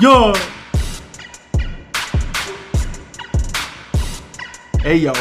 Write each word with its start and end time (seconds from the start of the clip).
Yo. 0.00 0.32
Hey 4.80 4.96
yo. 4.96 5.12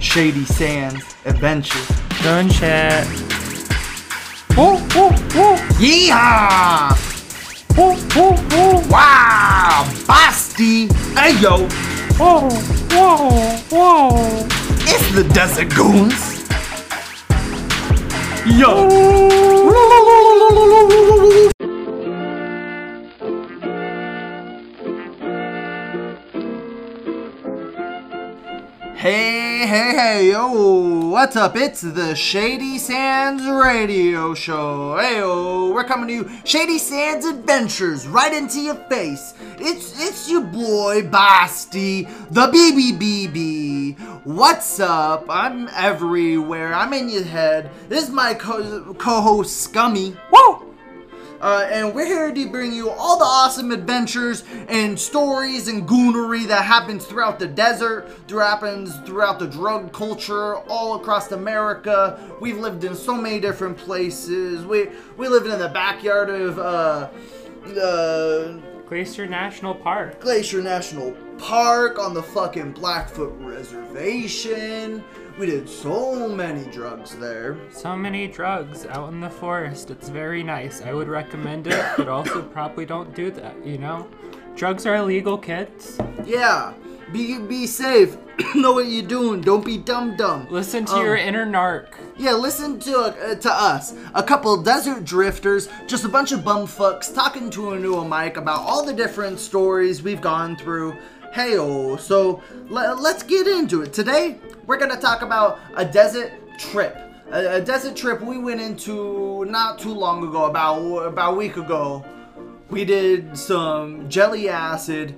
Shady 0.00 0.44
Sands 0.44 1.04
adventure. 1.24 1.78
Adventures. 1.78 1.98
Gunshot. 2.22 3.06
Woo 4.56 4.78
woo 4.94 5.10
woo. 5.36 5.56
Yeehaw. 5.78 6.96
Woo 7.76 7.94
woo 8.16 8.32
woo. 8.50 8.88
Wow. 8.88 9.84
Basti. 10.06 10.88
Hey 11.14 11.38
yo. 11.40 11.68
Whoa, 12.18 12.48
whoa, 12.90 13.28
whoa. 13.70 14.46
It's 14.88 15.12
the 15.14 15.22
Desert 15.32 15.68
Goons. 15.74 16.38
Yo. 18.58 18.88
Hey, 29.08 29.66
hey, 29.66 29.96
hey, 29.96 30.30
yo, 30.32 31.08
what's 31.08 31.34
up? 31.34 31.56
It's 31.56 31.80
the 31.80 32.14
Shady 32.14 32.76
Sands 32.76 33.42
Radio 33.46 34.34
Show. 34.34 34.98
Hey, 34.98 35.16
yo, 35.16 35.72
we're 35.72 35.84
coming 35.84 36.08
to 36.08 36.12
you, 36.12 36.30
Shady 36.44 36.76
Sands 36.76 37.24
Adventures, 37.24 38.06
right 38.06 38.34
into 38.34 38.60
your 38.60 38.74
face. 38.74 39.32
It's 39.58 39.98
it's 39.98 40.30
your 40.30 40.42
boy 40.42 41.08
Basti, 41.08 42.02
the 42.30 42.48
BBBB. 42.48 43.98
What's 44.26 44.78
up? 44.78 45.24
I'm 45.30 45.68
everywhere. 45.68 46.74
I'm 46.74 46.92
in 46.92 47.08
your 47.08 47.24
head. 47.24 47.70
This 47.88 48.04
is 48.04 48.10
my 48.10 48.34
co- 48.34 48.92
co-host 48.92 49.56
Scummy. 49.56 50.18
Woo! 50.30 50.67
Uh, 51.40 51.68
and 51.70 51.94
we're 51.94 52.06
here 52.06 52.32
to 52.32 52.50
bring 52.50 52.72
you 52.72 52.90
all 52.90 53.16
the 53.18 53.24
awesome 53.24 53.70
adventures 53.70 54.42
and 54.68 54.98
stories 54.98 55.68
and 55.68 55.86
goonery 55.86 56.46
that 56.46 56.64
happens 56.64 57.04
throughout 57.04 57.38
the 57.38 57.46
desert, 57.46 58.08
that 58.26 58.40
happens 58.40 58.98
throughout 59.00 59.38
the 59.38 59.46
drug 59.46 59.92
culture, 59.92 60.56
all 60.68 60.96
across 60.96 61.30
America. 61.30 62.18
We've 62.40 62.58
lived 62.58 62.82
in 62.82 62.94
so 62.94 63.14
many 63.14 63.38
different 63.38 63.76
places. 63.76 64.64
We 64.66 64.88
we 65.16 65.28
lived 65.28 65.46
in 65.46 65.58
the 65.58 65.68
backyard 65.68 66.28
of 66.28 66.58
uh, 66.58 67.08
uh, 67.80 68.52
Glacier 68.88 69.26
National 69.26 69.74
Park. 69.74 70.20
Glacier 70.20 70.62
National 70.62 71.12
Park 71.38 71.98
on 71.98 72.14
the 72.14 72.22
fucking 72.22 72.72
Blackfoot 72.72 73.34
Reservation. 73.38 75.04
We 75.38 75.46
did 75.46 75.68
so 75.68 76.28
many 76.28 76.64
drugs 76.72 77.16
there. 77.16 77.56
So 77.70 77.94
many 77.96 78.26
drugs 78.26 78.86
out 78.86 79.12
in 79.12 79.20
the 79.20 79.30
forest. 79.30 79.90
It's 79.90 80.08
very 80.08 80.42
nice. 80.42 80.82
I 80.82 80.92
would 80.92 81.06
recommend 81.06 81.68
it, 81.68 81.84
but 81.96 82.08
also 82.08 82.42
probably 82.52 82.84
don't 82.84 83.14
do 83.14 83.30
that, 83.30 83.64
you 83.64 83.78
know? 83.78 84.08
Drugs 84.56 84.84
are 84.84 84.96
illegal, 84.96 85.38
kids. 85.38 86.00
Yeah, 86.26 86.72
be 87.12 87.38
be 87.38 87.68
safe. 87.68 88.16
know 88.56 88.72
what 88.72 88.86
you're 88.86 89.06
doing. 89.06 89.40
Don't 89.40 89.64
be 89.64 89.78
dumb 89.78 90.16
dumb. 90.16 90.48
Listen 90.50 90.84
to 90.86 90.94
Um, 90.94 91.04
your 91.04 91.14
inner 91.16 91.46
narc. 91.46 91.94
Yeah, 92.16 92.32
listen 92.32 92.80
to 92.80 92.98
uh, 92.98 93.34
to 93.36 93.52
us, 93.52 93.94
a 94.14 94.22
couple 94.24 94.60
desert 94.60 95.04
drifters, 95.04 95.68
just 95.86 96.04
a 96.04 96.08
bunch 96.08 96.32
of 96.32 96.40
bumfucks 96.40 97.14
talking 97.14 97.48
to 97.50 97.70
a 97.74 97.78
new 97.78 98.04
mic 98.04 98.36
about 98.36 98.62
all 98.62 98.84
the 98.84 98.92
different 98.92 99.38
stories 99.38 100.02
we've 100.02 100.20
gone 100.20 100.56
through. 100.56 100.96
Hey, 101.32 101.56
oh, 101.58 101.96
so 101.96 102.42
le- 102.68 102.96
let's 102.98 103.22
get 103.22 103.46
into 103.46 103.82
it. 103.82 103.92
Today, 103.92 104.38
we're 104.66 104.78
gonna 104.78 105.00
talk 105.00 105.22
about 105.22 105.58
a 105.76 105.84
desert 105.84 106.32
trip. 106.58 106.96
A, 107.30 107.56
a 107.56 107.60
desert 107.60 107.96
trip 107.96 108.20
we 108.20 108.38
went 108.38 108.60
into 108.60 109.44
not 109.44 109.78
too 109.78 109.92
long 109.92 110.26
ago, 110.26 110.46
about 110.46 111.06
about 111.06 111.34
a 111.34 111.36
week 111.36 111.56
ago. 111.56 112.04
We 112.70 112.84
did 112.84 113.36
some 113.36 114.08
jelly 114.08 114.48
acid, 114.48 115.16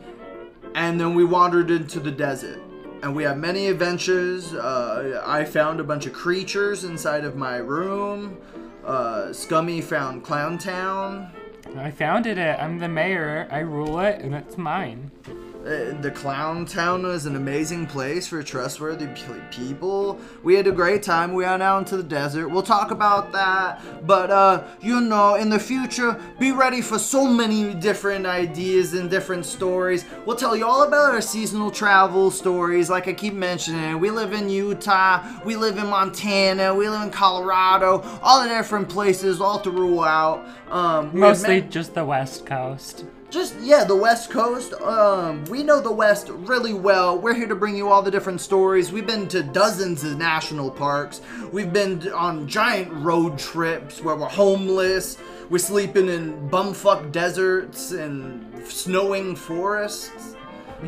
and 0.74 1.00
then 1.00 1.14
we 1.14 1.24
wandered 1.24 1.70
into 1.70 2.00
the 2.00 2.10
desert 2.10 2.60
and 3.02 3.16
we 3.16 3.22
had 3.22 3.38
many 3.38 3.68
adventures 3.68 4.52
uh, 4.52 5.22
i 5.24 5.42
found 5.42 5.80
a 5.80 5.82
bunch 5.82 6.04
of 6.04 6.12
creatures 6.12 6.84
inside 6.84 7.24
of 7.24 7.34
my 7.34 7.56
room 7.56 8.36
uh, 8.84 9.32
scummy 9.32 9.80
found 9.80 10.22
clown 10.22 10.58
town 10.58 11.32
I 11.76 11.90
founded 11.90 12.38
it. 12.38 12.58
I'm 12.58 12.78
the 12.78 12.88
mayor. 12.88 13.46
I 13.50 13.60
rule 13.60 14.00
it, 14.00 14.20
and 14.20 14.34
it's 14.34 14.58
mine. 14.58 15.10
Uh, 15.60 15.92
the 16.00 16.10
clown 16.10 16.64
town 16.64 17.02
was 17.02 17.26
an 17.26 17.36
amazing 17.36 17.86
place 17.86 18.26
for 18.26 18.42
trustworthy 18.42 19.06
people. 19.50 20.18
We 20.42 20.54
had 20.54 20.66
a 20.66 20.72
great 20.72 21.02
time. 21.02 21.34
We 21.34 21.44
went 21.44 21.62
out 21.62 21.80
into 21.80 21.98
the 21.98 22.02
desert. 22.02 22.48
We'll 22.48 22.62
talk 22.62 22.90
about 22.90 23.30
that. 23.32 24.06
But 24.06 24.30
uh 24.30 24.64
you 24.80 25.02
know 25.02 25.34
in 25.34 25.50
the 25.50 25.58
future 25.58 26.18
be 26.38 26.52
ready 26.52 26.80
for 26.80 26.98
so 26.98 27.26
many 27.26 27.74
different 27.74 28.24
ideas 28.24 28.94
and 28.94 29.10
different 29.10 29.44
stories. 29.44 30.06
We'll 30.24 30.36
tell 30.36 30.56
you 30.56 30.64
all 30.64 30.84
about 30.84 31.12
our 31.12 31.20
seasonal 31.20 31.70
travel 31.70 32.30
stories. 32.30 32.88
Like 32.88 33.06
i 33.06 33.12
keep 33.12 33.34
mentioning 33.34 34.00
we 34.00 34.10
live 34.10 34.32
in 34.32 34.48
utah. 34.48 35.22
We 35.44 35.56
live 35.56 35.76
in 35.76 35.88
montana. 35.88 36.74
We 36.74 36.88
live 36.88 37.02
in 37.02 37.10
colorado. 37.10 38.00
All 38.22 38.42
the 38.42 38.48
different 38.48 38.88
places 38.88 39.42
all 39.42 39.58
throughout. 39.58 40.42
Um 40.70 41.10
Mostly 41.12 41.60
just 41.60 41.92
the 41.92 42.04
West 42.06 42.46
Coast. 42.46 43.04
Just 43.30 43.58
yeah 43.60 43.84
the 43.84 43.96
west 43.96 44.30
coast. 44.30 44.74
Um 44.74 45.44
we 45.44 45.62
know 45.62 45.80
the 45.80 45.92
west 45.92 46.28
really 46.30 46.74
well. 46.74 47.18
We're 47.18 47.34
here 47.34 47.46
to 47.46 47.54
bring 47.54 47.76
you 47.76 47.88
all 47.88 48.02
the 48.02 48.10
different 48.10 48.40
stories. 48.40 48.92
We've 48.92 49.06
been 49.06 49.28
to 49.28 49.42
dozens 49.42 50.04
of 50.04 50.18
national 50.18 50.70
parks. 50.70 51.20
We've 51.52 51.72
been 51.72 52.10
on 52.12 52.48
giant 52.48 52.92
road 52.92 53.38
trips 53.38 54.02
where 54.02 54.16
we're 54.16 54.28
homeless. 54.28 55.16
We're 55.48 55.58
sleeping 55.58 56.08
in 56.08 56.48
bumfuck 56.50 57.12
deserts 57.12 57.92
and 57.92 58.66
snowing 58.66 59.36
forests. 59.36 60.36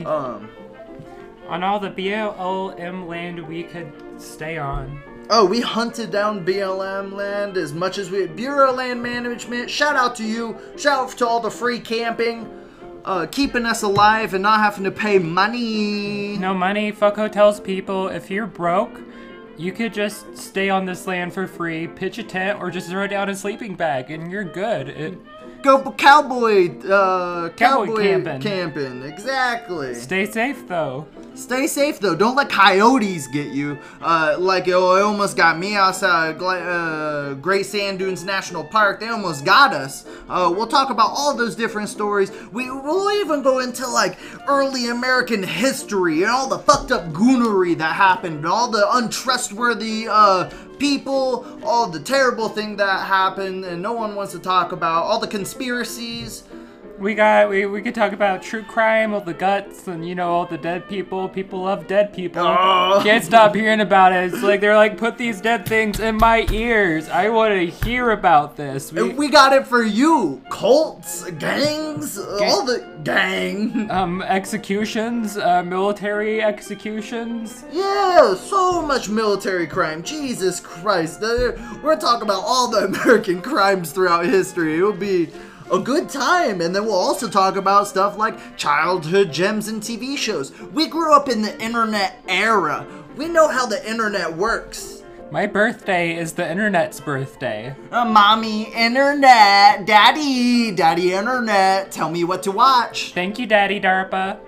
Um 0.05 0.51
On 1.49 1.63
all 1.63 1.79
the 1.79 1.91
BLM 1.91 3.07
land 3.07 3.47
we 3.47 3.65
could 3.65 3.93
stay 4.19 4.59
on. 4.59 5.01
Oh, 5.31 5.47
we 5.47 5.61
hunted 5.61 6.11
down 6.11 6.45
BLM 6.45 7.13
land 7.13 7.57
as 7.57 7.73
much 7.73 7.97
as 7.97 8.11
we 8.11 8.27
Bureau 8.27 8.73
Land 8.73 9.03
Management. 9.03 9.71
Shout 9.71 9.97
out 9.97 10.17
to 10.17 10.25
you. 10.25 10.59
Shout 10.77 10.99
out 10.99 11.17
to 11.19 11.27
all 11.27 11.41
the 11.41 11.51
free 11.51 11.79
camping, 11.79 12.51
uh, 13.05 13.27
keeping 13.31 13.65
us 13.65 13.83
alive 13.83 14.35
and 14.35 14.43
not 14.43 14.61
having 14.61 14.85
to 14.85 14.91
pay 14.91 15.19
money. 15.19 16.37
No 16.39 16.53
money, 16.53 16.91
fuck 16.91 17.17
hotels, 17.17 17.61
people. 17.61 18.09
If 18.09 18.31
you're 18.31 18.47
broke, 18.47 19.01
you 19.57 19.73
could 19.73 19.95
just 19.95 20.37
stay 20.37 20.69
on 20.69 20.87
this 20.87 21.07
land 21.07 21.33
for 21.33 21.47
free, 21.47 21.87
pitch 21.87 22.19
a 22.19 22.25
tent, 22.25 22.61
or 22.61 22.71
just 22.71 22.91
throw 22.91 23.07
down 23.07 23.29
a 23.29 23.35
sleeping 23.35 23.75
bag, 23.75 24.11
and 24.11 24.31
you're 24.31 24.45
good. 24.45 24.89
It, 24.89 25.19
Go 25.63 25.93
cowboy, 25.93 26.77
uh, 26.89 27.51
Cowboy 27.51 27.87
cowboy 27.87 28.03
camping. 28.03 28.41
camping. 28.41 29.03
Exactly. 29.05 29.95
stay 29.95 30.27
safe 30.27 30.67
though. 30.67 31.07
Stay 31.35 31.67
safe 31.67 31.99
though. 32.01 32.15
Don't 32.15 32.37
let 32.37 32.51
coyotes 32.51 33.27
get 33.29 33.53
you. 33.53 33.79
Uh, 34.03 34.37
like 34.39 34.69
oh, 34.69 34.97
it 34.97 35.03
almost 35.03 35.37
got 35.37 35.59
me 35.59 35.77
outside 35.77 36.43
uh, 36.43 37.35
Great 37.35 37.65
Sand 37.65 38.01
Dunes 38.01 38.25
National 38.25 38.65
Park. 38.65 39.01
They 39.01 39.09
almost 39.09 39.45
got 39.45 39.73
us. 39.73 40.05
Uh, 40.29 40.53
we'll 40.55 40.67
talk 40.67 40.91
about 40.91 41.11
all 41.11 41.35
those 41.35 41.55
different 41.55 41.89
stories. 41.89 42.31
We 42.53 42.71
will 42.71 43.11
even 43.13 43.43
go 43.43 43.61
into 43.61 43.87
like 43.87 44.19
early 44.49 44.89
American 44.89 45.43
history 45.43 46.23
and 46.23 46.31
all 46.31 46.49
the 46.49 46.59
fucked 46.59 46.91
up 46.93 47.13
goonery 47.13 47.79
that 47.79 47.95
happened, 47.95 48.37
and 48.39 48.47
all 48.47 48.71
the 48.71 48.87
untrustworthy 48.97 50.07
uh, 50.11 50.51
people, 50.79 51.47
all 51.65 51.89
the 51.89 52.01
terrible 52.01 52.49
thing 52.49 52.77
that 52.77 53.07
happened, 53.07 53.65
and 53.65 53.83
no 53.83 53.93
one 53.93 54.15
wants 54.15 54.33
to 54.33 54.39
talk 54.39 54.73
about. 54.73 55.05
All 55.05 55.19
the 55.19 55.27
conspiracies. 55.29 56.45
We 57.03 57.17
got 57.17 57.51
we, 57.51 57.67
we 57.67 57.83
could 57.83 57.97
talk 57.97 58.13
about 58.13 58.43
true 58.43 58.63
crime, 58.63 59.13
all 59.13 59.21
the 59.21 59.35
guts, 59.35 59.89
and 59.89 60.09
you 60.09 60.15
know 60.15 60.31
all 60.31 60.47
the 60.47 60.57
dead 60.57 60.89
people. 60.89 61.29
People 61.29 61.63
love 61.63 61.89
dead 61.89 62.15
people. 62.15 62.45
Oh. 62.47 63.01
Can't 63.03 63.25
stop 63.25 63.57
hearing 63.57 63.81
about 63.81 64.13
it. 64.13 64.33
It's 64.33 64.41
like 64.41 64.61
they're 64.61 64.77
like, 64.77 64.99
put 64.99 65.19
these 65.19 65.41
dead 65.41 65.67
things 65.67 65.99
in 65.99 66.17
my 66.17 66.47
ears. 66.53 67.09
I 67.09 67.29
want 67.31 67.55
to 67.55 67.67
hear 67.85 68.13
about 68.13 68.57
this. 68.57 68.93
We, 68.93 69.15
we 69.15 69.29
got 69.31 69.53
it 69.53 69.67
for 69.67 69.83
you. 69.83 70.43
Cults, 70.49 71.29
gangs, 71.33 72.21
all 72.21 72.65
the 72.65 72.87
gang. 73.03 73.91
um 73.91 74.23
executions, 74.23 75.37
uh, 75.37 75.65
military 75.65 76.41
executions. 76.41 77.65
Yeah, 77.73 78.37
so 78.37 78.81
much 78.81 79.09
military 79.09 79.67
crime. 79.67 80.05
Jesus 80.05 80.61
Christ. 80.61 81.21
Uh, 81.21 81.55
We're 81.83 81.99
talking 81.99 82.23
about 82.23 82.45
all 82.45 82.69
the 82.69 82.85
American 82.85 83.43
crimes 83.43 83.91
throughout 83.91 84.25
history. 84.25 84.77
It'll 84.77 84.93
be 84.93 85.33
a 85.73 85.79
good 85.79 86.09
time. 86.09 86.61
And 86.61 86.75
then 86.75 86.85
we'll 86.85 86.95
also 86.95 87.29
talk 87.29 87.57
about 87.57 87.89
stuff 87.89 88.17
like 88.19 88.57
childhood 88.57 89.33
gems 89.33 89.69
and 89.69 89.83
TV 89.83 90.17
shows. 90.17 90.53
We 90.61 90.87
grew 90.87 91.13
up 91.15 91.29
in 91.29 91.43
the 91.43 91.61
internet 91.61 92.23
era. 92.29 92.87
We 93.17 93.29
know 93.29 93.49
how 93.49 93.67
the 93.67 93.89
internet 93.89 94.37
works. 94.37 95.03
My 95.31 95.47
birthday 95.47 96.15
is 96.15 96.35
the 96.35 96.49
internet's 96.49 97.01
birthday. 97.01 97.75
Uh, 97.91 98.05
mommy, 98.05 98.65
internet, 98.75 99.87
daddy, 99.87 100.73
daddy, 100.73 101.15
internet, 101.15 101.91
tell 101.91 102.11
me 102.11 102.23
what 102.25 102.43
to 102.43 102.53
watch. 102.53 103.15
Thank 103.15 103.39
you, 103.39 103.47
Daddy 103.47 103.81
DARPA. 103.81 104.39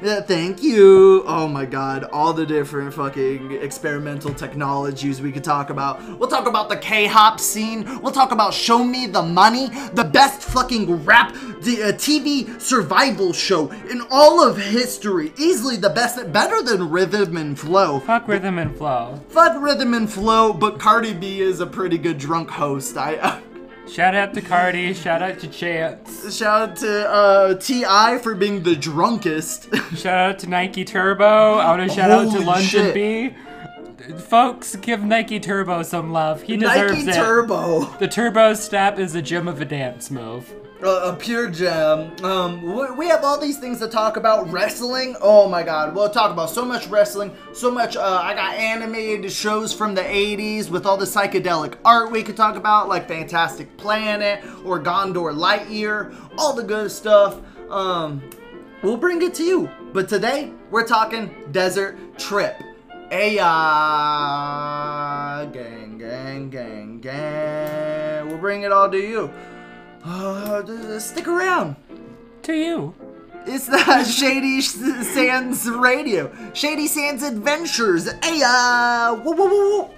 Yeah, 0.00 0.20
thank 0.20 0.62
you. 0.62 1.24
Oh 1.26 1.48
my 1.48 1.64
god, 1.64 2.04
all 2.04 2.32
the 2.32 2.46
different 2.46 2.94
fucking 2.94 3.52
experimental 3.60 4.32
technologies 4.32 5.20
we 5.20 5.32
could 5.32 5.42
talk 5.42 5.70
about. 5.70 6.02
We'll 6.18 6.28
talk 6.28 6.46
about 6.46 6.68
the 6.68 6.76
K-hop 6.76 7.40
scene. 7.40 8.00
We'll 8.00 8.12
talk 8.12 8.30
about 8.30 8.54
Show 8.54 8.84
Me 8.84 9.06
the 9.06 9.22
Money, 9.22 9.68
the 9.94 10.04
best 10.04 10.42
fucking 10.42 11.04
rap 11.04 11.34
the, 11.62 11.82
uh, 11.82 11.92
TV 11.92 12.60
survival 12.60 13.32
show 13.32 13.70
in 13.90 14.02
all 14.10 14.46
of 14.46 14.56
history. 14.56 15.32
Easily 15.36 15.76
the 15.76 15.90
best, 15.90 16.32
better 16.32 16.62
than 16.62 16.90
Rhythm 16.90 17.36
and 17.36 17.58
Flow. 17.58 18.00
Fuck 18.00 18.28
rhythm 18.28 18.58
and 18.58 18.76
flow. 18.76 19.20
Fuck 19.28 19.60
Rhythm 19.60 19.94
and 19.94 20.10
Flow, 20.10 20.52
but 20.52 20.78
Cardi 20.78 21.12
B 21.12 21.40
is 21.40 21.60
a 21.60 21.66
pretty 21.66 21.98
good 21.98 22.18
drunk 22.18 22.50
host. 22.50 22.96
I. 22.96 23.42
Shout 23.90 24.14
out 24.14 24.34
to 24.34 24.42
Cardi. 24.42 24.92
Shout 24.94 25.22
out 25.22 25.38
to 25.40 25.48
Chance. 25.48 26.36
Shout 26.36 26.70
out 26.70 26.76
to 26.76 27.08
uh, 27.10 27.54
T.I. 27.54 28.18
for 28.18 28.34
being 28.34 28.62
the 28.62 28.76
drunkest. 28.76 29.74
Shout 29.96 30.30
out 30.30 30.38
to 30.40 30.46
Nike 30.46 30.84
Turbo. 30.84 31.24
I 31.54 31.76
want 31.76 31.88
to 31.90 31.96
shout 31.96 32.10
out 32.10 32.30
to 32.32 32.40
London 32.40 32.64
shit. 32.66 32.94
B. 32.94 33.34
Folks, 34.18 34.76
give 34.76 35.02
Nike 35.02 35.40
Turbo 35.40 35.82
some 35.82 36.12
love. 36.12 36.42
He 36.42 36.56
deserves 36.56 37.04
Nike 37.04 37.10
it. 37.10 37.14
Turbo. 37.14 37.84
The 37.98 38.08
Turbo 38.08 38.54
Step 38.54 38.98
is 38.98 39.14
a 39.14 39.22
gem 39.22 39.48
of 39.48 39.60
a 39.60 39.64
dance 39.64 40.10
move. 40.10 40.52
A, 40.80 41.10
a 41.10 41.16
pure 41.16 41.50
gem. 41.50 42.14
Um, 42.24 42.62
we, 42.62 42.88
we 42.92 43.08
have 43.08 43.24
all 43.24 43.36
these 43.38 43.58
things 43.58 43.80
to 43.80 43.88
talk 43.88 44.16
about. 44.16 44.48
Wrestling. 44.50 45.16
Oh 45.20 45.48
my 45.48 45.64
God, 45.64 45.92
we'll 45.94 46.08
talk 46.08 46.30
about 46.30 46.50
so 46.50 46.64
much 46.64 46.86
wrestling, 46.86 47.34
so 47.52 47.68
much. 47.70 47.96
Uh, 47.96 48.20
I 48.22 48.32
got 48.34 48.54
animated 48.54 49.30
shows 49.32 49.72
from 49.72 49.94
the 49.94 50.02
'80s 50.02 50.70
with 50.70 50.86
all 50.86 50.96
the 50.96 51.04
psychedelic 51.04 51.74
art 51.84 52.12
we 52.12 52.22
could 52.22 52.36
talk 52.36 52.54
about, 52.54 52.88
like 52.88 53.08
Fantastic 53.08 53.76
Planet 53.76 54.44
or 54.64 54.78
Gandahar 54.78 55.32
Lightyear, 55.32 56.14
all 56.38 56.52
the 56.52 56.62
good 56.62 56.92
stuff. 56.92 57.40
Um, 57.70 58.22
we'll 58.82 58.96
bring 58.96 59.20
it 59.22 59.34
to 59.34 59.42
you. 59.42 59.68
But 59.92 60.08
today 60.08 60.52
we're 60.70 60.86
talking 60.86 61.34
Desert 61.50 61.98
Trip. 62.18 62.54
Uh, 63.10 63.16
gang, 65.46 65.98
gang, 65.98 66.50
gang, 66.50 67.00
gang. 67.00 68.28
We'll 68.28 68.38
bring 68.38 68.62
it 68.62 68.70
all 68.70 68.88
to 68.90 68.96
you. 68.96 69.32
Uh, 70.04 70.98
stick 70.98 71.28
around. 71.28 71.76
To 72.42 72.52
you. 72.52 72.94
It's 73.46 73.66
the 73.66 74.04
Shady 74.04 74.60
Sands 74.60 75.68
Radio. 75.68 76.30
Shady 76.54 76.86
Sands 76.86 77.22
Adventures. 77.22 78.08
Hey, 78.22 78.42
uh, 78.44 79.20
woo, 79.24 79.32
woo, 79.32 79.48
woo, 79.48 79.78
woo. 79.82 79.90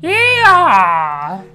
Yeah! 0.00 1.07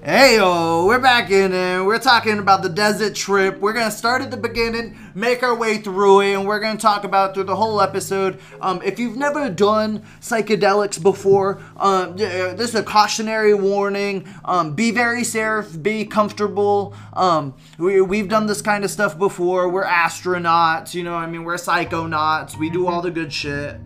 Hey, 0.06 0.36
yo, 0.36 0.84
we're 0.84 0.98
back 0.98 1.30
in 1.30 1.54
and 1.54 1.86
we're 1.86 1.98
talking 1.98 2.38
about 2.38 2.62
the 2.62 2.68
desert 2.68 3.14
trip. 3.14 3.58
We're 3.58 3.72
gonna 3.72 3.90
start 3.90 4.20
at 4.20 4.30
the 4.30 4.36
beginning, 4.36 4.98
make 5.14 5.42
our 5.42 5.54
way 5.54 5.78
through 5.78 6.20
it, 6.20 6.34
and 6.34 6.46
we're 6.46 6.60
gonna 6.60 6.78
talk 6.78 7.04
about 7.04 7.32
through 7.32 7.44
the 7.44 7.56
whole 7.56 7.80
episode. 7.80 8.38
Um, 8.60 8.82
if 8.84 8.98
you've 8.98 9.16
never 9.16 9.48
done 9.48 10.02
psychedelics 10.20 11.02
before, 11.02 11.62
um, 11.78 12.18
this 12.18 12.68
is 12.68 12.74
a 12.74 12.82
cautionary 12.82 13.54
warning. 13.54 14.28
Um, 14.44 14.74
be 14.74 14.90
very 14.90 15.24
safe, 15.24 15.82
be 15.82 16.04
comfortable. 16.04 16.94
Um, 17.14 17.54
we, 17.78 18.02
we've 18.02 18.28
done 18.28 18.44
this 18.44 18.60
kind 18.60 18.84
of 18.84 18.90
stuff 18.90 19.16
before. 19.16 19.70
We're 19.70 19.86
astronauts, 19.86 20.92
you 20.92 21.02
know. 21.02 21.14
I 21.14 21.24
mean, 21.24 21.44
we're 21.44 21.54
psychonauts. 21.54 22.58
We 22.58 22.68
do 22.68 22.88
all 22.88 23.00
the 23.00 23.10
good 23.10 23.32
shit. 23.32 23.80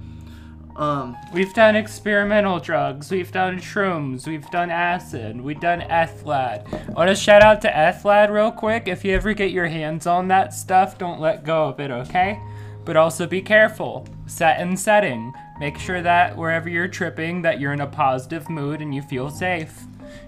Um, 0.78 1.16
We've 1.32 1.52
done 1.52 1.74
experimental 1.74 2.60
drugs, 2.60 3.10
we've 3.10 3.32
done 3.32 3.58
shrooms, 3.58 4.28
we've 4.28 4.48
done 4.50 4.70
acid, 4.70 5.40
we've 5.40 5.58
done 5.58 5.82
ETH-LAD. 5.82 6.66
I 6.72 6.92
want 6.92 7.10
to 7.10 7.16
shout 7.16 7.42
out 7.42 7.60
to 7.62 7.88
ETH-LAD 7.88 8.30
real 8.30 8.52
quick. 8.52 8.86
If 8.86 9.04
you 9.04 9.12
ever 9.14 9.34
get 9.34 9.50
your 9.50 9.66
hands 9.66 10.06
on 10.06 10.28
that 10.28 10.54
stuff, 10.54 10.96
don't 10.96 11.20
let 11.20 11.44
go 11.44 11.68
of 11.68 11.80
it, 11.80 11.90
okay? 11.90 12.40
But 12.84 12.96
also 12.96 13.26
be 13.26 13.42
careful. 13.42 14.06
Set 14.26 14.60
and 14.60 14.78
setting. 14.78 15.32
Make 15.58 15.78
sure 15.78 16.00
that 16.00 16.36
wherever 16.36 16.68
you're 16.68 16.86
tripping, 16.86 17.42
that 17.42 17.58
you're 17.58 17.72
in 17.72 17.80
a 17.80 17.86
positive 17.86 18.48
mood 18.48 18.80
and 18.80 18.94
you 18.94 19.02
feel 19.02 19.30
safe. 19.30 19.82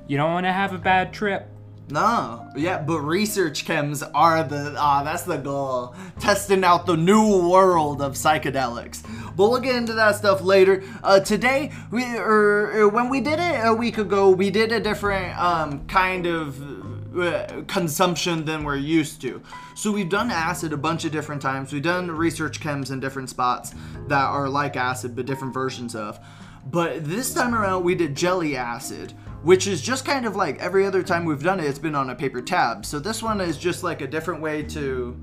You 0.08 0.16
don't 0.16 0.32
want 0.32 0.46
to 0.46 0.52
have 0.52 0.74
a 0.74 0.78
bad 0.78 1.12
trip. 1.12 1.48
No, 1.90 2.48
yeah, 2.56 2.78
but 2.80 3.00
research 3.00 3.64
chems 3.64 4.08
are 4.14 4.44
the 4.44 4.74
ah, 4.78 5.02
that's 5.02 5.24
the 5.24 5.36
goal. 5.36 5.94
Testing 6.20 6.62
out 6.62 6.86
the 6.86 6.96
new 6.96 7.48
world 7.48 8.00
of 8.00 8.14
psychedelics. 8.14 9.02
But 9.36 9.50
we'll 9.50 9.60
get 9.60 9.76
into 9.76 9.94
that 9.94 10.16
stuff 10.16 10.42
later. 10.42 10.84
Uh, 11.02 11.20
today, 11.20 11.72
we 11.90 12.04
or, 12.16 12.72
or 12.72 12.88
when 12.88 13.08
we 13.08 13.20
did 13.20 13.38
it 13.40 13.60
a 13.64 13.74
week 13.74 13.98
ago, 13.98 14.30
we 14.30 14.50
did 14.50 14.72
a 14.72 14.80
different 14.80 15.36
um 15.38 15.86
kind 15.86 16.26
of 16.26 16.60
uh, 17.18 17.62
consumption 17.66 18.44
than 18.44 18.62
we're 18.62 18.76
used 18.76 19.20
to. 19.22 19.42
So 19.74 19.90
we've 19.90 20.08
done 20.08 20.30
acid 20.30 20.72
a 20.72 20.76
bunch 20.76 21.04
of 21.04 21.12
different 21.12 21.42
times. 21.42 21.72
We've 21.72 21.82
done 21.82 22.10
research 22.10 22.60
chems 22.60 22.92
in 22.92 23.00
different 23.00 23.30
spots 23.30 23.74
that 24.06 24.24
are 24.24 24.48
like 24.48 24.76
acid, 24.76 25.16
but 25.16 25.26
different 25.26 25.52
versions 25.52 25.94
of. 25.94 26.20
But 26.66 27.04
this 27.04 27.34
time 27.34 27.54
around, 27.54 27.84
we 27.84 27.94
did 27.94 28.14
jelly 28.14 28.56
acid, 28.56 29.14
which 29.42 29.66
is 29.66 29.80
just 29.82 30.04
kind 30.04 30.26
of 30.26 30.36
like 30.36 30.58
every 30.60 30.84
other 30.86 31.02
time 31.02 31.24
we've 31.24 31.42
done 31.42 31.60
it, 31.60 31.66
it's 31.66 31.78
been 31.78 31.94
on 31.94 32.10
a 32.10 32.14
paper 32.14 32.40
tab. 32.42 32.84
So 32.84 32.98
this 32.98 33.22
one 33.22 33.40
is 33.40 33.56
just 33.58 33.82
like 33.82 34.00
a 34.00 34.06
different 34.06 34.40
way 34.40 34.62
to. 34.64 35.16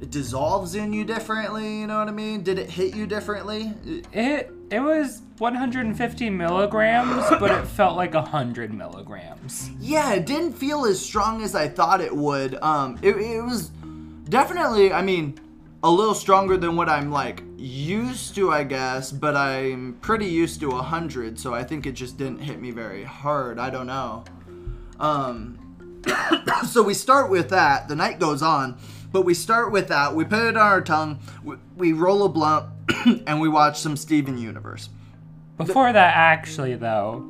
It 0.00 0.10
dissolves 0.10 0.76
in 0.76 0.94
you 0.94 1.04
differently, 1.04 1.80
you 1.80 1.86
know 1.86 1.98
what 1.98 2.08
I 2.08 2.12
mean? 2.12 2.42
Did 2.42 2.58
it 2.58 2.70
hit 2.70 2.96
you 2.96 3.06
differently? 3.06 3.74
It- 4.12 4.50
It 4.70 4.78
was 4.80 5.20
150 5.38 6.30
milligrams, 6.30 7.24
but 7.40 7.50
it 7.50 7.66
felt 7.66 7.96
like 7.96 8.14
100 8.14 8.72
milligrams. 8.72 9.68
yeah, 9.80 10.12
it 10.14 10.24
didn't 10.26 10.52
feel 10.52 10.84
as 10.86 11.04
strong 11.04 11.42
as 11.42 11.54
I 11.56 11.66
thought 11.68 12.00
it 12.00 12.14
would. 12.16 12.54
Um, 12.62 12.96
it, 13.02 13.16
it 13.16 13.42
was 13.42 13.70
definitely, 14.28 14.92
I 14.92 15.02
mean, 15.02 15.38
a 15.82 15.90
little 15.90 16.14
stronger 16.14 16.56
than 16.56 16.76
what 16.76 16.88
I'm 16.88 17.10
like 17.10 17.42
used 17.56 18.34
to, 18.34 18.52
I 18.52 18.64
guess, 18.64 19.12
but 19.12 19.36
I'm 19.36 19.94
pretty 20.00 20.26
used 20.26 20.60
to 20.60 20.70
100, 20.70 21.38
so 21.38 21.54
I 21.54 21.64
think 21.64 21.86
it 21.86 21.92
just 21.92 22.18
didn't 22.18 22.40
hit 22.40 22.60
me 22.60 22.70
very 22.70 23.04
hard. 23.04 23.58
I 23.58 23.70
don't 23.70 23.86
know. 23.86 24.24
Um, 24.98 26.02
so 26.68 26.82
we 26.82 26.94
start 26.94 27.30
with 27.30 27.50
that. 27.50 27.88
The 27.88 27.96
night 27.96 28.18
goes 28.18 28.42
on, 28.42 28.78
but 29.12 29.22
we 29.22 29.34
start 29.34 29.72
with 29.72 29.88
that. 29.88 30.14
We 30.14 30.24
put 30.24 30.40
it 30.40 30.56
on 30.56 30.66
our 30.66 30.80
tongue. 30.82 31.18
We, 31.42 31.56
we 31.76 31.92
roll 31.92 32.24
a 32.24 32.28
blunt, 32.28 32.66
and 33.26 33.40
we 33.40 33.48
watch 33.48 33.78
some 33.78 33.96
Steven 33.96 34.36
Universe. 34.36 34.90
Before 35.56 35.92
that, 35.92 36.16
actually, 36.16 36.74
though, 36.76 37.26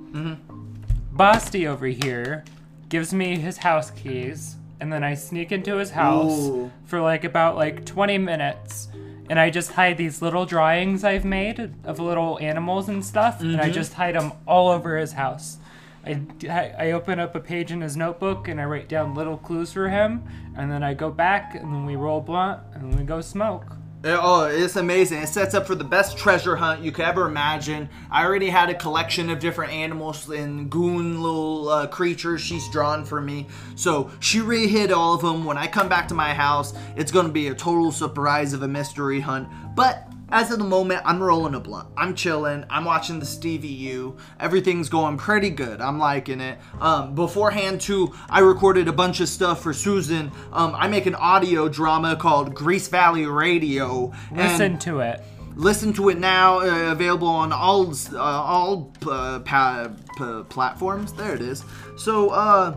Basti 1.13 1.67
over 1.67 1.87
here 1.87 2.45
gives 2.89 3.13
me 3.13 3.37
his 3.37 3.59
house 3.59 3.91
keys, 3.91 4.57
and 4.81 4.93
then 4.93 5.05
I 5.05 5.15
sneak 5.15 5.53
into 5.53 5.77
his 5.77 5.91
house 5.91 6.49
Ooh. 6.49 6.71
for 6.85 7.01
like 7.01 7.25
about 7.25 7.57
like 7.57 7.85
20 7.85 8.19
minutes, 8.19 8.89
and 9.29 9.39
I 9.39 9.51
just 9.51 9.73
hide 9.73 9.97
these 9.97 10.23
little 10.23 10.47
drawings 10.47 11.05
I've 11.05 11.25
made 11.25 11.73
of 11.85 11.99
little 11.99 12.39
animals 12.41 12.89
and 12.89 13.05
stuff, 13.05 13.41
and 13.41 13.61
I 13.61 13.65
mm-hmm. 13.65 13.73
just 13.73 13.95
hide 13.95 14.15
them 14.15 14.33
all 14.47 14.69
over 14.69 14.97
his 14.97 15.13
house. 15.13 15.59
I, 16.05 16.21
I 16.49 16.75
I 16.79 16.93
open 16.93 17.21
up 17.21 17.35
a 17.35 17.41
page 17.41 17.71
in 17.71 17.83
his 17.83 17.97
notebook 17.97 18.49
and 18.49 18.59
I 18.59 18.65
write 18.65 18.89
down 18.89 19.15
little 19.15 19.37
clues 19.37 19.73
for 19.73 19.89
him, 19.89 20.25
and 20.57 20.71
then 20.71 20.83
I 20.83 20.95
go 20.95 21.11
back 21.11 21.55
and 21.55 21.73
then 21.73 21.85
we 21.85 21.97
roll 21.97 22.21
blunt 22.21 22.61
and 22.75 22.91
then 22.91 22.99
we 22.99 23.05
go 23.05 23.21
smoke. 23.21 23.77
Oh, 24.03 24.45
it's 24.45 24.77
amazing. 24.77 25.21
It 25.21 25.29
sets 25.29 25.55
up 25.55 25.67
for 25.67 25.75
the 25.75 25.85
best 25.85 26.17
treasure 26.17 26.57
hunt 26.57 26.83
you 26.83 26.91
could 26.91 27.05
ever 27.05 27.27
imagine. 27.27 27.87
I 28.11 28.25
already 28.25 28.49
had 28.49 28.71
a 28.71 28.75
collection 28.75 29.29
of 29.29 29.41
different 29.41 29.75
animals 29.75 30.27
and 30.31 30.71
goon 30.71 31.21
little 31.21 31.69
uh, 31.69 31.87
creatures 31.87 32.41
she's 32.41 32.67
drawn 32.71 33.05
for 33.05 33.21
me. 33.21 33.47
So 33.75 34.11
she 34.21 34.41
re 34.41 34.67
hid 34.67 34.91
all 34.91 35.13
of 35.13 35.21
them. 35.21 35.45
When 35.45 35.59
I 35.59 35.67
come 35.67 35.91
back 35.91 36.09
to 36.09 36.15
my 36.15 36.33
house, 36.33 36.73
it's 36.97 37.13
going 37.13 37.27
to 37.27 37.33
be 37.33 37.49
a 37.49 37.55
total 37.55 37.93
surprise 37.93 38.55
of 38.55 38.63
a 38.63 38.69
mystery 38.69 39.21
hunt. 39.21 39.49
But 39.75 40.10
as 40.33 40.51
of 40.51 40.59
the 40.59 40.65
moment, 40.65 41.03
I'm 41.05 41.23
rolling 41.23 41.55
a 41.55 41.61
blunt. 41.61 41.89
I'm 41.97 42.15
chilling. 42.15 42.65
I'm 42.71 42.85
watching 42.85 43.19
the 43.19 43.27
Stevie 43.27 43.69
U. 43.69 44.17
Everything's 44.39 44.89
going 44.89 45.17
pretty 45.19 45.51
good. 45.51 45.81
I'm 45.81 45.99
liking 45.99 46.41
it. 46.41 46.59
Um, 46.81 47.15
beforehand, 47.15 47.81
too, 47.81 48.15
I 48.29 48.41
recorded 48.41 48.89
a 48.89 48.93
bunch 48.93 49.21
of 49.21 49.29
stuff 49.29 49.63
for 49.63 49.73
Susan. 49.73 50.31
Um, 50.53 50.75
I 50.77 50.89
make 50.89 51.07
an 51.07 51.15
audio 51.15 51.69
drama 51.69 52.17
called 52.17 52.55
Grease 52.55 52.89
Valley 52.89 53.27
Radio. 53.27 54.13
Listen 54.33 54.79
to 54.81 55.01
it. 55.01 55.21
Listen 55.57 55.93
to 55.95 56.09
it 56.11 56.19
now. 56.19 56.61
Uh, 56.61 56.93
available 56.93 57.29
on 57.29 57.53
all 57.53 57.91
uh, 58.13 58.19
all 58.19 58.93
uh, 59.07 59.41
pa- 59.41 59.91
pa- 60.17 60.43
platforms. 60.49 61.13
There 61.13 61.35
it 61.35 61.43
is. 61.43 61.65
So 61.97 62.31
uh, 62.31 62.77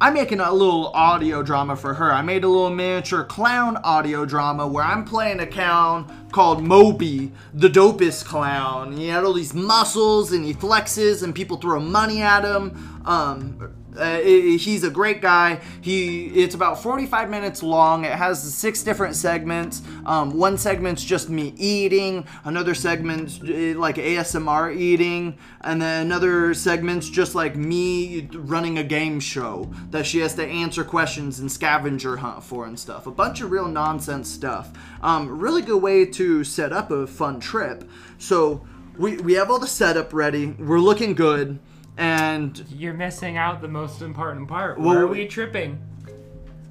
I'm 0.00 0.14
making 0.14 0.38
a 0.38 0.52
little 0.52 0.92
audio 0.94 1.42
drama 1.42 1.74
for 1.74 1.92
her. 1.94 2.12
I 2.12 2.22
made 2.22 2.44
a 2.44 2.48
little 2.48 2.70
miniature 2.70 3.24
clown 3.24 3.78
audio 3.78 4.24
drama 4.24 4.64
where 4.64 4.84
I'm 4.84 5.04
playing 5.04 5.40
a 5.40 5.46
clown 5.46 6.28
called 6.30 6.62
Moby, 6.62 7.32
the 7.52 7.68
dopest 7.68 8.24
clown. 8.24 8.96
He 8.96 9.08
had 9.08 9.24
all 9.24 9.32
these 9.32 9.54
muscles 9.54 10.30
and 10.30 10.44
he 10.44 10.54
flexes 10.54 11.24
and 11.24 11.34
people 11.34 11.56
throw 11.56 11.80
money 11.80 12.22
at 12.22 12.44
him. 12.44 13.02
Um, 13.06 13.74
Uh, 13.98 14.18
he's 14.20 14.84
a 14.84 14.90
great 14.90 15.20
guy. 15.20 15.60
He 15.80 16.26
it's 16.28 16.54
about 16.54 16.82
45 16.82 17.28
minutes 17.28 17.62
long. 17.62 18.04
It 18.04 18.12
has 18.12 18.42
six 18.54 18.82
different 18.82 19.16
segments. 19.16 19.82
Um, 20.06 20.36
one 20.38 20.56
segment's 20.56 21.04
just 21.04 21.28
me 21.28 21.54
eating. 21.56 22.26
Another 22.44 22.74
segment's 22.74 23.40
uh, 23.40 23.74
like 23.76 23.96
ASMR 23.96 24.74
eating, 24.76 25.36
and 25.62 25.82
then 25.82 26.06
another 26.06 26.54
segment's 26.54 27.10
just 27.10 27.34
like 27.34 27.56
me 27.56 28.28
running 28.32 28.78
a 28.78 28.84
game 28.84 29.20
show 29.20 29.70
that 29.90 30.06
she 30.06 30.20
has 30.20 30.34
to 30.34 30.46
answer 30.46 30.84
questions 30.84 31.40
and 31.40 31.50
scavenger 31.50 32.16
hunt 32.18 32.42
for 32.42 32.66
and 32.66 32.78
stuff. 32.78 33.06
A 33.06 33.10
bunch 33.10 33.40
of 33.40 33.50
real 33.50 33.68
nonsense 33.68 34.30
stuff. 34.30 34.70
Um, 35.02 35.38
really 35.38 35.62
good 35.62 35.82
way 35.82 36.04
to 36.06 36.44
set 36.44 36.72
up 36.72 36.90
a 36.90 37.06
fun 37.06 37.40
trip. 37.40 37.88
So 38.18 38.64
we 38.96 39.16
we 39.18 39.34
have 39.34 39.50
all 39.50 39.58
the 39.58 39.66
setup 39.66 40.12
ready. 40.12 40.46
We're 40.46 40.80
looking 40.80 41.14
good. 41.14 41.58
And 41.98 42.64
You're 42.70 42.94
missing 42.94 43.36
out 43.36 43.60
the 43.60 43.68
most 43.68 44.00
important 44.02 44.48
part. 44.48 44.78
Well, 44.78 44.88
where 44.88 45.00
are 45.02 45.06
we 45.06 45.26
tripping? 45.26 45.74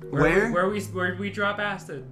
Where? 0.09 0.21
Where? 0.21 0.51
Where 0.51 0.69
we 0.69 0.81
where 0.81 1.15
we 1.19 1.29
drop 1.29 1.59
acid? 1.59 2.05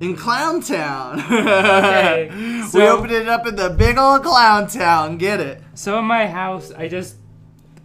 in 0.00 0.16
Clown 0.16 0.60
Town. 0.60 1.20
Okay, 1.76 2.30
we 2.74 2.82
opened 2.82 3.12
it 3.12 3.28
up 3.28 3.46
in 3.46 3.56
the 3.56 3.70
big 3.70 3.98
old 3.98 4.22
Clown 4.22 4.68
Town. 4.68 5.18
Get 5.18 5.40
it? 5.40 5.62
So 5.74 5.98
in 5.98 6.04
my 6.04 6.26
house, 6.26 6.70
I 6.72 6.88
just 6.88 7.16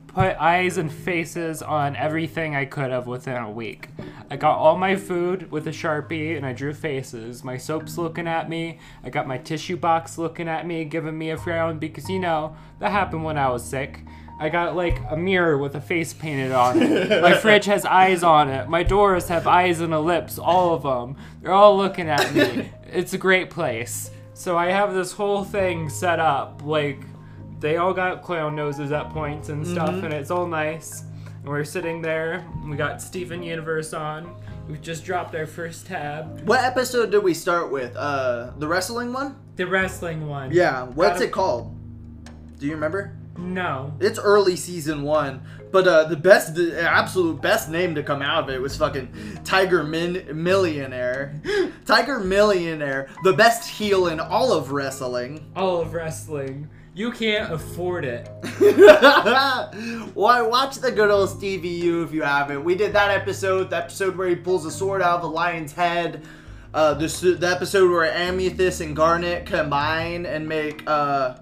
put 0.08 0.36
eyes 0.38 0.78
and 0.78 0.92
faces 0.92 1.62
on 1.62 1.96
everything 1.96 2.56
I 2.56 2.66
could 2.66 2.92
have 2.92 3.08
within 3.08 3.38
a 3.38 3.50
week. 3.50 3.90
I 4.30 4.36
got 4.36 4.58
all 4.58 4.78
my 4.78 4.96
food 4.96 5.52
with 5.52 5.68
a 5.68 5.72
sharpie 5.72 6.36
and 6.36 6.46
I 6.46 6.52
drew 6.54 6.74
faces. 6.74 7.44
My 7.44 7.58
soap's 7.58 7.98
looking 7.98 8.28
at 8.28 8.50
me. 8.50 8.80
I 9.04 9.10
got 9.10 9.28
my 9.28 9.38
tissue 9.38 9.78
box 9.78 10.18
looking 10.18 10.50
at 10.50 10.68
me, 10.68 10.84
giving 10.84 11.18
me 11.18 11.30
a 11.30 11.38
frown 11.38 11.80
because 11.80 12.10
you 12.10 12.20
know 12.20 12.56
that 12.80 12.92
happened 12.92 13.24
when 13.24 13.38
I 13.38 13.50
was 13.50 13.64
sick. 13.64 14.02
I 14.42 14.50
got 14.50 14.76
like 14.76 15.00
a 15.10 15.16
mirror 15.16 15.58
with 15.58 15.76
a 15.76 15.82
face 15.82 16.14
painted 16.14 16.52
on 16.52 16.82
it. 16.82 17.22
My 17.22 17.38
fridge 17.38 17.66
has 17.66 17.86
eyes 17.86 18.24
on 18.24 18.50
it. 18.50 18.68
My 18.68 18.82
doors 18.82 19.28
have 19.28 19.46
eyes 19.46 19.82
and 19.82 19.94
a 19.94 20.00
lips, 20.00 20.40
all 20.40 20.74
of 20.74 20.82
them. 20.82 21.16
They're 21.42 21.52
all 21.52 21.78
looking 21.78 22.10
at 22.10 22.34
me. 22.34 22.72
It's 22.92 23.14
a 23.14 23.18
great 23.20 23.52
place. 23.52 24.10
So 24.34 24.58
I 24.58 24.72
have 24.72 24.94
this 24.96 25.12
whole 25.14 25.44
thing 25.44 25.90
set 25.90 26.20
up 26.20 26.62
like 26.66 27.00
they 27.60 27.78
all 27.78 27.94
got 27.94 28.24
clown 28.24 28.56
noses 28.56 28.92
at 28.92 29.12
points 29.12 29.50
and 29.50 29.66
stuff, 29.66 29.90
and 30.04 30.12
it's 30.12 30.32
all 30.32 30.48
nice. 30.48 31.02
And 31.42 31.48
we're 31.48 31.64
sitting 31.64 32.02
there. 32.02 32.44
We 32.66 32.76
got 32.76 33.00
Steven 33.02 33.44
Universe 33.44 33.94
on. 33.94 34.34
We've 34.68 34.82
just 34.82 35.06
dropped 35.06 35.36
our 35.36 35.46
first 35.46 35.86
tab. 35.86 36.42
What 36.48 36.64
episode 36.64 37.12
did 37.12 37.24
we 37.24 37.34
start 37.36 37.72
with? 37.72 37.96
Uh, 37.96 38.52
the 38.58 38.68
wrestling 38.68 39.14
one? 39.14 39.36
The 39.56 39.68
wrestling 39.68 40.28
one. 40.28 40.52
Yeah. 40.52 40.84
What's 40.86 41.14
Gotta- 41.20 41.26
it 41.26 41.32
called? 41.32 41.78
Do 42.60 42.66
you 42.66 42.74
remember? 42.74 43.16
No. 43.38 43.94
It's 44.00 44.20
early 44.20 44.56
season 44.56 45.04
one, 45.04 45.42
but 45.72 45.88
uh, 45.88 46.04
the 46.06 46.16
best, 46.16 46.56
the 46.56 46.82
absolute 46.82 47.42
best 47.42 47.70
name 47.70 47.96
to 47.96 48.04
come 48.04 48.22
out 48.22 48.44
of 48.44 48.50
it 48.50 48.62
was 48.62 48.76
fucking 48.78 49.40
Tiger 49.44 49.84
Min- 49.84 50.44
Millionaire. 50.44 51.42
Tiger 51.86 52.20
Millionaire, 52.20 53.10
the 53.24 53.34
best 53.34 53.70
heel 53.70 54.08
in 54.08 54.20
all 54.20 54.52
of 54.54 54.72
wrestling. 54.72 55.52
All 55.56 55.82
of 55.82 55.94
wrestling. 55.94 56.70
You 56.94 57.12
can't 57.12 57.54
afford 57.54 58.04
it. 58.04 58.28
Why 60.14 60.42
watch 60.42 60.76
the 60.78 60.92
good 60.92 61.10
old 61.10 61.30
Stevie 61.30 61.70
U 61.70 62.04
if 62.04 62.12
you 62.12 62.22
haven't. 62.22 62.66
We 62.66 62.76
did 62.76 62.92
that 62.94 63.12
episode, 63.12 63.70
the 63.70 63.78
episode 63.78 64.18
where 64.18 64.28
he 64.28 64.36
pulls 64.36 64.66
a 64.66 64.72
sword 64.72 65.02
out 65.02 65.20
of 65.20 65.24
a 65.24 65.28
lion's 65.28 65.72
head. 65.72 66.26
Uh, 66.74 66.94
the, 66.94 67.08
the 67.40 67.50
episode 67.50 67.90
where 67.90 68.12
Amethyst 68.14 68.82
and 68.82 68.96
Garnet 68.96 69.46
combine 69.46 70.26
and 70.26 70.48
make 70.48 70.84
uh, 70.88 71.36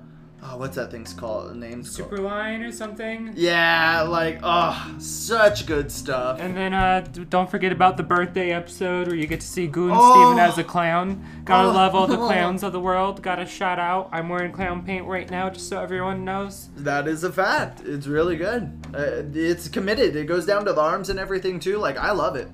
oh, 0.43 0.57
what's 0.57 0.75
that 0.75 0.89
thing's 0.91 1.13
called? 1.13 1.49
The 1.51 1.55
name's 1.55 1.95
called? 1.95 2.11
Superline 2.11 2.67
or 2.67 2.71
something. 2.71 3.33
Yeah, 3.35 4.01
like 4.03 4.39
oh, 4.43 4.95
such 4.99 5.65
good 5.65 5.91
stuff. 5.91 6.39
And 6.39 6.55
then 6.55 6.73
uh, 6.73 7.05
don't 7.29 7.49
forget 7.49 7.71
about 7.71 7.97
the 7.97 8.03
birthday 8.03 8.51
episode 8.51 9.07
where 9.07 9.15
you 9.15 9.27
get 9.27 9.41
to 9.41 9.47
see 9.47 9.67
Goon 9.67 9.91
Oh. 9.93 10.13
Steven 10.13 10.39
as 10.39 10.57
a 10.57 10.63
clown. 10.63 11.25
Gotta 11.45 11.69
Oh. 11.69 11.71
love 11.73 11.95
all 11.95 12.07
the 12.07 12.15
clowns 12.27 12.63
of 12.63 12.71
the 12.71 12.79
world. 12.79 13.21
Gotta 13.21 13.45
shout 13.45 13.79
out. 13.79 14.09
I'm 14.11 14.29
wearing 14.29 14.51
clown 14.51 14.83
paint 14.83 15.05
right 15.05 15.29
now 15.29 15.49
just 15.49 15.67
so 15.69 15.79
everyone 15.81 16.23
knows. 16.25 16.69
That 16.77 17.07
is 17.07 17.23
a 17.23 17.31
fact. 17.31 17.81
It's 17.85 18.07
really 18.07 18.35
good. 18.37 18.71
Uh, 18.93 19.23
it's 19.33 19.67
committed. 19.67 20.15
It 20.15 20.25
goes 20.25 20.45
down 20.45 20.65
to 20.65 20.73
the 20.73 20.81
arms 20.81 21.09
and 21.09 21.19
everything 21.19 21.59
too. 21.59 21.77
Like 21.77 21.97
I 21.97 22.11
love 22.11 22.35
it. 22.35 22.47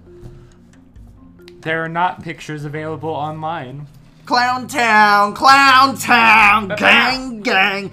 There 1.62 1.84
are 1.84 1.90
not 1.90 2.22
pictures 2.24 2.64
available 2.64 3.10
online. 3.10 3.88
Clown 4.26 4.68
Town, 4.68 5.36
Clown 5.36 5.96
Town, 5.98 6.68
gang, 6.78 7.42
gang. 7.42 7.92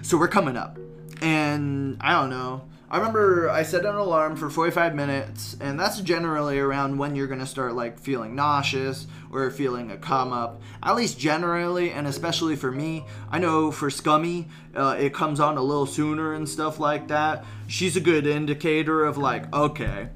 So 0.00 0.16
we're 0.16 0.28
coming 0.28 0.56
up, 0.56 0.78
and 1.20 1.98
I 2.00 2.12
don't 2.12 2.30
know. 2.30 2.62
I 2.90 2.96
remember 2.98 3.50
I 3.50 3.64
set 3.64 3.84
an 3.84 3.94
alarm 3.94 4.36
for 4.36 4.48
45 4.48 4.94
minutes, 4.94 5.56
and 5.60 5.78
that's 5.78 6.00
generally 6.00 6.58
around 6.58 6.96
when 6.96 7.14
you're 7.14 7.26
gonna 7.26 7.44
start 7.44 7.74
like 7.74 7.98
feeling 7.98 8.34
nauseous 8.34 9.06
or 9.30 9.50
feeling 9.50 9.90
a 9.90 9.98
come 9.98 10.32
up. 10.32 10.62
At 10.82 10.96
least 10.96 11.18
generally, 11.18 11.90
and 11.90 12.06
especially 12.06 12.56
for 12.56 12.70
me, 12.70 13.04
I 13.30 13.38
know 13.38 13.70
for 13.70 13.90
Scummy, 13.90 14.48
uh, 14.74 14.96
it 14.98 15.12
comes 15.12 15.38
on 15.38 15.58
a 15.58 15.62
little 15.62 15.86
sooner 15.86 16.32
and 16.32 16.48
stuff 16.48 16.80
like 16.80 17.08
that. 17.08 17.44
She's 17.66 17.94
a 17.94 18.00
good 18.00 18.26
indicator 18.26 19.04
of 19.04 19.18
like, 19.18 19.52
okay, 19.54 20.08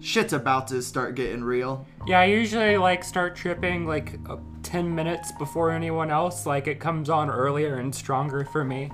shit's 0.00 0.32
about 0.32 0.68
to 0.68 0.82
start 0.82 1.14
getting 1.14 1.42
real. 1.42 1.86
Yeah, 2.06 2.20
I 2.20 2.24
usually 2.24 2.76
like 2.76 3.04
start 3.04 3.36
tripping 3.36 3.86
like 3.86 4.18
uh, 4.28 4.36
10 4.62 4.94
minutes 4.94 5.32
before 5.32 5.70
anyone 5.70 6.10
else. 6.10 6.46
Like 6.46 6.66
it 6.66 6.80
comes 6.80 7.10
on 7.10 7.30
earlier 7.30 7.76
and 7.76 7.94
stronger 7.94 8.44
for 8.44 8.64
me. 8.64 8.90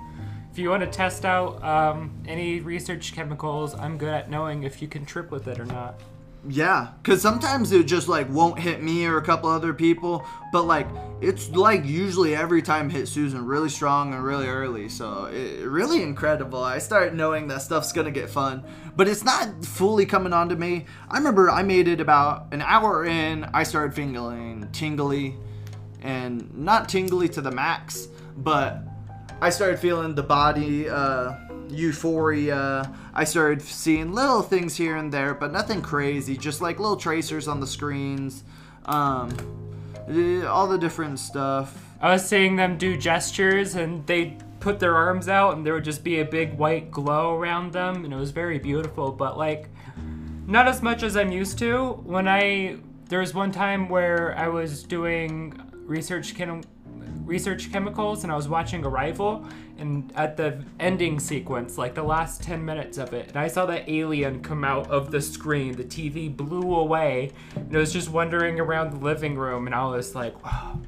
If 0.51 0.59
you 0.59 0.71
want 0.71 0.85
to 0.85 0.89
test 0.89 1.25
out 1.25 1.63
um, 1.65 2.23
any 2.29 2.61
research 2.61 3.13
chemicals, 3.13 3.75
I'm 3.75 3.99
good 3.99 4.15
at 4.15 4.31
knowing 4.31 4.63
if 4.63 4.81
you 4.81 4.87
can 4.87 5.05
trip 5.05 5.33
with 5.33 5.49
it 5.49 5.59
or 5.59 5.65
not. 5.65 6.01
Yeah, 6.47 6.89
because 7.03 7.23
sometimes 7.23 7.73
it 7.73 7.85
just 7.85 8.07
like 8.07 8.29
won't 8.29 8.59
hit 8.59 8.83
me 8.83 9.07
or 9.07 9.17
a 9.17 9.23
couple 9.23 9.49
other 9.49 9.73
people, 9.73 10.27
but 10.53 10.65
like 10.65 10.87
it's 11.23 11.49
like 11.51 11.87
usually 11.87 12.37
every 12.37 12.61
time 12.61 12.91
hit 12.91 13.09
Susan 13.09 13.47
really 13.47 13.71
strong 13.71 14.13
and 14.13 14.23
really 14.23 14.47
early. 14.47 14.91
So 14.91 15.25
it, 15.27 15.67
really 15.67 16.03
incredible. 16.03 16.63
I 16.63 16.79
start 16.79 17.15
knowing 17.15 17.49
that 17.49 17.63
stuff's 17.63 17.93
gonna 17.93 18.11
get 18.11 18.29
fun, 18.29 18.63
but 18.95 19.09
it's 19.09 19.25
not 19.25 19.65
fully 19.65 20.05
coming 20.05 20.35
on 20.35 20.51
to 20.51 20.57
me. 20.57 20.85
I 21.09 21.17
remember 21.17 21.51
I 21.51 21.63
made 21.63 21.89
it 21.89 22.01
about 22.01 22.53
an 22.53 22.61
hour 22.61 23.07
in. 23.07 23.45
I 23.55 23.63
started 23.63 23.95
feeling 23.95 24.69
tingly, 24.73 25.37
and 26.03 26.55
not 26.55 26.91
tingly 26.91 27.29
to 27.31 27.41
the 27.41 27.53
max, 27.53 28.09
but 28.37 28.83
I 29.41 29.49
started 29.49 29.79
feeling 29.79 30.15
the 30.15 30.23
body 30.23 30.91
uh, 30.91 31.33
euphoria. 31.71 32.93
I 33.15 33.25
started 33.25 33.63
seeing 33.63 34.13
little 34.13 34.43
things 34.43 34.77
here 34.77 34.97
and 34.97 35.13
there, 35.13 35.35
but 35.35 35.53
nothing 35.53 35.83
crazy. 35.83 36.37
Just 36.37 36.61
like 36.61 36.79
little 36.79 36.97
tracers 36.97 37.49
on 37.49 37.61
the 37.61 37.67
screens, 37.67 38.45
um, 38.87 39.31
eh, 40.09 40.45
all 40.45 40.67
the 40.67 40.79
different 40.79 41.19
stuff. 41.19 41.85
I 42.01 42.13
was 42.13 42.27
seeing 42.27 42.57
them 42.57 42.77
do 42.77 42.97
gestures 42.97 43.77
and 43.77 44.07
they 44.07 44.37
put 44.61 44.81
their 44.81 44.97
arms 44.97 45.29
out 45.29 45.57
and 45.57 45.65
there 45.65 45.75
would 45.75 45.85
just 45.85 46.05
be 46.05 46.21
a 46.21 46.25
big 46.25 46.55
white 46.55 46.91
glow 46.91 47.37
around 47.37 47.73
them 47.73 48.05
and 48.05 48.13
it 48.13 48.17
was 48.17 48.31
very 48.31 48.59
beautiful, 48.59 49.13
but 49.13 49.37
like 49.39 49.69
not 50.47 50.69
as 50.69 50.83
much 50.83 51.03
as 51.03 51.17
I'm 51.17 51.33
used 51.33 51.59
to. 51.59 52.01
When 52.05 52.29
I 52.29 52.79
there 53.09 53.21
was 53.21 53.35
one 53.35 53.53
time 53.53 53.89
where 53.89 54.37
I 54.37 54.49
was 54.49 54.83
doing 54.83 55.61
research 55.85 56.35
chem- 56.35 56.63
research 57.25 57.71
chemicals 57.73 58.25
and 58.25 58.33
I 58.33 58.37
was 58.37 58.49
watching 58.49 58.85
Arrival 58.85 59.47
and 59.79 60.13
at 60.15 60.37
the 60.37 60.65
ending 60.79 61.19
sequence, 61.21 61.77
like 61.79 61.95
the 61.95 62.03
last 62.03 62.43
10 62.43 62.65
minutes 62.65 62.99
of 62.99 63.13
it, 63.13 63.29
and 63.29 63.37
I 63.37 63.49
saw 63.49 63.67
that 63.67 63.89
alien 63.89 64.43
come 64.43 64.65
out 64.65 64.91
of 64.91 65.11
the 65.11 65.21
screen. 65.21 65.77
The 65.77 65.85
TV 65.85 66.35
blew 66.35 66.75
away 66.75 67.33
and 67.55 67.75
I 67.75 67.81
was 67.81 67.93
just 67.93 68.09
wandering 68.09 68.61
around 68.61 68.93
the 68.93 69.05
living 69.05 69.37
room 69.37 69.67
and 69.67 69.75
I 69.75 69.85
was 69.87 70.15
like, 70.15 70.45
wow. 70.45 70.81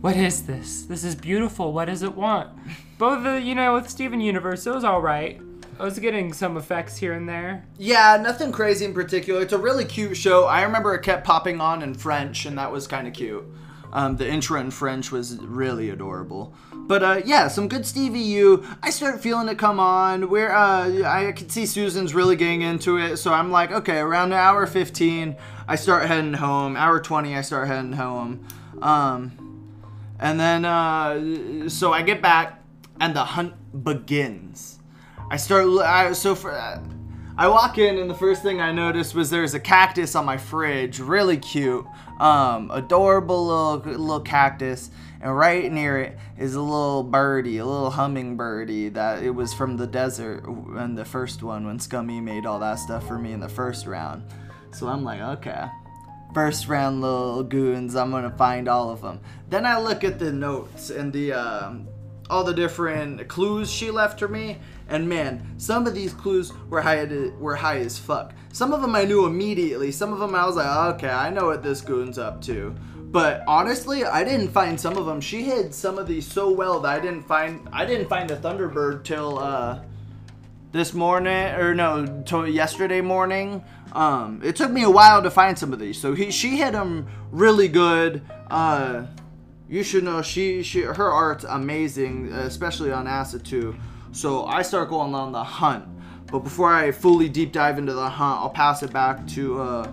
What 0.00 0.16
is 0.16 0.44
this? 0.44 0.82
This 0.82 1.02
is 1.02 1.16
beautiful. 1.16 1.72
What 1.72 1.86
does 1.86 2.02
it 2.02 2.14
want? 2.14 2.50
Both 2.98 3.24
the, 3.24 3.40
you 3.40 3.56
know, 3.56 3.74
with 3.74 3.90
Steven 3.90 4.20
Universe, 4.20 4.64
it 4.64 4.74
was 4.74 4.84
alright. 4.84 5.40
I 5.80 5.84
was 5.84 5.98
getting 5.98 6.32
some 6.32 6.56
effects 6.56 6.96
here 6.96 7.12
and 7.12 7.28
there. 7.28 7.64
Yeah, 7.78 8.16
nothing 8.20 8.50
crazy 8.50 8.84
in 8.84 8.94
particular. 8.94 9.42
It's 9.42 9.52
a 9.52 9.58
really 9.58 9.84
cute 9.84 10.16
show. 10.16 10.46
I 10.46 10.62
remember 10.62 10.94
it 10.94 11.02
kept 11.02 11.24
popping 11.24 11.60
on 11.60 11.82
in 11.82 11.94
French, 11.94 12.46
and 12.46 12.58
that 12.58 12.72
was 12.72 12.88
kind 12.88 13.06
of 13.06 13.14
cute. 13.14 13.44
Um, 13.92 14.16
the 14.16 14.28
intro 14.28 14.60
in 14.60 14.70
French 14.70 15.10
was 15.10 15.38
really 15.38 15.90
adorable. 15.90 16.54
But 16.72 17.02
uh, 17.02 17.20
yeah, 17.24 17.48
some 17.48 17.68
good 17.68 17.86
Stevie 17.86 18.20
U. 18.20 18.64
I 18.82 18.90
start 18.90 19.20
feeling 19.20 19.48
it 19.48 19.58
come 19.58 19.80
on. 19.80 20.30
Where 20.30 20.54
uh, 20.54 21.02
I 21.04 21.32
can 21.32 21.48
see 21.48 21.66
Susan's 21.66 22.14
really 22.14 22.36
getting 22.36 22.62
into 22.62 22.98
it, 22.98 23.16
so 23.18 23.32
I'm 23.32 23.50
like, 23.50 23.72
okay, 23.72 23.98
around 23.98 24.32
hour 24.32 24.66
15, 24.66 25.36
I 25.66 25.76
start 25.76 26.06
heading 26.06 26.34
home. 26.34 26.76
Hour 26.76 27.00
20, 27.00 27.36
I 27.36 27.42
start 27.42 27.68
heading 27.68 27.92
home. 27.92 28.46
Um, 28.80 29.74
and 30.18 30.38
then, 30.40 30.64
uh, 30.64 31.68
so 31.68 31.92
I 31.92 32.02
get 32.02 32.22
back, 32.22 32.62
and 33.00 33.14
the 33.14 33.24
hunt 33.24 33.54
begins. 33.84 34.78
I 35.30 35.36
start. 35.36 35.66
I, 35.80 36.12
so 36.12 36.34
for, 36.34 36.52
I 37.38 37.46
walk 37.46 37.78
in 37.78 37.98
and 37.98 38.10
the 38.10 38.14
first 38.14 38.42
thing 38.42 38.60
I 38.60 38.72
noticed 38.72 39.14
was 39.14 39.30
there's 39.30 39.54
a 39.54 39.60
cactus 39.60 40.16
on 40.16 40.24
my 40.24 40.36
fridge, 40.36 40.98
really 40.98 41.36
cute, 41.36 41.86
um, 42.18 42.70
adorable 42.72 43.46
little 43.46 43.98
little 43.98 44.20
cactus, 44.20 44.90
and 45.20 45.36
right 45.36 45.70
near 45.70 45.98
it 45.98 46.18
is 46.36 46.54
a 46.54 46.60
little 46.60 47.02
birdie, 47.02 47.58
a 47.58 47.66
little 47.66 47.90
hummingbirdie 47.90 48.92
that 48.94 49.22
it 49.22 49.30
was 49.30 49.54
from 49.54 49.76
the 49.76 49.86
desert 49.86 50.46
and 50.46 50.96
the 50.96 51.04
first 51.04 51.42
one 51.42 51.66
when 51.66 51.78
Scummy 51.78 52.20
made 52.20 52.46
all 52.46 52.58
that 52.60 52.76
stuff 52.76 53.06
for 53.06 53.18
me 53.18 53.32
in 53.32 53.40
the 53.40 53.48
first 53.48 53.86
round. 53.86 54.22
So 54.72 54.88
I'm 54.88 55.02
like, 55.02 55.20
okay, 55.20 55.66
first 56.34 56.68
round 56.68 57.00
little 57.00 57.42
goons, 57.42 57.96
I'm 57.96 58.10
gonna 58.10 58.30
find 58.30 58.68
all 58.68 58.90
of 58.90 59.00
them. 59.00 59.20
Then 59.48 59.64
I 59.64 59.80
look 59.80 60.04
at 60.04 60.18
the 60.18 60.32
notes 60.32 60.90
and 60.90 61.12
the 61.12 61.32
um, 61.32 61.88
all 62.30 62.44
the 62.44 62.54
different 62.54 63.26
clues 63.28 63.70
she 63.70 63.90
left 63.90 64.18
for 64.18 64.28
me, 64.28 64.58
and 64.88 65.08
man, 65.08 65.54
some 65.56 65.86
of 65.86 65.94
these 65.94 66.12
clues 66.12 66.52
were 66.68 66.80
high 66.80 67.04
were 67.38 67.56
high 67.56 67.78
as 67.78 67.98
fuck. 67.98 68.32
Some 68.52 68.72
of 68.72 68.80
them 68.80 68.94
I 68.94 69.04
knew 69.04 69.26
immediately. 69.26 69.92
Some 69.92 70.12
of 70.12 70.18
them 70.18 70.34
I 70.34 70.46
was 70.46 70.56
like, 70.56 70.94
okay, 70.94 71.08
I 71.08 71.30
know 71.30 71.46
what 71.46 71.62
this 71.62 71.80
goon's 71.80 72.18
up 72.18 72.42
to. 72.42 72.74
But 73.10 73.42
honestly, 73.46 74.04
I 74.04 74.22
didn't 74.22 74.48
find 74.48 74.78
some 74.78 74.98
of 74.98 75.06
them. 75.06 75.20
She 75.20 75.42
hid 75.42 75.74
some 75.74 75.98
of 75.98 76.06
these 76.06 76.26
so 76.26 76.50
well 76.50 76.80
that 76.80 76.98
I 76.98 77.00
didn't 77.00 77.22
find 77.22 77.66
I 77.72 77.86
didn't 77.86 78.08
find 78.08 78.28
the 78.28 78.36
Thunderbird 78.36 79.04
till 79.04 79.38
uh, 79.38 79.80
this 80.72 80.92
morning 80.92 81.54
or 81.54 81.74
no, 81.74 82.22
till 82.26 82.46
yesterday 82.46 83.00
morning. 83.00 83.64
Um, 83.92 84.42
it 84.44 84.56
took 84.56 84.70
me 84.70 84.82
a 84.82 84.90
while 84.90 85.22
to 85.22 85.30
find 85.30 85.58
some 85.58 85.72
of 85.72 85.78
these. 85.78 85.98
So 85.98 86.14
he 86.14 86.30
she 86.30 86.58
hit 86.58 86.72
them 86.72 87.06
really 87.30 87.68
good. 87.68 88.22
Uh, 88.50 89.06
you 89.68 89.82
should 89.82 90.04
know 90.04 90.22
she 90.22 90.62
she 90.62 90.82
her 90.82 91.10
art's 91.10 91.44
amazing, 91.44 92.32
especially 92.32 92.90
on 92.90 93.06
Acid 93.06 93.44
2. 93.44 93.76
So 94.12 94.46
I 94.46 94.62
start 94.62 94.88
going 94.88 95.14
on 95.14 95.32
the 95.32 95.44
hunt. 95.44 95.84
But 96.30 96.40
before 96.40 96.72
I 96.72 96.90
fully 96.92 97.28
deep 97.28 97.52
dive 97.52 97.78
into 97.78 97.92
the 97.92 98.08
hunt, 98.08 98.40
I'll 98.40 98.50
pass 98.50 98.82
it 98.82 98.92
back 98.92 99.26
to 99.28 99.60
uh, 99.60 99.92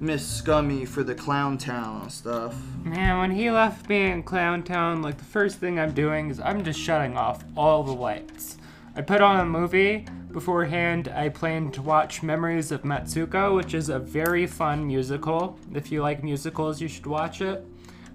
Miss 0.00 0.26
Scummy 0.26 0.84
for 0.86 1.02
the 1.02 1.14
Clown 1.14 1.58
Town 1.58 2.08
stuff. 2.08 2.54
Man, 2.84 3.18
when 3.18 3.30
he 3.30 3.50
left 3.50 3.88
me 3.88 4.10
in 4.10 4.22
Clown 4.22 4.62
Town, 4.62 5.02
like 5.02 5.18
the 5.18 5.24
first 5.24 5.58
thing 5.58 5.78
I'm 5.78 5.92
doing 5.92 6.30
is 6.30 6.40
I'm 6.40 6.64
just 6.64 6.80
shutting 6.80 7.16
off 7.16 7.44
all 7.56 7.82
the 7.82 7.92
lights. 7.92 8.58
I 8.96 9.02
put 9.02 9.20
on 9.20 9.40
a 9.40 9.44
movie. 9.44 10.06
Beforehand, 10.30 11.08
I 11.08 11.28
planned 11.28 11.74
to 11.74 11.82
watch 11.82 12.22
Memories 12.22 12.72
of 12.72 12.82
Matsuko, 12.82 13.54
which 13.54 13.72
is 13.72 13.88
a 13.88 13.98
very 13.98 14.46
fun 14.46 14.86
musical. 14.86 15.58
If 15.72 15.92
you 15.92 16.02
like 16.02 16.24
musicals, 16.24 16.80
you 16.80 16.88
should 16.88 17.06
watch 17.06 17.40
it. 17.40 17.64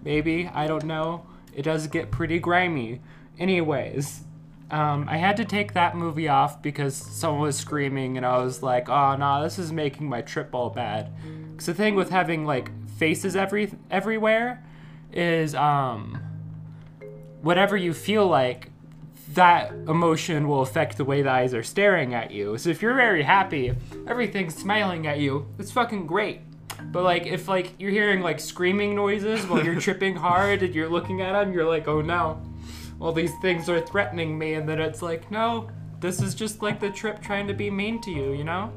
Maybe, 0.04 0.50
I 0.54 0.68
don't 0.68 0.86
know. 0.86 1.26
It 1.54 1.64
does 1.64 1.88
get 1.88 2.12
pretty 2.12 2.40
grimy. 2.40 3.02
Anyways, 3.38 4.24
um, 4.72 5.08
I 5.10 5.18
had 5.18 5.38
to 5.38 5.46
take 5.46 5.74
that 5.74 5.96
movie 5.96 6.28
off 6.28 6.62
because 6.62 6.96
someone 6.96 7.42
was 7.42 7.58
screaming, 7.58 8.18
and 8.18 8.26
I 8.26 8.38
was 8.38 8.62
like, 8.62 8.88
"Oh 8.90 9.12
no, 9.14 9.18
nah, 9.18 9.44
this 9.44 9.58
is 9.58 9.72
making 9.72 10.08
my 10.08 10.22
trip 10.22 10.54
all 10.54 10.70
bad." 10.70 11.12
Because 11.52 11.66
the 11.66 11.74
thing 11.74 11.96
with 11.96 12.10
having 12.10 12.46
like 12.46 12.72
faces 12.98 13.36
every 13.36 13.72
everywhere 13.90 14.64
is, 15.12 15.56
um, 15.56 16.20
whatever 17.42 17.76
you 17.76 17.94
feel 17.94 18.28
like, 18.28 18.70
that 19.34 19.72
emotion 19.88 20.48
will 20.48 20.62
affect 20.62 20.98
the 20.98 21.06
way 21.06 21.22
the 21.22 21.30
eyes 21.30 21.54
are 21.54 21.64
staring 21.64 22.14
at 22.14 22.32
you. 22.32 22.58
So 22.58 22.70
if 22.70 22.82
you're 22.82 22.96
very 22.96 23.24
happy, 23.24 23.74
everything's 24.08 24.56
smiling 24.56 25.08
at 25.08 25.20
you. 25.20 25.48
It's 25.58 25.72
fucking 25.72 26.08
great. 26.08 26.42
But 26.92 27.04
like 27.04 27.26
if 27.26 27.48
like 27.48 27.74
you're 27.80 27.92
hearing 27.92 28.22
like 28.22 28.40
screaming 28.40 28.96
noises 28.96 29.46
while 29.48 29.64
you're 29.64 29.80
tripping 29.80 30.16
hard 30.16 30.64
and 30.64 30.74
you're 30.74 30.90
looking 30.90 31.22
at 31.22 31.34
them, 31.34 31.54
you're 31.54 31.68
like, 31.68 31.88
"Oh 31.88 32.02
no." 32.02 32.42
all 33.00 33.14
these 33.14 33.34
things 33.42 33.70
are 33.70 33.80
threatening 33.80 34.38
me 34.38 34.56
and 34.56 34.68
then 34.68 34.80
it's 34.80 35.02
like 35.02 35.30
no 35.32 35.70
this 36.02 36.22
is 36.22 36.36
just 36.36 36.62
like 36.62 36.80
the 36.80 36.90
trip 36.90 37.22
trying 37.22 37.48
to 37.48 37.54
be 37.54 37.70
mean 37.70 38.02
to 38.02 38.12
you 38.12 38.34
you 38.34 38.44
know? 38.44 38.72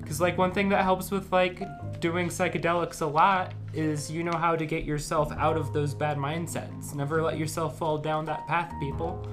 Because 0.00 0.20
like 0.20 0.38
one 0.38 0.52
thing 0.52 0.70
that 0.70 0.84
helps 0.84 1.10
with 1.10 1.30
like 1.32 1.60
doing 2.00 2.28
psychedelics 2.28 3.02
a 3.02 3.06
lot 3.06 3.52
is 3.74 4.10
you 4.10 4.22
know 4.22 4.36
how 4.36 4.56
to 4.56 4.64
get 4.64 4.84
yourself 4.84 5.30
out 5.32 5.58
of 5.58 5.74
those 5.74 5.92
bad 5.92 6.16
mindsets. 6.16 6.94
Never 6.94 7.22
let 7.22 7.36
yourself 7.36 7.78
fall 7.78 7.98
down 7.98 8.24
that 8.24 8.46
path 8.46 8.72
people. 8.80 9.28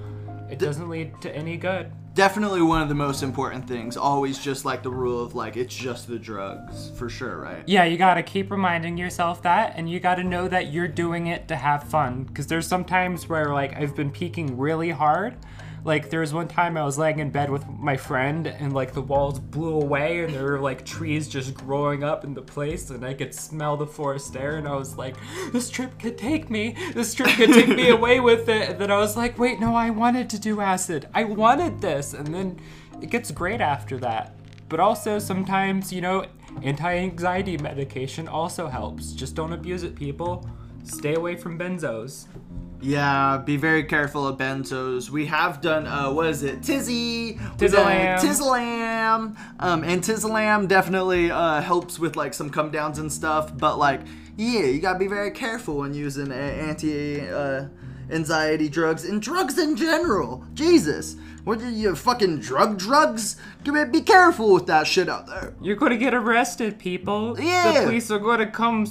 It 0.52 0.60
doesn't 0.60 0.90
lead 0.90 1.14
to 1.22 1.34
any 1.34 1.56
good 1.56 1.92
definitely 2.16 2.62
one 2.62 2.82
of 2.82 2.90
the 2.90 2.96
most 2.96 3.22
important 3.22 3.68
things. 3.68 3.98
Always 3.98 4.40
just 4.40 4.66
like 4.66 4.82
the 4.82 4.90
rule 4.90 5.22
of 5.22 5.36
like 5.36 5.58
it's 5.58 5.76
just 5.76 6.08
the 6.08 6.18
drugs 6.18 6.90
for 6.98 7.10
sure, 7.10 7.38
right? 7.38 7.64
Yeah, 7.68 7.84
you 7.84 7.98
gotta 7.98 8.24
keep 8.24 8.50
reminding 8.50 8.98
yourself 8.98 9.44
that, 9.44 9.74
and 9.76 9.90
you 9.90 10.00
gotta 10.00 10.24
know 10.24 10.48
that 10.48 10.74
you're 10.74 10.88
doing 10.88 11.28
it 11.28 11.48
to 11.50 11.56
have 11.56 11.84
fun. 11.84 12.24
Because 12.24 12.48
there's 12.48 12.66
some 12.66 12.86
times 12.86 13.30
where 13.30 13.54
like 13.54 13.76
I've 13.76 13.96
been 13.96 14.12
peaking 14.12 14.58
really 14.58 14.90
hard. 14.90 15.36
Like 15.86 16.10
there 16.10 16.22
was 16.22 16.34
one 16.34 16.48
time 16.48 16.78
I 16.78 16.84
was 16.84 16.98
laying 16.98 17.20
in 17.20 17.30
bed 17.30 17.52
with 17.52 17.70
my 17.70 17.96
friend 17.96 18.48
and 18.48 18.74
like 18.74 18.92
the 18.92 19.04
walls 19.04 19.40
blew 19.40 19.80
away 19.80 20.24
and 20.24 20.34
there 20.34 20.46
were 20.46 20.60
like 20.60 20.84
trees 20.84 21.28
just 21.28 21.54
growing 21.54 22.04
up 22.04 22.24
in 22.24 22.34
the 22.34 22.42
place 22.42 22.90
and 22.90 23.06
I 23.06 23.14
could 23.14 23.36
smell 23.36 23.78
the 23.78 23.86
forest 23.86 24.36
air 24.36 24.58
and 24.58 24.68
I 24.68 24.76
was 24.76 24.98
like, 24.98 25.16
this 25.52 25.70
trip 25.70 26.00
could 26.00 26.18
take 26.18 26.50
me. 26.50 26.76
This 26.96 27.14
trip 27.14 27.30
could 27.30 27.54
take 27.54 27.70
me 27.70 27.90
away 28.00 28.20
with 28.20 28.50
it. 28.50 28.72
And 28.72 28.80
then 28.82 28.90
I 28.90 28.98
was 28.98 29.16
like, 29.16 29.38
wait, 29.38 29.60
no, 29.60 29.76
I 29.76 29.92
wanted 29.92 30.28
to 30.32 30.40
do 30.40 30.60
acid. 30.60 31.08
I 31.14 31.24
wanted 31.24 31.80
this. 31.80 32.16
And 32.16 32.34
then 32.34 32.60
it 33.00 33.12
gets 33.12 33.30
great 33.30 33.62
after 33.62 34.00
that. 34.00 34.36
But 34.70 34.80
also 34.80 35.20
sometimes, 35.20 35.94
you 35.94 36.02
know, 36.02 36.26
anti-anxiety 36.64 37.60
medication 37.60 38.28
also 38.28 38.68
helps. 38.68 39.12
Just 39.12 39.36
don't 39.36 39.54
abuse 39.54 39.84
it, 39.84 39.96
people. 39.96 40.50
Stay 40.84 41.14
away 41.14 41.36
from 41.36 41.60
benzos. 41.60 42.26
Yeah, 42.82 43.42
be 43.44 43.58
very 43.58 43.84
careful 43.84 44.28
of 44.28 44.38
benzos. 44.38 45.10
We 45.10 45.26
have 45.28 45.62
done, 45.62 45.88
uh, 45.88 46.12
what 46.12 46.28
is 46.28 46.44
it? 46.44 46.62
Tizzy! 46.62 47.34
Tizzalam. 47.58 48.20
Tizzalam! 48.20 49.36
Um, 49.60 49.84
and 49.84 50.02
Tizzalam 50.02 50.68
definitely 50.68 51.32
uh, 51.32 51.62
helps 51.62 51.98
with 51.98 52.16
like 52.16 52.34
some 52.34 52.50
come 52.50 52.72
downs 52.72 53.00
and 53.00 53.12
stuff, 53.12 53.58
but 53.58 53.78
like, 53.78 54.02
yeah, 54.38 54.66
you 54.66 54.80
gotta 54.80 55.00
be 55.00 55.08
very 55.08 55.32
careful 55.32 55.78
when 55.78 55.94
using 55.94 56.32
uh, 56.32 56.36
anti 56.36 57.28
uh, 57.28 57.68
anxiety 58.12 58.70
drugs 58.70 59.06
and 59.06 59.22
drugs 59.22 59.58
in 59.58 59.76
general. 59.76 60.44
Jesus. 60.54 61.16
What 61.44 61.62
are 61.62 61.70
you 61.70 61.96
fucking 61.96 62.40
drug 62.40 62.80
drugs? 62.80 63.38
Be 63.64 64.02
careful 64.02 64.52
with 64.54 64.66
that 64.66 64.88
shit 64.88 65.08
out 65.08 65.28
there. 65.28 65.54
You're 65.62 65.76
gonna 65.76 65.98
get 65.98 66.14
arrested, 66.14 66.80
people. 66.80 67.40
Yeah. 67.40 67.72
The 67.72 67.86
police 67.86 68.10
are 68.10 68.20
gonna 68.20 68.50
come 68.50 68.88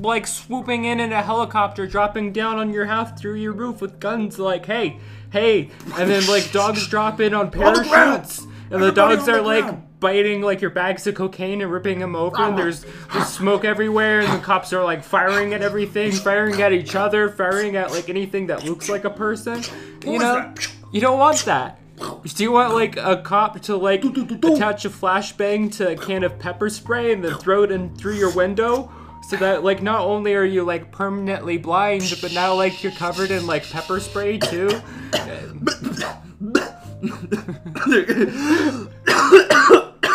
like 0.00 0.26
swooping 0.26 0.84
in 0.84 1.00
in 1.00 1.12
a 1.12 1.22
helicopter, 1.22 1.86
dropping 1.86 2.32
down 2.32 2.58
on 2.58 2.72
your 2.72 2.86
house 2.86 3.18
through 3.20 3.34
your 3.34 3.52
roof 3.52 3.80
with 3.80 4.00
guns. 4.00 4.38
Like, 4.38 4.66
hey, 4.66 4.98
hey, 5.30 5.70
and 5.96 6.10
then 6.10 6.26
like 6.26 6.50
dogs 6.52 6.86
drop 6.86 7.20
in 7.20 7.34
on 7.34 7.50
parachutes, 7.52 8.46
and 8.70 8.82
the 8.82 8.92
dogs 8.92 9.28
are 9.28 9.40
like 9.40 10.00
biting 10.00 10.42
like 10.42 10.60
your 10.60 10.70
bags 10.70 11.06
of 11.06 11.14
cocaine 11.14 11.62
and 11.62 11.72
ripping 11.72 11.98
them 11.98 12.14
open. 12.14 12.42
And 12.42 12.58
there's 12.58 12.84
just 13.12 13.34
smoke 13.34 13.64
everywhere, 13.64 14.20
and 14.20 14.32
the 14.32 14.44
cops 14.44 14.72
are 14.72 14.84
like 14.84 15.02
firing 15.02 15.54
at 15.54 15.62
everything, 15.62 16.12
firing 16.12 16.60
at 16.60 16.72
each 16.72 16.94
other, 16.94 17.28
firing 17.28 17.76
at 17.76 17.90
like 17.90 18.08
anything 18.08 18.48
that 18.48 18.64
looks 18.64 18.88
like 18.88 19.04
a 19.04 19.10
person. 19.10 19.62
You 20.04 20.18
know, 20.18 20.52
you 20.92 21.00
don't 21.00 21.18
want 21.18 21.44
that. 21.46 21.78
Do 21.96 22.42
you 22.42 22.50
want 22.50 22.74
like 22.74 22.96
a 22.96 23.22
cop 23.22 23.60
to 23.62 23.76
like 23.76 24.04
attach 24.04 24.84
a 24.84 24.90
flashbang 24.90 25.72
to 25.76 25.92
a 25.92 25.96
can 25.96 26.24
of 26.24 26.38
pepper 26.40 26.68
spray 26.68 27.12
and 27.12 27.22
then 27.24 27.34
throw 27.38 27.62
it 27.62 27.70
in 27.70 27.94
through 27.94 28.14
your 28.14 28.34
window? 28.34 28.92
So 29.28 29.36
that 29.36 29.64
like 29.64 29.82
not 29.82 30.02
only 30.02 30.34
are 30.34 30.44
you 30.44 30.64
like 30.64 30.90
permanently 30.92 31.56
blind, 31.56 32.18
but 32.20 32.32
now 32.32 32.54
like 32.54 32.82
you're 32.82 32.92
covered 32.92 33.30
in 33.30 33.46
like 33.46 33.68
pepper 33.68 33.98
spray 34.00 34.38
too. 34.38 34.68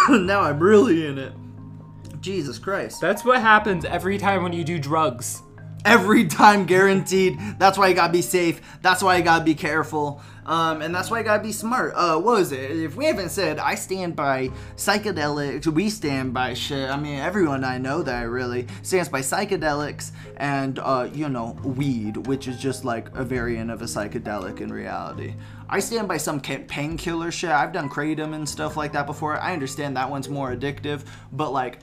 now 0.10 0.42
I'm 0.42 0.60
really 0.60 1.08
in 1.08 1.18
it. 1.18 1.34
Jesus 2.22 2.60
Christ. 2.60 3.02
That's 3.02 3.26
what 3.26 3.42
happens 3.42 3.86
every 3.86 4.18
time 4.18 4.44
when 4.44 4.54
you 4.54 4.64
do 4.64 4.78
drugs. 4.78 5.42
Every 5.86 6.28
time 6.28 6.66
guaranteed. 6.66 7.40
That's 7.58 7.78
why 7.78 7.88
you 7.88 7.96
gotta 7.96 8.12
be 8.12 8.22
safe. 8.22 8.62
That's 8.82 9.02
why 9.02 9.18
you 9.18 9.24
gotta 9.24 9.46
be 9.46 9.56
careful. 9.56 10.22
Um, 10.46 10.82
and 10.82 10.94
that's 10.94 11.10
why 11.10 11.20
you 11.20 11.24
gotta 11.24 11.44
be 11.44 11.52
smart. 11.52 11.94
Uh, 11.96 12.20
what 12.20 12.42
is 12.42 12.52
it? 12.52 12.72
If 12.72 12.96
we 12.96 13.06
haven't 13.06 13.30
said, 13.30 13.60
I 13.60 13.76
stand 13.76 14.16
by 14.16 14.50
psychedelics. 14.76 15.68
We 15.68 15.90
stand 15.90 16.34
by 16.34 16.54
shit. 16.54 16.90
I 16.90 16.98
mean, 16.98 17.20
everyone 17.20 17.64
I 17.64 17.78
know 17.78 18.02
that 18.04 18.24
really 18.24 18.68
stands 18.82 19.08
by 19.08 19.22
psychedelics 19.22 20.12
and, 20.38 20.80
uh, 20.80 21.08
you 21.14 21.30
know, 21.30 21.58
weed, 21.64 22.28
which 22.28 22.48
is 22.48 22.60
just 22.60 22.84
like 22.84 23.16
a 23.16 23.24
variant 23.24 23.72
of 23.72 23.82
a 23.82 23.86
psychedelic 23.86 24.60
in 24.60 24.74
reality. 24.74 25.36
I 25.70 25.80
stand 25.80 26.08
by 26.08 26.18
some 26.18 26.42
painkiller 26.42 27.32
shit. 27.32 27.52
I've 27.52 27.72
done 27.72 27.90
kratom 27.90 28.34
and 28.34 28.50
stuff 28.50 28.76
like 28.76 28.92
that 28.94 29.06
before. 29.06 29.40
I 29.40 29.54
understand 29.54 29.96
that 29.98 30.10
one's 30.10 30.28
more 30.28 30.54
addictive, 30.54 31.06
but 31.32 31.52
like 31.52 31.80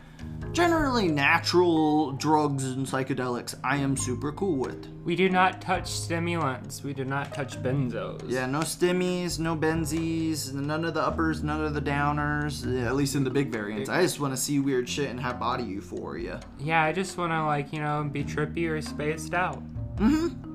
generally 0.52 1.06
natural 1.06 2.12
drugs 2.12 2.64
and 2.64 2.86
psychedelics 2.86 3.54
I 3.62 3.76
am 3.76 3.94
super 3.94 4.32
cool 4.32 4.56
with. 4.56 4.88
We 5.04 5.14
do 5.14 5.28
not 5.28 5.60
touch 5.60 5.86
stimulants. 5.86 6.82
We 6.82 6.94
do 6.94 7.04
not 7.04 7.34
touch 7.34 7.62
benzos. 7.62 8.22
Yeah, 8.26 8.46
no 8.46 8.60
stimmies, 8.60 9.38
no 9.38 9.54
benzies, 9.54 10.54
none 10.54 10.86
of 10.86 10.94
the 10.94 11.02
uppers, 11.02 11.42
none 11.42 11.62
of 11.62 11.74
the 11.74 11.82
downers, 11.82 12.64
at 12.86 12.96
least 12.96 13.14
in 13.16 13.22
the 13.22 13.30
big 13.30 13.52
variants. 13.52 13.90
I 13.90 14.00
just 14.00 14.18
want 14.18 14.32
to 14.32 14.40
see 14.40 14.58
weird 14.58 14.88
shit 14.88 15.10
and 15.10 15.20
have 15.20 15.38
body 15.38 15.64
euphoria. 15.64 16.40
Yeah, 16.58 16.82
I 16.82 16.92
just 16.92 17.18
want 17.18 17.32
to 17.32 17.44
like, 17.44 17.72
you 17.72 17.80
know, 17.80 18.08
be 18.10 18.24
trippy 18.24 18.66
or 18.68 18.80
spaced 18.80 19.34
out. 19.34 19.62
Mm-hmm. 19.96 20.45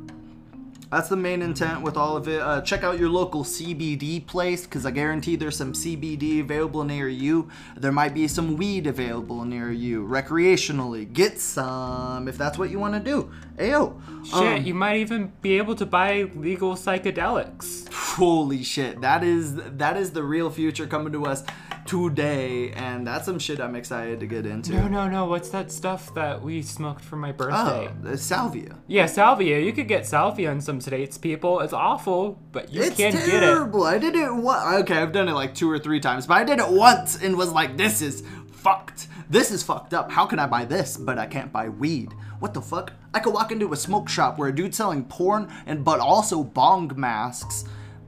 That's 0.92 1.08
the 1.08 1.16
main 1.16 1.42
intent 1.42 1.84
with 1.84 1.96
all 1.96 2.18
of 2.18 2.28
it. 2.28 2.42
Uh, 2.42 2.60
check 2.60 2.84
out 2.84 3.00
your 3.00 3.08
local 3.08 3.46
CBD 3.46 4.26
place 4.28 4.66
because 4.66 4.86
I 4.86 4.92
guarantee 4.92 5.38
there's 5.38 5.56
some 5.56 5.72
CBD 5.72 6.42
available 6.42 6.84
near 6.84 7.08
you. 7.08 7.48
There 7.78 7.94
might 7.94 8.14
be 8.14 8.28
some 8.28 8.58
weed 8.58 8.88
available 8.88 9.46
near 9.46 9.72
you 9.72 10.06
recreationally. 10.06 11.12
Get 11.12 11.40
some 11.40 12.28
if 12.28 12.38
that's 12.38 12.58
what 12.58 12.72
you 12.72 12.80
want 12.80 12.94
to 12.96 13.00
do. 13.00 13.32
Ayo. 13.58 14.02
Shit, 14.26 14.34
um, 14.34 14.64
you 14.66 14.74
might 14.74 14.98
even 14.98 15.32
be 15.42 15.58
able 15.58 15.76
to 15.76 15.86
buy 15.86 16.30
legal 16.36 16.76
psychedelics. 16.76 17.92
Holy 17.94 18.62
shit, 18.62 19.00
that 19.00 19.24
is 19.24 19.56
that 19.56 19.96
is 19.96 20.12
the 20.12 20.24
real 20.24 20.50
future 20.50 20.88
coming 20.88 21.14
to 21.14 21.26
us 21.26 21.46
today, 21.86 22.72
and 22.72 23.06
that's 23.06 23.26
some 23.26 23.40
shit 23.40 23.60
I'm 23.60 23.76
excited 23.76 24.20
to 24.20 24.28
get 24.28 24.46
into. 24.46 24.74
No, 24.74 24.88
no, 24.88 25.08
no. 25.10 25.26
What's 25.26 25.50
that 25.50 25.72
stuff 25.72 26.14
that 26.16 26.42
we 26.42 26.62
smoked 26.62 27.04
for 27.04 27.16
my 27.16 27.32
birthday? 27.32 27.90
Oh, 27.90 27.92
the 28.02 28.18
salvia. 28.18 28.78
Yeah, 28.88 29.06
salvia. 29.06 29.60
You 29.60 29.74
could 29.74 29.88
get 29.88 30.06
salvia 30.06 30.52
in 30.52 30.62
some 30.62 30.82
states, 30.82 31.18
people. 31.18 31.60
It's 31.62 31.74
awful, 31.74 32.40
but 32.52 32.72
you 32.72 32.82
It's 32.82 32.96
can 32.98 33.12
get 33.14 33.24
it. 33.26 33.30
terrible. 33.42 33.84
I 33.84 33.98
did 33.98 34.16
it 34.16 34.34
one. 34.34 34.76
Okay, 34.82 34.98
I've 34.98 35.12
done 35.12 35.28
it 35.28 35.34
like 35.34 35.54
two 35.56 35.70
or 35.70 35.80
three 35.80 36.00
times, 36.00 36.28
but 36.28 36.36
I 36.38 36.44
did 36.44 36.60
it 36.60 36.70
once 36.70 37.22
and 37.22 37.38
was 37.38 37.52
like, 37.52 37.78
"This 37.78 38.02
is 38.02 38.24
fucked. 38.52 39.08
This 39.30 39.52
is 39.52 39.64
fucked 39.64 39.94
up. 39.94 40.12
How 40.12 40.26
can 40.26 40.40
I 40.40 40.48
buy 40.48 40.66
this, 40.66 40.98
but 40.98 41.18
I 41.18 41.26
can't 41.26 41.52
buy 41.52 41.70
weed? 41.70 42.14
What 42.40 42.54
the 42.54 42.62
fuck? 42.62 42.94
I 43.14 43.20
could 43.20 43.34
walk 43.34 43.52
into 43.52 43.72
a 43.72 43.78
smoke 43.78 44.10
shop 44.10 44.38
where 44.38 44.50
a 44.50 44.56
dude's 44.56 44.78
selling 44.78 45.06
porn 45.06 45.48
and 45.66 45.84
but 45.86 46.00
also 46.00 46.44
bong 46.44 46.92
masks, 46.96 47.64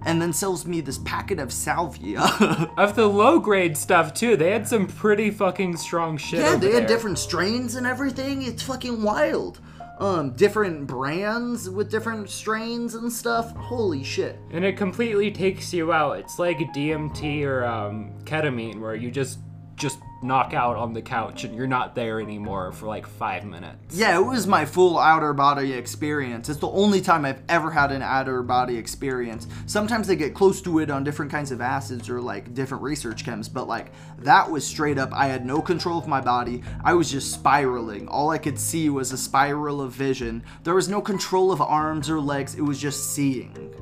and 0.06 0.22
then 0.22 0.34
sells 0.34 0.66
me 0.66 0.82
this 0.82 0.98
packet 1.00 1.40
of 1.40 1.52
salvia. 1.52 2.22
Of 2.78 2.96
the 2.96 3.08
low 3.08 3.40
grade 3.40 3.78
stuff 3.78 4.14
too, 4.14 4.36
they 4.36 4.52
had 4.52 4.68
some 4.68 4.88
pretty 4.88 5.30
fucking 5.32 5.78
strong 5.78 6.18
shit. 6.18 6.40
yeah, 6.40 6.56
they 6.56 6.72
had 6.72 6.84
there. 6.84 6.88
different 6.88 7.20
strains 7.20 7.76
and 7.76 7.86
everything. 7.86 8.42
It's 8.44 8.64
fucking 8.64 9.02
wild. 9.04 9.60
Um, 10.00 10.32
different 10.32 10.88
brands 10.88 11.70
with 11.70 11.90
different 11.92 12.30
strains 12.30 12.96
and 12.96 13.12
stuff. 13.12 13.56
Holy 13.56 14.04
shit. 14.04 14.38
And 14.52 14.66
it 14.66 14.76
completely 14.76 15.32
takes 15.32 15.72
you 15.74 15.94
out. 15.94 16.18
It's 16.20 16.40
like 16.40 16.58
DMT 16.58 17.44
or 17.46 17.64
um, 17.64 18.12
ketamine, 18.26 18.80
where 18.82 18.96
you 18.96 19.12
just 19.12 19.40
just 19.76 20.00
knock 20.24 20.54
out 20.54 20.76
on 20.76 20.94
the 20.94 21.02
couch 21.02 21.44
and 21.44 21.56
you're 21.56 21.68
not 21.68 21.96
there 21.96 22.20
anymore 22.20 22.72
for 22.72 22.88
like 22.88 23.06
five 23.06 23.46
minutes. 23.46 23.96
Yeah, 23.96 24.18
it 24.18 24.26
was 24.26 24.48
my 24.48 24.66
full 24.66 24.98
outer 24.98 25.34
body 25.34 25.74
experience. 25.74 26.50
It's 26.50 26.60
the 26.60 26.70
only 26.70 27.02
time 27.02 27.26
I've 27.26 27.42
ever 27.50 27.72
had 27.72 27.92
an 27.92 28.02
outer 28.02 28.42
body 28.42 28.78
experience. 28.78 29.48
Sometimes 29.66 30.08
they 30.08 30.16
get 30.16 30.34
close 30.34 30.62
to 30.62 30.80
it 30.80 30.90
on 30.90 31.04
different 31.04 31.32
kinds 31.32 31.52
of 31.52 31.62
acids 31.62 32.10
or 32.10 32.22
like 32.22 32.54
different 32.54 32.84
research 32.84 33.26
chems, 33.26 33.52
but 33.52 33.68
like 33.68 33.92
that 34.20 34.50
was 34.50 34.66
straight 34.66 34.98
up. 34.98 35.12
I 35.14 35.28
had 35.28 35.46
no 35.46 35.62
control 35.62 36.00
of 36.00 36.08
my 36.08 36.22
body. 36.22 36.64
I 36.84 36.94
was 36.94 37.12
just 37.12 37.34
spiraling. 37.34 38.08
All 38.08 38.30
I 38.30 38.38
could 38.38 38.58
see 38.58 38.90
was 38.90 39.12
a 39.12 39.18
spiral 39.18 39.82
of 39.82 39.92
vision. 39.92 40.44
There 40.64 40.76
was 40.76 40.90
no 40.90 41.02
control 41.02 41.52
of 41.52 41.62
arms 41.62 42.10
or 42.10 42.20
legs. 42.20 42.56
It 42.56 42.62
was 42.62 42.80
just 42.80 43.14
seeing. 43.14 43.74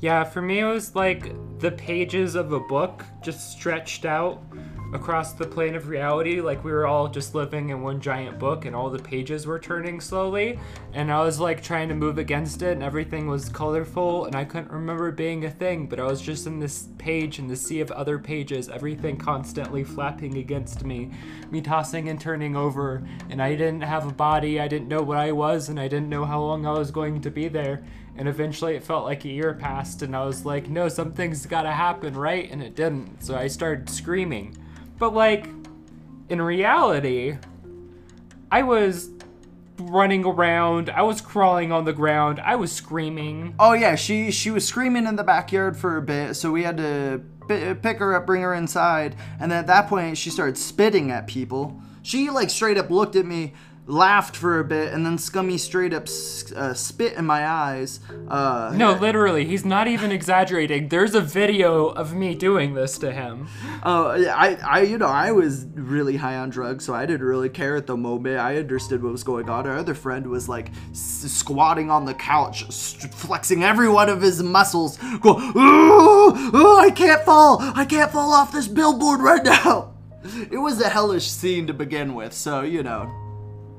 Yeah, 0.00 0.22
for 0.22 0.40
me, 0.40 0.60
it 0.60 0.64
was 0.64 0.94
like 0.94 1.32
the 1.58 1.72
pages 1.72 2.36
of 2.36 2.52
a 2.52 2.60
book 2.60 3.04
just 3.20 3.50
stretched 3.50 4.04
out 4.04 4.40
across 4.92 5.32
the 5.32 5.46
plane 5.46 5.74
of 5.74 5.88
reality. 5.88 6.40
Like 6.40 6.64
we 6.64 6.72
were 6.72 6.86
all 6.86 7.08
just 7.08 7.34
living 7.34 7.68
in 7.68 7.82
one 7.82 8.00
giant 8.00 8.38
book, 8.38 8.64
and 8.64 8.74
all 8.74 8.90
the 8.90 8.98
pages 8.98 9.46
were 9.46 9.58
turning 9.58 10.00
slowly. 10.00 10.58
And 10.92 11.12
I 11.12 11.22
was 11.22 11.38
like 11.38 11.62
trying 11.62 11.88
to 11.88 11.94
move 11.94 12.18
against 12.18 12.62
it, 12.62 12.72
and 12.72 12.82
everything 12.82 13.28
was 13.28 13.48
colorful, 13.48 14.24
and 14.24 14.34
I 14.34 14.44
couldn't 14.44 14.70
remember 14.70 15.10
being 15.10 15.44
a 15.44 15.50
thing, 15.50 15.86
but 15.86 16.00
I 16.00 16.04
was 16.04 16.20
just 16.20 16.46
in 16.46 16.58
this 16.58 16.88
page 16.98 17.38
in 17.38 17.48
the 17.48 17.56
sea 17.56 17.80
of 17.80 17.90
other 17.90 18.18
pages, 18.18 18.68
everything 18.68 19.16
constantly 19.16 19.84
flapping 19.84 20.38
against 20.38 20.84
me, 20.84 21.10
me 21.50 21.60
tossing 21.60 22.08
and 22.08 22.20
turning 22.20 22.56
over. 22.56 23.02
And 23.28 23.42
I 23.42 23.50
didn't 23.50 23.82
have 23.82 24.06
a 24.06 24.12
body, 24.12 24.60
I 24.60 24.68
didn't 24.68 24.88
know 24.88 25.02
what 25.02 25.18
I 25.18 25.32
was, 25.32 25.68
and 25.68 25.78
I 25.78 25.88
didn't 25.88 26.08
know 26.08 26.24
how 26.24 26.40
long 26.40 26.66
I 26.66 26.72
was 26.72 26.90
going 26.90 27.20
to 27.22 27.30
be 27.30 27.48
there. 27.48 27.84
And 28.16 28.26
eventually 28.26 28.74
it 28.74 28.82
felt 28.82 29.04
like 29.04 29.24
a 29.24 29.28
year 29.28 29.54
passed, 29.54 30.02
and 30.02 30.16
I 30.16 30.24
was 30.24 30.44
like, 30.44 30.68
no, 30.68 30.88
something's 30.88 31.46
gotta 31.46 31.70
happen, 31.70 32.14
right? 32.14 32.50
And 32.50 32.62
it 32.62 32.74
didn't. 32.74 33.22
So 33.22 33.36
I 33.36 33.46
started 33.46 33.88
screaming. 33.88 34.56
But, 34.98 35.14
like, 35.14 35.46
in 36.28 36.42
reality, 36.42 37.36
I 38.50 38.62
was 38.62 39.10
running 39.78 40.24
around, 40.24 40.90
I 40.90 41.02
was 41.02 41.20
crawling 41.20 41.70
on 41.72 41.84
the 41.84 41.92
ground, 41.92 42.40
I 42.40 42.56
was 42.56 42.72
screaming. 42.72 43.54
Oh 43.58 43.72
yeah, 43.72 43.94
she 43.94 44.30
she 44.30 44.50
was 44.50 44.66
screaming 44.66 45.06
in 45.06 45.16
the 45.16 45.24
backyard 45.24 45.76
for 45.76 45.96
a 45.96 46.02
bit, 46.02 46.34
so 46.34 46.50
we 46.50 46.64
had 46.64 46.76
to 46.78 47.22
p- 47.48 47.74
pick 47.74 47.98
her 47.98 48.14
up, 48.14 48.26
bring 48.26 48.42
her 48.42 48.54
inside, 48.54 49.14
and 49.38 49.50
then 49.50 49.58
at 49.58 49.66
that 49.68 49.86
point 49.88 50.18
she 50.18 50.30
started 50.30 50.58
spitting 50.58 51.10
at 51.10 51.26
people. 51.26 51.80
She 52.02 52.30
like 52.30 52.50
straight 52.50 52.78
up 52.78 52.90
looked 52.90 53.16
at 53.16 53.26
me, 53.26 53.54
laughed 53.88 54.36
for 54.36 54.60
a 54.60 54.64
bit, 54.64 54.92
and 54.92 55.04
then 55.06 55.16
Scummy 55.16 55.56
straight 55.56 55.94
up 55.94 56.04
uh, 56.54 56.74
spit 56.74 57.14
in 57.14 57.24
my 57.24 57.48
eyes. 57.48 58.00
Uh, 58.28 58.70
No, 58.76 58.92
literally, 58.92 59.46
he's 59.46 59.64
not 59.64 59.88
even 59.88 60.12
exaggerating. 60.12 60.88
There's 60.88 61.14
a 61.14 61.22
video 61.22 61.86
of 61.86 62.12
me 62.14 62.34
doing 62.34 62.74
this 62.74 62.98
to 62.98 63.10
him. 63.10 63.48
Oh, 63.82 64.08
Uh, 64.08 64.30
I, 64.36 64.58
I, 64.62 64.80
you 64.82 64.98
know, 64.98 65.06
I 65.06 65.32
was 65.32 65.64
really 65.74 66.16
high 66.16 66.36
on 66.36 66.50
drugs, 66.50 66.84
so 66.84 66.92
I 66.94 67.06
didn't 67.06 67.26
really 67.26 67.48
care 67.48 67.76
at 67.76 67.86
the 67.86 67.96
moment. 67.96 68.38
I 68.38 68.58
understood 68.58 69.02
what 69.02 69.10
was 69.10 69.24
going 69.24 69.48
on. 69.48 69.66
Our 69.66 69.78
other 69.78 69.94
friend 69.94 70.26
was 70.26 70.48
like 70.50 70.70
s- 70.90 71.24
squatting 71.32 71.90
on 71.90 72.04
the 72.04 72.14
couch, 72.14 72.64
s- 72.66 72.92
flexing 73.14 73.64
every 73.64 73.88
one 73.88 74.10
of 74.10 74.20
his 74.20 74.42
muscles, 74.42 74.98
go, 75.22 75.38
ooh, 75.38 76.56
ooh, 76.56 76.78
I 76.78 76.90
can't 76.94 77.22
fall, 77.24 77.58
I 77.60 77.84
can't 77.86 78.10
fall 78.12 78.32
off 78.32 78.52
this 78.52 78.68
billboard 78.68 79.20
right 79.20 79.44
now. 79.44 79.94
It 80.50 80.58
was 80.58 80.78
a 80.82 80.88
hellish 80.90 81.30
scene 81.30 81.66
to 81.68 81.72
begin 81.72 82.14
with, 82.14 82.34
so 82.34 82.60
you 82.60 82.82
know, 82.82 83.10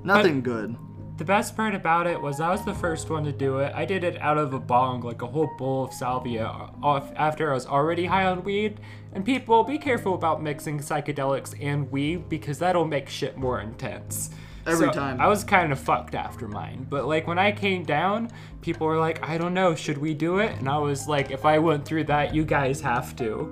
nothing 0.03 0.41
good. 0.41 0.75
The 1.17 1.25
best 1.25 1.57
part 1.57 1.75
about 1.75 2.07
it 2.07 2.21
was 2.21 2.39
I 2.39 2.49
was 2.49 2.63
the 2.63 2.73
first 2.73 3.09
one 3.09 3.25
to 3.25 3.33
do 3.33 3.57
it. 3.59 3.73
I 3.75 3.83
did 3.83 4.05
it 4.05 4.17
out 4.21 4.37
of 4.37 4.53
a 4.53 4.59
bong, 4.59 5.01
like 5.01 5.21
a 5.21 5.27
whole 5.27 5.49
bowl 5.57 5.83
of 5.83 5.93
salvia, 5.93 6.45
off 6.81 7.11
after 7.17 7.51
I 7.51 7.55
was 7.55 7.65
already 7.65 8.05
high 8.05 8.25
on 8.25 8.41
weed. 8.45 8.79
And 9.11 9.25
people, 9.25 9.65
be 9.65 9.77
careful 9.77 10.13
about 10.13 10.41
mixing 10.41 10.79
psychedelics 10.79 11.61
and 11.61 11.91
weed 11.91 12.29
because 12.29 12.57
that'll 12.59 12.85
make 12.85 13.09
shit 13.09 13.35
more 13.37 13.59
intense. 13.59 14.29
Every 14.65 14.87
So, 14.87 14.93
time. 14.93 15.19
I 15.19 15.27
was 15.27 15.43
kind 15.43 15.73
of 15.73 15.79
fucked 15.79 16.15
after 16.15 16.47
mine. 16.47 16.87
But 16.89 17.05
like 17.05 17.27
when 17.27 17.37
I 17.37 17.51
came 17.51 17.83
down, 17.83 18.29
people 18.61 18.87
were 18.87 18.97
like, 18.97 19.21
I 19.27 19.37
don't 19.37 19.53
know, 19.53 19.75
should 19.75 19.97
we 19.97 20.13
do 20.13 20.39
it? 20.39 20.57
And 20.57 20.69
I 20.69 20.77
was 20.77 21.09
like, 21.09 21.31
if 21.31 21.43
I 21.43 21.59
went 21.59 21.83
through 21.83 22.05
that, 22.05 22.33
you 22.33 22.45
guys 22.45 22.79
have 22.79 23.13
to. 23.17 23.43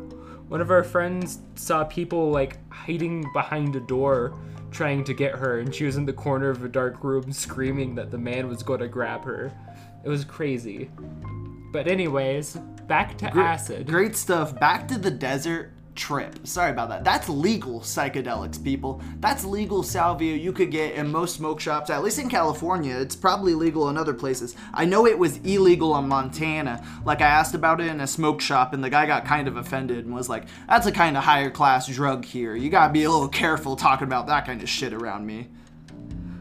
One 0.48 0.62
of 0.62 0.72
our 0.72 0.86
friends 0.86 1.40
saw 1.56 1.84
people 1.84 2.32
like 2.32 2.58
hiding 2.72 3.30
behind 3.34 3.76
a 3.76 3.82
door 3.82 4.40
trying 4.78 5.04
to 5.04 5.13
get 5.13 5.34
her, 5.34 5.60
and 5.60 5.74
she 5.74 5.86
was 5.86 5.98
in 5.98 6.06
the 6.06 6.13
corner 6.13 6.50
of 6.50 6.63
a 6.63 6.70
dark 6.70 7.04
room 7.04 7.32
screaming 7.32 7.96
that 7.96 8.12
the 8.12 8.18
man 8.18 8.48
was 8.48 8.62
going 8.62 8.80
to 8.80 8.88
grab 8.88 9.26
her. 9.26 9.52
It 10.06 10.10
was 10.10 10.24
crazy. 10.24 10.92
But, 11.74 11.88
anyways, 11.88 12.58
back 12.88 13.18
to 13.18 13.36
acid. 13.36 13.88
Great 13.88 14.16
stuff. 14.16 14.58
Back 14.60 14.88
to 14.90 15.00
the 15.00 15.10
desert 15.10 15.72
trip. 15.98 16.48
Sorry 16.48 16.72
about 16.72 16.90
that. 16.90 17.04
That's 17.04 17.28
legal 17.28 17.82
psychedelics, 17.82 18.64
people. 18.64 19.02
That's 19.20 19.44
legal 19.44 19.84
salvia 19.84 20.36
you 20.36 20.54
could 20.54 20.72
get 20.72 20.96
in 20.96 21.12
most 21.12 21.36
smoke 21.36 21.60
shops, 21.60 21.90
at 21.90 22.04
least 22.04 22.20
in 22.20 22.30
California. 22.30 22.96
It's 22.96 23.16
probably 23.16 23.54
legal 23.54 23.90
in 23.90 23.98
other 23.98 24.14
places. 24.14 24.56
I 24.74 24.86
know 24.86 25.06
it 25.06 25.20
was 25.20 25.38
illegal 25.38 25.98
in 25.98 26.08
Montana. 26.08 26.86
Like, 27.04 27.22
I 27.22 27.28
asked 27.28 27.56
about 27.56 27.82
it 27.82 27.88
in 27.88 28.00
a 28.00 28.08
smoke 28.08 28.40
shop, 28.40 28.74
and 28.74 28.84
the 28.84 28.90
guy 28.90 29.06
got 29.06 29.26
kind 29.26 29.48
of 29.48 29.58
offended 29.58 30.06
and 30.06 30.14
was 30.14 30.30
like, 30.30 30.46
that's 30.70 30.86
a 30.86 30.92
kind 30.92 31.18
of 31.18 31.24
higher 31.24 31.50
class 31.50 31.88
drug 31.88 32.24
here. 32.24 32.56
You 32.56 32.70
gotta 32.70 32.94
be 32.94 33.04
a 33.04 33.12
little 33.12 33.28
careful 33.28 33.76
talking 33.76 34.08
about 34.08 34.28
that 34.28 34.46
kind 34.46 34.62
of 34.62 34.70
shit 34.70 34.94
around 34.94 35.26
me. 35.26 35.50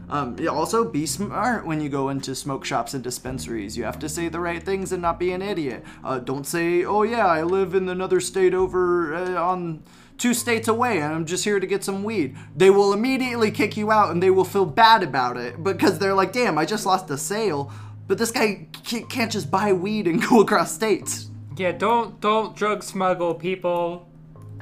Um, 0.09 0.37
also, 0.49 0.85
be 0.85 1.05
smart 1.05 1.65
when 1.65 1.81
you 1.81 1.89
go 1.89 2.09
into 2.09 2.33
smoke 2.33 2.63
shops 2.63 2.93
and 2.93 3.03
dispensaries. 3.03 3.77
You 3.77 3.83
have 3.83 3.99
to 3.99 4.09
say 4.09 4.29
the 4.29 4.39
right 4.39 4.63
things 4.63 4.91
and 4.91 5.01
not 5.01 5.19
be 5.19 5.31
an 5.31 5.41
idiot. 5.41 5.83
Uh, 6.03 6.19
don't 6.19 6.45
say, 6.45 6.85
"Oh 6.85 7.03
yeah, 7.03 7.27
I 7.27 7.43
live 7.43 7.75
in 7.75 7.89
another 7.89 8.19
state 8.19 8.53
over 8.53 9.13
uh, 9.13 9.35
on 9.35 9.83
two 10.17 10.33
states 10.33 10.67
away, 10.67 10.99
and 10.99 11.13
I'm 11.13 11.25
just 11.25 11.43
here 11.43 11.59
to 11.59 11.67
get 11.67 11.83
some 11.83 12.03
weed." 12.03 12.37
They 12.55 12.69
will 12.69 12.93
immediately 12.93 13.51
kick 13.51 13.75
you 13.75 13.91
out, 13.91 14.11
and 14.11 14.23
they 14.23 14.29
will 14.29 14.45
feel 14.45 14.65
bad 14.65 15.03
about 15.03 15.35
it 15.35 15.61
because 15.61 15.99
they're 15.99 16.15
like, 16.15 16.31
"Damn, 16.31 16.57
I 16.57 16.65
just 16.65 16.85
lost 16.85 17.09
a 17.09 17.17
sale." 17.17 17.71
But 18.07 18.17
this 18.17 18.31
guy 18.31 18.67
can't 19.09 19.31
just 19.31 19.51
buy 19.51 19.73
weed 19.73 20.07
and 20.07 20.21
go 20.29 20.39
across 20.39 20.73
states. 20.73 21.29
Yeah, 21.57 21.73
don't 21.73 22.21
don't 22.21 22.55
drug 22.55 22.83
smuggle 22.83 23.35
people. 23.35 24.07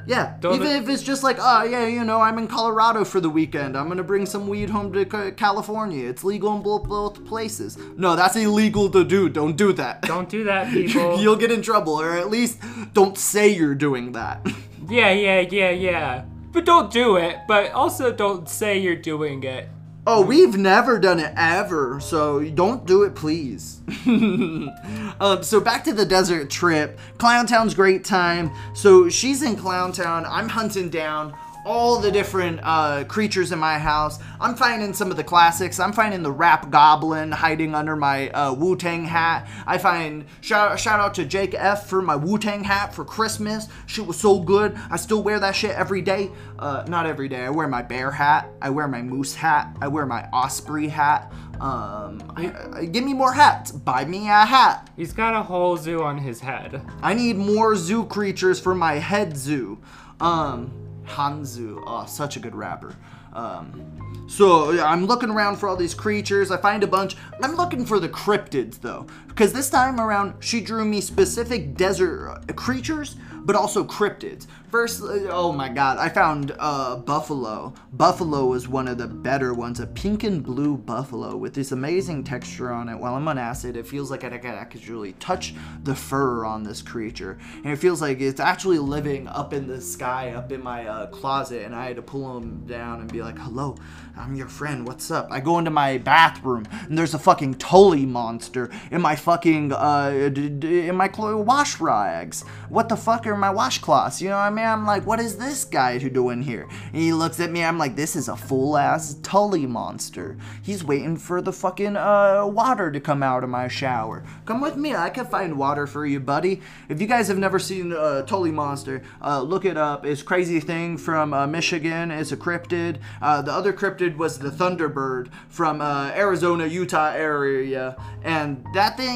Yeah, 0.06 0.36
Don't 0.40 0.54
even 0.54 0.68
it- 0.68 0.82
if 0.82 0.88
it's 0.88 1.02
just 1.02 1.22
like, 1.22 1.36
oh 1.40 1.64
yeah, 1.64 1.86
you 1.86 2.04
know, 2.04 2.20
I'm 2.20 2.38
in 2.38 2.46
Colorado 2.46 3.04
for 3.04 3.20
the 3.20 3.28
weekend. 3.30 3.76
I'm 3.76 3.88
gonna 3.88 4.04
bring 4.04 4.24
some 4.26 4.46
weed 4.48 4.70
home 4.70 4.92
to 4.92 5.04
California. 5.36 6.08
It's 6.08 6.22
legal 6.24 6.54
in 6.56 6.62
both, 6.62 6.84
both 6.88 7.24
places. 7.24 7.76
No, 7.96 8.14
that's 8.16 8.36
illegal 8.36 8.88
to 8.90 9.04
do. 9.04 9.28
Don't 9.28 9.56
do 9.56 9.72
that. 9.74 10.02
Don't 10.02 10.28
do 10.28 10.44
that, 10.44 10.72
people. 10.72 11.18
You'll 11.20 11.36
get 11.36 11.50
in 11.50 11.60
trouble, 11.62 12.00
or 12.00 12.12
at 12.16 12.30
least 12.30 12.58
don't 12.92 13.18
say 13.18 13.48
you're 13.48 13.74
doing 13.74 14.12
that. 14.12 14.46
yeah, 14.88 15.10
yeah, 15.10 15.40
yeah, 15.40 15.70
yeah. 15.70 16.24
But 16.52 16.64
don't 16.64 16.90
do 16.92 17.16
it. 17.16 17.36
But 17.48 17.72
also 17.72 18.12
don't 18.12 18.48
say 18.48 18.78
you're 18.78 18.96
doing 18.96 19.42
it. 19.42 19.68
oh, 20.06 20.22
we've 20.24 20.56
never 20.56 20.98
done 21.00 21.18
it 21.18 21.32
ever, 21.36 21.98
so 22.00 22.40
don't 22.50 22.86
do 22.86 23.02
it, 23.02 23.14
please. 23.16 23.75
um, 24.06 25.42
so 25.42 25.60
back 25.60 25.84
to 25.84 25.92
the 25.92 26.04
desert 26.04 26.50
trip. 26.50 26.98
Clowntown's 27.18 27.74
great 27.74 28.04
time. 28.04 28.50
So 28.74 29.08
she's 29.08 29.42
in 29.42 29.56
Clowntown. 29.56 30.26
I'm 30.28 30.48
hunting 30.48 30.90
down 30.90 31.34
all 31.66 31.98
the 31.98 32.12
different 32.12 32.60
uh, 32.62 33.02
creatures 33.04 33.50
in 33.50 33.58
my 33.58 33.76
house. 33.76 34.20
I'm 34.40 34.54
finding 34.54 34.94
some 34.94 35.10
of 35.10 35.16
the 35.16 35.24
classics. 35.24 35.80
I'm 35.80 35.92
finding 35.92 36.22
the 36.22 36.30
Rap 36.30 36.70
Goblin 36.70 37.32
hiding 37.32 37.74
under 37.74 37.96
my 37.96 38.30
uh, 38.30 38.52
Wu 38.54 38.76
Tang 38.76 39.04
hat. 39.04 39.48
I 39.66 39.76
find 39.76 40.24
shout, 40.40 40.78
shout 40.78 41.00
out 41.00 41.14
to 41.14 41.24
Jake 41.24 41.54
F 41.54 41.88
for 41.88 42.00
my 42.00 42.14
Wu 42.14 42.38
Tang 42.38 42.62
hat 42.62 42.94
for 42.94 43.04
Christmas. 43.04 43.66
Shit 43.86 44.06
was 44.06 44.16
so 44.16 44.38
good. 44.38 44.78
I 44.90 44.96
still 44.96 45.24
wear 45.24 45.40
that 45.40 45.56
shit 45.56 45.72
every 45.72 46.02
day. 46.02 46.30
Uh, 46.56 46.84
not 46.86 47.04
every 47.04 47.28
day. 47.28 47.44
I 47.44 47.50
wear 47.50 47.66
my 47.66 47.82
bear 47.82 48.12
hat. 48.12 48.48
I 48.62 48.70
wear 48.70 48.86
my 48.86 49.02
moose 49.02 49.34
hat. 49.34 49.76
I 49.80 49.88
wear 49.88 50.06
my 50.06 50.28
osprey 50.32 50.86
hat. 50.86 51.32
Um, 51.60 52.22
I, 52.36 52.84
give 52.86 53.04
me 53.04 53.14
more 53.14 53.32
hats. 53.32 53.72
Buy 53.72 54.04
me 54.04 54.28
a 54.28 54.44
hat. 54.44 54.90
He's 54.96 55.12
got 55.12 55.34
a 55.34 55.42
whole 55.42 55.76
zoo 55.76 56.02
on 56.02 56.18
his 56.18 56.40
head. 56.40 56.82
I 57.02 57.14
need 57.14 57.36
more 57.36 57.76
zoo 57.76 58.04
creatures 58.04 58.60
for 58.60 58.74
my 58.74 58.94
head 58.94 59.36
zoo. 59.36 59.78
Um, 60.20 60.72
Hangzoo, 61.06 61.82
oh, 61.86 62.04
such 62.06 62.36
a 62.36 62.40
good 62.40 62.54
rapper. 62.54 62.94
Um, 63.32 64.26
so 64.28 64.72
yeah, 64.72 64.86
I'm 64.86 65.06
looking 65.06 65.30
around 65.30 65.56
for 65.56 65.68
all 65.68 65.76
these 65.76 65.94
creatures. 65.94 66.50
I 66.50 66.56
find 66.56 66.82
a 66.82 66.86
bunch. 66.86 67.16
I'm 67.42 67.54
looking 67.54 67.86
for 67.86 68.00
the 68.00 68.08
cryptids 68.08 68.80
though, 68.80 69.06
because 69.36 69.52
this 69.52 69.68
time 69.68 70.00
around 70.00 70.42
she 70.42 70.62
drew 70.62 70.82
me 70.82 70.98
specific 70.98 71.74
desert 71.76 72.30
uh, 72.30 72.52
creatures, 72.54 73.16
but 73.44 73.54
also 73.54 73.84
cryptids. 73.84 74.46
First, 74.70 75.02
uh, 75.02 75.28
oh 75.30 75.52
my 75.52 75.68
god, 75.68 75.98
I 75.98 76.08
found 76.08 76.54
uh, 76.58 76.96
buffalo. 76.96 77.72
Buffalo 77.92 78.46
was 78.46 78.66
one 78.66 78.88
of 78.88 78.98
the 78.98 79.06
better 79.06 79.54
ones, 79.54 79.78
a 79.78 79.86
pink 79.86 80.24
and 80.24 80.42
blue 80.42 80.76
buffalo 80.76 81.36
with 81.36 81.54
this 81.54 81.70
amazing 81.70 82.24
texture 82.24 82.72
on 82.72 82.88
it. 82.88 82.96
While 82.96 83.14
I'm 83.14 83.28
on 83.28 83.38
acid, 83.38 83.76
it 83.76 83.86
feels 83.86 84.10
like 84.10 84.24
I 84.24 84.38
can 84.38 84.54
actually 84.54 85.12
touch 85.14 85.54
the 85.84 85.94
fur 85.94 86.44
on 86.44 86.64
this 86.64 86.82
creature, 86.82 87.38
and 87.62 87.72
it 87.72 87.76
feels 87.76 88.00
like 88.00 88.20
it's 88.20 88.40
actually 88.40 88.78
living 88.78 89.28
up 89.28 89.52
in 89.52 89.68
the 89.68 89.80
sky, 89.80 90.32
up 90.32 90.50
in 90.50 90.62
my 90.62 90.86
uh, 90.86 91.06
closet, 91.06 91.64
and 91.64 91.74
I 91.74 91.86
had 91.86 91.96
to 91.96 92.02
pull 92.02 92.36
him 92.36 92.66
down 92.66 93.00
and 93.00 93.12
be 93.12 93.22
like, 93.22 93.38
"Hello, 93.38 93.76
I'm 94.16 94.34
your 94.34 94.48
friend. 94.48 94.86
What's 94.86 95.10
up?" 95.10 95.28
I 95.30 95.40
go 95.40 95.58
into 95.58 95.70
my 95.70 95.98
bathroom, 95.98 96.66
and 96.70 96.98
there's 96.98 97.14
a 97.14 97.18
fucking 97.18 97.54
Tully 97.54 98.06
monster 98.06 98.70
in 98.90 99.00
my 99.00 99.14
fucking 99.26 99.72
uh, 99.72 100.30
d- 100.32 100.48
d- 100.48 100.86
in 100.88 100.94
my 100.94 101.08
clo- 101.08 101.36
wash 101.42 101.80
rags. 101.80 102.44
What 102.68 102.88
the 102.88 102.96
fuck 102.96 103.26
are 103.26 103.36
my 103.36 103.52
washcloths? 103.52 104.20
You 104.20 104.28
know 104.28 104.36
what 104.36 104.42
I 104.42 104.50
mean? 104.50 104.64
I'm 104.64 104.86
like, 104.86 105.04
what 105.04 105.18
is 105.18 105.36
this 105.36 105.64
guy 105.64 105.98
doing 105.98 106.42
here? 106.42 106.68
And 106.92 107.02
he 107.02 107.12
looks 107.12 107.40
at 107.40 107.50
me. 107.50 107.64
I'm 107.64 107.76
like, 107.76 107.96
this 107.96 108.14
is 108.14 108.28
a 108.28 108.36
full 108.36 108.76
ass 108.78 109.14
Tully 109.24 109.66
monster. 109.66 110.36
He's 110.62 110.84
waiting 110.84 111.16
for 111.16 111.42
the 111.42 111.52
fucking 111.52 111.96
uh, 111.96 112.46
water 112.46 112.92
to 112.92 113.00
come 113.00 113.24
out 113.24 113.42
of 113.42 113.50
my 113.50 113.66
shower. 113.66 114.22
Come 114.44 114.60
with 114.60 114.76
me. 114.76 114.94
I 114.94 115.10
can 115.10 115.26
find 115.26 115.58
water 115.58 115.88
for 115.88 116.06
you, 116.06 116.20
buddy. 116.20 116.62
If 116.88 117.00
you 117.00 117.08
guys 117.08 117.26
have 117.26 117.38
never 117.38 117.58
seen 117.58 117.92
uh, 117.92 118.22
Tully 118.22 118.52
monster, 118.52 119.02
uh, 119.20 119.42
look 119.42 119.64
it 119.64 119.76
up. 119.76 120.06
It's 120.06 120.22
crazy 120.22 120.60
thing 120.60 120.98
from 120.98 121.34
uh, 121.34 121.48
Michigan. 121.48 122.12
It's 122.12 122.30
a 122.30 122.36
cryptid. 122.36 122.98
Uh, 123.20 123.42
the 123.42 123.52
other 123.52 123.72
cryptid 123.72 124.16
was 124.16 124.38
the 124.38 124.50
Thunderbird 124.50 125.30
from 125.48 125.80
uh, 125.80 126.12
Arizona, 126.14 126.66
Utah 126.66 127.10
area, 127.10 127.96
and 128.22 128.64
that 128.72 128.96
thing 128.96 129.15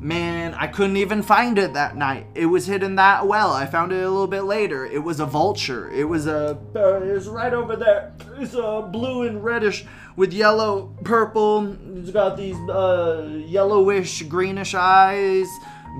Man, 0.00 0.54
I 0.54 0.68
couldn't 0.68 0.96
even 0.96 1.22
find 1.22 1.58
it 1.58 1.72
that 1.74 1.96
night. 1.96 2.26
It 2.34 2.46
was 2.46 2.66
hidden 2.66 2.94
that 2.96 3.26
well. 3.26 3.52
I 3.52 3.66
found 3.66 3.92
it 3.92 3.96
a 3.96 4.08
little 4.08 4.28
bit 4.28 4.42
later. 4.42 4.86
It 4.86 5.02
was 5.02 5.18
a 5.18 5.26
vulture. 5.26 5.90
It 5.90 6.04
was 6.04 6.26
a. 6.28 6.56
Uh, 6.74 7.00
it 7.00 7.12
was 7.12 7.28
right 7.28 7.52
over 7.52 7.74
there. 7.74 8.12
It's 8.36 8.54
uh, 8.54 8.82
blue 8.82 9.26
and 9.26 9.42
reddish 9.42 9.84
with 10.14 10.32
yellow, 10.32 10.94
purple. 11.02 11.76
It's 11.96 12.10
got 12.10 12.36
these 12.36 12.56
uh, 12.70 13.42
yellowish, 13.46 14.22
greenish 14.22 14.74
eyes. 14.74 15.48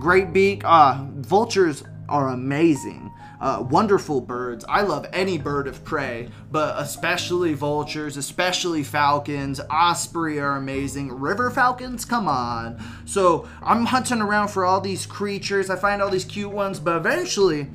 Great 0.00 0.32
beak. 0.32 0.62
Ah, 0.64 1.04
vultures 1.16 1.82
are 2.08 2.28
amazing. 2.28 3.08
Uh, 3.40 3.64
wonderful 3.70 4.20
birds. 4.20 4.64
I 4.68 4.83
love 4.83 5.07
any 5.12 5.38
bird 5.38 5.68
of 5.68 5.85
prey, 5.85 6.29
but 6.51 6.81
especially 6.81 7.55
vultures, 7.55 8.16
especially 8.16 8.83
falcons. 8.83 9.61
Osprey 9.70 10.40
are 10.40 10.57
amazing. 10.57 11.12
River 11.12 11.51
falcons, 11.51 12.05
come 12.05 12.27
on. 12.27 12.83
So 13.05 13.48
I'm 13.62 13.87
hunting 13.87 14.20
around 14.20 14.48
for 14.48 14.64
all 14.64 14.81
these 14.81 15.07
creatures. 15.07 15.70
I 15.70 15.77
find 15.77 16.03
all 16.03 16.11
these 16.11 16.24
cute 16.24 16.51
ones, 16.51 16.81
but 16.81 16.96
eventually 16.96 17.68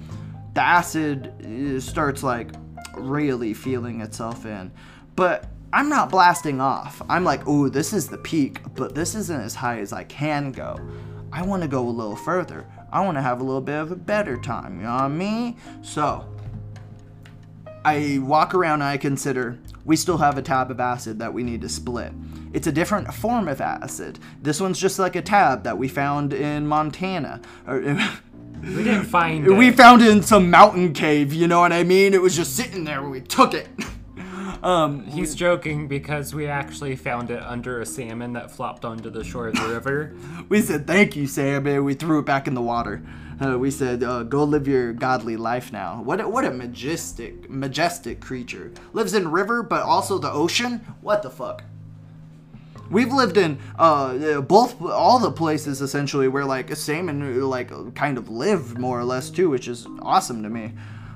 the 0.53 0.61
acid 0.61 1.33
uh, 1.45 1.79
starts 1.79 2.23
like 2.23 2.49
really 2.95 3.53
feeling 3.53 4.01
itself 4.01 4.45
in. 4.45 4.71
But 5.15 5.45
I'm 5.71 5.89
not 5.89 6.11
blasting 6.11 6.61
off. 6.61 7.01
I'm 7.09 7.23
like, 7.23 7.47
ooh, 7.47 7.69
this 7.69 7.93
is 7.93 8.07
the 8.07 8.17
peak, 8.17 8.61
but 8.75 8.93
this 8.93 9.15
isn't 9.15 9.41
as 9.41 9.55
high 9.55 9.79
as 9.79 9.91
I 9.91 10.03
can 10.03 10.51
go. 10.51 10.77
I 11.31 11.41
want 11.41 11.63
to 11.63 11.67
go 11.67 11.87
a 11.87 11.89
little 11.89 12.15
further. 12.15 12.67
I 12.93 13.01
want 13.03 13.17
to 13.17 13.23
have 13.23 13.41
a 13.41 13.43
little 13.43 13.59
bit 13.59 13.73
of 13.73 13.91
a 13.91 13.95
better 13.95 14.37
time, 14.37 14.77
you 14.77 14.83
know 14.83 14.93
what 14.93 15.01
I 15.01 15.07
mean? 15.07 15.57
So, 15.81 16.23
I 17.83 18.19
walk 18.21 18.53
around 18.53 18.81
and 18.81 18.83
I 18.83 18.97
consider 18.97 19.57
we 19.83 19.95
still 19.95 20.19
have 20.19 20.37
a 20.37 20.43
tab 20.43 20.69
of 20.69 20.79
acid 20.79 21.17
that 21.17 21.33
we 21.33 21.41
need 21.41 21.61
to 21.61 21.69
split. 21.69 22.13
It's 22.53 22.67
a 22.67 22.71
different 22.71 23.11
form 23.11 23.47
of 23.47 23.59
acid. 23.61 24.19
This 24.43 24.61
one's 24.61 24.79
just 24.79 24.99
like 24.99 25.15
a 25.15 25.23
tab 25.23 25.63
that 25.63 25.75
we 25.75 25.87
found 25.87 26.33
in 26.33 26.67
Montana. 26.67 27.41
Or, 27.67 27.81
We 28.61 28.83
didn't 28.83 29.05
find 29.05 29.45
it. 29.45 29.49
we 29.51 29.71
found 29.71 30.01
it 30.01 30.09
in 30.09 30.21
some 30.21 30.49
mountain 30.49 30.93
cave, 30.93 31.33
you 31.33 31.47
know 31.49 31.59
what 31.59 31.73
I 31.73 31.83
mean? 31.83 32.13
It 32.13 32.21
was 32.21 32.33
just 32.33 32.55
sitting 32.55 32.85
there 32.85 33.01
when 33.01 33.11
we 33.11 33.19
took 33.19 33.53
it. 33.53 33.67
um, 34.63 35.05
He's 35.05 35.35
joking 35.35 35.87
because 35.87 36.33
we 36.33 36.47
actually 36.47 36.95
found 36.95 37.29
it 37.29 37.41
under 37.43 37.81
a 37.81 37.85
salmon 37.85 38.33
that 38.33 38.51
flopped 38.51 38.85
onto 38.85 39.09
the 39.09 39.23
shore 39.23 39.47
of 39.49 39.55
the 39.55 39.67
river. 39.67 40.15
we 40.49 40.61
said 40.61 40.87
thank 40.87 41.15
you, 41.15 41.27
salmon. 41.27 41.83
we 41.83 41.93
threw 41.93 42.19
it 42.19 42.25
back 42.25 42.47
in 42.47 42.53
the 42.53 42.61
water. 42.61 43.03
Uh, 43.43 43.57
we 43.57 43.71
said, 43.71 44.03
uh, 44.03 44.23
"Go 44.23 44.43
live 44.43 44.67
your 44.67 44.93
godly 44.93 45.35
life 45.37 45.73
now." 45.73 46.01
What 46.03 46.21
a, 46.21 46.29
what 46.29 46.45
a 46.45 46.51
majestic, 46.51 47.49
majestic 47.49 48.21
creature 48.21 48.71
lives 48.93 49.13
in 49.13 49.29
river, 49.29 49.63
but 49.63 49.81
also 49.83 50.17
the 50.17 50.31
ocean. 50.31 50.79
What 51.01 51.23
the 51.23 51.29
fuck? 51.29 51.63
We've 52.89 53.11
lived 53.11 53.37
in 53.37 53.57
uh, 53.79 54.41
both 54.41 54.79
all 54.81 55.17
the 55.17 55.31
places 55.31 55.81
essentially 55.81 56.27
where 56.27 56.45
like 56.45 56.69
a 56.69 56.75
salmon 56.75 57.41
like 57.41 57.95
kind 57.95 58.17
of 58.17 58.29
live 58.29 58.77
more 58.77 58.99
or 58.99 59.03
less 59.03 59.29
too, 59.31 59.49
which 59.49 59.67
is 59.67 59.87
awesome 60.01 60.43
to 60.43 60.49
me. 60.49 60.73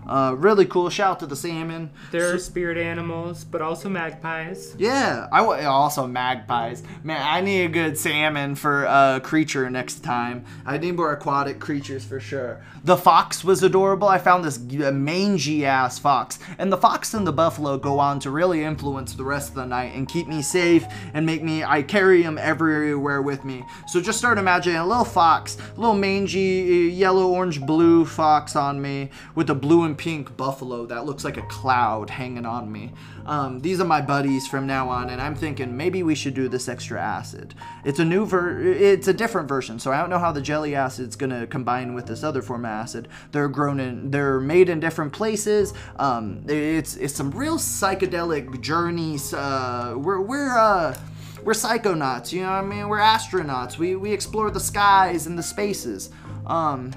Uh, 0.08 0.34
really 0.38 0.66
cool. 0.66 0.90
Shout 0.90 1.12
out 1.12 1.20
to 1.20 1.26
the 1.26 1.36
salmon. 1.36 1.90
There 2.12 2.34
are 2.34 2.40
spirit 2.40 2.78
animals, 2.78 3.44
but 3.44 3.62
also 3.62 3.90
magpies. 3.90 4.76
Yeah, 4.78 5.28
I 5.32 5.42
wa- 5.42 5.58
also 5.66 6.08
magpies. 6.08 6.84
Man, 7.04 7.22
I 7.22 7.42
need 7.42 7.64
a 7.64 7.70
good 7.70 7.98
salmon 7.98 8.56
for 8.56 8.86
a 8.86 8.90
uh, 8.90 9.20
creature 9.20 9.70
next 9.70 10.04
time. 10.04 10.46
I 10.66 10.78
need 10.78 10.96
more 10.96 11.12
aquatic 11.12 11.60
creatures 11.60 12.06
for 12.06 12.20
sure. 12.20 12.62
The 12.84 12.96
fox 12.98 13.44
was 13.44 13.64
adorable. 13.64 14.08
I 14.08 14.18
found 14.18 14.46
this 14.46 14.58
mangy 14.58 15.66
ass 15.66 16.00
fox, 16.00 16.40
and 16.58 16.72
the 16.72 16.78
fox 16.78 17.14
and 17.14 17.28
the 17.28 17.34
buffalo 17.34 17.78
go 17.78 18.00
on 18.00 18.20
to 18.22 18.32
really 18.32 18.64
influence 18.64 19.14
the 19.14 19.26
rest 19.26 19.50
of 19.50 19.56
the 19.56 19.66
night 19.66 19.94
and 19.94 20.08
keep 20.08 20.28
me 20.28 20.42
safe 20.42 20.86
and 21.14 21.26
make 21.26 21.44
me. 21.44 21.64
I 21.64 21.82
carry 21.82 22.22
them 22.22 22.38
everywhere 22.38 23.22
with 23.22 23.44
me. 23.44 23.66
So 23.88 24.00
just 24.00 24.18
start 24.18 24.38
imagining 24.38 24.78
a 24.78 24.88
little 24.88 25.04
fox, 25.06 25.58
a 25.76 25.80
little 25.80 25.96
mangy 25.96 26.90
yellow, 26.94 27.28
orange, 27.28 27.62
blue 27.62 28.06
fox 28.06 28.56
on 28.56 28.82
me 28.82 29.10
with 29.36 29.50
a 29.50 29.56
blue 29.56 29.84
and 29.84 29.97
pink 29.98 30.38
buffalo 30.38 30.86
that 30.86 31.06
looks 31.06 31.24
like 31.24 31.38
a 31.38 31.42
cloud 31.44 32.10
hanging 32.10 32.46
on 32.46 32.72
me. 32.72 32.94
Um, 33.26 33.60
these 33.60 33.80
are 33.80 33.86
my 33.86 34.02
buddies 34.02 34.48
from 34.48 34.68
now 34.68 34.90
on, 34.90 35.10
and 35.10 35.22
I'm 35.22 35.36
thinking 35.36 35.76
maybe 35.76 36.04
we 36.04 36.16
should 36.16 36.34
do 36.34 36.48
this 36.48 36.70
extra 36.70 37.02
acid. 37.02 37.54
It's 37.84 38.00
a 38.00 38.06
new 38.06 38.26
ver, 38.26 38.62
it's 38.62 39.08
a 39.08 39.14
different 39.14 39.50
version, 39.50 39.80
so 39.80 39.92
I 39.92 40.00
don't 40.00 40.10
know 40.10 40.20
how 40.20 40.32
the 40.32 40.42
jelly 40.42 40.76
acid's 40.76 41.16
gonna 41.16 41.48
combine 41.48 41.94
with 41.94 42.06
this 42.08 42.24
other 42.24 42.42
form 42.42 42.66
of 42.66 42.72
acid. 42.72 43.08
They're 43.32 43.50
grown 43.50 43.80
in, 43.80 44.12
they're 44.12 44.40
made 44.40 44.70
in 44.70 44.80
different 44.80 45.14
places. 45.14 45.74
Um, 45.98 46.44
it's 46.48 46.96
it's 46.96 47.14
some 47.14 47.32
real 47.32 47.58
psychedelic 47.58 48.62
journeys. 48.62 49.34
Uh, 49.34 49.96
we're 49.98 50.22
we're 50.22 50.58
uh 50.58 50.98
we're 51.44 51.54
psychonauts, 51.54 52.32
you 52.32 52.42
know 52.42 52.50
what 52.50 52.56
I 52.56 52.62
mean? 52.62 52.90
We're 52.90 53.00
astronauts. 53.00 53.78
We 53.78 53.96
we 53.96 54.12
explore 54.12 54.52
the 54.52 54.60
skies 54.60 55.28
and 55.28 55.38
the 55.38 55.44
spaces. 55.44 56.10
Um, 56.46 56.92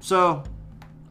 so 0.00 0.44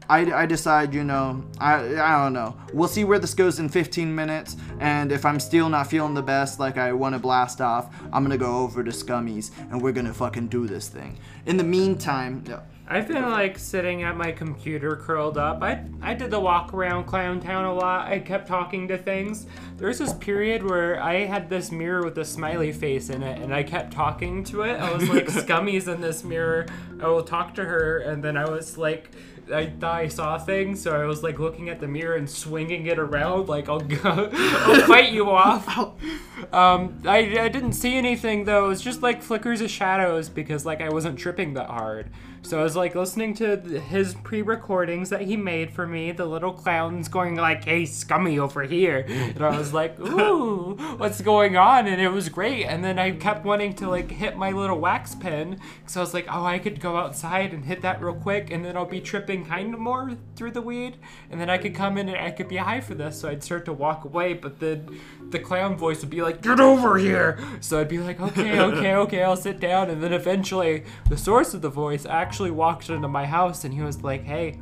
I, 0.08 0.42
I 0.42 0.46
decide, 0.46 0.94
you 0.94 1.04
know, 1.04 1.44
I, 1.58 1.76
I 1.98 2.24
don't 2.24 2.32
know. 2.32 2.56
We'll 2.72 2.88
see 2.88 3.04
where 3.04 3.18
this 3.18 3.34
goes 3.34 3.58
in 3.58 3.68
15 3.68 4.14
minutes, 4.14 4.56
and 4.80 5.12
if 5.12 5.26
I'm 5.26 5.38
still 5.38 5.68
not 5.68 5.88
feeling 5.88 6.14
the 6.14 6.22
best, 6.22 6.58
like 6.58 6.78
I 6.78 6.92
want 6.92 7.14
to 7.14 7.18
blast 7.18 7.60
off, 7.60 7.94
I'm 8.12 8.22
gonna 8.22 8.38
go 8.38 8.58
over 8.58 8.82
to 8.82 8.90
Scummies, 8.90 9.50
and 9.70 9.82
we're 9.82 9.92
gonna 9.92 10.14
fucking 10.14 10.48
do 10.48 10.66
this 10.66 10.88
thing. 10.88 11.18
In 11.44 11.58
the 11.58 11.64
meantime, 11.64 12.42
yeah, 12.48 12.60
I've 12.90 13.06
been 13.06 13.28
like 13.28 13.58
sitting 13.58 14.02
at 14.02 14.16
my 14.16 14.32
computer 14.32 14.96
curled 14.96 15.36
up. 15.36 15.62
I 15.62 15.84
I 16.00 16.14
did 16.14 16.30
the 16.30 16.40
walk 16.40 16.72
around 16.72 17.04
Clown 17.04 17.38
Town 17.38 17.66
a 17.66 17.74
lot. 17.74 18.08
I 18.08 18.18
kept 18.18 18.48
talking 18.48 18.88
to 18.88 18.96
things. 18.96 19.46
There's 19.76 19.98
this 19.98 20.14
period 20.14 20.62
where 20.62 20.98
I 21.02 21.26
had 21.26 21.50
this 21.50 21.70
mirror 21.70 22.02
with 22.02 22.16
a 22.16 22.24
smiley 22.24 22.72
face 22.72 23.10
in 23.10 23.22
it, 23.22 23.42
and 23.42 23.54
I 23.54 23.62
kept 23.62 23.92
talking 23.92 24.42
to 24.44 24.62
it. 24.62 24.80
I 24.80 24.90
was 24.90 25.06
like, 25.06 25.26
"Scummies 25.46 25.86
in 25.86 26.00
this 26.00 26.24
mirror." 26.24 26.64
I 26.98 27.08
will 27.08 27.24
talk 27.24 27.54
to 27.56 27.64
her, 27.64 27.98
and 27.98 28.24
then 28.24 28.38
I 28.38 28.48
was 28.48 28.78
like. 28.78 29.10
I 29.52 29.66
thought 29.66 29.94
I 29.94 30.08
saw 30.08 30.38
things, 30.38 30.82
so 30.82 31.00
I 31.00 31.04
was 31.04 31.22
like 31.22 31.38
looking 31.38 31.68
at 31.68 31.80
the 31.80 31.88
mirror 31.88 32.16
and 32.16 32.28
swinging 32.28 32.86
it 32.86 32.98
around, 32.98 33.48
like 33.48 33.68
I'll 33.68 33.80
go, 33.80 34.30
I'll 34.34 34.86
fight 34.86 35.12
you 35.12 35.30
off. 35.30 35.94
Um, 36.52 37.02
I, 37.04 37.40
I 37.40 37.48
didn't 37.48 37.72
see 37.72 37.96
anything 37.96 38.44
though. 38.44 38.66
It 38.66 38.68
was 38.68 38.80
just 38.80 39.02
like 39.02 39.22
flickers 39.22 39.60
of 39.60 39.70
shadows 39.70 40.28
because 40.28 40.64
like 40.64 40.80
I 40.80 40.88
wasn't 40.88 41.18
tripping 41.18 41.54
that 41.54 41.66
hard. 41.68 42.10
So 42.42 42.60
I 42.60 42.62
was 42.62 42.76
like 42.76 42.94
listening 42.94 43.34
to 43.34 43.56
his 43.56 44.14
pre-recordings 44.14 45.10
that 45.10 45.22
he 45.22 45.36
made 45.36 45.70
for 45.70 45.86
me. 45.86 46.12
The 46.12 46.24
little 46.26 46.52
clowns 46.52 47.08
going 47.08 47.36
like, 47.36 47.64
"Hey, 47.64 47.84
scummy 47.84 48.38
over 48.38 48.62
here," 48.62 49.04
and 49.08 49.42
I 49.42 49.58
was 49.58 49.72
like, 49.72 49.98
"Ooh, 50.00 50.76
what's 50.96 51.20
going 51.20 51.56
on?" 51.56 51.86
And 51.86 52.00
it 52.00 52.10
was 52.10 52.28
great. 52.28 52.64
And 52.64 52.84
then 52.84 52.98
I 52.98 53.10
kept 53.12 53.44
wanting 53.44 53.74
to 53.74 53.88
like 53.88 54.10
hit 54.10 54.36
my 54.36 54.50
little 54.50 54.78
wax 54.78 55.14
pen, 55.14 55.58
so 55.86 56.00
I 56.00 56.02
was 56.02 56.14
like, 56.14 56.26
"Oh, 56.30 56.44
I 56.44 56.58
could 56.58 56.80
go 56.80 56.96
outside 56.96 57.52
and 57.52 57.64
hit 57.64 57.82
that 57.82 58.00
real 58.00 58.14
quick, 58.14 58.50
and 58.50 58.64
then 58.64 58.76
I'll 58.76 58.86
be 58.86 59.00
tripping 59.00 59.44
kind 59.44 59.74
of 59.74 59.80
more 59.80 60.12
through 60.36 60.52
the 60.52 60.62
weed, 60.62 60.96
and 61.30 61.40
then 61.40 61.50
I 61.50 61.58
could 61.58 61.74
come 61.74 61.98
in 61.98 62.08
and 62.08 62.18
I 62.18 62.30
could 62.30 62.48
be 62.48 62.56
high 62.56 62.80
for 62.80 62.94
this." 62.94 63.20
So 63.20 63.28
I'd 63.28 63.42
start 63.42 63.64
to 63.66 63.72
walk 63.72 64.04
away, 64.04 64.34
but 64.34 64.60
then 64.60 65.00
the 65.30 65.38
clown 65.38 65.76
voice 65.76 66.00
would 66.00 66.10
be 66.10 66.22
like, 66.22 66.40
"Get 66.40 66.60
over 66.60 66.98
here!" 66.98 67.38
So 67.60 67.80
I'd 67.80 67.88
be 67.88 67.98
like, 67.98 68.20
"Okay, 68.20 68.60
okay, 68.60 68.94
okay, 69.04 69.22
I'll 69.22 69.36
sit 69.36 69.60
down." 69.60 69.90
And 69.90 70.02
then 70.02 70.12
eventually, 70.12 70.84
the 71.08 71.16
source 71.16 71.52
of 71.52 71.62
the 71.62 71.68
voice 71.68 72.06
actually 72.06 72.27
walked 72.50 72.90
into 72.90 73.08
my 73.08 73.26
house, 73.26 73.64
and 73.64 73.72
he 73.74 73.82
was 73.82 74.02
like, 74.02 74.24
"Hey." 74.24 74.58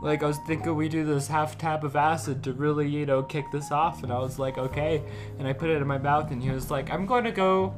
Like 0.00 0.22
I 0.22 0.26
was 0.26 0.38
thinking 0.46 0.76
we 0.76 0.88
do 0.88 1.04
this 1.04 1.26
half 1.26 1.58
tab 1.58 1.84
of 1.84 1.96
acid 1.96 2.44
to 2.44 2.52
really, 2.52 2.88
you 2.88 3.04
know, 3.04 3.22
kick 3.22 3.50
this 3.50 3.72
off, 3.72 4.04
and 4.04 4.12
I 4.12 4.18
was 4.20 4.38
like, 4.38 4.56
okay. 4.56 5.02
And 5.38 5.48
I 5.48 5.52
put 5.52 5.70
it 5.70 5.82
in 5.82 5.88
my 5.88 5.98
mouth, 5.98 6.30
and 6.30 6.40
he 6.40 6.50
was 6.50 6.70
like, 6.70 6.88
I'm 6.90 7.04
going 7.04 7.24
to 7.24 7.32
go 7.32 7.74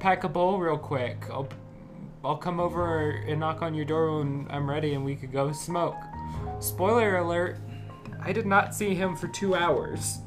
pack 0.00 0.24
a 0.24 0.28
bowl 0.28 0.58
real 0.58 0.76
quick. 0.76 1.24
I'll, 1.30 1.48
I'll 2.24 2.36
come 2.36 2.58
over 2.58 3.10
and 3.10 3.38
knock 3.38 3.62
on 3.62 3.74
your 3.74 3.84
door 3.84 4.18
when 4.18 4.48
I'm 4.50 4.68
ready, 4.68 4.94
and 4.94 5.04
we 5.04 5.14
could 5.14 5.32
go 5.32 5.52
smoke. 5.52 5.98
Spoiler 6.58 7.18
alert: 7.18 7.58
I 8.20 8.32
did 8.32 8.46
not 8.46 8.74
see 8.74 8.94
him 8.94 9.14
for 9.14 9.28
two 9.28 9.54
hours. 9.54 10.18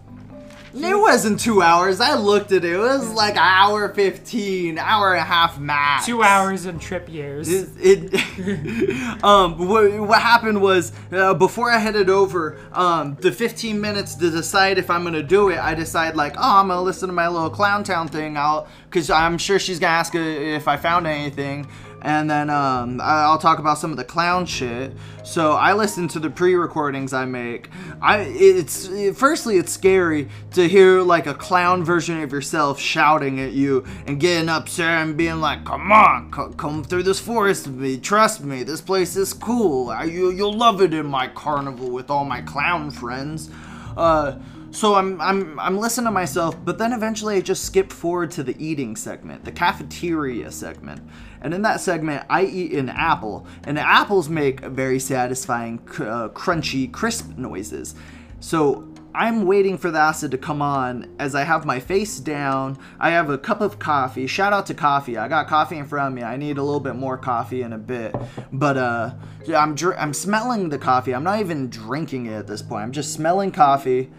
It 0.76 1.00
wasn't 1.00 1.40
two 1.40 1.62
hours. 1.62 2.02
I 2.02 2.16
looked 2.16 2.52
at 2.52 2.66
it. 2.66 2.74
It 2.74 2.78
was 2.78 3.10
like 3.12 3.34
an 3.34 3.40
hour 3.40 3.88
15, 3.94 4.78
hour 4.78 5.14
and 5.14 5.22
a 5.22 5.26
half 5.26 5.58
max. 5.58 6.06
Two 6.06 6.22
hours 6.22 6.66
and 6.66 6.82
trip 6.82 7.10
years. 7.10 7.48
It, 7.50 7.70
it 7.80 9.24
um, 9.24 9.68
what, 9.68 9.92
what 10.00 10.22
happened 10.22 10.62
was 10.62 10.92
uh, 11.12 11.34
before 11.34 11.72
I 11.72 11.78
headed 11.78 12.10
over, 12.10 12.60
um, 12.74 13.16
the 13.22 13.32
15 13.32 13.80
minutes 13.80 14.16
to 14.16 14.30
decide 14.30 14.78
if 14.78 14.90
I'm 14.90 15.04
gonna 15.04 15.24
do 15.24 15.50
it, 15.50 15.60
I 15.60 15.74
decide 15.76 16.16
like, 16.16 16.36
oh, 16.38 16.60
I'm 16.60 16.68
gonna 16.68 16.82
listen 16.82 17.08
to 17.08 17.14
my 17.14 17.28
little 17.28 17.50
Clown 17.50 17.84
Town 17.84 18.08
thing 18.08 18.36
out, 18.36 18.68
cause 18.90 19.10
I'm 19.10 19.38
sure 19.38 19.60
she's 19.60 19.80
gonna 19.80 19.94
ask 19.94 20.14
if 20.16 20.68
I 20.68 20.78
found 20.78 21.08
anything, 21.08 21.68
and 22.06 22.30
then 22.30 22.52
um, 22.52 23.02
I'll 23.02 23.40
talk 23.40 23.58
about 23.58 23.80
some 23.80 23.90
of 23.90 23.98
the 23.98 24.04
clown 24.04 24.46
shit. 24.46 24.94
So 25.24 25.54
I 25.54 25.74
listen 25.74 26.08
to 26.10 26.20
the 26.20 26.30
pre-recordings 26.30 27.14
I 27.14 27.26
make. 27.26 27.70
I 28.00 28.20
it's 28.20 28.88
firstly 29.18 29.58
it's 29.58 29.72
scary 29.72 30.30
to 30.52 30.68
hear 30.68 31.02
like 31.02 31.26
a 31.26 31.34
clown 31.34 31.84
version 31.84 32.22
of 32.22 32.32
yourself 32.32 32.80
shouting 32.80 33.40
at 33.40 33.54
you 33.54 33.86
and 34.06 34.20
getting 34.20 34.50
upset 34.50 35.02
and 35.02 35.18
being 35.18 35.42
like, 35.42 35.66
"Come 35.66 35.92
on, 35.92 36.32
c- 36.32 36.56
come 36.58 36.84
through 36.84 37.04
this 37.04 37.20
forest 37.20 37.66
with 37.66 37.78
me. 37.78 37.98
Trust 37.98 38.44
me, 38.44 38.62
this 38.62 38.82
place 38.82 39.16
is 39.16 39.34
cool. 39.34 39.90
I, 39.90 40.04
you 40.04 40.30
you'll 40.30 40.54
love 40.54 40.82
it 40.84 40.94
in 40.94 41.08
my 41.08 41.28
carnival 41.28 41.90
with 41.90 42.12
all 42.12 42.24
my 42.24 42.42
clown 42.42 42.92
friends." 42.92 43.50
Uh, 43.98 44.38
so 44.76 44.96
I'm 44.96 45.22
I'm 45.22 45.58
I'm 45.58 45.78
listening 45.78 46.06
to 46.06 46.12
myself, 46.12 46.58
but 46.64 46.78
then 46.78 46.92
eventually 46.92 47.38
I 47.38 47.42
just 47.42 47.64
skip 47.64 47.94
forward 47.94 48.30
to 48.32 48.44
the 48.44 48.56
eating 48.64 48.98
segment, 48.98 49.46
the 49.46 49.52
cafeteria 49.52 50.52
segment. 50.52 51.02
And 51.42 51.54
in 51.54 51.62
that 51.62 51.80
segment, 51.80 52.26
I 52.30 52.44
eat 52.44 52.74
an 52.74 52.90
apple, 52.90 53.48
and 53.64 53.78
the 53.78 53.82
apples 53.82 54.28
make 54.28 54.60
very 54.60 55.00
satisfying, 55.00 55.80
uh, 56.00 56.30
crunchy, 56.30 56.92
crisp 56.92 57.38
noises. 57.38 57.96
So 58.42 58.92
I'm 59.14 59.46
waiting 59.46 59.78
for 59.78 59.92
the 59.92 60.00
acid 60.00 60.32
to 60.32 60.38
come 60.38 60.62
on 60.62 61.16
as 61.20 61.36
I 61.36 61.44
have 61.44 61.66
my 61.66 61.80
face 61.80 62.20
down. 62.20 62.78
I 63.00 63.12
have 63.12 63.30
a 63.30 63.38
cup 63.38 63.62
of 63.62 63.80
coffee. 63.80 64.28
Shout 64.28 64.52
out 64.52 64.66
to 64.66 64.74
coffee. 64.74 65.18
I 65.18 65.30
got 65.30 65.48
coffee 65.48 65.78
in 65.78 65.86
front 65.86 66.10
of 66.10 66.14
me. 66.14 66.24
I 66.24 66.36
need 66.36 66.58
a 66.58 66.64
little 66.64 66.82
bit 66.82 66.96
more 66.96 67.18
coffee 67.18 67.62
in 67.62 67.72
a 67.72 67.78
bit. 67.78 68.14
But 68.52 68.76
uh 68.76 69.14
I'm 69.56 69.74
dr- 69.74 69.96
I'm 69.98 70.14
smelling 70.14 70.68
the 70.68 70.78
coffee. 70.78 71.16
I'm 71.16 71.24
not 71.24 71.40
even 71.40 71.70
drinking 71.70 72.26
it 72.26 72.34
at 72.34 72.48
this 72.48 72.62
point. 72.62 72.84
I'm 72.84 72.92
just 72.92 73.14
smelling 73.14 73.54
coffee 73.54 74.12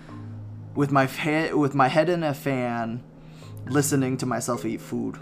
with 0.76 0.92
my 0.92 1.06
head 1.06 1.54
with 1.54 1.74
my 1.74 1.88
head 1.88 2.08
in 2.08 2.22
a 2.22 2.34
fan, 2.34 3.02
listening 3.66 4.16
to 4.18 4.26
myself 4.26 4.64
eat 4.64 4.80
food. 4.80 5.18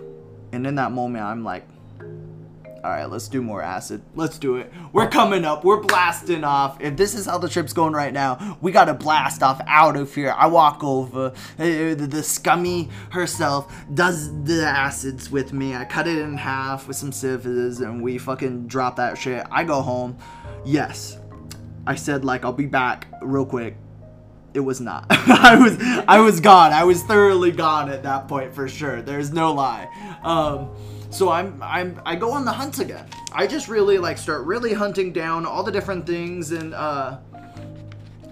And 0.53 0.67
in 0.67 0.75
that 0.75 0.93
moment, 0.93 1.25
I'm 1.25 1.43
like, 1.43 1.67
all 2.85 2.91
right, 2.91 3.09
let's 3.09 3.29
do 3.29 3.41
more 3.41 3.63
acid. 3.63 4.03
Let's 4.15 4.39
do 4.39 4.57
it. 4.57 4.71
We're 4.93 5.09
coming 5.09 5.45
up. 5.47 5.65
We're 5.65 5.81
blasting 5.81 6.45
off. 6.45 6.79
If 6.83 6.99
this 6.99 7.15
is 7.15 7.25
how 7.25 7.39
the 7.39 7.49
trip's 7.49 7.73
going 7.73 7.95
right 7.95 8.13
now, 8.13 8.59
we 8.61 8.73
gotta 8.73 8.93
blast 8.93 9.43
off 9.43 9.61
out 9.67 9.97
of 9.97 10.15
here. 10.15 10.35
I 10.37 10.49
walk 10.49 10.85
over. 10.85 11.29
uh, 11.29 11.35
the 11.59 12.23
scummy 12.23 12.91
herself 13.11 13.75
does 13.95 14.31
the 14.45 14.67
acids 14.67 15.31
with 15.31 15.55
me. 15.55 15.75
I 15.75 15.87
cut 15.87 16.07
it 16.07 16.19
in 16.19 16.37
half 16.37 16.87
with 16.87 16.97
some 16.97 17.11
scissors, 17.11 17.81
and 17.81 18.03
we 18.03 18.19
fucking 18.19 18.67
drop 18.67 18.97
that 18.97 19.17
shit. 19.17 19.47
I 19.51 19.65
go 19.65 19.81
home. 19.81 20.19
Yes, 20.65 21.19
I 21.87 21.95
said 21.95 22.25
like 22.25 22.45
I'll 22.45 22.53
be 22.53 22.67
back 22.67 23.07
real 23.23 23.47
quick 23.47 23.77
it 24.55 24.61
was 24.61 24.81
not. 24.81 25.07
I 25.11 25.57
was 25.57 25.77
I 26.09 26.21
was 26.21 26.41
gone. 26.41 26.73
I 26.73 26.85
was 26.85 27.03
thoroughly 27.03 27.51
gone 27.51 27.91
at 27.91 28.05
that 28.05 28.29
point 28.29 28.55
for 28.55 28.69
sure. 28.69 29.03
There's 29.03 29.33
no 29.33 29.53
lie. 29.53 29.89
Um, 30.23 30.71
so 31.11 31.31
I'm 31.31 31.61
I'm 31.63 32.01
I 32.07 32.15
go 32.15 32.33
on 32.33 32.45
the 32.45 32.53
hunt 32.53 32.79
again. 32.79 33.07
I 33.33 33.47
just 33.47 33.69
really 33.69 33.99
like 33.99 34.17
start 34.17 34.47
really 34.47 34.73
hunting 34.73 35.13
down 35.13 35.45
all 35.45 35.63
the 35.63 35.73
different 35.73 36.07
things 36.07 36.53
and 36.53 36.73
uh 36.73 37.19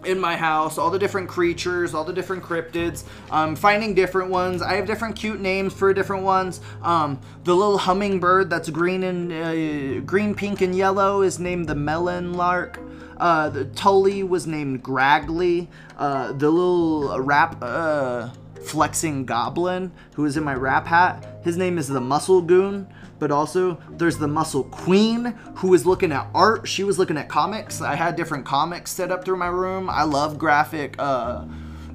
in 0.04 0.18
my 0.18 0.37
house, 0.37 0.78
all 0.78 0.90
the 0.90 0.98
different 0.98 1.28
creatures, 1.28 1.94
all 1.94 2.04
the 2.04 2.12
different 2.12 2.42
cryptids, 2.42 3.04
um, 3.30 3.54
finding 3.54 3.94
different 3.94 4.30
ones. 4.30 4.61
I 4.61 4.74
have 4.74 4.87
different 4.87 5.16
cute 5.16 5.40
names 5.40 5.72
for 5.72 5.92
different 5.94 6.24
ones. 6.24 6.61
Um, 6.82 7.20
the 7.44 7.54
little 7.54 7.78
hummingbird 7.78 8.50
that's 8.50 8.68
green 8.70 9.04
and 9.04 9.32
uh, 9.32 10.00
green, 10.00 10.35
pink, 10.35 10.61
and 10.61 10.74
yellow 10.74 11.22
is 11.22 11.38
named 11.38 11.68
the 11.68 11.74
melon 11.74 12.35
lark. 12.35 12.80
Uh, 13.22 13.48
the 13.48 13.66
Tully 13.66 14.24
was 14.24 14.48
named 14.48 14.82
Graggly. 14.82 15.68
Uh, 15.96 16.32
the 16.32 16.50
little 16.50 17.20
rap 17.20 17.56
uh, 17.62 18.30
flexing 18.64 19.26
goblin 19.26 19.92
who 20.14 20.24
is 20.24 20.37
in 20.37 20.42
my 20.42 20.54
rap 20.54 20.88
hat, 20.88 21.38
his 21.44 21.56
name 21.56 21.78
is 21.78 21.87
the 21.87 22.00
Muscle 22.00 22.42
Goon. 22.42 22.88
But 23.20 23.30
also, 23.30 23.78
there's 23.90 24.18
the 24.18 24.26
Muscle 24.26 24.64
Queen 24.64 25.26
who 25.54 25.68
was 25.68 25.87
looking 25.87 26.11
at 26.11 26.26
art. 26.35 26.66
She 26.66 26.82
was 26.82 26.98
looking 26.98 27.16
at 27.16 27.28
comics. 27.28 27.80
I 27.80 27.94
had 27.94 28.16
different 28.16 28.44
comics 28.44 28.90
set 28.90 29.12
up 29.12 29.24
through 29.24 29.37
my 29.37 29.46
room. 29.46 29.88
I 29.88 30.02
love 30.02 30.37
graphic. 30.37 30.96
Uh, 30.98 31.44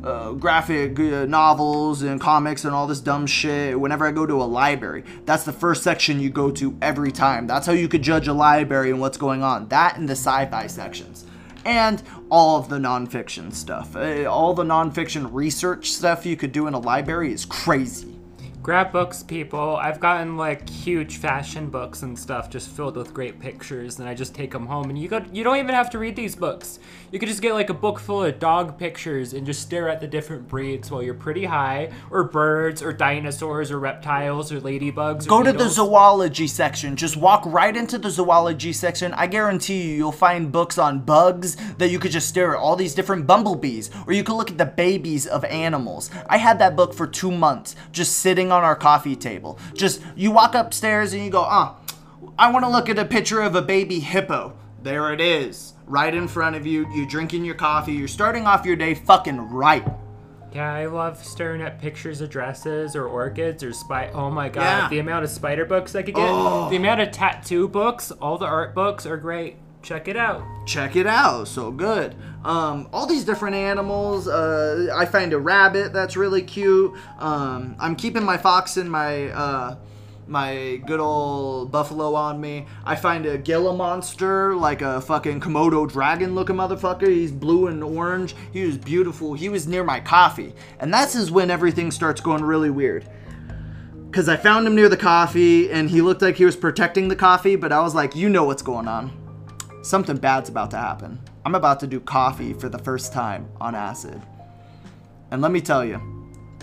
uh, 0.08 0.32
graphic 0.32 0.98
uh, 1.00 1.26
novels 1.26 2.02
and 2.02 2.20
comics 2.22 2.64
and 2.64 2.74
all 2.74 2.88
this 2.88 3.02
dumb 3.02 3.28
shit 3.28 3.80
whenever 3.80 4.08
I 4.08 4.12
go 4.12 4.26
to 4.26 4.42
a 4.42 4.46
library. 4.46 5.04
That's 5.26 5.44
the 5.44 5.52
first 5.52 5.84
section 5.84 6.20
you 6.20 6.30
go 6.30 6.50
to 6.52 6.78
every 6.82 7.12
time. 7.12 7.46
That's 7.46 7.68
how 7.68 7.74
you 7.74 7.88
could 7.88 8.02
judge 8.02 8.28
a 8.28 8.34
library 8.34 8.90
and 8.90 9.00
what's 9.02 9.18
going 9.18 9.44
on. 9.44 9.68
That 9.68 9.98
and 9.98 10.08
the 10.08 10.14
sci 10.14 10.46
fi 10.46 10.68
sections. 10.68 11.26
And 11.66 12.02
all 12.30 12.58
of 12.58 12.70
the 12.70 12.78
nonfiction 12.78 13.54
stuff. 13.54 13.96
Uh, 13.96 14.24
all 14.26 14.54
the 14.54 14.64
nonfiction 14.64 15.28
research 15.34 15.92
stuff 15.92 16.26
you 16.26 16.38
could 16.38 16.54
do 16.54 16.68
in 16.68 16.74
a 16.74 16.80
library 16.80 17.34
is 17.34 17.44
crazy. 17.44 18.18
Grab 18.68 18.92
books, 18.92 19.24
people. 19.24 19.78
I've 19.78 20.02
gotten 20.02 20.36
like 20.36 20.70
huge 20.70 21.18
fashion 21.18 21.70
books 21.70 22.04
and 22.04 22.20
stuff 22.20 22.50
just 22.50 22.70
filled 22.70 22.98
with 22.98 23.14
great 23.14 23.40
pictures, 23.40 24.00
and 24.00 24.10
I 24.10 24.14
just 24.14 24.36
take 24.36 24.52
them 24.52 24.66
home. 24.66 24.90
And 24.90 25.00
you 25.00 25.08
got 25.08 25.34
you 25.34 25.46
don't 25.46 25.56
even 25.56 25.74
have 25.74 25.90
to 25.92 25.98
read 25.98 26.18
these 26.18 26.36
books. 26.36 26.80
You 27.10 27.20
could 27.20 27.30
just 27.30 27.42
get 27.42 27.54
like 27.54 27.70
a 27.70 27.74
book 27.74 28.00
full 28.00 28.24
of 28.24 28.38
dog 28.38 28.78
pictures 28.78 29.32
and 29.34 29.46
just 29.46 29.62
stare 29.62 29.88
at 29.88 30.02
the 30.02 30.08
different 30.08 30.48
breeds 30.50 30.92
while 30.92 31.02
you're 31.02 31.14
pretty 31.14 31.46
high, 31.46 31.92
or 32.12 32.26
birds, 32.26 32.84
or 32.84 32.92
dinosaurs, 32.92 33.72
or 33.72 33.80
reptiles, 33.80 34.52
or 34.52 34.60
ladybugs. 34.60 35.26
Or 35.26 35.30
Go 35.30 35.44
to 35.44 35.54
the 35.54 35.70
zoology 35.70 36.48
section. 36.48 36.98
Just 36.98 37.16
walk 37.16 37.44
right 37.46 37.76
into 37.76 37.98
the 37.98 38.10
zoology 38.10 38.74
section. 38.74 39.14
I 39.14 39.28
guarantee 39.28 39.84
you, 39.84 39.96
you'll 39.96 40.12
find 40.12 40.52
books 40.52 40.78
on 40.78 41.00
bugs 41.00 41.56
that 41.78 41.90
you 41.90 41.98
could 41.98 42.12
just 42.12 42.28
stare 42.28 42.56
at 42.56 42.60
all 42.60 42.76
these 42.76 42.94
different 42.94 43.26
bumblebees, 43.26 43.90
or 44.06 44.12
you 44.12 44.24
could 44.24 44.36
look 44.36 44.52
at 44.52 44.58
the 44.58 44.66
babies 44.66 45.26
of 45.26 45.46
animals. 45.46 46.10
I 46.30 46.38
had 46.38 46.60
that 46.60 46.76
book 46.76 46.94
for 46.94 47.08
two 47.08 47.32
months, 47.32 47.76
just 47.94 48.18
sitting 48.18 48.52
on 48.52 48.64
our 48.64 48.76
coffee 48.76 49.16
table. 49.16 49.60
Just 49.74 50.02
you 50.16 50.32
walk 50.32 50.56
upstairs 50.56 51.14
and 51.14 51.24
you 51.24 51.30
go, 51.30 51.42
ah, 51.42 51.78
I 52.38 52.52
want 52.52 52.66
to 52.66 52.70
look 52.70 52.90
at 52.90 53.00
a 53.00 53.06
picture 53.06 53.42
of 53.42 53.56
a 53.56 53.62
baby 53.62 54.02
hippo. 54.02 54.58
There 54.84 55.14
it 55.14 55.22
is, 55.22 55.74
right 55.88 56.14
in 56.14 56.28
front 56.28 56.56
of 56.56 56.68
you. 56.68 56.88
You're 56.94 57.08
drinking 57.08 57.44
your 57.46 57.56
coffee. 57.56 57.94
You're 57.94 58.08
starting 58.08 58.46
off 58.46 58.66
your 58.66 58.76
day 58.76 58.94
fucking 58.94 59.50
right. 59.50 59.86
Yeah, 60.54 60.74
I 60.74 60.86
love 60.86 61.24
staring 61.24 61.62
at 61.62 61.80
pictures 61.80 62.22
of 62.22 62.30
dresses 62.30 62.96
or 62.96 63.06
orchids 63.08 63.64
or 63.64 63.74
spy. 63.74 64.10
Oh 64.14 64.30
my 64.30 64.50
god, 64.50 64.62
Yeah. 64.64 64.90
the 64.90 65.00
amount 65.00 65.24
of 65.26 65.30
spider 65.30 65.66
books 65.66 65.94
I 65.96 66.02
could 66.04 66.16
get, 66.16 66.28
Oh. 66.28 66.70
the 66.70 66.78
amount 66.78 67.02
of 67.02 67.12
tattoo 67.12 67.68
books, 67.68 68.12
all 68.12 68.38
the 68.38 68.46
art 68.46 68.74
books 68.74 69.06
are 69.06 69.18
great. 69.18 69.58
Check 69.84 70.08
it 70.08 70.18
out. 70.18 70.42
check 70.66 70.98
it 70.98 71.08
out 71.08 71.48
so 71.48 71.72
good 71.72 72.14
um, 72.44 72.90
all 72.92 73.06
these 73.06 73.24
different 73.24 73.56
animals 73.56 74.28
uh, 74.28 74.88
i 74.94 75.06
find 75.06 75.32
a 75.32 75.38
rabbit 75.40 75.94
that's 75.94 76.18
really 76.18 76.42
cute 76.42 76.92
um, 77.20 77.74
i'm 77.80 77.96
keeping 77.96 78.24
my 78.26 78.36
fox 78.36 78.76
in 78.76 78.90
my 78.90 79.28
uh, 79.30 79.76
my 80.28 80.82
good 80.86 81.00
old 81.00 81.72
buffalo 81.72 82.14
on 82.16 82.40
me. 82.40 82.66
I 82.86 82.96
find 82.96 83.26
a 83.26 83.38
Gila 83.38 83.76
monster, 83.76 84.56
like 84.56 84.82
a 84.82 85.02
fucking 85.02 85.40
Komodo 85.40 85.90
dragon 85.90 86.36
looking 86.36 86.56
motherfucker. 86.56 87.08
He's 87.08 87.32
blue 87.32 87.68
and 87.68 87.84
orange. 87.84 88.36
He 88.52 88.66
was 88.66 88.78
beautiful. 88.78 89.34
He 89.34 89.50
was 89.50 89.68
near 89.68 89.84
my 89.84 90.00
coffee. 90.00 90.54
And 90.80 90.94
that's 90.94 91.16
is 91.16 91.32
when 91.32 91.50
everything 91.50 91.92
starts 91.92 92.22
going 92.22 92.44
really 92.44 92.70
weird. 92.70 93.10
Because 94.06 94.30
I 94.30 94.38
found 94.38 94.66
him 94.66 94.76
near 94.76 94.90
the 94.90 94.98
coffee 94.98 95.72
and 95.72 95.90
he 95.90 96.02
looked 96.02 96.22
like 96.22 96.36
he 96.36 96.46
was 96.46 96.56
protecting 96.56 97.08
the 97.08 97.16
coffee, 97.16 97.56
but 97.56 97.72
I 97.72 97.82
was 97.82 97.94
like, 97.94 98.16
you 98.16 98.30
know 98.30 98.46
what's 98.46 98.62
going 98.64 98.88
on. 98.88 99.12
Something 99.82 100.18
bad's 100.18 100.50
about 100.50 100.72
to 100.72 100.78
happen. 100.78 101.20
I'm 101.46 101.56
about 101.56 101.80
to 101.82 101.88
do 101.88 102.00
coffee 102.00 102.54
for 102.54 102.68
the 102.68 102.80
first 102.80 103.14
time 103.14 103.50
on 103.62 103.76
acid. 103.76 104.22
And 105.32 105.42
let 105.42 105.52
me 105.52 105.62
tell 105.62 105.86
you, 105.86 106.02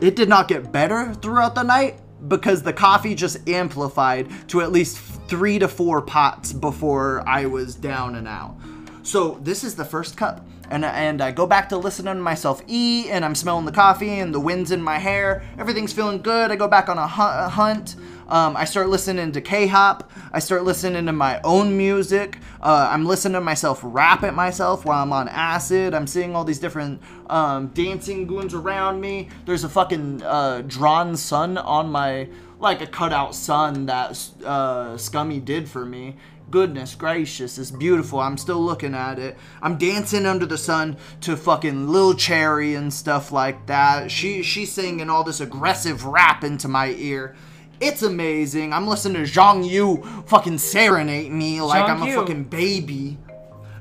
it 0.01 0.17
did 0.17 0.29
not 0.29 0.49
get 0.49 0.73
better 0.73 1.15
throughout 1.15 1.55
the 1.55 1.63
night 1.63 2.01
because 2.29 2.63
the 2.63 2.73
coffee 2.73 3.15
just 3.15 3.49
amplified 3.49 4.29
to 4.49 4.61
at 4.61 4.73
least 4.73 4.99
three 5.29 5.59
to 5.59 5.69
four 5.69 6.03
pots 6.03 6.53
before 6.53 7.23
I 7.27 7.47
was 7.47 7.75
down 7.75 8.15
and 8.17 8.29
out. 8.29 8.57
So 9.03 9.39
this 9.43 9.65
is 9.65 9.75
the 9.75 9.85
first 9.85 10.17
cup. 10.17 10.47
And, 10.71 10.85
and 10.85 11.21
I 11.21 11.31
go 11.31 11.47
back 11.47 11.69
to 11.71 11.77
listening 11.77 12.15
to 12.15 12.21
myself 12.21 12.63
eat, 12.67 13.09
and 13.11 13.25
I'm 13.25 13.35
smelling 13.35 13.65
the 13.65 13.73
coffee, 13.73 14.19
and 14.19 14.35
the 14.35 14.41
wind's 14.41 14.71
in 14.71 14.83
my 14.83 14.99
hair. 14.99 15.43
Everything's 15.59 15.93
feeling 15.93 16.23
good. 16.23 16.51
I 16.51 16.57
go 16.57 16.69
back 16.69 16.89
on 16.89 16.99
a, 16.99 17.07
hu- 17.07 17.23
a 17.23 17.49
hunt. 17.49 17.97
Um, 18.27 18.57
I 18.57 18.65
start 18.65 18.89
listening 18.89 19.33
to 19.33 19.41
K-hop. 19.43 20.11
I 20.33 20.39
start 20.39 20.65
listening 20.65 21.05
to 21.07 21.13
my 21.13 21.41
own 21.45 21.77
music. 21.77 22.39
Uh, 22.63 22.89
I'm 22.91 23.05
listening 23.05 23.35
to 23.35 23.41
myself 23.43 23.81
rap 23.83 24.23
at 24.23 24.35
myself 24.35 24.87
while 24.87 25.03
I'm 25.03 25.13
on 25.13 25.29
acid. 25.29 25.93
I'm 25.93 26.07
seeing 26.07 26.35
all 26.35 26.45
these 26.45 26.59
different 26.59 27.03
um, 27.29 27.67
dancing 27.69 28.27
goons 28.27 28.55
around 28.55 29.01
me. 29.01 29.29
There's 29.45 29.65
a 29.65 29.69
fucking 29.69 30.23
uh, 30.23 30.63
drawn 30.67 31.19
sun 31.19 31.59
on 31.59 31.91
my, 31.91 32.29
like 32.59 32.81
a 32.81 32.87
cutout 32.87 33.35
sun 33.35 33.87
that 33.87 34.19
uh, 34.43 34.97
Scummy 34.97 35.41
did 35.41 35.69
for 35.69 35.85
me. 35.85 36.17
Goodness 36.55 36.95
gracious, 36.95 37.59
it's 37.59 37.73
beautiful. 37.73 38.21
I'm 38.21 38.39
still 38.39 38.65
looking 38.65 38.95
at 38.95 39.19
it. 39.19 39.37
I'm 39.61 39.77
dancing 39.77 40.25
under 40.25 40.47
the 40.47 40.57
sun 40.57 40.97
to 41.23 41.37
fucking 41.37 41.89
Lil 41.89 42.15
Cherry 42.15 42.77
and 42.77 42.95
stuff 42.95 43.33
like 43.33 43.67
that. 43.67 44.09
She 44.09 44.45
she's 44.45 44.71
singing 44.71 45.11
all 45.11 45.25
this 45.25 45.41
aggressive 45.41 46.05
rap 46.05 46.45
into 46.45 46.69
my 46.69 46.91
ear. 46.91 47.35
It's 47.81 48.03
amazing. 48.03 48.73
I'm 48.73 48.87
listening 48.87 49.25
to 49.25 49.29
Zhang 49.29 49.69
Yu 49.69 50.01
fucking 50.29 50.59
serenade 50.59 51.33
me 51.33 51.61
like 51.61 51.87
Zhang 51.87 51.91
I'm 51.91 52.03
a 52.03 52.07
Yu. 52.07 52.15
fucking 52.15 52.45
baby. 52.45 53.19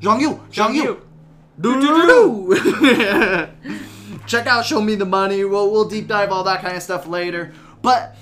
Zhang 0.01 0.19
Yu, 0.19 0.41
Zhang 0.51 0.73
Yu. 0.73 0.83
Yu. 0.83 1.01
Do 1.61 1.79
do 1.79 2.07
do. 2.07 3.47
Check 4.25 4.47
out 4.47 4.65
Show 4.65 4.81
Me 4.81 4.95
the 4.95 5.05
Money. 5.05 5.45
We'll 5.45 5.69
we'll 5.69 5.87
deep 5.87 6.07
dive 6.07 6.31
all 6.31 6.43
that 6.45 6.63
kind 6.63 6.75
of 6.75 6.81
stuff 6.81 7.05
later. 7.05 7.53
But 7.83 8.15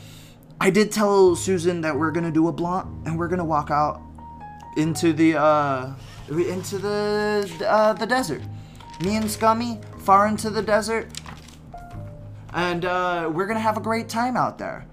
I 0.59 0.71
did 0.71 0.91
tell 0.91 1.37
Susan 1.37 1.79
that 1.81 1.97
we're 1.97 2.11
gonna 2.11 2.33
do 2.33 2.49
a 2.49 2.51
blunt 2.51 3.07
and 3.07 3.17
we're 3.17 3.29
gonna 3.29 3.45
walk 3.45 3.71
out 3.71 4.01
into 4.77 5.13
the 5.13 5.37
uh 5.39 5.93
into 6.29 6.77
the 6.77 7.65
uh, 7.67 7.93
the 7.93 8.05
desert. 8.05 8.41
Me 9.03 9.15
and 9.15 9.29
Scummy 9.29 9.79
far 9.99 10.27
into 10.27 10.49
the 10.49 10.61
desert, 10.61 11.09
and 12.53 12.85
uh, 12.85 13.29
we're 13.33 13.47
gonna 13.47 13.59
have 13.59 13.77
a 13.77 13.81
great 13.81 14.07
time 14.09 14.37
out 14.37 14.57
there. 14.57 14.85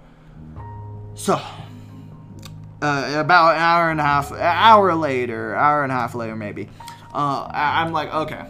So, 1.14 1.34
uh, 2.80 3.14
about 3.16 3.54
an 3.56 3.60
hour 3.60 3.90
and 3.90 4.00
a 4.00 4.04
half, 4.04 4.32
hour 4.32 4.94
later, 4.94 5.54
hour 5.54 5.82
and 5.82 5.92
a 5.92 5.94
half 5.94 6.14
later 6.14 6.36
maybe, 6.36 6.68
uh, 7.12 7.48
I- 7.50 7.82
I'm 7.82 7.92
like, 7.92 8.12
okay, 8.14 8.44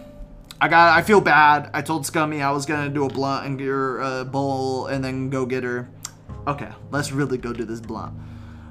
I 0.60 0.68
got, 0.68 0.96
I 0.96 1.02
feel 1.02 1.20
bad. 1.20 1.70
I 1.74 1.82
told 1.82 2.04
Scummy 2.06 2.42
I 2.42 2.50
was 2.50 2.66
gonna 2.66 2.88
do 2.90 3.04
a 3.04 3.08
blunt 3.08 3.46
and 3.46 3.58
get 3.58 3.66
her 3.66 4.00
a 4.00 4.24
bowl 4.24 4.86
and 4.86 5.02
then 5.02 5.30
go 5.30 5.44
get 5.46 5.64
her. 5.64 5.88
Okay, 6.46 6.68
let's 6.90 7.10
really 7.10 7.38
go 7.38 7.52
do 7.52 7.64
this 7.64 7.80
blunt. 7.80 8.14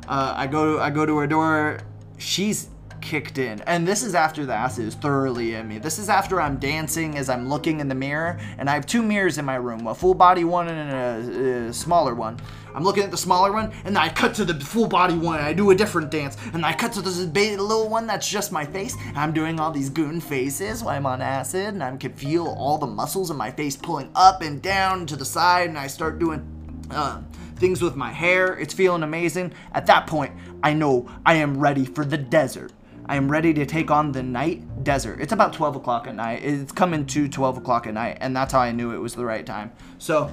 Uh, 0.08 0.34
I 0.38 0.48
go, 0.48 0.80
I 0.80 0.90
go 0.90 1.06
to 1.06 1.18
her 1.18 1.28
door. 1.28 1.80
She's 2.18 2.70
kicked 3.00 3.38
in, 3.38 3.62
and 3.62 3.88
this 3.88 4.04
is 4.04 4.16
after 4.16 4.46
the 4.46 4.54
acid 4.54 4.86
is 4.86 4.96
thoroughly 4.96 5.54
in 5.54 5.68
me. 5.68 5.78
This 5.78 6.00
is 6.00 6.10
after 6.10 6.42
I'm 6.42 6.58
dancing 6.58 7.18
as 7.18 7.30
I'm 7.30 7.48
looking 7.48 7.80
in 7.80 7.88
the 7.88 7.96
mirror, 7.96 8.40
and 8.58 8.70
I 8.70 8.74
have 8.74 8.86
two 8.86 9.04
mirrors 9.04 9.38
in 9.38 9.46
my 9.46 9.56
room, 9.56 9.88
a 9.88 9.96
full 9.96 10.14
body 10.14 10.44
one 10.44 10.68
and 10.68 10.92
a, 10.92 11.68
a 11.70 11.74
smaller 11.74 12.16
one. 12.16 12.40
I'm 12.74 12.84
looking 12.84 13.04
at 13.04 13.12
the 13.12 13.18
smaller 13.18 13.52
one, 13.52 13.72
and 13.86 13.98
I 13.98 14.10
cut 14.10 14.36
to 14.36 14.46
the 14.46 14.54
full 14.60 14.88
body 14.88 15.16
one, 15.16 15.40
and 15.40 15.48
I 15.48 15.54
do 15.54 15.72
a 15.72 15.76
different 15.76 16.12
dance, 16.12 16.38
and 16.54 16.66
I 16.66 16.74
cut 16.74 16.94
to 16.94 17.02
this 17.02 17.18
little 17.20 17.90
one 17.90 18.08
that's 18.08 18.28
just 18.28 18.52
my 18.52 18.66
face. 18.66 18.96
and 19.06 19.18
I'm 19.18 19.34
doing 19.34 19.60
all 19.60 19.72
these 19.72 19.90
goon 19.90 20.20
faces 20.20 20.84
while 20.84 20.96
I'm 20.96 21.06
on 21.06 21.22
acid, 21.22 21.74
and 21.74 21.84
I 21.84 21.96
can 21.98 22.14
feel 22.14 22.48
all 22.48 22.78
the 22.78 22.88
muscles 22.88 23.32
in 23.32 23.38
my 23.38 23.52
face 23.52 23.76
pulling 23.76 24.12
up 24.16 24.42
and 24.42 24.62
down 24.62 25.06
to 25.08 25.16
the 25.16 25.26
side, 25.26 25.70
and 25.70 25.78
I 25.78 25.88
start 25.88 26.20
doing 26.20 26.46
uh, 26.92 27.22
things 27.58 27.82
with 27.82 27.96
my 27.96 28.12
hair. 28.12 28.58
It's 28.58 28.74
feeling 28.74 29.04
amazing. 29.04 29.54
At 29.74 29.86
that 29.88 30.08
point, 30.08 30.34
I 30.64 30.74
know 30.74 31.10
I 31.26 31.36
am 31.36 31.60
ready 31.60 31.86
for 31.86 32.06
the 32.06 32.18
desert. 32.18 32.72
I 33.10 33.16
am 33.16 33.32
ready 33.32 33.54
to 33.54 33.66
take 33.66 33.90
on 33.90 34.12
the 34.12 34.22
night 34.22 34.84
desert. 34.84 35.22
It's 35.22 35.32
about 35.32 35.54
12 35.54 35.78
o'clock 35.78 36.08
at 36.08 36.16
night. 36.16 36.44
It's 36.44 36.72
coming 36.72 37.06
to 37.08 37.28
12 37.30 37.58
o'clock 37.58 37.88
at 37.88 37.94
night, 37.94 38.18
and 38.20 38.36
that's 38.36 38.52
how 38.52 38.60
I 38.60 38.72
knew 38.72 38.92
it 38.92 38.98
was 38.98 39.16
the 39.16 39.24
right 39.24 39.46
time. 39.46 39.72
So, 39.98 40.30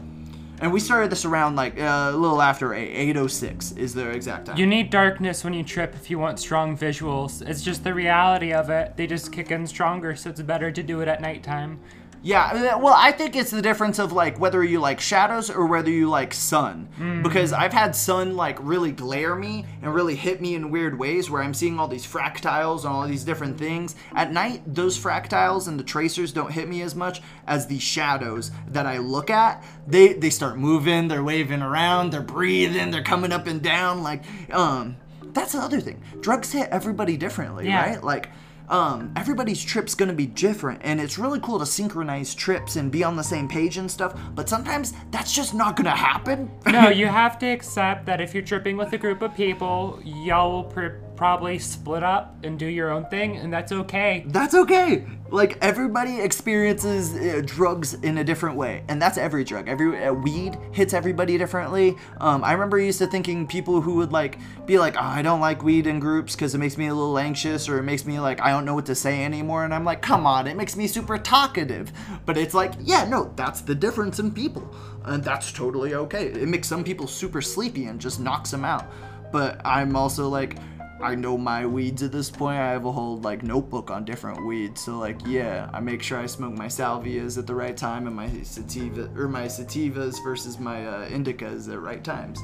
and 0.60 0.72
we 0.72 0.80
started 0.80 1.10
this 1.10 1.24
around 1.24 1.54
like 1.54 1.78
uh, 1.78 2.10
a 2.12 2.16
little 2.16 2.42
after 2.42 2.74
8, 2.74 3.14
8.06 3.14 3.78
is 3.78 3.94
the 3.94 4.10
exact 4.10 4.46
time. 4.46 4.56
You 4.56 4.66
need 4.66 4.90
darkness 4.90 5.44
when 5.44 5.54
you 5.54 5.62
trip 5.62 5.94
if 5.94 6.10
you 6.10 6.18
want 6.18 6.40
strong 6.40 6.76
visuals. 6.76 7.46
It's 7.48 7.62
just 7.62 7.84
the 7.84 7.94
reality 7.94 8.52
of 8.52 8.70
it. 8.70 8.96
They 8.96 9.06
just 9.06 9.30
kick 9.30 9.52
in 9.52 9.66
stronger, 9.68 10.16
so 10.16 10.30
it's 10.30 10.42
better 10.42 10.72
to 10.72 10.82
do 10.82 11.00
it 11.00 11.06
at 11.06 11.20
nighttime. 11.20 11.78
Yeah, 12.26 12.76
well, 12.76 12.94
I 12.96 13.12
think 13.12 13.36
it's 13.36 13.50
the 13.50 13.60
difference 13.60 13.98
of 13.98 14.10
like 14.10 14.40
whether 14.40 14.64
you 14.64 14.80
like 14.80 14.98
shadows 14.98 15.50
or 15.50 15.66
whether 15.66 15.90
you 15.90 16.08
like 16.08 16.32
sun. 16.32 16.88
Because 17.22 17.52
I've 17.52 17.74
had 17.74 17.94
sun 17.94 18.34
like 18.34 18.56
really 18.62 18.92
glare 18.92 19.34
me 19.36 19.66
and 19.82 19.94
really 19.94 20.14
hit 20.16 20.40
me 20.40 20.54
in 20.54 20.70
weird 20.70 20.98
ways 20.98 21.30
where 21.30 21.42
I'm 21.42 21.52
seeing 21.52 21.78
all 21.78 21.86
these 21.86 22.06
fractals 22.06 22.78
and 22.80 22.88
all 22.88 23.06
these 23.06 23.24
different 23.24 23.58
things. 23.58 23.94
At 24.14 24.32
night, 24.32 24.62
those 24.66 24.98
fractals 24.98 25.68
and 25.68 25.78
the 25.78 25.84
tracers 25.84 26.32
don't 26.32 26.50
hit 26.50 26.66
me 26.66 26.80
as 26.80 26.94
much 26.94 27.20
as 27.46 27.66
the 27.66 27.78
shadows 27.78 28.50
that 28.68 28.86
I 28.86 28.96
look 28.98 29.28
at. 29.28 29.62
They 29.86 30.14
they 30.14 30.30
start 30.30 30.56
moving, 30.56 31.08
they're 31.08 31.22
waving 31.22 31.60
around, 31.60 32.10
they're 32.10 32.22
breathing, 32.22 32.90
they're 32.90 33.02
coming 33.02 33.32
up 33.32 33.46
and 33.46 33.60
down 33.60 34.02
like 34.02 34.22
um 34.50 34.96
that's 35.34 35.52
the 35.52 35.58
other 35.58 35.80
thing. 35.80 36.00
Drugs 36.20 36.52
hit 36.52 36.68
everybody 36.70 37.16
differently, 37.18 37.66
Yeah. 37.66 37.84
right? 37.90 38.02
Like 38.02 38.30
um, 38.68 39.12
everybody's 39.16 39.62
trip's 39.62 39.94
gonna 39.94 40.14
be 40.14 40.26
different, 40.26 40.80
and 40.84 41.00
it's 41.00 41.18
really 41.18 41.40
cool 41.40 41.58
to 41.58 41.66
synchronize 41.66 42.34
trips 42.34 42.76
and 42.76 42.90
be 42.90 43.04
on 43.04 43.16
the 43.16 43.22
same 43.24 43.48
page 43.48 43.76
and 43.76 43.90
stuff. 43.90 44.18
But 44.34 44.48
sometimes 44.48 44.92
that's 45.10 45.32
just 45.32 45.54
not 45.54 45.76
gonna 45.76 45.90
happen. 45.90 46.50
No, 46.66 46.88
you 47.00 47.06
have 47.06 47.38
to 47.40 47.46
accept 47.46 48.06
that 48.06 48.20
if 48.20 48.34
you're 48.34 48.42
tripping 48.42 48.76
with 48.76 48.92
a 48.92 48.98
group 48.98 49.22
of 49.22 49.34
people, 49.34 50.00
y'all 50.04 50.52
will 50.52 50.64
pr- 50.64 51.03
probably 51.16 51.58
split 51.58 52.02
up 52.02 52.36
and 52.42 52.58
do 52.58 52.66
your 52.66 52.90
own 52.90 53.06
thing, 53.06 53.36
and 53.36 53.52
that's 53.52 53.72
okay. 53.72 54.24
that's 54.28 54.54
okay. 54.54 55.06
Like 55.30 55.58
everybody 55.62 56.20
experiences 56.20 57.14
uh, 57.14 57.42
drugs 57.44 57.94
in 57.94 58.18
a 58.18 58.24
different 58.24 58.56
way, 58.56 58.84
and 58.88 59.00
that's 59.00 59.18
every 59.18 59.44
drug. 59.44 59.68
Every 59.68 60.04
uh, 60.04 60.12
weed 60.12 60.56
hits 60.72 60.92
everybody 60.92 61.38
differently. 61.38 61.96
Um, 62.20 62.44
I 62.44 62.52
remember 62.52 62.78
used 62.78 62.98
to 62.98 63.06
thinking 63.06 63.46
people 63.46 63.80
who 63.80 63.96
would 63.96 64.12
like 64.12 64.38
be 64.66 64.78
like, 64.78 64.96
oh, 64.96 65.00
I 65.00 65.22
don't 65.22 65.40
like 65.40 65.62
weed 65.62 65.86
in 65.86 65.98
groups 65.98 66.34
because 66.34 66.54
it 66.54 66.58
makes 66.58 66.76
me 66.76 66.86
a 66.86 66.94
little 66.94 67.18
anxious 67.18 67.68
or 67.68 67.78
it 67.78 67.82
makes 67.82 68.04
me 68.04 68.20
like 68.20 68.40
I 68.40 68.50
don't 68.50 68.64
know 68.64 68.74
what 68.74 68.86
to 68.86 68.94
say 68.94 69.24
anymore, 69.24 69.64
and 69.64 69.74
I'm 69.74 69.84
like, 69.84 70.02
come 70.02 70.26
on, 70.26 70.46
it 70.46 70.56
makes 70.56 70.76
me 70.76 70.86
super 70.86 71.18
talkative. 71.18 71.92
But 72.26 72.36
it's 72.36 72.54
like, 72.54 72.72
yeah, 72.80 73.04
no, 73.04 73.32
that's 73.36 73.60
the 73.60 73.74
difference 73.74 74.18
in 74.18 74.32
people, 74.32 74.74
and 75.04 75.22
that's 75.22 75.52
totally 75.52 75.94
okay. 75.94 76.26
It 76.26 76.48
makes 76.48 76.68
some 76.68 76.84
people 76.84 77.06
super 77.06 77.42
sleepy 77.42 77.86
and 77.86 78.00
just 78.00 78.20
knocks 78.20 78.50
them 78.50 78.64
out. 78.64 78.86
But 79.32 79.60
I'm 79.64 79.96
also 79.96 80.28
like, 80.28 80.58
I 81.05 81.14
know 81.14 81.36
my 81.36 81.66
weeds 81.66 82.02
at 82.02 82.12
this 82.12 82.30
point. 82.30 82.59
I 82.59 82.70
have 82.70 82.86
a 82.86 82.92
whole 82.92 83.18
like 83.18 83.42
notebook 83.42 83.90
on 83.90 84.07
different 84.07 84.46
weeds. 84.46 84.80
So 84.80 84.98
like 84.98 85.20
yeah, 85.26 85.68
I 85.72 85.80
make 85.80 86.02
sure 86.02 86.18
I 86.18 86.24
smoke 86.24 86.55
my 86.55 86.66
salvias 86.66 87.36
at 87.36 87.46
the 87.46 87.55
right 87.55 87.76
time 87.76 88.07
and 88.07 88.16
my 88.16 88.30
sativa 88.42 89.11
or 89.14 89.28
my 89.28 89.44
sativas 89.44 90.16
versus 90.24 90.59
my 90.59 90.86
uh, 90.86 91.09
indicas 91.11 91.70
at 91.70 91.78
right 91.80 92.02
times. 92.02 92.40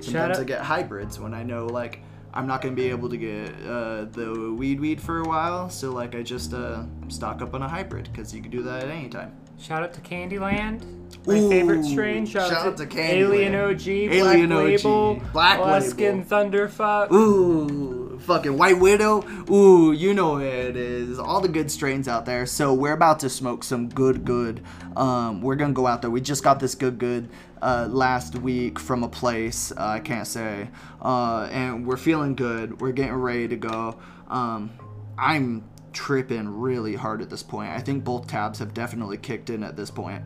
Sometimes 0.00 0.38
I 0.38 0.44
get 0.44 0.60
hybrids 0.60 1.20
when 1.20 1.32
I 1.34 1.44
know 1.44 1.66
like 1.66 2.00
I'm 2.34 2.48
not 2.48 2.62
gonna 2.62 2.74
be 2.74 2.90
able 2.90 3.08
to 3.10 3.16
get 3.16 3.54
uh, 3.64 4.06
the 4.06 4.52
weed 4.58 4.80
weed 4.80 5.00
for 5.00 5.20
a 5.20 5.28
while. 5.28 5.70
So 5.70 5.92
like 5.92 6.16
I 6.16 6.22
just 6.22 6.52
uh, 6.52 6.82
stock 7.08 7.42
up 7.42 7.54
on 7.54 7.62
a 7.62 7.68
hybrid 7.68 8.08
because 8.10 8.34
you 8.34 8.42
can 8.42 8.50
do 8.50 8.62
that 8.64 8.82
at 8.82 8.90
any 8.90 9.08
time. 9.08 9.36
Shout 9.58 9.82
out 9.82 9.94
to 9.94 10.00
Candyland, 10.00 10.82
my 11.26 11.38
Ooh, 11.38 11.48
favorite 11.48 11.84
strain. 11.84 12.26
Shout, 12.26 12.50
shout 12.50 12.66
out 12.66 12.76
to, 12.76 12.86
to. 12.86 13.00
Alien 13.00 13.54
OG, 13.54 13.88
Alien 13.88 14.48
Black 14.50 14.58
OG, 14.60 14.64
Label, 14.64 15.22
Black 15.32 15.58
Alaskan 15.58 16.18
Label. 16.18 16.24
Thunderfuck. 16.24 17.12
Ooh, 17.12 18.18
fucking 18.18 18.58
White 18.58 18.78
Widow. 18.78 19.24
Ooh, 19.50 19.92
you 19.92 20.12
know 20.12 20.38
it 20.38 20.76
is. 20.76 21.18
All 21.18 21.40
the 21.40 21.48
good 21.48 21.70
strains 21.70 22.08
out 22.08 22.26
there. 22.26 22.44
So 22.46 22.74
we're 22.74 22.92
about 22.92 23.20
to 23.20 23.30
smoke 23.30 23.64
some 23.64 23.88
good, 23.88 24.24
good. 24.24 24.62
Um, 24.96 25.40
we're 25.40 25.56
gonna 25.56 25.72
go 25.72 25.86
out 25.86 26.02
there. 26.02 26.10
We 26.10 26.20
just 26.20 26.44
got 26.44 26.60
this 26.60 26.74
good, 26.74 26.98
good 26.98 27.30
uh, 27.62 27.88
last 27.90 28.36
week 28.36 28.78
from 28.78 29.02
a 29.02 29.08
place 29.08 29.72
uh, 29.72 29.76
I 29.78 30.00
can't 30.00 30.26
say, 30.26 30.68
uh, 31.00 31.48
and 31.50 31.86
we're 31.86 31.96
feeling 31.96 32.34
good. 32.34 32.80
We're 32.80 32.92
getting 32.92 33.14
ready 33.14 33.48
to 33.48 33.56
go. 33.56 33.98
Um, 34.28 34.70
I'm 35.16 35.64
tripping 35.94 36.48
really 36.48 36.96
hard 36.96 37.22
at 37.22 37.30
this 37.30 37.42
point. 37.42 37.70
I 37.70 37.80
think 37.80 38.04
both 38.04 38.26
tabs 38.26 38.58
have 38.58 38.74
definitely 38.74 39.16
kicked 39.16 39.48
in 39.48 39.62
at 39.62 39.76
this 39.76 39.90
point 39.90 40.22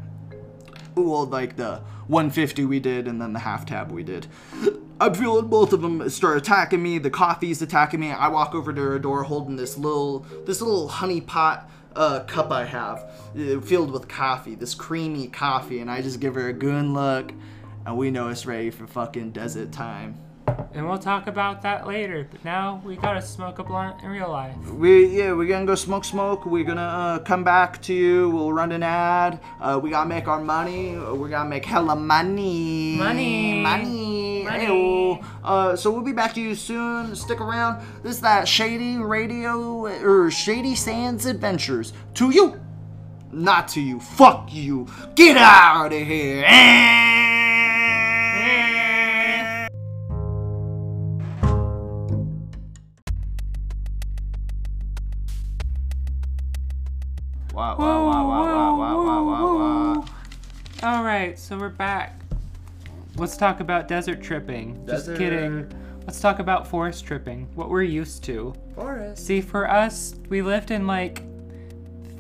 well, 1.05 1.27
like 1.27 1.57
the 1.57 1.81
150 2.09 2.65
we 2.65 2.81
did 2.81 3.07
and 3.07 3.21
then 3.21 3.33
the 3.33 3.41
half 3.41 3.67
tab 3.67 3.91
we 3.91 4.03
did. 4.03 4.27
I'm 5.01 5.15
feeling 5.15 5.47
both 5.47 5.73
of 5.73 5.81
them 5.81 6.09
start 6.11 6.39
attacking 6.39 6.83
me. 6.83 6.99
The 6.99 7.11
coffee's 7.11 7.63
attacking 7.63 8.01
me. 8.01 8.11
I 8.11 8.27
walk 8.29 8.55
over 8.55 8.73
to 8.73 8.81
her 8.81 8.99
door 8.99 9.23
holding 9.23 9.55
this 9.55 9.79
little 9.79 10.27
this 10.45 10.61
little 10.61 10.89
honey 10.89 11.21
pot 11.21 11.71
uh, 11.95 12.21
cup 12.25 12.51
I 12.51 12.65
have 12.65 13.09
uh, 13.39 13.61
filled 13.61 13.93
with 13.93 14.09
coffee, 14.09 14.57
this 14.57 14.75
creamy 14.75 15.29
coffee, 15.29 15.79
and 15.79 15.89
I 15.89 16.03
just 16.03 16.19
give 16.19 16.35
her 16.35 16.49
a 16.49 16.53
good 16.53 16.85
look, 16.85 17.33
and 17.87 17.97
we 17.97 18.11
know 18.11 18.29
it's 18.29 18.45
ready 18.45 18.71
for 18.71 18.89
fucking 18.89 19.31
desert 19.31 19.71
time. 19.71 20.19
And 20.75 20.89
we'll 20.89 20.99
talk 20.99 21.27
about 21.27 21.63
that 21.63 21.87
later. 21.87 22.27
But 22.31 22.45
now 22.45 22.83
we 22.85 22.97
gotta 22.97 23.23
smoke 23.23 23.59
a 23.59 23.65
blunt 23.65 24.03
in 24.03 24.11
real 24.11 24.31
life. 24.31 24.57
We 24.71 25.07
yeah, 25.07 25.33
we're 25.33 25.49
gonna 25.49 25.67
go 25.67 25.75
smoke 25.75 26.05
smoke. 26.05 26.47
We're 26.47 26.65
gonna 26.65 26.81
uh, 26.83 27.19
come 27.21 27.45
back 27.45 27.81
to 27.83 27.95
you. 27.95 28.31
We'll 28.31 28.53
run 28.53 28.73
an 28.73 28.83
ad. 28.83 29.41
Uh, 29.61 29.81
we 29.83 29.91
gotta 29.91 30.09
make 30.09 30.29
our 30.29 30.41
money. 30.41 30.97
We're 30.97 31.29
gonna 31.29 31.49
make 31.49 31.65
hella 31.65 31.97
money. 31.97 32.97
Money. 32.97 33.63
Money. 33.63 34.45
Money. 34.45 35.23
Uh, 35.45 35.77
so 35.77 35.91
we'll 35.91 36.03
be 36.03 36.13
back 36.13 36.35
to 36.35 36.41
you 36.41 36.55
soon. 36.55 37.15
Stick 37.15 37.41
around. 37.41 37.85
This 38.03 38.17
is 38.17 38.21
that 38.23 38.47
Shady 38.49 38.99
Radio 38.99 39.87
or 39.87 40.31
Shady 40.31 40.75
Sands 40.75 41.27
Adventures. 41.27 41.93
To 42.15 42.31
you, 42.31 42.61
not 43.33 43.69
to 43.69 43.81
you. 43.81 44.01
Fuck 44.01 44.53
you. 44.53 44.87
Get 45.15 45.37
out 45.37 45.93
of 45.93 46.07
here. 46.07 46.45
Wah, 57.59 57.75
wah, 57.75 58.05
wah, 58.05 58.23
wah, 58.23 58.77
wah, 58.77 58.97
wah, 59.03 59.23
wah, 59.25 59.95
wah, 59.95 60.07
All 60.85 61.03
right, 61.03 61.37
so 61.37 61.59
we're 61.59 61.71
back. 61.71 62.21
Let's 63.17 63.37
talk 63.37 63.59
about 63.59 63.89
desert 63.89 64.23
tripping. 64.23 64.87
Desert. 64.87 65.19
Just 65.19 65.19
kidding. 65.19 65.73
Let's 66.07 66.21
talk 66.21 66.39
about 66.39 66.69
forest 66.69 67.05
tripping, 67.05 67.49
what 67.57 67.69
we're 67.69 67.83
used 67.83 68.23
to. 68.27 68.55
Forest. 68.77 69.27
See, 69.27 69.41
for 69.41 69.69
us, 69.69 70.15
we 70.29 70.41
lived 70.41 70.71
in 70.71 70.87
like 70.87 71.23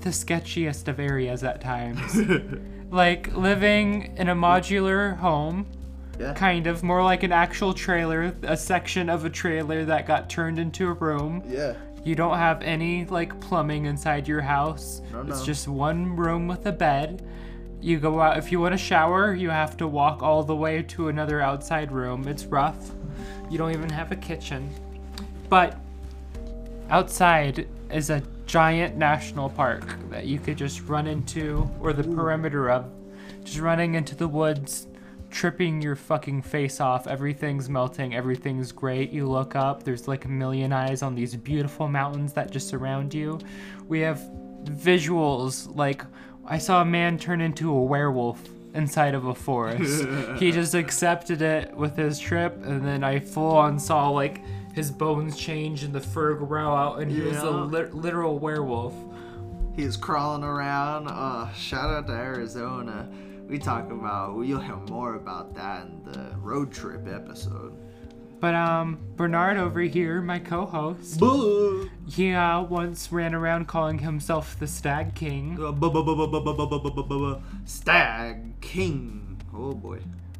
the 0.01 0.11
sketchiest 0.11 0.89
of 0.89 0.99
areas 0.99 1.45
at 1.45 1.61
times. 1.61 2.17
like 2.91 3.33
living 3.37 4.17
in 4.17 4.31
a 4.31 4.35
modular 4.35 5.17
home. 5.19 5.69
Yeah. 6.19 6.35
Kind 6.35 6.67
of 6.67 6.83
more 6.83 7.05
like 7.05 7.23
an 7.23 7.31
actual 7.31 7.75
trailer, 7.75 8.35
a 8.43 8.57
section 8.57 9.09
of 9.09 9.25
a 9.25 9.31
trailer 9.31 9.85
that 9.85 10.05
got 10.05 10.29
turned 10.29 10.59
into 10.59 10.89
a 10.89 10.95
room. 10.95 11.45
Yeah. 11.47 11.75
You 12.05 12.15
don't 12.15 12.39
have 12.39 12.63
any 12.63 13.05
like 13.07 13.39
plumbing 13.41 13.87
inside 13.87 14.27
your 14.27 14.41
house. 14.41 15.03
No, 15.13 15.23
It's 15.23 15.45
just 15.45 15.69
one 15.69 16.17
room 16.17 16.49
with 16.49 16.67
a 16.67 16.73
bed. 16.73 17.27
You 17.81 17.99
go 17.99 18.21
out 18.21 18.39
if 18.39 18.51
you 18.51 18.61
want 18.61 18.73
to 18.73 18.79
shower, 18.79 19.35
you 19.35 19.51
have 19.51 19.77
to 19.77 19.87
walk 19.87 20.23
all 20.23 20.43
the 20.43 20.57
way 20.57 20.83
to 20.83 21.09
another 21.09 21.41
outside 21.41 21.93
room. 21.93 22.27
It's 22.27 22.45
rough. 22.45 22.91
You 23.51 23.59
don't 23.59 23.73
even 23.73 23.91
have 23.91 24.11
a 24.11 24.17
kitchen. 24.17 24.69
But 25.49 25.79
outside 26.91 27.69
is 27.93 28.11
a 28.11 28.23
giant 28.47 28.97
national 28.97 29.51
park 29.51 29.97
that 30.11 30.27
you 30.27 30.39
could 30.39 30.59
just 30.59 30.83
run 30.83 31.07
into 31.07 31.71
or 31.81 31.93
the 31.93 32.03
perimeter 32.03 32.69
of. 32.71 32.91
Just 33.45 33.61
running 33.61 33.95
into 33.95 34.17
the 34.17 34.29
woods, 34.29 34.88
tripping 35.31 35.81
your 35.83 35.95
fucking 35.97 36.43
face 36.43 36.81
off. 36.81 37.07
Everything's 37.07 37.69
melting, 37.69 38.15
everything's 38.15 38.73
great. 38.73 39.11
You 39.11 39.29
look 39.29 39.55
up, 39.57 39.83
there's 39.83 40.09
like 40.09 40.25
a 40.25 40.29
million 40.29 40.73
eyes 40.73 41.03
on 41.03 41.15
these 41.15 41.37
beautiful 41.37 41.89
mountains 41.89 42.33
that 42.35 42.51
just 42.51 42.69
surround 42.69 43.13
you. 43.15 43.39
We 43.89 44.01
have 44.01 44.21
visuals 44.65 45.75
like 45.77 46.03
I 46.47 46.59
saw 46.59 46.81
a 46.83 46.85
man 46.85 47.19
turn 47.19 47.41
into 47.41 47.71
a 47.73 47.83
werewolf 47.83 48.41
inside 48.75 49.15
of 49.15 49.27
a 49.27 49.35
forest. 49.35 50.07
he 50.39 50.51
just 50.61 50.75
accepted 50.75 51.43
it 51.43 51.75
with 51.77 51.97
his 51.97 52.19
trip, 52.19 52.57
and 52.65 52.85
then 52.87 53.05
I 53.05 53.19
full 53.19 53.57
on 53.57 53.79
saw 53.79 54.09
like 54.09 54.41
his 54.75 54.91
bones 54.91 55.37
change 55.37 55.83
and 55.85 55.93
the 55.93 56.01
fur 56.01 56.35
grow 56.35 56.75
out, 56.75 57.01
and 57.01 57.11
he 57.11 57.21
was 57.21 57.37
a 57.39 57.47
Yeah. 57.47 57.51
lit- 57.51 57.95
literal 57.95 58.39
werewolf. 58.39 58.95
He's 59.75 59.97
crawling 59.97 60.43
around. 60.43 61.09
Uh, 61.09 61.53
shout 61.53 61.91
out 61.91 62.07
to 62.09 62.13
Arizona 62.13 63.09
we 63.49 63.59
talk 63.59 63.91
about. 63.91 64.41
You'll 64.43 64.61
hear 64.61 64.77
more 64.77 65.15
about 65.15 65.55
that 65.55 65.87
in 65.87 66.03
the 66.05 66.37
road 66.39 66.71
trip 66.71 67.09
episode. 67.09 67.77
But 68.41 68.55
um, 68.55 68.99
Bernard 69.17 69.57
over 69.57 69.81
here, 69.81 70.21
my 70.21 70.39
co-host, 70.39 71.19
Boo. 71.19 71.91
he 72.07 72.33
uh, 72.33 72.63
once 72.63 73.11
ran 73.11 73.35
around 73.35 73.67
calling 73.67 73.99
himself 73.99 74.57
the 74.61 74.67
Stag 74.69 75.17
King. 75.17 75.57
Stag 77.65 78.61
King. 78.61 79.41
Oh 79.53 79.75
boy. 79.75 79.99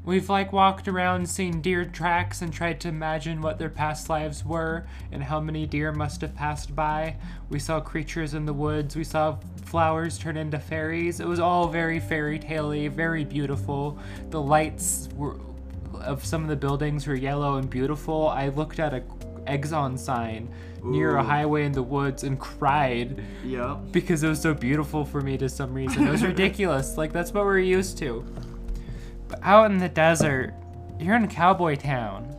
We've 0.09 0.31
like 0.31 0.55
walked 0.55 0.89
around, 0.89 1.29
seen 1.29 1.61
deer 1.61 1.85
tracks, 1.85 2.41
and 2.41 2.51
tried 2.51 2.81
to 2.81 2.89
imagine 2.89 3.43
what 3.43 3.59
their 3.59 3.69
past 3.69 4.09
lives 4.09 4.43
were 4.43 4.87
and 5.13 5.23
how 5.23 5.39
many 5.39 5.67
deer 5.67 5.93
must 5.93 6.23
have 6.23 6.35
passed 6.35 6.75
by. 6.75 7.17
We 7.51 7.59
saw 7.59 7.79
creatures 7.79 8.33
in 8.33 8.47
the 8.47 8.55
woods. 8.55 8.97
We 8.97 9.05
saw 9.05 9.37
flowers 9.67 10.17
turn 10.17 10.39
into 10.39 10.59
fairies. 10.59 11.21
It 11.21 11.29
was 11.29 11.41
all 11.41 11.69
very 11.69 12.01
fairy 12.01 12.39
tale-y, 12.39 12.89
very 12.89 13.23
beautiful. 13.23 13.99
The 14.31 14.41
lights 14.41 15.11
were 15.15 15.37
of 16.01 16.25
some 16.25 16.41
of 16.43 16.49
the 16.49 16.57
buildings 16.57 17.07
were 17.07 17.15
yellow 17.15 17.59
and 17.59 17.69
beautiful. 17.69 18.29
I 18.31 18.49
looked 18.49 18.79
at 18.79 18.95
a 18.95 19.03
Exxon 19.47 19.99
sign 19.99 20.49
near 20.83 21.17
a 21.17 21.23
highway 21.23 21.67
in 21.67 21.73
the 21.73 21.83
woods 21.83 22.25
and 22.25 22.41
cried 22.41 23.23
Yep. 23.45 23.93
because 23.93 24.23
it 24.23 24.29
was 24.29 24.41
so 24.41 24.55
beautiful 24.55 25.05
for 25.05 25.21
me 25.21 25.37
to 25.37 25.51
some 25.51 25.75
reason. 25.75 26.07
It 26.07 26.11
was 26.11 26.23
ridiculous. 26.35 26.97
Like 26.97 27.13
that's 27.13 27.35
what 27.35 27.45
we're 27.45 27.59
used 27.59 27.99
to. 27.99 28.25
But 29.29 29.41
out 29.43 29.71
in 29.71 29.79
the 29.79 29.89
desert, 29.89 30.55
you're 30.99 31.17
in 31.17 31.25
a 31.25 31.29
cowboy 31.29 31.77
town. 31.77 32.35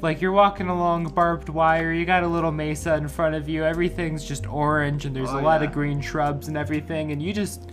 Like 0.00 0.20
you're 0.20 0.32
walking 0.32 0.68
along 0.68 1.04
barbed 1.14 1.48
wire, 1.48 1.92
you 1.92 2.04
got 2.04 2.22
a 2.24 2.28
little 2.28 2.50
mesa 2.52 2.94
in 2.96 3.08
front 3.08 3.34
of 3.36 3.48
you, 3.48 3.64
everything's 3.64 4.24
just 4.24 4.46
orange 4.46 5.04
and 5.06 5.14
there's 5.14 5.30
Oh, 5.30 5.38
a 5.38 5.42
lot 5.42 5.60
yeah. 5.60 5.68
of 5.68 5.72
green 5.72 6.00
shrubs 6.00 6.48
and 6.48 6.56
everything 6.56 7.12
and 7.12 7.22
you 7.22 7.32
just 7.32 7.70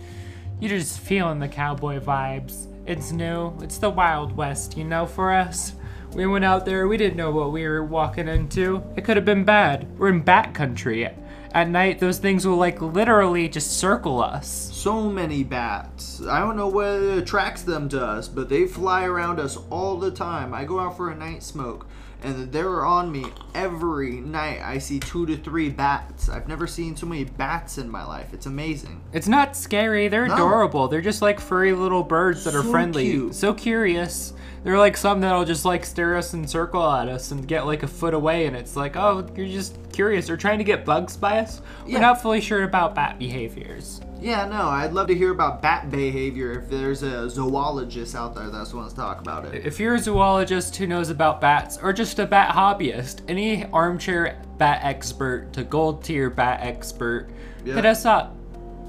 you're 0.60 0.70
just 0.70 1.00
feeling 1.00 1.38
the 1.38 1.48
cowboy 1.48 1.98
vibes. 1.98 2.66
It's 2.86 3.12
new. 3.12 3.52
It's 3.62 3.78
the 3.78 3.90
Wild 3.90 4.36
West, 4.36 4.76
you 4.76 4.84
know, 4.84 5.06
for 5.06 5.32
us. 5.32 5.72
We 6.12 6.26
went 6.26 6.44
out 6.44 6.64
there, 6.66 6.86
we 6.88 6.96
didn't 6.96 7.16
know 7.16 7.30
what 7.30 7.50
we 7.52 7.66
were 7.66 7.84
walking 7.84 8.28
into. 8.28 8.82
It 8.96 9.04
could 9.04 9.16
have 9.16 9.24
been 9.24 9.44
bad. 9.44 9.86
We're 9.98 10.08
in 10.10 10.20
bat 10.20 10.54
country. 10.54 11.08
At 11.52 11.68
night, 11.68 11.98
those 11.98 12.18
things 12.18 12.46
will 12.46 12.56
like 12.56 12.80
literally 12.80 13.48
just 13.48 13.76
circle 13.76 14.22
us. 14.22 14.70
So 14.72 15.10
many 15.10 15.42
bats. 15.42 16.22
I 16.24 16.38
don't 16.38 16.56
know 16.56 16.68
what 16.68 16.86
attracts 16.86 17.62
them 17.62 17.88
to 17.88 18.04
us, 18.04 18.28
but 18.28 18.48
they 18.48 18.66
fly 18.66 19.04
around 19.04 19.40
us 19.40 19.58
all 19.68 19.96
the 19.96 20.12
time. 20.12 20.54
I 20.54 20.64
go 20.64 20.78
out 20.78 20.96
for 20.96 21.10
a 21.10 21.14
night 21.16 21.42
smoke, 21.42 21.88
and 22.22 22.52
they're 22.52 22.84
on 22.84 23.10
me 23.10 23.24
every 23.54 24.12
night. 24.20 24.60
I 24.62 24.78
see 24.78 24.98
two 25.00 25.26
to 25.26 25.36
three 25.36 25.68
bats. 25.70 26.28
I've 26.28 26.48
never 26.48 26.66
seen 26.66 26.96
so 26.96 27.06
many 27.06 27.24
bats 27.24 27.78
in 27.78 27.90
my 27.90 28.04
life. 28.04 28.32
It's 28.32 28.46
amazing. 28.46 29.00
It's 29.12 29.28
not 29.28 29.56
scary, 29.56 30.08
they're 30.08 30.26
No. 30.28 30.34
adorable. 30.34 30.88
They're 30.88 31.00
just 31.00 31.22
like 31.22 31.40
furry 31.40 31.72
little 31.72 32.02
birds 32.02 32.44
that 32.44 32.54
are 32.54 32.62
friendly. 32.62 33.10
cute. 33.10 33.34
So 33.34 33.52
curious. 33.54 34.32
They're 34.62 34.78
like 34.78 34.96
some 34.96 35.20
that'll 35.22 35.46
just 35.46 35.64
like 35.64 35.86
stare 35.86 36.16
us 36.16 36.34
and 36.34 36.48
circle 36.48 36.86
at 36.90 37.08
us 37.08 37.30
and 37.30 37.48
get 37.48 37.64
like 37.66 37.82
a 37.82 37.86
foot 37.88 38.12
away, 38.12 38.44
and 38.46 38.54
it's 38.54 38.76
like, 38.76 38.94
oh, 38.96 39.26
you're 39.34 39.46
just 39.48 39.78
curious. 39.92 40.26
They're 40.26 40.36
trying 40.36 40.58
to 40.58 40.64
get 40.64 40.84
bugs 40.84 41.16
by 41.16 41.38
us. 41.38 41.62
We're 41.86 41.92
Yeah. 41.92 42.00
not 42.00 42.20
fully 42.20 42.42
sure 42.42 42.62
about 42.64 42.94
bat 42.94 43.18
behaviors. 43.18 44.02
Yeah, 44.20 44.44
no, 44.46 44.68
I'd 44.68 44.92
love 44.92 45.06
to 45.08 45.14
hear 45.14 45.30
about 45.32 45.62
bat 45.62 45.90
behavior 45.90 46.52
if 46.52 46.68
there's 46.68 47.02
a 47.02 47.28
zoologist 47.30 48.14
out 48.14 48.34
there 48.34 48.50
that 48.50 48.74
wants 48.74 48.92
to 48.92 49.00
talk 49.00 49.20
about 49.20 49.46
it. 49.46 49.64
If 49.64 49.80
you're 49.80 49.94
a 49.94 49.98
zoologist 49.98 50.76
who 50.76 50.86
knows 50.86 51.08
about 51.10 51.40
bats, 51.40 51.78
or 51.82 51.92
just 51.92 52.18
a 52.18 52.26
bat 52.26 52.54
hobbyist, 52.54 53.20
any 53.28 53.64
armchair 53.66 54.40
bat 54.58 54.80
expert 54.82 55.52
to 55.54 55.64
gold 55.64 56.04
tier 56.04 56.28
bat 56.28 56.60
expert, 56.62 57.28
Yeah. 57.64 57.74
hit 57.76 57.86
us 57.86 58.04
up. 58.04 58.36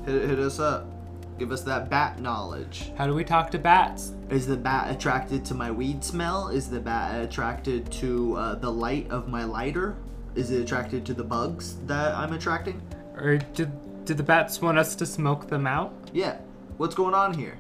Hit, 0.05 0.29
hit 0.29 0.39
us 0.39 0.59
up. 0.59 0.87
Give 1.39 1.51
us 1.51 1.61
that 1.63 1.89
bat 1.89 2.19
knowledge. 2.21 2.91
How 2.97 3.07
do 3.07 3.15
we 3.15 3.23
talk 3.23 3.49
to 3.51 3.57
bats? 3.57 4.11
Is 4.29 4.45
the 4.45 4.57
bat 4.57 4.91
attracted 4.91 5.43
to 5.45 5.53
my 5.55 5.71
weed 5.71 6.03
smell? 6.03 6.49
Is 6.49 6.69
the 6.69 6.79
bat 6.79 7.21
attracted 7.23 7.89
to 7.93 8.35
uh, 8.35 8.55
the 8.55 8.69
light 8.71 9.09
of 9.09 9.27
my 9.27 9.43
lighter? 9.45 9.95
Is 10.35 10.51
it 10.51 10.61
attracted 10.61 11.05
to 11.07 11.13
the 11.13 11.23
bugs 11.23 11.77
that 11.87 12.13
I'm 12.15 12.33
attracting? 12.33 12.81
Or 13.15 13.37
did, 13.37 13.71
did 14.05 14.17
the 14.17 14.23
bats 14.23 14.61
want 14.61 14.77
us 14.77 14.95
to 14.95 15.05
smoke 15.05 15.47
them 15.49 15.67
out? 15.67 15.93
Yeah. 16.13 16.37
What's 16.77 16.95
going 16.95 17.13
on 17.13 17.33
here? 17.35 17.57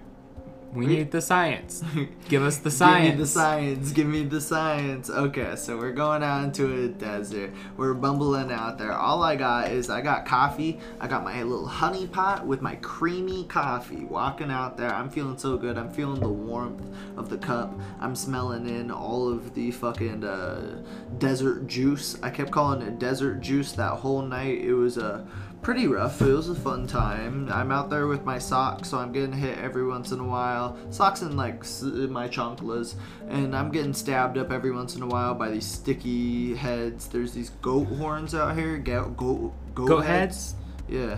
We 0.73 0.85
We- 0.85 0.95
need 0.95 1.11
the 1.11 1.19
science. 1.21 1.83
Give 2.29 2.41
us 2.43 2.57
the 2.59 2.71
science. 2.71 3.09
Give 3.09 3.17
me 3.17 3.23
the 3.23 3.27
science. 3.27 3.91
Give 3.91 4.07
me 4.07 4.23
the 4.23 4.39
science. 4.39 5.09
Okay, 5.09 5.57
so 5.57 5.77
we're 5.77 5.91
going 5.91 6.23
out 6.23 6.45
into 6.45 6.85
a 6.85 6.87
desert. 6.87 7.51
We're 7.75 7.93
bumbling 7.93 8.53
out 8.53 8.77
there. 8.77 8.93
All 8.93 9.21
I 9.21 9.35
got 9.35 9.69
is 9.69 9.89
I 9.89 9.99
got 9.99 10.25
coffee. 10.25 10.79
I 11.01 11.07
got 11.09 11.25
my 11.25 11.43
little 11.43 11.65
honey 11.67 12.07
pot 12.07 12.47
with 12.47 12.61
my 12.61 12.75
creamy 12.75 13.43
coffee. 13.47 14.05
Walking 14.05 14.49
out 14.49 14.77
there, 14.77 14.93
I'm 14.93 15.09
feeling 15.09 15.37
so 15.37 15.57
good. 15.57 15.77
I'm 15.77 15.91
feeling 15.91 16.21
the 16.21 16.29
warmth 16.29 16.81
of 17.17 17.29
the 17.29 17.37
cup. 17.37 17.77
I'm 17.99 18.15
smelling 18.15 18.69
in 18.69 18.91
all 18.91 19.27
of 19.29 19.53
the 19.53 19.71
fucking 19.71 20.23
uh, 20.23 20.83
desert 21.17 21.67
juice. 21.67 22.17
I 22.23 22.29
kept 22.29 22.51
calling 22.51 22.81
it 22.81 22.97
desert 22.97 23.41
juice 23.41 23.73
that 23.73 23.91
whole 23.97 24.21
night. 24.21 24.59
It 24.63 24.73
was 24.73 24.97
a 24.97 25.05
uh, 25.15 25.25
pretty 25.61 25.87
rough. 25.87 26.21
It 26.21 26.33
was 26.33 26.49
a 26.49 26.55
fun 26.55 26.87
time. 26.87 27.47
I'm 27.51 27.71
out 27.71 27.89
there 27.89 28.07
with 28.07 28.25
my 28.25 28.39
socks, 28.39 28.89
so 28.89 28.97
I'm 28.97 29.11
getting 29.11 29.33
hit 29.33 29.57
every 29.59 29.85
once 29.85 30.11
in 30.11 30.19
a 30.19 30.27
while. 30.27 30.77
socks 30.89 31.21
and 31.21 31.37
like 31.37 31.63
my 32.09 32.27
chanclas, 32.27 32.95
and 33.29 33.55
I'm 33.55 33.71
getting 33.71 33.93
stabbed 33.93 34.37
up 34.37 34.51
every 34.51 34.71
once 34.71 34.95
in 34.95 35.01
a 35.01 35.07
while 35.07 35.35
by 35.35 35.49
these 35.51 35.65
sticky 35.65 36.55
heads. 36.55 37.07
There's 37.07 37.33
these 37.33 37.51
goat 37.61 37.85
horns 37.85 38.33
out 38.33 38.55
here, 38.57 38.77
goat 38.77 39.15
goat 39.17 39.53
goat, 39.75 39.87
Goat 39.87 40.05
heads. 40.05 40.55
Yeah. 40.87 41.17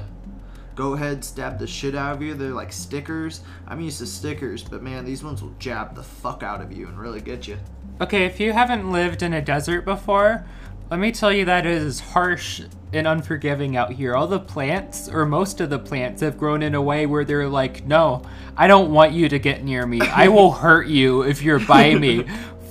Goat 0.76 0.96
heads 0.96 1.28
stab 1.28 1.60
the 1.60 1.68
shit 1.68 1.96
out 1.96 2.16
of 2.16 2.22
you. 2.22 2.34
They're 2.34 2.50
like 2.50 2.74
stickers. 2.74 3.42
I'm 3.68 3.80
used 3.80 4.00
to 4.00 4.08
stickers, 4.08 4.64
but 4.64 4.82
man, 4.82 5.06
these 5.06 5.24
ones 5.24 5.42
will 5.42 5.54
jab 5.60 5.96
the 5.96 6.04
fuck 6.04 6.42
out 6.44 6.62
of 6.62 6.72
you 6.72 6.88
and 6.88 7.00
really 7.00 7.22
get 7.22 7.48
you. 7.48 7.58
Okay, 8.02 8.26
if 8.26 8.40
you 8.40 8.54
haven't 8.54 8.92
lived 8.92 9.22
in 9.22 9.34
a 9.34 9.42
desert 9.42 9.86
before, 9.86 10.46
let 10.94 11.00
me 11.00 11.12
tell 11.12 11.34
you 11.34 11.46
that 11.46 11.66
it 11.66 11.72
is 11.72 12.00
harsh 12.00 12.62
and 12.94 13.08
unforgiving 13.08 13.76
out 13.76 13.94
here. 13.94 14.14
All 14.14 14.28
the 14.28 14.40
plants, 14.40 15.10
or 15.10 15.26
most 15.26 15.60
of 15.60 15.72
the 15.72 15.80
plants, 15.80 16.22
have 16.22 16.38
grown 16.38 16.62
in 16.62 16.76
a 16.76 16.82
way 16.84 17.08
where 17.08 17.26
they're 17.26 17.50
like, 17.50 17.84
no, 17.88 18.22
I 18.56 18.68
don't 18.68 18.92
want 18.92 19.12
you 19.12 19.28
to 19.28 19.40
get 19.40 19.64
near 19.64 19.88
me. 19.88 20.02
I 20.02 20.28
will 20.28 20.52
hurt 20.62 20.86
you 20.86 21.24
if 21.24 21.42
you're 21.42 21.66
by 21.66 21.96
me. 21.96 22.28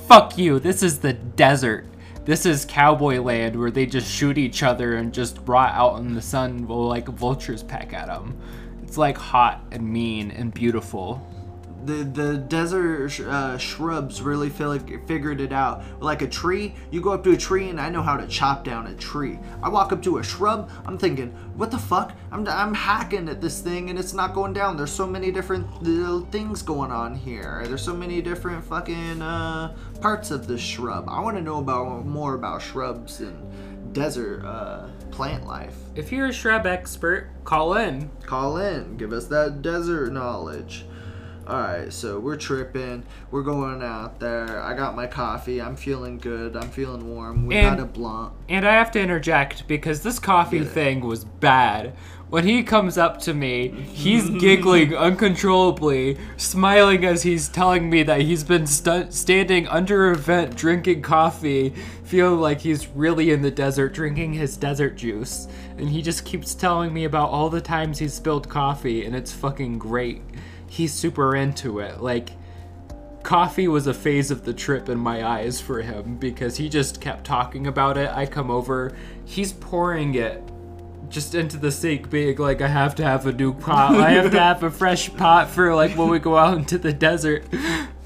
Fuck 0.07 0.39
you. 0.39 0.61
This 0.61 0.85
is 0.85 1.01
the 1.01 1.14
desert. 1.14 1.85
This 2.25 2.47
is 2.47 2.64
cowboy 2.64 3.20
land 3.20 3.59
where 3.59 3.73
they 3.73 3.87
just 3.87 4.09
shoot 4.09 4.39
each 4.39 4.62
other 4.62 4.95
and 4.95 5.12
just 5.12 5.41
rot 5.45 5.73
out 5.75 5.99
in 5.99 6.14
the 6.14 6.23
sun 6.23 6.68
while 6.68 6.87
like 6.87 7.09
vultures 7.09 7.64
peck 7.64 7.93
at 7.93 8.07
them. 8.07 8.39
It's 8.85 8.97
like 8.97 9.18
hot 9.18 9.64
and 9.73 9.83
mean 9.83 10.31
and 10.31 10.55
beautiful. 10.55 11.20
The 11.85 12.05
the 12.05 12.39
desert 12.39 13.09
sh- 13.09 13.20
uh, 13.20 13.59
shrubs 13.59 14.22
really 14.22 14.49
feel 14.49 14.68
like 14.68 15.07
figured 15.07 15.41
it 15.41 15.53
out. 15.53 15.83
Like 16.01 16.22
a 16.22 16.28
tree, 16.28 16.74
you 16.91 17.01
go 17.01 17.12
up 17.12 17.24
to 17.24 17.33
a 17.33 17.37
tree, 17.37 17.68
and 17.68 17.80
I 17.80 17.89
know 17.89 18.03
how 18.03 18.16
to 18.16 18.26
chop 18.26 18.64
down 18.64 18.87
a 18.87 18.95
tree. 18.95 19.39
I 19.62 19.68
walk 19.68 19.93
up 19.93 20.03
to 20.05 20.18
a 20.18 20.22
shrub, 20.22 20.70
I'm 20.87 20.99
thinking, 20.99 21.30
what 21.57 21.70
the 21.70 21.78
fuck? 21.78 22.16
I'm 22.30 22.47
I'm 22.49 22.74
hacking 22.74 23.28
at 23.28 23.41
this 23.41 23.61
thing, 23.61 23.91
and 23.91 23.99
it's 23.99 24.12
not 24.12 24.35
going 24.35 24.53
down. 24.53 24.76
There's 24.76 24.93
so 24.93 25.07
many 25.07 25.30
different 25.30 25.83
little 25.83 26.20
things 26.26 26.62
going 26.62 26.91
on 26.91 27.14
here. 27.14 27.64
There's 27.66 27.83
so 27.83 27.95
many 27.95 28.22
different 28.22 28.64
fucking 28.64 29.22
uh, 29.22 29.76
parts 30.01 30.30
of 30.30 30.47
this 30.47 30.61
shrub. 30.61 31.09
I 31.09 31.20
want 31.20 31.37
to 31.37 31.43
know 31.43 31.59
about 31.59 32.07
more 32.07 32.35
about 32.35 32.62
shrubs 32.62 33.20
and 33.20 33.93
desert 33.93 34.45
uh, 34.45 34.89
plant 35.11 35.47
life. 35.47 35.76
If 35.95 36.11
you're 36.11 36.26
a 36.26 36.33
shrub 36.33 36.66
expert, 36.66 37.28
call 37.45 37.74
in. 37.74 38.11
Call 38.24 38.57
in, 38.57 38.97
give 38.97 39.12
us 39.12 39.26
that 39.26 39.62
desert 39.62 40.12
knowledge. 40.12 40.87
Alright, 41.49 41.93
so 41.93 42.20
we're 42.20 42.36
tripping. 42.36 43.03
We're 43.32 43.43
going 43.43 43.82
out 43.82 44.20
there. 44.20 44.62
I 44.62 44.74
got 44.74 44.95
my 44.95 45.07
coffee. 45.09 45.61
I'm 45.61 45.74
feeling 45.74 46.18
good. 46.18 46.55
I'm 46.57 46.68
feeling 46.70 47.09
warm. 47.14 47.47
We 47.47 47.57
And- 47.57 47.76
got 47.78 47.82
a 47.82 47.86
blunt. 47.86 48.32
And 48.49 48.66
I 48.66 48.74
have 48.74 48.93
to 48.93 49.01
interject 49.01 49.66
because 49.66 50.03
this 50.03 50.18
coffee 50.20 50.59
Yeah. 50.59 50.64
thing 50.64 51.01
was 51.01 51.24
bad. 51.24 51.95
When 52.30 52.45
he 52.45 52.62
comes 52.62 52.97
up 52.97 53.20
to 53.22 53.34
me, 53.34 53.68
he's 53.93 54.30
giggling 54.30 54.95
uncontrollably, 54.97 56.16
smiling 56.38 57.05
as 57.05 57.24
he's 57.24 57.49
telling 57.49 57.90
me 57.90 58.05
that 58.05 58.22
he's 58.22 58.43
been 58.45 58.66
standing 58.66 59.68
under 59.68 60.11
a 60.12 60.16
vent 60.16 60.57
drinking 60.57 61.03
coffee, 61.03 61.74
feeling 62.05 62.40
like 62.40 62.61
he's 62.61 62.86
really 62.95 63.32
in 63.32 63.43
the 63.43 63.51
desert 63.51 63.93
drinking 63.93 64.32
his 64.32 64.57
desert 64.57 64.97
juice. 64.97 65.47
And 65.76 65.90
he 65.90 66.01
just 66.01 66.24
keeps 66.24 66.55
telling 66.55 66.95
me 66.95 67.05
about 67.05 67.28
all 67.28 67.51
the 67.51 67.61
times 67.61 67.99
he's 67.99 68.14
spilled 68.14 68.49
coffee, 68.49 69.05
and 69.05 69.14
it's 69.14 69.32
fucking 69.32 69.78
great. 69.78 70.22
He's 70.73 70.95
super 70.95 71.37
into 71.37 71.81
it. 71.81 72.01
Like, 72.01 72.31
coffee 73.23 73.68
was 73.68 73.87
a 73.87 73.93
phase 73.93 74.31
of 74.31 74.47
the 74.47 74.55
trip 74.55 74.89
in 74.89 74.97
my 74.97 75.23
eyes 75.23 75.61
for 75.61 75.83
him 75.83 76.16
because 76.16 76.57
he 76.57 76.70
just 76.70 76.99
kept 76.99 77.27
talking 77.27 77.66
about 77.66 77.99
it. 77.99 78.11
I 78.11 78.25
come 78.25 78.51
over, 78.51 78.97
he's 79.27 79.53
pouring 79.53 80.14
it 80.14 80.43
just 81.11 81.35
into 81.35 81.59
the 81.59 81.70
sink, 81.70 82.09
being 82.09 82.39
like, 82.39 82.62
I 82.62 82.68
have 82.68 82.95
to 82.95 83.05
have 83.05 83.27
a 83.27 83.33
new 83.33 83.53
pot. 83.53 83.97
I 83.97 84.12
have 84.12 84.31
to 84.31 84.41
have 84.41 84.62
a 84.62 84.70
fresh 84.70 85.12
pot 85.14 85.51
for 85.51 85.75
like 85.75 85.95
when 85.95 86.09
we 86.09 86.18
go 86.18 86.39
out 86.39 86.57
into 86.57 86.79
the 86.79 86.95
desert. 86.95 87.45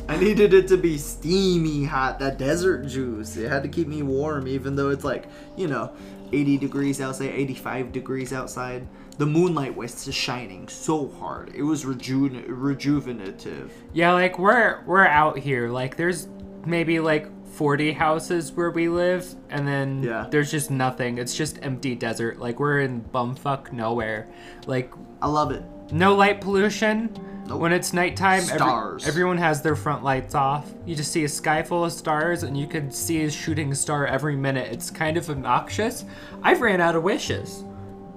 I 0.08 0.16
needed 0.16 0.52
it 0.52 0.66
to 0.66 0.76
be 0.76 0.98
steamy 0.98 1.84
hot. 1.84 2.18
That 2.18 2.36
desert 2.36 2.88
juice. 2.88 3.36
It 3.36 3.48
had 3.48 3.62
to 3.62 3.68
keep 3.68 3.86
me 3.86 4.02
warm, 4.02 4.48
even 4.48 4.74
though 4.74 4.90
it's 4.90 5.04
like, 5.04 5.26
you 5.56 5.68
know, 5.68 5.92
80 6.32 6.58
degrees 6.58 7.00
outside, 7.00 7.30
85 7.30 7.92
degrees 7.92 8.32
outside. 8.32 8.88
The 9.18 9.26
moonlight 9.26 9.74
was 9.74 10.04
just 10.04 10.18
shining 10.18 10.68
so 10.68 11.08
hard. 11.18 11.52
It 11.54 11.62
was 11.62 11.86
reju- 11.86 12.44
rejuvenative. 12.48 13.70
Yeah, 13.92 14.12
like 14.12 14.38
we're 14.38 14.82
we're 14.84 15.06
out 15.06 15.38
here. 15.38 15.68
Like 15.70 15.96
there's 15.96 16.28
maybe 16.66 17.00
like 17.00 17.30
40 17.52 17.92
houses 17.92 18.52
where 18.52 18.70
we 18.70 18.88
live, 18.88 19.34
and 19.48 19.66
then 19.66 20.02
Yeah. 20.02 20.26
there's 20.30 20.50
just 20.50 20.70
nothing. 20.70 21.16
It's 21.18 21.34
just 21.34 21.58
empty 21.62 21.94
desert. 21.94 22.38
Like 22.38 22.60
we're 22.60 22.80
in 22.80 23.02
bumfuck 23.02 23.72
nowhere. 23.72 24.28
Like 24.66 24.92
I 25.22 25.28
love 25.28 25.50
it. 25.50 25.62
No 25.92 26.14
light 26.14 26.40
pollution. 26.40 27.10
Nope. 27.48 27.60
When 27.60 27.72
it's 27.72 27.92
nighttime, 27.92 28.42
every- 28.50 29.04
everyone 29.06 29.38
has 29.38 29.62
their 29.62 29.76
front 29.76 30.02
lights 30.02 30.34
off. 30.34 30.68
You 30.84 30.96
just 30.96 31.12
see 31.12 31.22
a 31.24 31.28
sky 31.28 31.62
full 31.62 31.84
of 31.84 31.92
stars, 31.92 32.42
and 32.42 32.56
you 32.58 32.66
could 32.66 32.92
see 32.92 33.22
a 33.22 33.30
shooting 33.30 33.72
star 33.72 34.04
every 34.04 34.34
minute. 34.34 34.72
It's 34.72 34.90
kind 34.90 35.16
of 35.16 35.30
obnoxious. 35.30 36.04
I've 36.42 36.60
ran 36.60 36.80
out 36.80 36.96
of 36.96 37.04
wishes, 37.04 37.62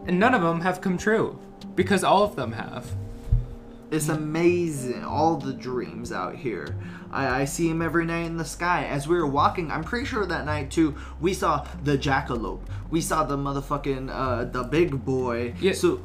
and 0.06 0.20
none 0.20 0.34
of 0.34 0.41
them 0.41 0.62
have 0.62 0.82
come 0.82 0.97
true 0.97 1.39
because 1.76 2.04
all 2.04 2.24
of 2.24 2.36
them 2.36 2.52
have. 2.54 2.91
It's 3.91 4.10
amazing, 4.10 5.04
all 5.04 5.38
the 5.38 5.54
dreams 5.54 6.12
out 6.12 6.36
here. 6.36 6.76
I, 7.12 7.41
I 7.41 7.45
see 7.45 7.70
him 7.70 7.82
every 7.82 8.06
night 8.06 8.26
in 8.26 8.38
the 8.38 8.45
sky. 8.45 8.86
As 8.86 9.08
we 9.08 9.16
were 9.16 9.26
walking, 9.26 9.72
I'm 9.72 9.84
pretty 9.84 10.06
sure 10.06 10.26
that 10.28 10.45
night 10.45 10.70
too, 10.70 10.95
we 11.20 11.34
saw 11.34 11.66
the 11.84 11.97
jackalope. 11.97 12.62
We 12.91 13.02
saw 13.02 13.24
the 13.24 13.36
motherfucking 13.36 14.10
uh, 14.12 14.45
the 14.45 14.64
big 14.64 15.04
boy. 15.04 15.56
Yeah. 15.60 15.74
So, 15.74 16.02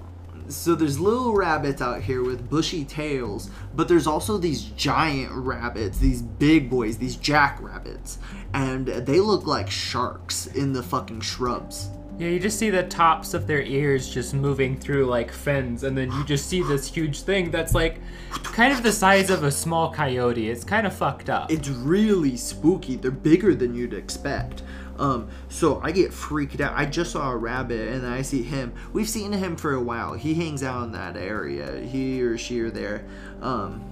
so 0.49 0.75
there's 0.75 0.99
little 0.99 1.35
rabbits 1.35 1.83
out 1.83 2.03
here 2.03 2.23
with 2.23 2.49
bushy 2.49 2.87
tails, 2.87 3.51
but 3.75 3.87
there's 3.87 4.07
also 4.07 4.39
these 4.39 4.63
giant 4.63 5.33
rabbits, 5.33 5.99
these 5.99 6.23
big 6.23 6.71
boys, 6.71 6.97
these 6.97 7.17
jackrabbits, 7.17 8.19
and 8.55 8.87
they 8.87 9.21
look 9.21 9.47
like 9.47 9.71
sharks 9.71 10.47
in 10.47 10.73
the 10.73 10.83
fucking 10.83 11.21
shrubs. 11.21 11.91
Yeah, 12.17 12.29
you 12.29 12.39
just 12.39 12.59
see 12.59 12.71
the 12.71 12.85
tops 12.85 13.35
of 13.35 13.49
their 13.49 13.63
ears 13.63 14.09
just 14.09 14.35
moving 14.35 14.77
through 14.77 15.07
like 15.07 15.33
fins, 15.33 15.83
and 15.83 15.99
then 15.99 16.13
you 16.13 16.25
just 16.25 16.47
see 16.47 16.63
this 16.63 16.87
huge 16.87 17.23
thing 17.23 17.51
that's 17.51 17.75
like 17.75 18.01
kind 18.45 18.73
of 18.73 18.85
the 18.85 18.93
size 18.93 19.31
of 19.31 19.43
a 19.43 19.51
small 19.51 19.93
coyote. 19.93 20.49
It's 20.49 20.63
kind 20.63 20.87
of 20.87 20.95
fucked 20.95 21.29
up. 21.29 21.51
it's 21.51 21.69
really 21.69 22.37
spooky. 22.37 22.95
They're 22.97 23.11
bigger 23.11 23.55
than 23.55 23.75
you'd 23.75 23.95
expect. 23.95 24.63
Um, 24.97 25.29
so 25.49 25.81
I 25.83 25.91
get 25.91 26.13
freaked 26.13 26.61
out. 26.61 26.73
I 26.77 26.87
just 26.87 27.11
saw 27.11 27.33
a 27.33 27.37
rabbit 27.37 27.89
and 27.89 28.07
I 28.07 28.23
see 28.23 28.43
him. 28.45 28.73
We've 28.93 29.09
seen 29.09 29.33
him 29.33 29.57
for 29.57 29.75
a 29.75 29.83
while. 29.83 30.13
He 30.15 30.35
hangs 30.35 30.63
out 30.63 30.85
in 30.85 30.93
that 30.93 31.17
area. 31.17 31.81
He 31.81 32.23
or 32.23 32.39
she 32.39 32.61
are 32.61 32.71
there. 32.71 33.05
Um, 33.43 33.83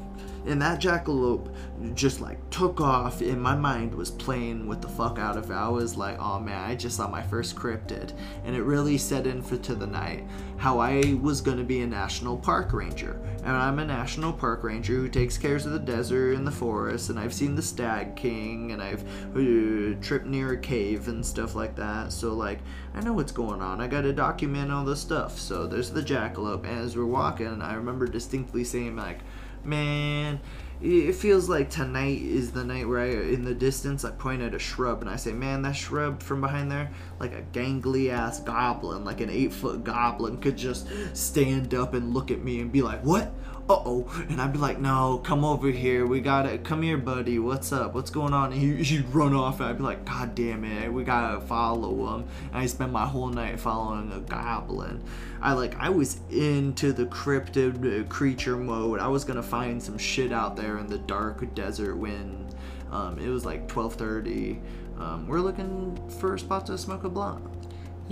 and 0.47 0.61
that 0.61 0.81
jackalope 0.81 1.49
just 1.95 2.21
like 2.21 2.39
took 2.51 2.81
off 2.81 3.21
and 3.21 3.41
my 3.41 3.55
mind 3.55 3.95
was 3.95 4.11
playing 4.11 4.67
with 4.67 4.81
the 4.81 4.89
fuck 4.89 5.19
out 5.19 5.37
of 5.37 5.51
it. 5.51 5.55
I 5.55 5.69
was 5.69 5.97
like, 5.97 6.19
oh 6.21 6.39
man, 6.41 6.71
I 6.71 6.75
just 6.75 6.97
saw 6.97 7.09
my 7.09 7.23
first 7.23 7.57
cryptid. 7.57 8.13
And 8.45 8.55
it 8.55 8.63
really 8.63 8.99
set 8.99 9.27
in 9.27 9.43
for 9.43 9.57
to 9.59 9.75
the 9.75 9.87
night 9.87 10.25
how 10.57 10.79
I 10.79 11.19
was 11.21 11.41
gonna 11.41 11.65
be 11.65 11.81
a 11.81 11.87
national 11.87 12.37
park 12.37 12.73
ranger. 12.73 13.21
And 13.45 13.57
I'm 13.57 13.79
a 13.79 13.85
national 13.85 14.33
park 14.33 14.63
ranger 14.63 14.95
who 14.95 15.09
takes 15.09 15.39
cares 15.39 15.67
of 15.67 15.73
the 15.73 15.79
desert 15.79 16.37
and 16.37 16.47
the 16.47 16.53
forest 16.53 17.11
and 17.11 17.19
I've 17.19 17.35
seen 17.35 17.55
the 17.55 17.63
stag 17.63 18.17
king 18.17 18.73
and 18.73 18.83
I've 18.83 19.03
uh, 19.37 19.99
tripped 20.01 20.27
near 20.27 20.53
a 20.53 20.59
cave 20.59 21.09
and 21.09 21.25
stuff 21.25 21.55
like 21.55 21.77
that. 21.77 22.13
So 22.13 22.35
like 22.35 22.61
I 22.95 23.01
know 23.01 23.13
what's 23.13 23.33
going 23.33 23.61
on. 23.61 23.81
I 23.81 23.87
gotta 23.89 24.13
document 24.13 24.71
all 24.71 24.85
the 24.85 24.97
stuff. 24.97 25.39
So 25.39 25.67
there's 25.67 25.91
the 25.91 26.03
jackalope 26.03 26.65
and 26.65 26.81
as 26.81 26.97
we're 26.97 27.07
walking 27.07 27.63
I 27.63 27.75
remember 27.75 28.07
distinctly 28.07 28.65
saying 28.65 28.97
like 28.97 29.21
man 29.65 30.41
it 30.83 31.15
feels 31.15 31.49
like 31.49 31.71
tonight 31.71 32.21
is 32.23 32.51
the 32.51 32.65
night 32.65 32.89
where 32.89 32.99
I, 32.99 33.11
in 33.11 33.45
the 33.45 33.55
distance, 33.55 34.05
I 34.05 34.11
point 34.11 34.43
at 34.43 34.53
a 34.53 34.59
shrub 34.59 35.01
and 35.01 35.09
I 35.09 35.15
say, 35.15 35.33
"Man, 35.33 35.63
that 35.63 35.77
shrub 35.77 36.21
from 36.21 36.41
behind 36.41 36.73
there, 36.73 36.91
like 37.21 37.33
a 37.33 37.43
gangly 37.57 38.11
ass 38.11 38.41
goblin, 38.41 39.05
like 39.05 39.21
an 39.21 39.31
eight 39.31 39.53
foot 39.53 39.85
goblin, 39.85 40.39
could 40.39 40.57
just 40.57 40.89
stand 41.15 41.73
up 41.73 41.95
and 41.95 42.13
look 42.13 42.33
at 42.33 42.43
me 42.43 42.61
and 42.61 42.73
be 42.73 42.83
like, 42.83 43.05
what? 43.05 43.33
Uh 43.69 43.75
oh!" 43.75 44.25
And 44.29 44.41
I'd 44.41 44.53
be 44.53 44.59
like, 44.59 44.79
"No, 44.81 45.19
come 45.25 45.45
over 45.45 45.71
here. 45.71 46.07
We 46.07 46.21
gotta 46.21 46.59
come 46.59 46.83
here, 46.83 46.99
buddy. 46.99 47.39
What's 47.39 47.73
up? 47.73 47.95
What's 47.95 48.11
going 48.11 48.33
on?" 48.33 48.53
And 48.53 48.61
he, 48.61 48.83
he'd 48.83 49.09
run 49.15 49.35
off, 49.35 49.61
and 49.61 49.69
I'd 49.69 49.79
be 49.79 49.85
like, 49.85 50.05
"God 50.05 50.35
damn 50.35 50.65
it, 50.65 50.93
we 50.93 51.05
gotta 51.05 51.41
follow 51.41 52.15
him." 52.15 52.25
And 52.53 52.63
I 52.63 52.67
spent 52.67 52.93
my 52.93 53.07
whole 53.07 53.29
night 53.29 53.61
following 53.61 54.11
a 54.13 54.21
goblin. 54.21 55.03
I 55.41 55.53
like 55.53 55.77
I 55.79 55.91
was 55.91 56.21
into 56.31 56.93
the 56.93 57.07
cryptid 57.07 58.01
uh, 58.01 58.09
creature 58.09 58.57
mode. 58.57 59.01
I 59.01 59.09
was 59.09 59.25
gonna 59.25 59.43
find 59.43 59.83
some 59.83 59.99
shit 59.99 60.33
out 60.33 60.57
there 60.57 60.79
in 60.79 60.87
the 60.87 60.99
dark 60.99 61.55
desert 61.55 61.97
when 61.97 62.47
um, 62.91 63.19
it 63.19 63.29
was 63.29 63.45
like 63.45 63.69
12:30. 63.69 64.61
Um, 64.99 65.27
we're 65.27 65.41
looking 65.41 65.99
for 66.21 66.35
a 66.35 66.39
spot 66.39 66.67
to 66.67 66.77
smoke 66.79 67.05
a 67.05 67.09
blunt. 67.09 67.43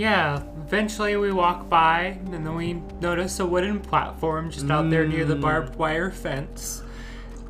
Yeah, 0.01 0.43
eventually 0.65 1.15
we 1.19 1.31
walk 1.31 1.69
by, 1.69 2.19
and 2.25 2.33
then 2.33 2.55
we 2.55 2.73
notice 3.03 3.39
a 3.39 3.45
wooden 3.45 3.81
platform 3.81 4.51
just 4.51 4.71
out 4.71 4.89
there 4.89 5.07
near 5.07 5.27
the 5.27 5.37
barbed 5.37 5.77
wire 5.77 6.11
fence. 6.11 6.83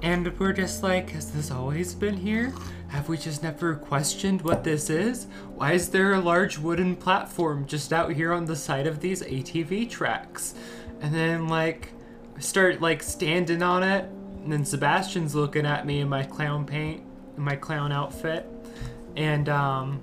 And 0.02 0.36
we're 0.36 0.52
just 0.52 0.82
like, 0.82 1.10
has 1.10 1.30
this 1.30 1.52
always 1.52 1.94
been 1.94 2.16
here? 2.16 2.52
Have 2.88 3.08
we 3.08 3.18
just 3.18 3.44
never 3.44 3.76
questioned 3.76 4.42
what 4.42 4.64
this 4.64 4.90
is? 4.90 5.28
Why 5.54 5.74
is 5.74 5.90
there 5.90 6.14
a 6.14 6.20
large 6.20 6.58
wooden 6.58 6.96
platform 6.96 7.66
just 7.68 7.92
out 7.92 8.10
here 8.14 8.32
on 8.32 8.46
the 8.46 8.56
side 8.56 8.88
of 8.88 8.98
these 8.98 9.22
ATV 9.22 9.88
tracks? 9.88 10.56
And 11.00 11.14
then, 11.14 11.46
like, 11.46 11.92
I 12.36 12.40
start, 12.40 12.80
like, 12.80 13.04
standing 13.04 13.62
on 13.62 13.84
it, 13.84 14.06
and 14.42 14.52
then 14.52 14.64
Sebastian's 14.64 15.36
looking 15.36 15.66
at 15.66 15.86
me 15.86 16.00
in 16.00 16.08
my 16.08 16.24
clown 16.24 16.66
paint, 16.66 17.04
in 17.36 17.44
my 17.44 17.54
clown 17.54 17.92
outfit, 17.92 18.44
and 19.14 19.48
um, 19.48 20.00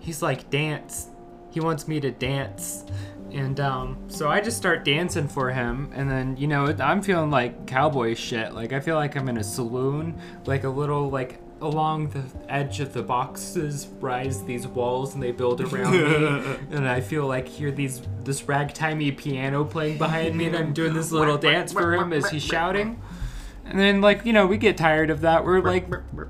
he's 0.00 0.20
like, 0.20 0.50
dance. 0.50 1.08
He 1.56 1.60
wants 1.60 1.88
me 1.88 2.00
to 2.00 2.10
dance. 2.10 2.84
And 3.32 3.60
um, 3.60 3.96
so 4.08 4.28
I 4.28 4.42
just 4.42 4.58
start 4.58 4.84
dancing 4.84 5.26
for 5.26 5.50
him, 5.50 5.90
and 5.94 6.10
then 6.10 6.36
you 6.36 6.46
know 6.46 6.66
I'm 6.78 7.00
feeling 7.00 7.30
like 7.30 7.66
cowboy 7.66 8.14
shit. 8.14 8.52
Like 8.52 8.74
I 8.74 8.80
feel 8.80 8.96
like 8.96 9.16
I'm 9.16 9.26
in 9.30 9.38
a 9.38 9.42
saloon, 9.42 10.20
like 10.44 10.64
a 10.64 10.68
little 10.68 11.08
like 11.08 11.40
along 11.62 12.10
the 12.10 12.22
edge 12.50 12.80
of 12.80 12.92
the 12.92 13.02
boxes 13.02 13.88
rise 14.00 14.44
these 14.44 14.66
walls 14.66 15.14
and 15.14 15.22
they 15.22 15.32
build 15.32 15.62
around 15.62 15.92
me 15.92 16.56
and 16.76 16.86
i 16.86 17.00
feel 17.00 17.26
like 17.26 17.48
hear 17.48 17.70
these 17.70 18.02
this 18.24 18.42
ragtimey 18.42 19.16
piano 19.16 19.64
playing 19.64 19.96
behind 19.96 20.36
me 20.36 20.44
and 20.44 20.54
i'm 20.54 20.74
doing 20.74 20.92
this 20.92 21.10
little 21.10 21.38
dance 21.38 21.72
for 21.72 21.94
him 21.94 22.12
as 22.12 22.28
he's 22.28 22.44
shouting 22.44 23.00
and 23.76 23.84
then, 23.84 24.00
like, 24.00 24.24
you 24.24 24.32
know, 24.32 24.46
we 24.46 24.56
get 24.56 24.78
tired 24.78 25.10
of 25.10 25.20
that. 25.20 25.44
We're 25.44 25.60
like, 25.60 25.86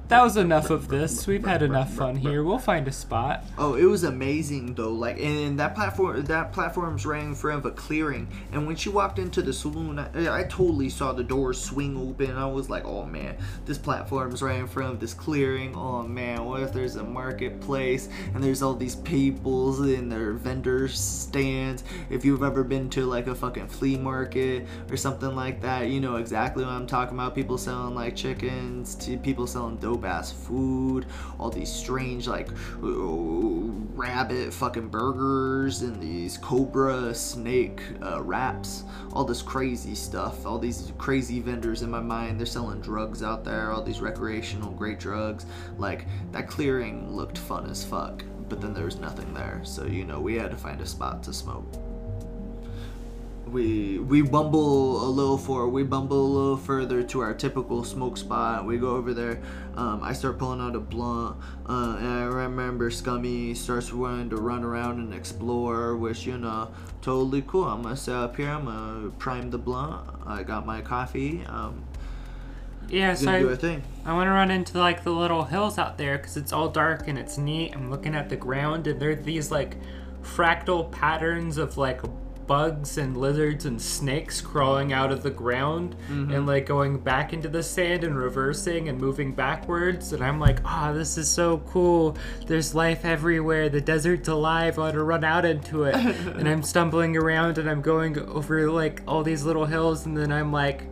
that 0.08 0.20
was 0.20 0.36
enough 0.36 0.68
of 0.68 0.88
this. 0.88 1.28
We've 1.28 1.46
had 1.46 1.62
enough 1.62 1.92
fun 1.92 2.16
here. 2.16 2.42
We'll 2.42 2.58
find 2.58 2.88
a 2.88 2.92
spot. 2.92 3.44
Oh, 3.56 3.74
it 3.74 3.84
was 3.84 4.02
amazing 4.02 4.74
though. 4.74 4.90
Like, 4.90 5.20
and 5.20 5.56
that 5.60 5.76
platform, 5.76 6.24
that 6.24 6.52
platform's 6.52 7.06
right 7.06 7.22
in 7.22 7.36
front 7.36 7.60
of 7.60 7.66
a 7.66 7.70
clearing. 7.70 8.26
And 8.50 8.66
when 8.66 8.74
she 8.74 8.88
walked 8.88 9.20
into 9.20 9.42
the 9.42 9.52
saloon, 9.52 10.00
I, 10.00 10.40
I 10.40 10.42
totally 10.42 10.88
saw 10.88 11.12
the 11.12 11.22
doors 11.22 11.62
swing 11.62 11.96
open. 11.96 12.36
I 12.36 12.46
was 12.46 12.68
like, 12.68 12.84
oh 12.84 13.04
man, 13.04 13.36
this 13.64 13.78
platform's 13.78 14.42
right 14.42 14.58
in 14.58 14.66
front 14.66 14.94
of 14.94 14.98
this 14.98 15.14
clearing. 15.14 15.76
Oh 15.76 16.02
man, 16.02 16.46
what 16.46 16.62
if 16.64 16.72
there's 16.72 16.96
a 16.96 17.04
marketplace 17.04 18.08
and 18.34 18.42
there's 18.42 18.60
all 18.60 18.74
these 18.74 18.96
peoples 18.96 19.78
in 19.86 20.08
their 20.08 20.32
vendor 20.32 20.88
stands? 20.88 21.84
If 22.10 22.24
you've 22.24 22.42
ever 22.42 22.64
been 22.64 22.90
to 22.90 23.06
like 23.06 23.28
a 23.28 23.36
fucking 23.36 23.68
flea 23.68 23.98
market 23.98 24.66
or 24.90 24.96
something 24.96 25.36
like 25.36 25.60
that, 25.60 25.90
you 25.90 26.00
know 26.00 26.16
exactly 26.16 26.64
what 26.64 26.72
I'm 26.72 26.88
talking 26.88 27.14
about. 27.16 27.35
People 27.36 27.58
selling 27.58 27.94
like 27.94 28.16
chickens, 28.16 28.94
to 28.94 29.18
people 29.18 29.46
selling 29.46 29.76
dope 29.76 30.06
ass 30.06 30.32
food, 30.32 31.04
all 31.38 31.50
these 31.50 31.70
strange 31.70 32.26
like 32.26 32.48
rabbit 32.80 34.54
fucking 34.54 34.88
burgers 34.88 35.82
and 35.82 36.02
these 36.02 36.38
cobra 36.38 37.14
snake 37.14 37.82
uh, 38.02 38.22
wraps, 38.22 38.84
all 39.12 39.22
this 39.22 39.42
crazy 39.42 39.94
stuff, 39.94 40.46
all 40.46 40.58
these 40.58 40.94
crazy 40.96 41.40
vendors 41.40 41.82
in 41.82 41.90
my 41.90 42.00
mind. 42.00 42.40
They're 42.40 42.46
selling 42.46 42.80
drugs 42.80 43.22
out 43.22 43.44
there, 43.44 43.70
all 43.70 43.82
these 43.82 44.00
recreational 44.00 44.70
great 44.70 44.98
drugs. 44.98 45.44
Like 45.76 46.06
that 46.32 46.48
clearing 46.48 47.14
looked 47.14 47.36
fun 47.36 47.68
as 47.68 47.84
fuck, 47.84 48.24
but 48.48 48.62
then 48.62 48.72
there 48.72 48.86
was 48.86 48.96
nothing 48.96 49.34
there. 49.34 49.60
So 49.62 49.84
you 49.84 50.06
know 50.06 50.20
we 50.20 50.36
had 50.36 50.52
to 50.52 50.56
find 50.56 50.80
a 50.80 50.86
spot 50.86 51.22
to 51.24 51.34
smoke 51.34 51.66
we 53.46 53.98
we 53.98 54.22
bumble 54.22 55.06
a 55.06 55.08
little 55.08 55.38
for 55.38 55.68
we 55.68 55.84
bumble 55.84 56.20
a 56.20 56.32
little 56.38 56.56
further 56.56 57.02
to 57.04 57.20
our 57.20 57.32
typical 57.32 57.84
smoke 57.84 58.16
spot. 58.16 58.66
We 58.66 58.78
go 58.78 58.96
over 58.96 59.14
there. 59.14 59.40
Um, 59.76 60.02
I 60.02 60.12
start 60.12 60.38
pulling 60.38 60.60
out 60.60 60.74
a 60.74 60.80
blunt, 60.80 61.36
uh, 61.68 61.96
and 61.98 62.08
I 62.08 62.24
remember 62.24 62.90
Scummy 62.90 63.54
starts 63.54 63.92
wanting 63.92 64.30
to 64.30 64.36
run 64.36 64.64
around 64.64 64.98
and 64.98 65.14
explore, 65.14 65.96
which 65.96 66.26
you 66.26 66.38
know, 66.38 66.70
totally 67.02 67.42
cool. 67.46 67.64
I'm 67.64 67.82
gonna 67.82 67.96
sit 67.96 68.14
up 68.14 68.36
here. 68.36 68.48
I'm 68.48 68.64
gonna 68.64 69.10
prime 69.10 69.50
the 69.50 69.58
blunt. 69.58 70.08
I 70.26 70.42
got 70.42 70.66
my 70.66 70.80
coffee. 70.80 71.44
Um, 71.46 71.84
yeah, 72.88 73.14
so 73.14 73.30
I, 73.30 73.40
do 73.40 73.48
a 73.48 73.56
thing. 73.56 73.82
I 74.04 74.12
want 74.12 74.28
to 74.28 74.32
run 74.32 74.50
into 74.50 74.78
like 74.78 75.04
the 75.04 75.10
little 75.10 75.44
hills 75.44 75.78
out 75.78 75.98
there 75.98 76.18
because 76.18 76.36
it's 76.36 76.52
all 76.52 76.68
dark 76.68 77.08
and 77.08 77.18
it's 77.18 77.38
neat. 77.38 77.74
I'm 77.74 77.90
looking 77.90 78.14
at 78.14 78.28
the 78.28 78.36
ground 78.36 78.86
and 78.86 79.00
there 79.00 79.10
are 79.10 79.14
these 79.14 79.50
like 79.50 79.76
fractal 80.22 80.90
patterns 80.90 81.58
of 81.58 81.76
like 81.76 82.00
bugs 82.46 82.98
and 82.98 83.16
lizards 83.16 83.64
and 83.66 83.80
snakes 83.80 84.40
crawling 84.40 84.92
out 84.92 85.10
of 85.12 85.22
the 85.22 85.30
ground 85.30 85.94
Mm-hmm. 86.10 86.32
and 86.32 86.46
like 86.46 86.66
going 86.66 86.98
back 86.98 87.32
into 87.32 87.48
the 87.48 87.62
sand 87.62 88.04
and 88.04 88.16
reversing 88.18 88.88
and 88.88 89.00
moving 89.00 89.32
backwards. 89.32 90.12
And 90.12 90.22
i'm 90.24 90.38
like 90.40 90.60
ah 90.64 90.92
this 90.92 91.18
is 91.18 91.28
so 91.28 91.58
cool. 91.68 92.16
There's 92.46 92.74
life 92.74 93.04
everywhere. 93.04 93.68
The 93.68 93.80
desert's 93.80 94.28
alive. 94.28 94.78
I 94.78 94.82
want 94.82 94.94
to 94.94 95.02
run 95.02 95.24
out 95.24 95.44
into 95.44 95.84
it. 95.84 95.94
And 96.36 96.48
i'm 96.48 96.62
stumbling 96.62 97.16
around 97.16 97.58
and 97.58 97.68
i'm 97.68 97.82
going 97.82 98.18
over 98.18 98.70
like 98.70 99.02
all 99.06 99.22
these 99.22 99.44
little 99.44 99.66
hills. 99.66 100.06
And 100.06 100.16
then 100.16 100.30
i'm 100.32 100.52
like 100.52 100.82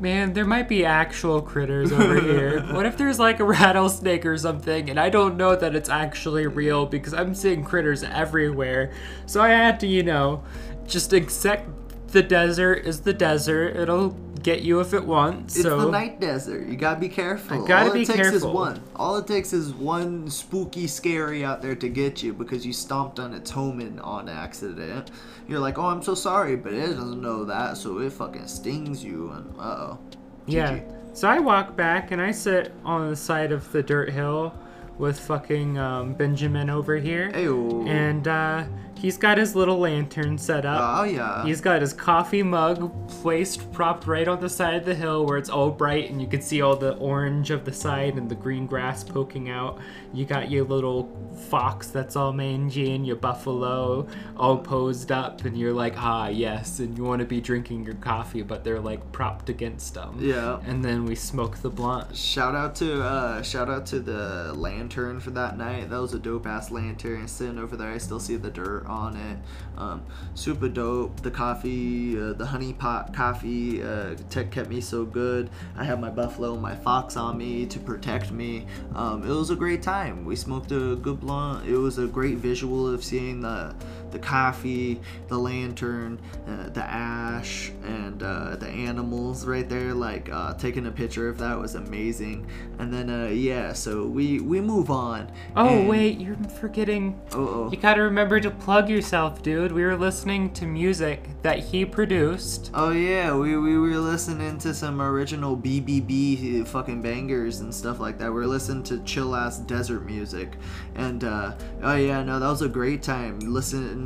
Man, 0.00 0.32
there 0.32 0.44
might 0.44 0.68
be 0.68 0.84
actual 0.84 1.40
critters 1.40 1.92
over 1.92 2.20
here. 2.20 2.60
What 2.74 2.86
if 2.86 2.96
there's 2.96 3.18
like 3.18 3.40
a 3.40 3.44
rattlesnake 3.44 4.26
or 4.26 4.36
something 4.36 4.90
and 4.90 4.98
I 4.98 5.08
don't 5.08 5.36
know 5.36 5.54
that 5.54 5.74
it's 5.74 5.88
actually 5.88 6.46
real 6.46 6.86
because 6.86 7.14
I'm 7.14 7.34
seeing 7.34 7.64
critters 7.64 8.02
everywhere. 8.02 8.92
So 9.26 9.40
I 9.40 9.50
had 9.50 9.78
to, 9.80 9.86
you 9.86 10.02
know, 10.02 10.42
just 10.86 11.12
accept 11.12 11.68
the 12.08 12.22
desert 12.22 12.84
is 12.86 13.02
the 13.02 13.12
desert. 13.12 13.76
It'll 13.76 14.16
get 14.44 14.62
you 14.62 14.78
if 14.80 14.94
it 14.94 15.04
wants. 15.04 15.56
It's 15.56 15.64
so 15.64 15.80
the 15.80 15.90
night 15.90 16.20
desert. 16.20 16.68
You 16.68 16.76
gotta 16.76 17.00
be 17.00 17.08
careful. 17.08 17.64
I 17.64 17.66
gotta 17.66 17.88
All 17.88 17.94
be 17.94 18.02
it 18.02 18.06
takes 18.06 18.28
is 18.28 18.44
one. 18.44 18.80
All 18.94 19.16
it 19.16 19.26
takes 19.26 19.52
is 19.52 19.72
one 19.72 20.30
spooky 20.30 20.86
scary 20.86 21.44
out 21.44 21.62
there 21.62 21.74
to 21.74 21.88
get 21.88 22.22
you 22.22 22.32
because 22.32 22.64
you 22.64 22.72
stomped 22.72 23.18
on 23.18 23.32
its 23.32 23.50
homing 23.50 23.98
on 24.00 24.28
accident. 24.28 25.10
You're 25.48 25.58
like, 25.58 25.78
oh, 25.78 25.86
I'm 25.86 26.02
so 26.02 26.14
sorry, 26.14 26.56
but 26.56 26.72
it 26.72 26.86
doesn't 26.86 27.20
know 27.20 27.44
that, 27.44 27.76
so 27.76 27.98
it 27.98 28.12
fucking 28.12 28.46
stings 28.46 29.02
you. 29.02 29.30
And 29.30 29.54
uh 29.58 29.62
oh. 29.62 29.98
Yeah. 30.46 30.80
So 31.14 31.28
I 31.28 31.38
walk 31.38 31.76
back 31.76 32.10
and 32.10 32.20
I 32.20 32.30
sit 32.30 32.72
on 32.84 33.08
the 33.08 33.16
side 33.16 33.50
of 33.50 33.70
the 33.72 33.82
dirt 33.82 34.10
hill 34.10 34.52
with 34.98 35.18
fucking 35.18 35.78
um, 35.78 36.14
Benjamin 36.14 36.70
over 36.70 36.96
here. 36.96 37.30
Ayo. 37.32 37.88
And 37.88 38.28
uh, 38.28 38.64
he's 38.96 39.16
got 39.16 39.38
his 39.38 39.54
little 39.54 39.78
lantern 39.78 40.38
set 40.38 40.64
up. 40.64 41.00
Oh 41.00 41.04
yeah. 41.04 41.44
He's 41.44 41.60
got 41.60 41.80
his 41.80 41.92
coffee 41.92 42.42
mug 42.42 42.92
placed, 43.08 43.70
propped 43.72 44.06
right 44.06 44.26
on 44.26 44.40
the 44.40 44.48
side 44.48 44.74
of 44.74 44.84
the 44.84 44.94
hill 44.94 45.26
where 45.26 45.36
it's 45.36 45.50
all 45.50 45.70
bright 45.70 46.10
and 46.10 46.20
you 46.20 46.26
can 46.26 46.40
see 46.40 46.62
all 46.62 46.76
the 46.76 46.96
orange 46.96 47.50
of 47.50 47.64
the 47.64 47.72
side 47.72 48.16
and 48.16 48.28
the 48.28 48.34
green 48.34 48.66
grass 48.66 49.04
poking 49.04 49.48
out. 49.50 49.78
You 50.14 50.24
got 50.24 50.50
your 50.50 50.64
little 50.64 51.10
fox 51.48 51.88
that's 51.88 52.14
all 52.14 52.32
mangy 52.32 52.94
and 52.94 53.04
your 53.04 53.16
buffalo 53.16 54.06
all 54.36 54.58
posed 54.58 55.10
up, 55.10 55.44
and 55.44 55.58
you're 55.58 55.72
like, 55.72 55.94
ah, 55.96 56.28
yes. 56.28 56.78
And 56.78 56.96
you 56.96 57.04
want 57.04 57.20
to 57.20 57.26
be 57.26 57.40
drinking 57.40 57.84
your 57.84 57.96
coffee, 57.96 58.42
but 58.42 58.62
they're 58.62 58.80
like 58.80 59.12
propped 59.12 59.48
against 59.48 59.94
them. 59.94 60.16
Yeah. 60.20 60.60
And 60.66 60.84
then 60.84 61.04
we 61.04 61.14
smoke 61.14 61.58
the 61.58 61.70
blunt. 61.70 62.16
Shout 62.16 62.54
out 62.54 62.74
to 62.76 63.02
uh 63.02 63.42
shout 63.42 63.68
out 63.68 63.86
to 63.86 64.00
the 64.00 64.52
lantern 64.54 65.20
for 65.20 65.30
that 65.30 65.58
night. 65.58 65.90
That 65.90 66.00
was 66.00 66.14
a 66.14 66.18
dope 66.18 66.46
ass 66.46 66.70
lantern 66.70 67.26
sitting 67.26 67.58
over 67.58 67.76
there. 67.76 67.90
I 67.90 67.98
still 67.98 68.20
see 68.20 68.36
the 68.36 68.50
dirt 68.50 68.86
on 68.86 69.16
it. 69.16 69.38
Um, 69.76 70.04
super 70.34 70.68
dope. 70.68 71.20
The 71.20 71.30
coffee, 71.30 72.20
uh, 72.20 72.32
the 72.34 72.46
honey 72.46 72.72
pot 72.72 73.12
coffee, 73.12 73.82
uh, 73.82 74.14
tech 74.30 74.50
kept 74.52 74.68
me 74.68 74.80
so 74.80 75.04
good. 75.04 75.50
I 75.76 75.84
had 75.84 76.00
my 76.00 76.10
buffalo 76.10 76.52
and 76.52 76.62
my 76.62 76.76
fox 76.76 77.16
on 77.16 77.36
me 77.36 77.66
to 77.66 77.78
protect 77.80 78.30
me. 78.30 78.66
Um, 78.94 79.28
it 79.28 79.34
was 79.34 79.50
a 79.50 79.56
great 79.56 79.82
time. 79.82 80.03
We 80.12 80.36
smoked 80.36 80.72
a 80.72 80.96
good 80.96 81.20
blunt. 81.20 81.66
It 81.68 81.76
was 81.76 81.98
a 81.98 82.06
great 82.06 82.38
visual 82.38 82.86
of 82.86 83.02
seeing 83.02 83.40
the 83.40 83.74
the 84.14 84.18
coffee, 84.18 84.98
the 85.28 85.36
lantern, 85.36 86.18
uh, 86.48 86.70
the 86.70 86.82
ash, 86.82 87.70
and 87.84 88.22
uh, 88.22 88.56
the 88.56 88.68
animals 88.68 89.44
right 89.44 89.68
there. 89.68 89.92
Like 89.92 90.30
uh, 90.32 90.54
taking 90.54 90.86
a 90.86 90.90
picture 90.90 91.28
of 91.28 91.36
that 91.38 91.58
was 91.58 91.74
amazing. 91.74 92.46
And 92.78 92.92
then 92.94 93.10
uh, 93.10 93.26
yeah, 93.28 93.72
so 93.74 94.06
we 94.06 94.40
we 94.40 94.60
move 94.60 94.90
on. 94.90 95.30
Oh, 95.56 95.68
and- 95.68 95.88
wait, 95.88 96.18
you're 96.18 96.36
forgetting. 96.60 97.20
Oh, 97.32 97.70
You 97.70 97.76
gotta 97.76 98.02
remember 98.02 98.40
to 98.40 98.50
plug 98.50 98.88
yourself, 98.88 99.42
dude. 99.42 99.72
We 99.72 99.84
were 99.84 99.96
listening 99.96 100.52
to 100.54 100.66
music 100.66 101.28
that 101.42 101.58
he 101.58 101.84
produced. 101.84 102.70
Oh 102.72 102.90
yeah, 102.90 103.34
we, 103.36 103.56
we 103.56 103.76
were 103.76 103.98
listening 103.98 104.58
to 104.58 104.72
some 104.72 105.02
original 105.02 105.56
BBB 105.56 106.66
fucking 106.68 107.02
bangers 107.02 107.60
and 107.60 107.74
stuff 107.74 107.98
like 108.00 108.18
that. 108.18 108.26
We 108.26 108.34
were 108.34 108.46
listening 108.46 108.84
to 108.84 109.02
chill 109.04 109.34
ass 109.34 109.58
desert 109.58 110.04
music, 110.06 110.52
and 110.94 111.24
uh, 111.24 111.54
oh 111.82 111.96
yeah, 111.96 112.22
no, 112.22 112.38
that 112.38 112.46
was 112.48 112.62
a 112.62 112.68
great 112.68 113.02
time 113.02 113.40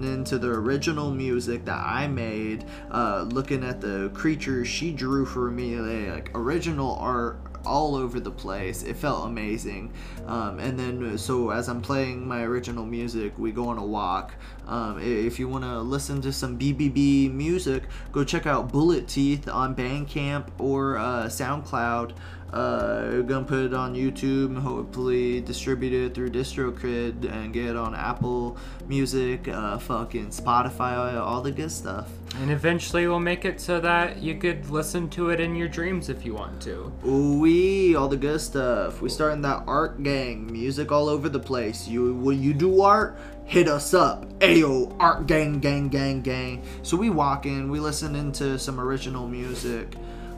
listening 0.01 0.23
to 0.23 0.39
the 0.39 0.49
original 0.49 1.11
music 1.11 1.65
that 1.65 1.85
I 1.85 2.07
made. 2.07 2.65
Uh, 2.91 3.27
looking 3.33 3.65
at 3.65 3.81
the 3.81 4.11
creatures 4.15 4.69
she 4.69 4.93
drew 4.93 5.27
for 5.27 5.51
me, 5.51 5.77
like 5.77 6.31
original 6.35 6.95
art 6.97 7.41
all 7.67 7.97
over 7.97 8.21
the 8.21 8.31
place. 8.31 8.85
It 8.85 8.97
felt 8.97 9.27
amazing. 9.27 9.93
Um, 10.27 10.61
and 10.61 10.79
then, 10.79 11.19
so 11.19 11.51
as 11.51 11.69
I'm 11.69 11.81
playing 11.81 12.27
my 12.27 12.43
original 12.43 12.87
music, 12.87 13.33
we 13.37 13.51
go 13.51 13.69
on 13.69 13.79
a 13.79 13.85
walk. 13.85 14.35
Um, 14.69 15.01
if 15.01 15.39
you 15.39 15.49
want 15.49 15.65
to 15.65 15.81
listen 15.81 16.21
to 16.23 16.33
some 16.33 16.59
BBB 16.59 17.33
music, 17.33 17.85
go 18.13 18.23
check 18.23 18.47
out 18.47 18.71
Bullet 18.71 19.09
Teeth 19.09 19.49
on 19.49 19.75
Bandcamp 19.75 20.49
or 20.59 20.97
uh, 20.97 21.25
SoundCloud. 21.25 22.13
Uh, 22.53 23.21
gonna 23.23 23.45
put 23.45 23.59
it 23.67 23.75
on 23.75 23.95
YouTube 23.95 24.47
and 24.47 24.59
hopefully 24.59 25.41
distribute 25.41 25.93
it 25.93 26.15
through 26.15 26.31
DistroKid 26.31 27.31
and 27.31 27.53
get 27.53 27.67
it 27.67 27.77
on 27.77 27.95
Apple 27.95 28.57
Music, 28.87 29.49
uh, 29.49 29.79
fucking 29.79 30.29
Spotify, 30.29 31.21
all 31.21 31.43
the 31.43 31.53
good 31.53 31.71
stuff. 31.71 32.09
And 32.37 32.51
eventually 32.51 33.07
we'll 33.07 33.21
make 33.21 33.45
it 33.45 33.61
so 33.61 33.81
that 33.81 34.19
you 34.19 34.37
could 34.37 34.71
listen 34.71 35.09
to 35.11 35.31
it 35.31 35.41
in 35.41 35.55
your 35.55 35.69
dreams 35.69 36.09
if 36.09 36.25
you 36.25 36.35
want 36.35 36.61
to. 36.63 36.93
Ooh 37.07 37.39
wee, 37.39 37.95
all 37.95 38.09
the 38.09 38.17
good 38.17 38.41
stuff. 38.41 39.01
We 39.01 39.09
starting 39.09 39.43
that 39.43 39.65
art 39.67 40.03
gang, 40.03 40.51
music 40.51 40.91
all 40.91 41.09
over 41.09 41.29
the 41.29 41.41
place. 41.41 41.87
You 41.87 42.15
when 42.15 42.43
you 42.43 42.55
do 42.55 42.81
art, 42.81 43.19
hit 43.45 43.69
us 43.69 43.95
up. 43.95 44.27
Ayo, 44.41 44.95
art 44.99 45.27
gang, 45.27 45.61
gang, 45.61 45.89
gang, 45.89 46.23
gang. 46.23 46.63
So 46.83 46.97
we 46.97 47.11
walk 47.11 47.47
in, 47.47 47.71
we 47.71 47.81
listen 47.81 48.17
into 48.17 48.59
some 48.59 48.81
original 48.81 49.29
music. 49.29 49.95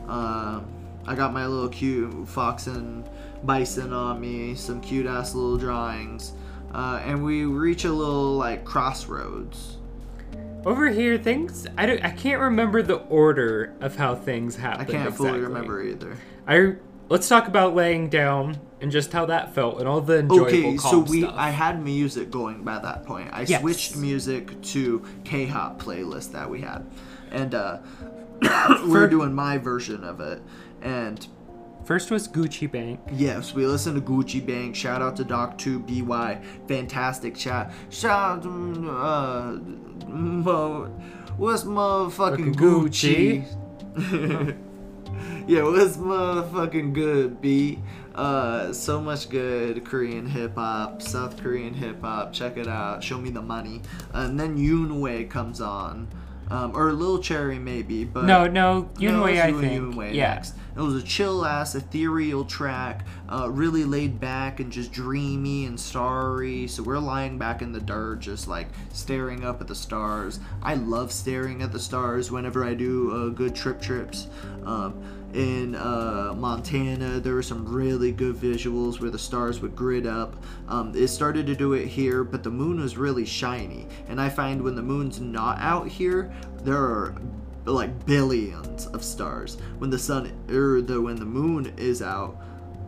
Um, 0.07 0.65
I 1.07 1.15
got 1.15 1.33
my 1.33 1.45
little 1.47 1.69
cute 1.69 2.27
fox 2.27 2.67
and 2.67 3.07
bison 3.43 3.91
on 3.93 4.19
me, 4.21 4.55
some 4.55 4.81
cute 4.81 5.05
ass 5.05 5.33
little 5.33 5.57
drawings, 5.57 6.33
uh, 6.73 7.01
and 7.03 7.23
we 7.23 7.45
reach 7.45 7.85
a 7.85 7.91
little 7.91 8.35
like 8.37 8.65
crossroads. 8.65 9.77
Over 10.63 10.89
here, 10.89 11.17
things 11.17 11.65
I 11.77 11.87
don't. 11.87 12.03
I 12.05 12.11
can't 12.11 12.39
remember 12.39 12.83
the 12.83 12.97
order 12.97 13.73
of 13.81 13.95
how 13.95 14.13
things 14.13 14.55
happen. 14.55 14.81
I 14.81 14.85
can't 14.85 15.15
fully 15.15 15.39
remember 15.39 15.81
either. 15.81 16.17
I 16.47 16.75
let's 17.09 17.27
talk 17.27 17.47
about 17.47 17.73
laying 17.73 18.09
down 18.09 18.59
and 18.79 18.91
just 18.91 19.11
how 19.11 19.25
that 19.25 19.53
felt 19.55 19.79
and 19.79 19.87
all 19.87 20.01
the 20.01 20.19
enjoyable 20.19 20.45
Okay, 20.45 20.77
so 20.77 20.99
we 20.99 21.21
stuff. 21.21 21.33
I 21.35 21.49
had 21.49 21.83
music 21.83 22.29
going 22.29 22.63
by 22.63 22.77
that 22.79 23.05
point. 23.05 23.29
I 23.33 23.41
Yes. 23.41 23.61
switched 23.61 23.95
music 23.97 24.61
to 24.63 25.03
K-pop 25.23 25.81
playlist 25.81 26.31
that 26.33 26.49
we 26.49 26.61
had, 26.61 26.85
and 27.31 27.55
uh, 27.55 27.79
we 28.83 28.89
were 28.91 29.07
doing 29.07 29.33
my 29.33 29.57
version 29.57 30.03
of 30.03 30.19
it. 30.19 30.41
And 30.81 31.25
First 31.83 32.11
was 32.11 32.27
Gucci 32.27 32.71
Bank. 32.71 32.99
yes, 33.11 33.53
we 33.53 33.65
listened 33.65 33.95
to 33.95 34.01
Gucci 34.01 34.45
Bank. 34.45 34.75
Shout 34.75 35.01
out 35.01 35.15
to 35.17 35.23
Doc 35.23 35.57
Two 35.57 35.79
By, 35.79 36.39
fantastic 36.67 37.35
chat. 37.35 37.73
Shout 37.89 38.37
out 38.37 38.43
to 38.43 38.89
uh, 38.89 39.59
mo, 40.07 40.85
what's 41.37 41.63
motherfucking 41.63 42.11
Fucking 42.11 42.55
Gucci? 42.55 43.45
Gucci. 43.95 44.57
yeah, 45.47 45.63
what's 45.63 45.97
motherfucking 45.97 46.93
good, 46.93 47.41
B? 47.41 47.79
Uh, 48.13 48.73
so 48.73 49.01
much 49.01 49.29
good 49.29 49.85
Korean 49.85 50.27
hip 50.27 50.55
hop, 50.55 51.01
South 51.01 51.41
Korean 51.41 51.73
hip 51.73 52.01
hop. 52.01 52.31
Check 52.31 52.57
it 52.57 52.67
out. 52.67 53.03
Show 53.03 53.17
me 53.17 53.29
the 53.31 53.41
money. 53.41 53.81
And 54.13 54.39
then 54.39 54.57
Yunhway 54.57 55.29
comes 55.29 55.61
on, 55.61 56.07
um, 56.49 56.75
or 56.75 56.91
Lil 56.91 57.19
Cherry 57.19 57.57
maybe, 57.57 58.03
but 58.03 58.25
No, 58.25 58.47
no, 58.47 58.89
Yunhway, 58.95 59.33
it's 59.33 59.41
I 59.41 59.51
think. 59.59 59.95
Yunhway 59.95 60.13
yeah. 60.13 60.35
next. 60.35 60.55
It 60.75 60.79
was 60.79 60.95
a 60.95 61.05
chill 61.05 61.45
ass 61.45 61.75
ethereal 61.75 62.45
track, 62.45 63.05
uh, 63.29 63.49
really 63.49 63.83
laid 63.83 64.19
back 64.19 64.59
and 64.59 64.71
just 64.71 64.91
dreamy 64.91 65.65
and 65.65 65.79
starry. 65.79 66.67
So 66.67 66.83
we're 66.83 66.99
lying 66.99 67.37
back 67.37 67.61
in 67.61 67.71
the 67.71 67.81
dirt, 67.81 68.19
just 68.19 68.47
like 68.47 68.67
staring 68.93 69.43
up 69.43 69.59
at 69.61 69.67
the 69.67 69.75
stars. 69.75 70.39
I 70.61 70.75
love 70.75 71.11
staring 71.11 71.61
at 71.61 71.71
the 71.71 71.79
stars 71.79 72.31
whenever 72.31 72.63
I 72.63 72.73
do 72.73 73.11
uh, 73.11 73.29
good 73.29 73.55
trip 73.55 73.81
trips. 73.81 74.27
Um, 74.65 75.01
in 75.33 75.75
uh, 75.75 76.33
Montana, 76.37 77.19
there 77.19 77.33
were 77.33 77.43
some 77.43 77.65
really 77.65 78.11
good 78.11 78.35
visuals 78.35 78.99
where 78.99 79.09
the 79.09 79.19
stars 79.19 79.61
would 79.61 79.75
grid 79.75 80.05
up. 80.05 80.35
Um, 80.67 80.93
it 80.95 81.07
started 81.07 81.47
to 81.47 81.55
do 81.55 81.73
it 81.73 81.87
here, 81.87 82.23
but 82.23 82.43
the 82.43 82.49
moon 82.49 82.81
was 82.81 82.97
really 82.97 83.25
shiny. 83.25 83.87
And 84.07 84.19
I 84.19 84.29
find 84.29 84.61
when 84.61 84.75
the 84.75 84.81
moon's 84.81 85.21
not 85.21 85.57
out 85.59 85.87
here, 85.87 86.33
there 86.63 86.75
are 86.77 87.15
like 87.65 88.05
billions 88.05 88.87
of 88.87 89.03
stars. 89.03 89.57
When 89.77 89.89
the 89.89 89.99
sun 89.99 90.31
or 90.49 90.81
the 90.81 91.01
when 91.01 91.15
the 91.15 91.25
moon 91.25 91.73
is 91.77 92.01
out, 92.01 92.37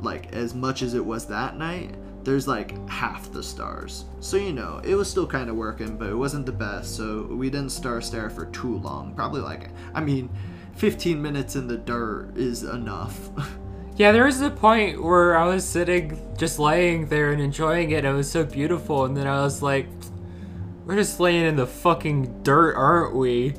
like 0.02 0.34
as 0.34 0.54
much 0.54 0.82
as 0.82 0.94
it 0.94 1.06
was 1.06 1.26
that 1.28 1.58
night, 1.58 1.96
there's 2.24 2.48
like 2.48 2.88
half 2.90 3.32
the 3.32 3.44
stars. 3.44 4.06
So 4.20 4.38
you 4.38 4.54
know, 4.54 4.82
it 4.84 4.96
was 4.96 5.10
still 5.10 5.28
kind 5.28 5.50
of 5.50 5.56
working, 5.56 5.98
but 5.98 6.10
it 6.10 6.16
wasn't 6.16 6.46
the 6.46 6.52
best. 6.52 6.96
So 6.96 7.28
we 7.30 7.50
didn't 7.50 7.72
star 7.72 8.02
stare 8.02 8.30
for 8.30 8.46
too 8.48 8.78
long. 8.80 9.14
Probably 9.14 9.42
like 9.42 9.70
I 9.94 10.02
mean, 10.02 10.30
15 10.76 11.22
minutes 11.22 11.56
in 11.56 11.68
the 11.68 11.78
dirt 11.78 12.34
is 12.36 12.64
enough. 12.64 13.30
Yeah, 13.96 14.12
there 14.12 14.26
was 14.26 14.42
a 14.42 14.50
point 14.50 15.04
where 15.04 15.38
I 15.38 15.46
was 15.46 15.64
sitting, 15.64 16.20
just 16.36 16.58
laying 16.58 17.06
there 17.10 17.32
and 17.32 17.40
enjoying 17.40 17.92
it. 17.92 18.06
It 18.06 18.12
was 18.12 18.30
so 18.30 18.44
beautiful, 18.44 19.06
and 19.06 19.16
then 19.16 19.28
I 19.28 19.44
was 19.44 19.62
like, 19.62 19.86
"We're 20.84 20.96
just 20.96 21.20
laying 21.20 21.46
in 21.46 21.56
the 21.56 21.68
fucking 21.68 22.42
dirt, 22.42 22.76
aren't 22.76 23.16
we?" 23.16 23.54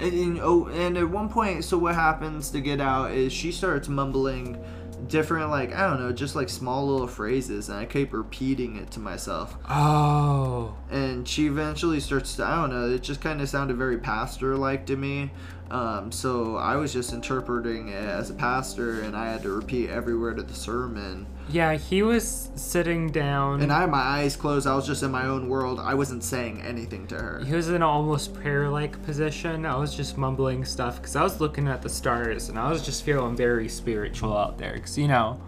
And, 0.00 0.12
and 0.12 0.40
oh, 0.40 0.68
and 0.68 0.96
at 0.96 1.08
one 1.08 1.28
point, 1.28 1.64
so 1.64 1.76
what 1.78 1.94
happens 1.94 2.50
to 2.50 2.60
get 2.60 2.80
out 2.80 3.12
is 3.12 3.32
she 3.32 3.52
starts 3.52 3.88
mumbling 3.88 4.62
different, 5.08 5.50
like 5.50 5.74
I 5.74 5.88
don't 5.88 6.00
know, 6.00 6.12
just 6.12 6.36
like 6.36 6.48
small 6.48 6.86
little 6.88 7.06
phrases, 7.06 7.68
and 7.68 7.78
I 7.78 7.86
keep 7.86 8.12
repeating 8.12 8.76
it 8.76 8.90
to 8.92 9.00
myself. 9.00 9.56
Oh, 9.68 10.76
And 10.90 11.26
she 11.26 11.46
eventually 11.46 12.00
starts 12.00 12.36
to, 12.36 12.44
I 12.44 12.56
don't 12.56 12.70
know, 12.70 12.90
it 12.90 13.02
just 13.02 13.20
kind 13.20 13.40
of 13.40 13.48
sounded 13.48 13.76
very 13.76 13.98
pastor-like 13.98 14.86
to 14.86 14.96
me. 14.96 15.30
Um, 15.70 16.10
so 16.10 16.56
I 16.56 16.76
was 16.76 16.92
just 16.92 17.12
interpreting 17.12 17.88
it 17.88 18.02
as 18.02 18.30
a 18.30 18.34
pastor, 18.34 19.02
and 19.02 19.14
I 19.14 19.30
had 19.30 19.42
to 19.42 19.50
repeat 19.50 19.90
every 19.90 20.16
word 20.16 20.38
of 20.38 20.48
the 20.48 20.54
sermon. 20.54 21.26
yeah, 21.50 21.74
he 21.74 22.02
was 22.02 22.50
sitting 22.56 23.10
down. 23.10 23.60
And 23.60 23.70
I 23.72 23.80
had 23.80 23.90
my 23.90 23.98
eyes 24.00 24.34
closed. 24.36 24.66
I 24.66 24.74
was 24.74 24.86
just 24.86 25.02
in 25.02 25.10
my 25.10 25.26
own 25.26 25.48
world. 25.48 25.78
I 25.78 25.94
wasn't 25.94 26.24
saying 26.24 26.62
anything 26.62 27.06
to 27.08 27.16
her. 27.16 27.44
He 27.44 27.54
was 27.54 27.68
in 27.68 27.74
an 27.74 27.82
almost 27.82 28.32
prayer 28.34 28.68
like 28.68 29.02
position. 29.04 29.66
I 29.66 29.76
was 29.76 29.94
just 29.94 30.16
mumbling 30.16 30.64
stuff 30.64 30.96
because 30.96 31.16
I 31.16 31.22
was 31.22 31.40
looking 31.40 31.68
at 31.68 31.82
the 31.82 31.88
stars 31.88 32.48
and 32.48 32.58
I 32.58 32.70
was 32.70 32.82
just 32.84 33.02
feeling 33.02 33.36
very 33.36 33.68
spiritual 33.68 34.36
out 34.36 34.56
there. 34.58 34.74
Because, 34.74 34.96
you 34.96 35.08
know, 35.08 35.40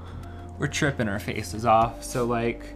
we're 0.58 0.66
tripping 0.68 1.08
our 1.08 1.18
faces 1.18 1.64
off. 1.64 2.02
So, 2.04 2.24
like, 2.24 2.74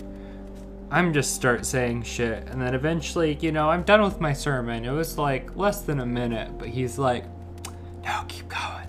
I'm 0.90 1.12
just 1.12 1.34
start 1.34 1.66
saying 1.66 2.02
shit. 2.04 2.46
And 2.48 2.60
then 2.60 2.74
eventually, 2.74 3.36
you 3.40 3.52
know, 3.52 3.68
I'm 3.70 3.82
done 3.82 4.02
with 4.02 4.20
my 4.20 4.32
sermon. 4.32 4.84
It 4.84 4.92
was 4.92 5.18
like 5.18 5.56
less 5.56 5.80
than 5.82 6.00
a 6.00 6.06
minute, 6.06 6.56
but 6.58 6.68
he's 6.68 6.98
like, 6.98 7.24
no, 8.04 8.24
keep 8.28 8.48
going. 8.48 8.88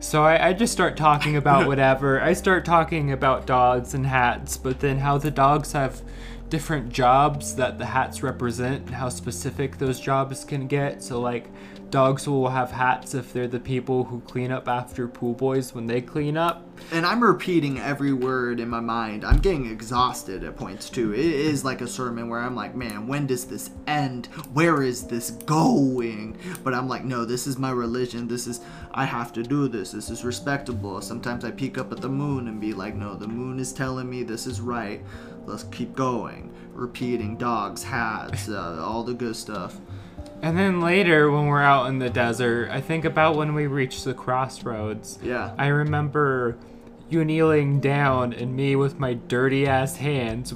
So 0.00 0.22
I, 0.22 0.48
I 0.48 0.52
just 0.52 0.72
start 0.72 0.96
talking 0.96 1.36
about 1.36 1.66
whatever. 1.68 2.20
I 2.20 2.32
start 2.32 2.64
talking 2.64 3.12
about 3.12 3.46
dogs 3.46 3.94
and 3.94 4.06
hats, 4.06 4.56
but 4.56 4.80
then 4.80 4.98
how 4.98 5.18
the 5.18 5.30
dogs 5.30 5.72
have 5.72 6.02
different 6.48 6.90
jobs 6.90 7.56
that 7.56 7.78
the 7.78 7.86
hats 7.86 8.22
represent 8.22 8.86
and 8.86 8.94
how 8.94 9.08
specific 9.08 9.78
those 9.78 9.98
jobs 9.98 10.44
can 10.44 10.66
get. 10.66 11.02
So 11.02 11.20
like 11.20 11.48
dogs 11.94 12.26
will 12.26 12.48
have 12.48 12.72
hats 12.72 13.14
if 13.14 13.32
they're 13.32 13.46
the 13.46 13.60
people 13.60 14.02
who 14.02 14.18
clean 14.22 14.50
up 14.50 14.66
after 14.66 15.06
pool 15.06 15.32
boys 15.32 15.72
when 15.72 15.86
they 15.86 16.00
clean 16.00 16.36
up. 16.36 16.66
And 16.90 17.06
I'm 17.06 17.22
repeating 17.22 17.78
every 17.78 18.12
word 18.12 18.58
in 18.58 18.68
my 18.68 18.80
mind. 18.80 19.24
I'm 19.24 19.38
getting 19.38 19.70
exhausted 19.70 20.42
at 20.42 20.56
points 20.56 20.90
too. 20.90 21.14
It 21.14 21.24
is 21.24 21.64
like 21.64 21.82
a 21.82 21.86
sermon 21.86 22.28
where 22.28 22.40
I'm 22.40 22.56
like, 22.56 22.74
man, 22.74 23.06
when 23.06 23.28
does 23.28 23.44
this 23.44 23.70
end? 23.86 24.26
Where 24.54 24.82
is 24.82 25.06
this 25.06 25.30
going? 25.30 26.36
But 26.64 26.74
I'm 26.74 26.88
like, 26.88 27.04
no, 27.04 27.24
this 27.24 27.46
is 27.46 27.58
my 27.58 27.70
religion. 27.70 28.26
This 28.26 28.48
is, 28.48 28.60
I 28.90 29.04
have 29.04 29.32
to 29.34 29.44
do 29.44 29.68
this. 29.68 29.92
This 29.92 30.10
is 30.10 30.24
respectable. 30.24 31.00
Sometimes 31.00 31.44
I 31.44 31.52
peek 31.52 31.78
up 31.78 31.92
at 31.92 32.00
the 32.00 32.08
moon 32.08 32.48
and 32.48 32.60
be 32.60 32.74
like, 32.74 32.96
no, 32.96 33.14
the 33.14 33.28
moon 33.28 33.60
is 33.60 33.72
telling 33.72 34.10
me 34.10 34.24
this 34.24 34.48
is 34.48 34.60
right. 34.60 35.00
Let's 35.46 35.62
keep 35.62 35.94
going. 35.94 36.52
Repeating 36.72 37.36
dogs, 37.36 37.84
hats, 37.84 38.48
uh, 38.48 38.82
all 38.84 39.04
the 39.04 39.14
good 39.14 39.36
stuff. 39.36 39.78
And 40.44 40.58
then 40.58 40.82
later 40.82 41.30
when 41.30 41.46
we're 41.46 41.62
out 41.62 41.86
in 41.86 42.00
the 42.00 42.10
desert, 42.10 42.68
I 42.70 42.82
think 42.82 43.06
about 43.06 43.34
when 43.34 43.54
we 43.54 43.66
reach 43.66 44.04
the 44.04 44.12
crossroads. 44.12 45.18
Yeah. 45.22 45.54
I 45.56 45.68
remember 45.68 46.58
you 47.08 47.24
kneeling 47.24 47.80
down 47.80 48.34
and 48.34 48.54
me 48.54 48.76
with 48.76 48.98
my 48.98 49.14
dirty 49.14 49.66
ass 49.66 49.96
hands 49.96 50.52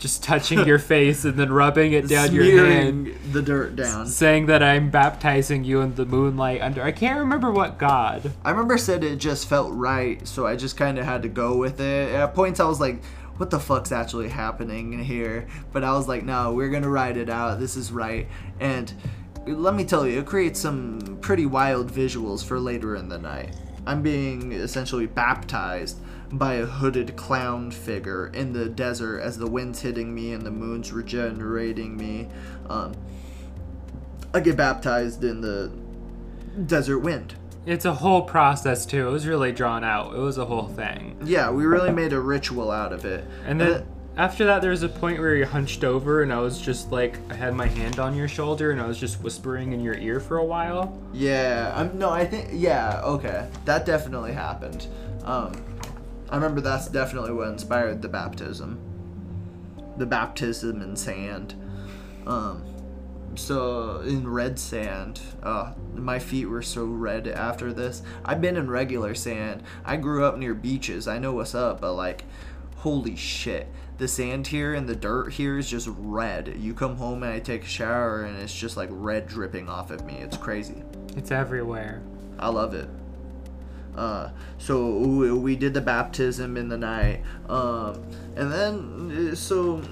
just 0.00 0.24
touching 0.24 0.66
your 0.66 0.78
face 0.80 1.24
and 1.24 1.38
then 1.38 1.52
rubbing 1.52 1.92
it 1.92 2.08
down 2.08 2.34
your 2.34 2.66
hand, 2.66 3.14
the 3.30 3.40
dirt 3.40 3.76
down. 3.76 4.04
saying 4.08 4.46
that 4.46 4.64
I'm 4.64 4.90
baptizing 4.90 5.62
you 5.62 5.80
in 5.80 5.94
the 5.94 6.06
moonlight 6.06 6.60
under. 6.60 6.82
I 6.82 6.90
can't 6.90 7.20
remember 7.20 7.52
what 7.52 7.78
god. 7.78 8.32
I 8.44 8.50
remember 8.50 8.78
said 8.78 9.04
it 9.04 9.16
just 9.16 9.48
felt 9.48 9.72
right, 9.72 10.26
so 10.26 10.44
I 10.44 10.56
just 10.56 10.76
kind 10.76 10.98
of 10.98 11.04
had 11.04 11.22
to 11.22 11.28
go 11.28 11.56
with 11.56 11.80
it. 11.80 12.12
At 12.12 12.34
points, 12.34 12.58
I 12.58 12.64
was 12.64 12.80
like, 12.80 13.00
"What 13.40 13.48
the 13.48 13.58
fuck's 13.58 13.90
actually 13.90 14.28
happening 14.28 15.02
here?" 15.02 15.46
But 15.72 15.82
I 15.82 15.94
was 15.94 16.06
like, 16.06 16.26
"No, 16.26 16.52
we're 16.52 16.68
gonna 16.68 16.90
ride 16.90 17.16
it 17.16 17.30
out. 17.30 17.58
This 17.58 17.74
is 17.74 17.90
right." 17.90 18.28
And 18.60 18.92
let 19.46 19.74
me 19.74 19.86
tell 19.86 20.06
you, 20.06 20.18
it 20.18 20.26
creates 20.26 20.60
some 20.60 21.16
pretty 21.22 21.46
wild 21.46 21.90
visuals 21.90 22.44
for 22.44 22.60
later 22.60 22.96
in 22.96 23.08
the 23.08 23.18
night. 23.18 23.56
I'm 23.86 24.02
being 24.02 24.52
essentially 24.52 25.06
baptized 25.06 25.96
by 26.32 26.56
a 26.56 26.66
hooded 26.66 27.16
clown 27.16 27.70
figure 27.70 28.26
in 28.34 28.52
the 28.52 28.68
desert 28.68 29.20
as 29.20 29.38
the 29.38 29.46
wind's 29.46 29.80
hitting 29.80 30.14
me 30.14 30.34
and 30.34 30.42
the 30.42 30.50
moon's 30.50 30.92
regenerating 30.92 31.96
me. 31.96 32.28
Um, 32.68 32.92
I 34.34 34.40
get 34.40 34.58
baptized 34.58 35.24
in 35.24 35.40
the 35.40 35.72
desert 36.66 36.98
wind. 36.98 37.36
It's 37.66 37.84
a 37.84 37.92
whole 37.92 38.22
process 38.22 38.86
too. 38.86 39.08
It 39.08 39.10
was 39.10 39.26
really 39.26 39.52
drawn 39.52 39.84
out. 39.84 40.14
It 40.14 40.18
was 40.18 40.38
a 40.38 40.44
whole 40.44 40.68
thing. 40.68 41.16
Yeah, 41.24 41.50
we 41.50 41.66
really 41.66 41.92
made 41.92 42.12
a 42.12 42.20
ritual 42.20 42.70
out 42.70 42.92
of 42.92 43.04
it. 43.04 43.24
And 43.46 43.60
then 43.60 43.86
after 44.16 44.44
that, 44.46 44.60
there 44.60 44.70
was 44.70 44.82
a 44.82 44.88
point 44.88 45.18
where 45.18 45.36
you 45.36 45.46
hunched 45.46 45.84
over, 45.84 46.22
and 46.22 46.32
I 46.32 46.40
was 46.40 46.60
just 46.60 46.90
like, 46.90 47.18
I 47.30 47.34
had 47.34 47.54
my 47.54 47.66
hand 47.66 47.98
on 47.98 48.14
your 48.16 48.28
shoulder, 48.28 48.70
and 48.70 48.80
I 48.80 48.86
was 48.86 48.98
just 48.98 49.22
whispering 49.22 49.72
in 49.72 49.80
your 49.80 49.94
ear 49.94 50.20
for 50.20 50.38
a 50.38 50.44
while. 50.44 50.98
yeah, 51.12 51.72
I'm 51.76 51.98
no, 51.98 52.10
I 52.10 52.26
think 52.26 52.48
yeah, 52.52 53.00
okay, 53.02 53.48
that 53.66 53.86
definitely 53.86 54.32
happened. 54.32 54.86
Um, 55.24 55.52
I 56.28 56.36
remember 56.36 56.60
that's 56.60 56.88
definitely 56.88 57.32
what 57.32 57.48
inspired 57.48 58.02
the 58.02 58.08
baptism, 58.08 58.78
the 59.96 60.06
baptism 60.06 60.82
in 60.82 60.96
sand. 60.96 61.54
Um, 62.26 62.62
so 63.34 64.00
in 64.00 64.28
red 64.28 64.58
sand, 64.58 65.20
uh, 65.42 65.72
my 65.94 66.18
feet 66.18 66.46
were 66.46 66.62
so 66.62 66.84
red 66.84 67.28
after 67.28 67.72
this. 67.72 68.02
I've 68.24 68.40
been 68.40 68.56
in 68.56 68.70
regular 68.70 69.14
sand. 69.14 69.62
I 69.84 69.96
grew 69.96 70.24
up 70.24 70.36
near 70.36 70.54
beaches. 70.54 71.06
I 71.08 71.18
know 71.18 71.32
what's 71.32 71.54
up, 71.54 71.80
but 71.80 71.94
like, 71.94 72.24
holy 72.76 73.16
shit. 73.16 73.68
The 73.98 74.08
sand 74.08 74.46
here 74.46 74.74
and 74.74 74.88
the 74.88 74.96
dirt 74.96 75.32
here 75.32 75.58
is 75.58 75.68
just 75.68 75.88
red. 75.98 76.56
You 76.58 76.74
come 76.74 76.96
home 76.96 77.22
and 77.22 77.32
I 77.32 77.38
take 77.38 77.64
a 77.64 77.68
shower 77.68 78.22
and 78.22 78.36
it's 78.38 78.54
just 78.54 78.76
like 78.76 78.88
red 78.90 79.26
dripping 79.26 79.68
off 79.68 79.90
of 79.90 80.04
me. 80.04 80.14
It's 80.14 80.36
crazy. 80.36 80.82
It's 81.16 81.30
everywhere. 81.30 82.02
I 82.38 82.48
love 82.48 82.74
it. 82.74 82.88
Uh, 83.96 84.30
so 84.58 84.98
we, 84.98 85.32
we 85.32 85.56
did 85.56 85.74
the 85.74 85.80
baptism 85.80 86.56
in 86.56 86.68
the 86.68 86.78
night, 86.78 87.22
um, 87.48 88.02
and 88.36 88.50
then 88.50 89.30
uh, 89.32 89.34
so 89.34 89.82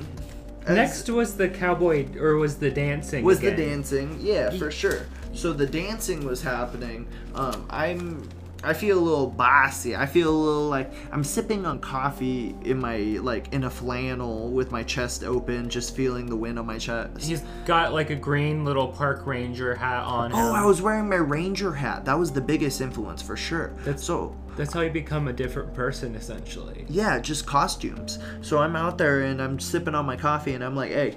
Next 0.75 1.09
was 1.09 1.37
the 1.37 1.49
cowboy, 1.49 2.07
or 2.19 2.37
was 2.37 2.57
the 2.57 2.71
dancing? 2.71 3.25
was 3.25 3.39
again. 3.39 3.57
the 3.57 3.66
dancing. 3.66 4.19
Yeah, 4.21 4.51
for 4.51 4.71
sure. 4.71 5.07
So 5.35 5.53
the 5.53 5.66
dancing 5.66 6.27
was 6.27 6.43
happening. 6.43 7.07
Um, 7.35 7.66
I'm. 7.71 8.29
I 8.65 8.73
feel 8.75 8.99
a 8.99 9.01
little 9.01 9.29
bossy. 9.29 9.95
I 9.95 10.07
feel 10.07 10.31
a 10.31 10.37
little 10.37 10.69
like 10.69 10.91
I'm 11.13 11.23
sipping 11.23 11.65
on 11.65 11.79
coffee 11.79 12.57
in 12.65 12.81
my 12.81 12.97
like 13.23 13.53
in 13.53 13.63
a 13.65 13.71
flannel 13.71 14.51
with 14.51 14.73
my 14.73 14.83
chest 14.83 15.23
open, 15.23 15.69
just 15.71 15.95
feeling 15.95 16.27
the 16.27 16.35
wind 16.37 16.59
on 16.59 16.67
my 16.67 16.77
chest. 16.79 17.23
He's 17.25 17.43
got 17.67 17.93
like 17.93 18.11
a 18.11 18.17
green 18.17 18.65
little 18.65 18.89
park 18.89 19.27
ranger 19.27 19.77
hat 19.77 20.03
on. 20.03 20.33
Oh, 20.33 20.37
him. 20.51 20.55
I 20.57 20.67
was 20.67 20.83
wearing 20.83 21.09
my 21.09 21.17
ranger 21.17 21.73
hat. 21.73 22.05
That 22.05 22.19
was 22.19 22.33
the 22.33 22.41
biggest 22.41 22.81
influence 22.81 23.23
for 23.23 23.37
sure. 23.37 23.75
That's- 23.85 24.03
so 24.03 24.35
That's 24.57 24.73
how 24.73 24.81
you 24.81 24.91
become 24.91 25.29
a 25.29 25.33
different 25.33 25.73
person, 25.73 26.17
essentially. 26.17 26.85
yeah, 26.89 27.21
just 27.21 27.47
costumes. 27.47 28.19
So 28.41 28.59
I'm 28.59 28.75
out 28.75 28.99
there 28.99 29.21
and 29.23 29.41
I'm 29.41 29.61
sipping 29.61 29.95
on 29.95 30.05
my 30.05 30.17
coffee 30.17 30.55
and 30.55 30.65
I'm 30.65 30.75
like, 30.75 30.91
hey, 30.91 31.17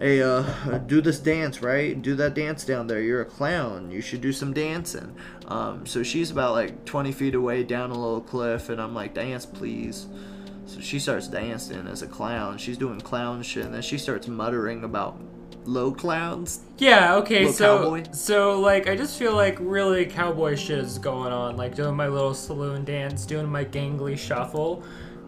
hey, 0.00 0.22
uh, 0.22 0.42
do 0.86 1.00
this 1.02 1.18
dance, 1.18 1.60
right? 1.62 2.00
Do 2.00 2.14
that 2.16 2.34
dance 2.34 2.64
down 2.64 2.86
there. 2.86 3.00
You're 3.02 3.20
a 3.22 3.24
clown. 3.26 3.90
You 3.90 4.00
should 4.00 4.20
do 4.22 4.32
some 4.32 4.52
dancing. 4.54 5.14
Um, 5.48 5.86
so 5.86 6.02
she's 6.02 6.30
about 6.30 6.52
like 6.52 6.84
20 6.84 7.12
feet 7.12 7.34
away 7.34 7.62
down 7.62 7.90
a 7.90 7.94
little 7.98 8.20
cliff 8.20 8.68
and 8.68 8.80
I'm 8.80 8.94
like, 8.94 9.14
dance, 9.14 9.46
please. 9.46 10.06
So 10.66 10.80
she 10.80 10.98
starts 10.98 11.28
dancing 11.28 11.86
as 11.86 12.02
a 12.02 12.08
clown. 12.08 12.58
She's 12.58 12.76
doing 12.76 13.00
clown 13.00 13.42
shit 13.42 13.64
and 13.64 13.74
then 13.74 13.82
she 13.82 13.98
starts 13.98 14.26
muttering 14.26 14.82
about 14.82 15.20
low 15.64 15.92
clowns. 15.92 16.60
Yeah, 16.78 17.14
okay, 17.16 17.46
Little 17.46 17.52
so 17.52 17.78
cowboy? 17.78 18.04
so 18.12 18.60
like 18.60 18.88
I 18.88 18.96
just 18.96 19.18
feel 19.18 19.34
like 19.34 19.56
really 19.60 20.04
cowboy 20.06 20.56
shit 20.56 20.78
is 20.78 20.98
going 20.98 21.32
on, 21.32 21.56
like 21.56 21.74
doing 21.76 21.94
my 21.94 22.08
little 22.08 22.34
saloon 22.34 22.84
dance, 22.84 23.24
doing 23.26 23.46
my 23.48 23.64
gangly 23.64 24.18
shuffle, 24.18 24.82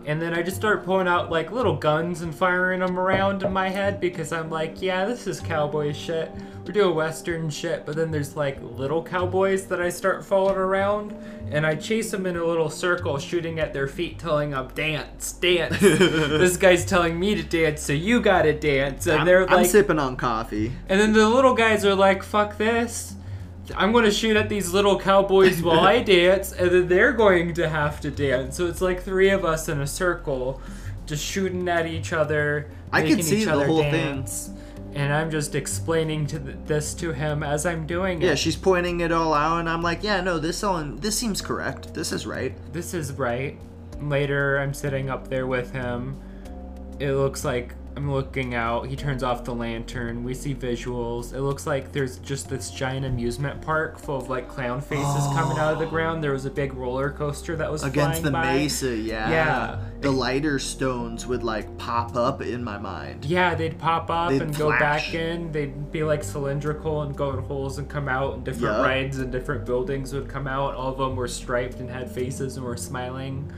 and 0.09 0.23
then 0.23 0.33
I 0.33 0.43
just 0.43 0.57
start 0.57 0.87
pulling 0.87 1.07
out 1.07 1.31
like 1.31 1.53
little 1.53 1.77
guns 1.77 2.23
and 2.23 2.35
firing 2.35 2.81
them 2.81 2.99
around 2.99 3.43
in 3.43 3.53
my 3.53 3.69
head 3.69 4.01
because 4.01 4.33
I'm 4.33 4.49
like, 4.49 4.81
yeah, 4.81 5.05
this 5.05 5.27
is 5.27 5.39
cowboy 5.39 5.93
shit. 5.93 6.33
We're 6.65 6.73
doing 6.73 6.95
western 6.95 7.51
shit, 7.51 7.85
but 7.85 7.95
then 7.95 8.11
there's 8.11 8.35
like 8.35 8.59
little 8.63 9.03
cowboys 9.03 9.67
that 9.67 9.83
I 9.83 9.91
start 9.91 10.25
following 10.25 10.57
around, 10.57 11.15
and 11.51 11.67
I 11.67 11.75
chase 11.75 12.11
them 12.11 12.25
in 12.25 12.39
a 12.39 12.45
little 12.45 12.71
circle, 12.71 13.19
shooting 13.19 13.61
at 13.61 13.75
their 13.75 13.87
feet, 13.87 14.19
telling 14.19 14.53
them 14.53 14.69
dance, 14.75 15.33
dance. 15.33 15.79
this 15.81 16.57
guy's 16.57 16.87
telling 16.87 17.21
me 17.21 17.35
to 17.35 17.43
dance, 17.43 17.83
so 17.83 17.93
you 17.93 18.21
gotta 18.23 18.55
dance, 18.55 19.07
and 19.07 19.21
I'm, 19.21 19.27
they're 19.27 19.43
like, 19.45 19.51
I'm 19.51 19.65
sipping 19.67 19.99
on 19.99 20.17
coffee. 20.17 20.73
and 20.89 20.99
then 20.99 21.13
the 21.13 21.29
little 21.29 21.55
guys 21.55 21.85
are 21.85 21.95
like, 21.95 22.23
fuck 22.23 22.57
this. 22.57 23.15
I'm 23.77 23.93
gonna 23.93 24.11
shoot 24.11 24.37
at 24.37 24.49
these 24.49 24.73
little 24.73 24.99
cowboys 24.99 25.63
while 25.63 25.81
I 25.81 26.03
dance, 26.03 26.53
and 26.53 26.71
then 26.71 26.89
they're 26.89 27.13
going 27.13 27.55
to 27.55 27.69
have 27.69 28.01
to 28.03 28.11
dance. 28.11 28.57
So 28.57 28.67
it's 28.67 28.81
like 28.81 29.03
three 29.03 29.31
of 29.31 29.45
us 29.45 29.69
in 29.69 29.81
a 29.81 29.87
circle, 29.87 30.61
just 31.07 31.25
shooting 31.25 31.69
at 31.69 31.87
each 31.87 32.13
other, 32.13 32.71
I 32.93 33.03
making 33.03 33.23
see 33.23 33.39
each 33.39 33.45
the 33.47 33.53
other 33.55 33.67
whole 33.67 33.83
thing. 33.83 33.93
dance. 33.93 34.51
And 34.95 35.13
I'm 35.13 35.31
just 35.31 35.55
explaining 35.55 36.27
to 36.29 36.39
th- 36.41 36.57
this 36.65 36.95
to 36.95 37.13
him 37.13 37.43
as 37.43 37.67
I'm 37.67 37.87
doing 37.87 38.21
Yeah, 38.23 38.29
it. 38.29 38.31
Yeah, 38.31 38.35
she's 38.37 38.57
pointing 38.57 39.01
it 39.01 39.13
all 39.13 39.35
out, 39.35 39.59
and 39.61 39.69
I'm 39.69 39.83
like, 39.83 40.03
yeah, 40.03 40.21
no, 40.23 40.39
this 40.39 40.65
on 40.65 40.97
this 40.97 41.17
seems 41.17 41.41
correct. 41.43 41.93
This 41.95 42.11
is 42.13 42.27
right. 42.27 42.55
This 42.73 42.95
is 42.95 43.13
right. 43.13 43.59
Later, 44.01 44.59
I'm 44.59 44.73
sitting 44.73 45.11
up 45.11 45.29
there 45.29 45.47
with 45.47 45.73
him. 45.73 46.17
It 46.99 47.13
looks 47.13 47.45
like 47.45 47.75
I'm 47.99 48.13
looking 48.13 48.55
out. 48.55 48.87
He 48.87 48.95
turns 48.95 49.25
off 49.25 49.43
the 49.43 49.53
lantern. 49.53 50.23
We 50.23 50.33
see 50.33 50.55
visuals. 50.55 51.35
It 51.35 51.41
looks 51.41 51.67
like 51.67 51.91
there's 51.91 52.19
just 52.19 52.49
this 52.49 52.71
giant 52.71 53.05
amusement 53.05 53.61
park 53.61 53.99
full 53.99 54.19
of 54.19 54.31
like 54.31 54.49
clown 54.49 54.81
faces 54.81 55.27
coming 55.35 55.59
out 55.59 55.73
of 55.73 55.81
the 55.81 55.87
oh. 55.87 55.91
ground. 55.91 56.23
There 56.23 56.31
was 56.31 56.45
a 56.45 56.51
big 56.51 56.75
roller 56.75 57.11
coaster 57.11 57.57
that 57.57 57.69
was 57.69 57.83
Against 57.83 58.21
flying 58.21 58.23
the 58.23 58.31
by. 58.31 58.53
mesa, 58.55 58.95
yeah. 58.95 59.29
Yeah. 59.29 59.81
The 60.01 60.13
lighter 60.13 60.61
stones 60.61 61.27
would 61.27 61.43
like 61.43 61.77
pop 61.77 62.15
up 62.15 62.41
in 62.41 62.63
my 62.63 62.79
mind. 62.79 63.25
Yeah, 63.25 63.57
they'd 63.57 63.77
pop 63.77 64.11
up 64.11 64.31
They'd 64.31 64.43
and 64.43 64.57
go 64.57 64.71
back 64.71 65.13
in. 65.13 65.51
They'd 65.51 65.91
be 65.91 66.05
like 66.05 66.23
cylindrical 66.23 67.03
and 67.03 67.17
go 67.17 67.31
in 67.31 67.43
holes 67.43 67.79
and 67.79 67.89
come 67.89 68.09
out. 68.09 68.35
And 68.35 68.45
different 68.45 68.77
Yup. 68.77 68.87
rides 68.87 69.19
and 69.19 69.33
different 69.33 69.67
buildings 69.67 70.13
would 70.13 70.29
come 70.29 70.47
out. 70.47 70.77
All 70.77 70.93
of 70.93 70.99
them 70.99 71.17
were 71.17 71.27
striped 71.27 71.81
and 71.81 71.91
had 71.91 72.13
faces 72.13 72.59
and 72.59 72.65
were 72.65 72.77
smiling. 72.77 73.53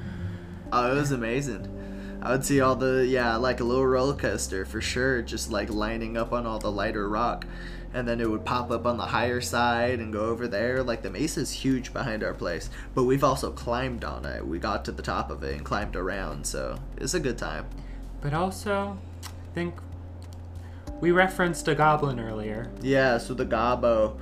Oh, 0.72 0.92
it 0.92 0.94
was 0.94 1.12
amazing. 1.12 1.76
I 2.22 2.32
would 2.32 2.44
see 2.44 2.60
all 2.60 2.76
the 2.76 3.06
yeah, 3.06 3.36
like 3.36 3.60
a 3.60 3.64
little 3.64 3.86
roller 3.86 4.14
coaster 4.14 4.64
for 4.64 4.80
sure, 4.80 5.22
just 5.22 5.50
like 5.50 5.70
lining 5.70 6.16
up 6.16 6.32
on 6.32 6.46
all 6.46 6.58
the 6.58 6.70
lighter 6.70 7.08
rock. 7.08 7.46
And 7.92 8.06
then 8.06 8.20
it 8.20 8.30
would 8.30 8.44
pop 8.44 8.70
up 8.70 8.86
on 8.86 8.98
the 8.98 9.06
higher 9.06 9.40
side 9.40 9.98
and 9.98 10.12
go 10.12 10.26
over 10.26 10.46
there. 10.46 10.82
Like 10.82 11.02
the 11.02 11.10
mesa's 11.10 11.50
huge 11.50 11.92
behind 11.92 12.22
our 12.22 12.34
place. 12.34 12.70
But 12.94 13.04
we've 13.04 13.24
also 13.24 13.50
climbed 13.50 14.04
on 14.04 14.24
it. 14.24 14.46
We 14.46 14.58
got 14.58 14.84
to 14.84 14.92
the 14.92 15.02
top 15.02 15.30
of 15.30 15.42
it 15.42 15.56
and 15.56 15.64
climbed 15.64 15.96
around, 15.96 16.46
so 16.46 16.78
it's 16.96 17.14
a 17.14 17.20
good 17.20 17.38
time. 17.38 17.66
But 18.20 18.32
also, 18.32 18.98
I 19.24 19.54
think 19.54 19.74
we 21.00 21.10
referenced 21.10 21.66
a 21.68 21.74
goblin 21.74 22.20
earlier. 22.20 22.70
Yeah, 22.82 23.18
so 23.18 23.34
the 23.34 23.46
Gabo, 23.46 24.20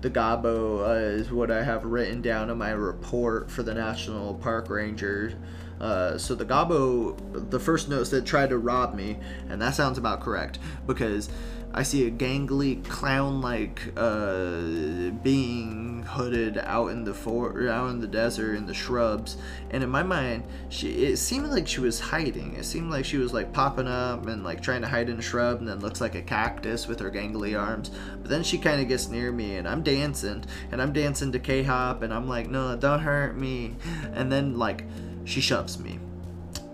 the 0.00 0.10
Gabo 0.10 0.86
uh, 0.86 1.20
is 1.20 1.30
what 1.30 1.50
I 1.50 1.62
have 1.62 1.84
written 1.84 2.20
down 2.20 2.50
in 2.50 2.58
my 2.58 2.70
report 2.70 3.50
for 3.50 3.62
the 3.62 3.72
National 3.72 4.34
Park 4.34 4.68
Ranger. 4.68 5.38
Uh, 5.80 6.16
so 6.18 6.34
the 6.34 6.44
Gabo, 6.44 7.50
the 7.50 7.60
first 7.60 7.88
notes 7.88 8.10
that 8.10 8.24
tried 8.24 8.50
to 8.50 8.58
rob 8.58 8.94
me, 8.94 9.18
and 9.48 9.60
that 9.60 9.74
sounds 9.74 9.98
about 9.98 10.20
correct 10.20 10.58
because 10.86 11.28
I 11.76 11.82
see 11.82 12.06
a 12.06 12.10
gangly 12.10 12.82
clown-like 12.88 13.92
uh, 13.98 15.10
being 15.22 16.04
hooded 16.08 16.56
out 16.56 16.86
in 16.86 17.04
the 17.04 17.12
for 17.12 17.68
out 17.68 17.90
in 17.90 18.00
the 18.00 18.06
desert 18.06 18.54
in 18.54 18.64
the 18.64 18.72
shrubs, 18.72 19.36
and 19.70 19.82
in 19.82 19.90
my 19.90 20.02
mind, 20.02 20.44
she 20.70 20.88
it 21.04 21.18
seemed 21.18 21.48
like 21.48 21.68
she 21.68 21.80
was 21.80 22.00
hiding. 22.00 22.54
It 22.54 22.64
seemed 22.64 22.90
like 22.90 23.04
she 23.04 23.18
was 23.18 23.34
like 23.34 23.52
popping 23.52 23.88
up 23.88 24.26
and 24.26 24.42
like 24.42 24.62
trying 24.62 24.80
to 24.80 24.88
hide 24.88 25.10
in 25.10 25.18
a 25.18 25.22
shrub, 25.22 25.58
and 25.58 25.68
then 25.68 25.80
looks 25.80 26.00
like 26.00 26.14
a 26.14 26.22
cactus 26.22 26.86
with 26.86 26.98
her 27.00 27.10
gangly 27.10 27.60
arms. 27.60 27.90
But 28.22 28.30
then 28.30 28.42
she 28.42 28.56
kind 28.56 28.80
of 28.80 28.88
gets 28.88 29.08
near 29.08 29.30
me, 29.30 29.56
and 29.56 29.68
I'm 29.68 29.82
dancing, 29.82 30.44
and 30.72 30.80
I'm 30.80 30.94
dancing 30.94 31.30
to 31.32 31.38
K-hop, 31.38 32.00
and 32.00 32.14
I'm 32.14 32.26
like, 32.26 32.48
no, 32.48 32.74
don't 32.76 33.00
hurt 33.00 33.36
me, 33.36 33.74
and 34.14 34.32
then 34.32 34.56
like 34.56 34.84
she 35.26 35.42
shoves 35.42 35.78
me, 35.78 35.98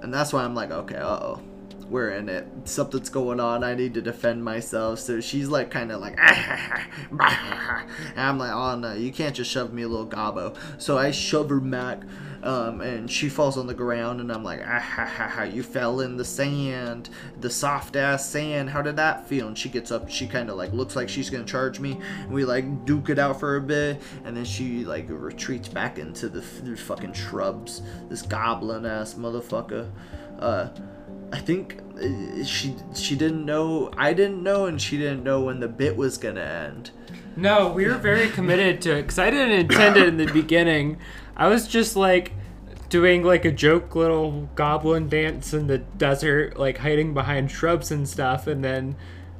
and 0.03 0.15
that's 0.15 0.33
why 0.33 0.45
I'm 0.45 0.55
like, 0.55 0.71
okay, 0.71 0.97
uh 0.97 1.19
oh 1.21 1.43
we're 1.93 2.11
in 2.11 2.29
it. 2.29 2.49
Something's 2.65 3.11
going 3.11 3.39
on. 3.39 3.63
I 3.63 3.75
need 3.75 3.95
to 3.95 4.03
defend 4.03 4.43
myself. 4.43 4.99
So 4.99 5.21
she's 5.21 5.49
like, 5.49 5.71
kind 5.71 5.93
of 5.93 6.01
like, 6.01 6.19
and 7.11 7.21
I'm 8.17 8.39
like, 8.39 8.53
oh 8.53 8.77
no, 8.77 8.95
you 8.95 9.13
can't 9.13 9.35
just 9.37 9.51
shove 9.51 9.73
me, 9.73 9.83
a 9.83 9.89
little 9.89 10.07
gobbo. 10.07 10.57
So 10.79 10.97
I 10.97 11.11
shove 11.11 11.51
her 11.51 11.61
back, 11.61 12.03
um, 12.43 12.81
and 12.81 13.11
she 13.11 13.29
falls 13.29 13.57
on 13.57 13.67
the 13.67 13.75
ground, 13.75 14.21
and 14.21 14.33
I'm 14.33 14.43
like, 14.43 14.61
ah 14.67 14.81
ha 14.81 15.05
ha 15.05 15.29
ha, 15.29 15.43
you 15.45 15.63
fell 15.63 16.01
in 16.01 16.17
the 16.17 16.25
sand, 16.25 17.09
the 17.41 17.51
soft 17.51 17.95
ass 17.97 18.29
sand. 18.29 18.71
How 18.71 18.83
did 18.83 18.97
that 18.97 19.29
feel? 19.29 19.47
And 19.47 19.57
she 19.57 19.69
gets 19.69 19.91
up. 19.91 20.11
She 20.11 20.27
kind 20.27 20.51
of 20.51 20.57
like 20.57 20.73
looks 20.73 20.97
like 20.97 21.09
she's 21.09 21.31
gonna 21.31 21.45
charge 21.45 21.79
me. 21.79 21.99
And 22.21 22.33
we 22.33 22.45
like 22.45 22.85
duke 22.85 23.11
it 23.11 23.19
out 23.19 23.39
for 23.39 23.57
a 23.57 23.61
bit, 23.61 24.03
and 24.25 24.37
then 24.37 24.45
she 24.45 24.85
like 24.85 25.07
retreats 25.09 25.69
back 25.69 25.99
into 25.99 26.29
the, 26.29 26.41
the 26.41 26.77
fucking 26.77 27.13
shrubs. 27.13 27.83
This 28.09 28.23
goblin 28.23 28.87
ass 28.87 29.15
motherfucker. 29.15 29.91
Uh, 30.39 30.69
I 31.33 31.39
think 31.39 31.81
uh, 31.97 32.45
she 32.45 32.77
she 32.95 33.17
didn't 33.17 33.45
know 33.45 33.91
I 33.97 34.13
didn't 34.13 34.43
know 34.43 34.67
and 34.67 34.81
she 34.81 34.99
didn't 34.99 35.23
know 35.23 35.43
when 35.43 35.61
the 35.61 35.69
bit 35.69 35.97
was 35.97 36.19
gonna 36.19 36.41
end. 36.41 36.91
No, 37.35 37.73
we 37.73 37.87
were 37.87 37.97
very 37.97 38.29
committed 38.29 38.83
to 38.83 38.97
it 38.97 39.03
because 39.03 39.19
I 39.19 39.31
didn't 39.31 39.53
intend 39.53 39.97
it 39.97 40.09
in 40.09 40.19
the 40.19 40.27
beginning. 40.33 40.99
I 41.37 41.49
was 41.49 41.67
just 41.69 41.97
like 41.97 42.33
doing 42.89 43.23
like 43.25 43.45
a 43.45 43.53
joke 43.53 43.95
little 43.95 44.49
goblin 44.55 45.09
dance 45.09 45.53
in 45.55 45.67
the 45.67 45.79
desert, 45.79 46.59
like 46.59 46.79
hiding 46.79 47.15
behind 47.15 47.51
shrubs 47.51 47.91
and 47.91 48.09
stuff, 48.09 48.47
and 48.47 48.63
then 48.63 48.97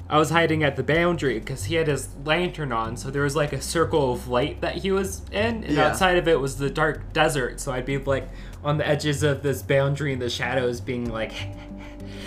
I 0.09 0.17
was 0.17 0.31
hiding 0.31 0.63
at 0.63 0.75
the 0.75 0.83
boundary 0.83 1.39
because 1.39 1.65
he 1.65 1.75
had 1.75 1.87
his 1.87 2.09
lantern 2.25 2.71
on, 2.71 2.97
so 2.97 3.09
there 3.09 3.23
was 3.23 3.35
like 3.35 3.53
a 3.53 3.61
circle 3.61 4.11
of 4.11 4.27
light 4.27 4.61
that 4.61 4.77
he 4.77 4.91
was 4.91 5.21
in, 5.31 5.63
and 5.63 5.69
Yeah. 5.75 5.87
outside 5.87 6.17
of 6.17 6.27
it 6.27 6.39
was 6.39 6.57
the 6.57 6.69
dark 6.69 7.13
desert. 7.13 7.59
So 7.59 7.71
I'd 7.71 7.85
be 7.85 7.97
like 7.97 8.27
on 8.63 8.77
the 8.77 8.87
edges 8.87 9.23
of 9.23 9.43
this 9.43 9.61
boundary 9.61 10.13
in 10.13 10.19
the 10.19 10.29
shadows, 10.29 10.81
being 10.81 11.09
like. 11.11 11.31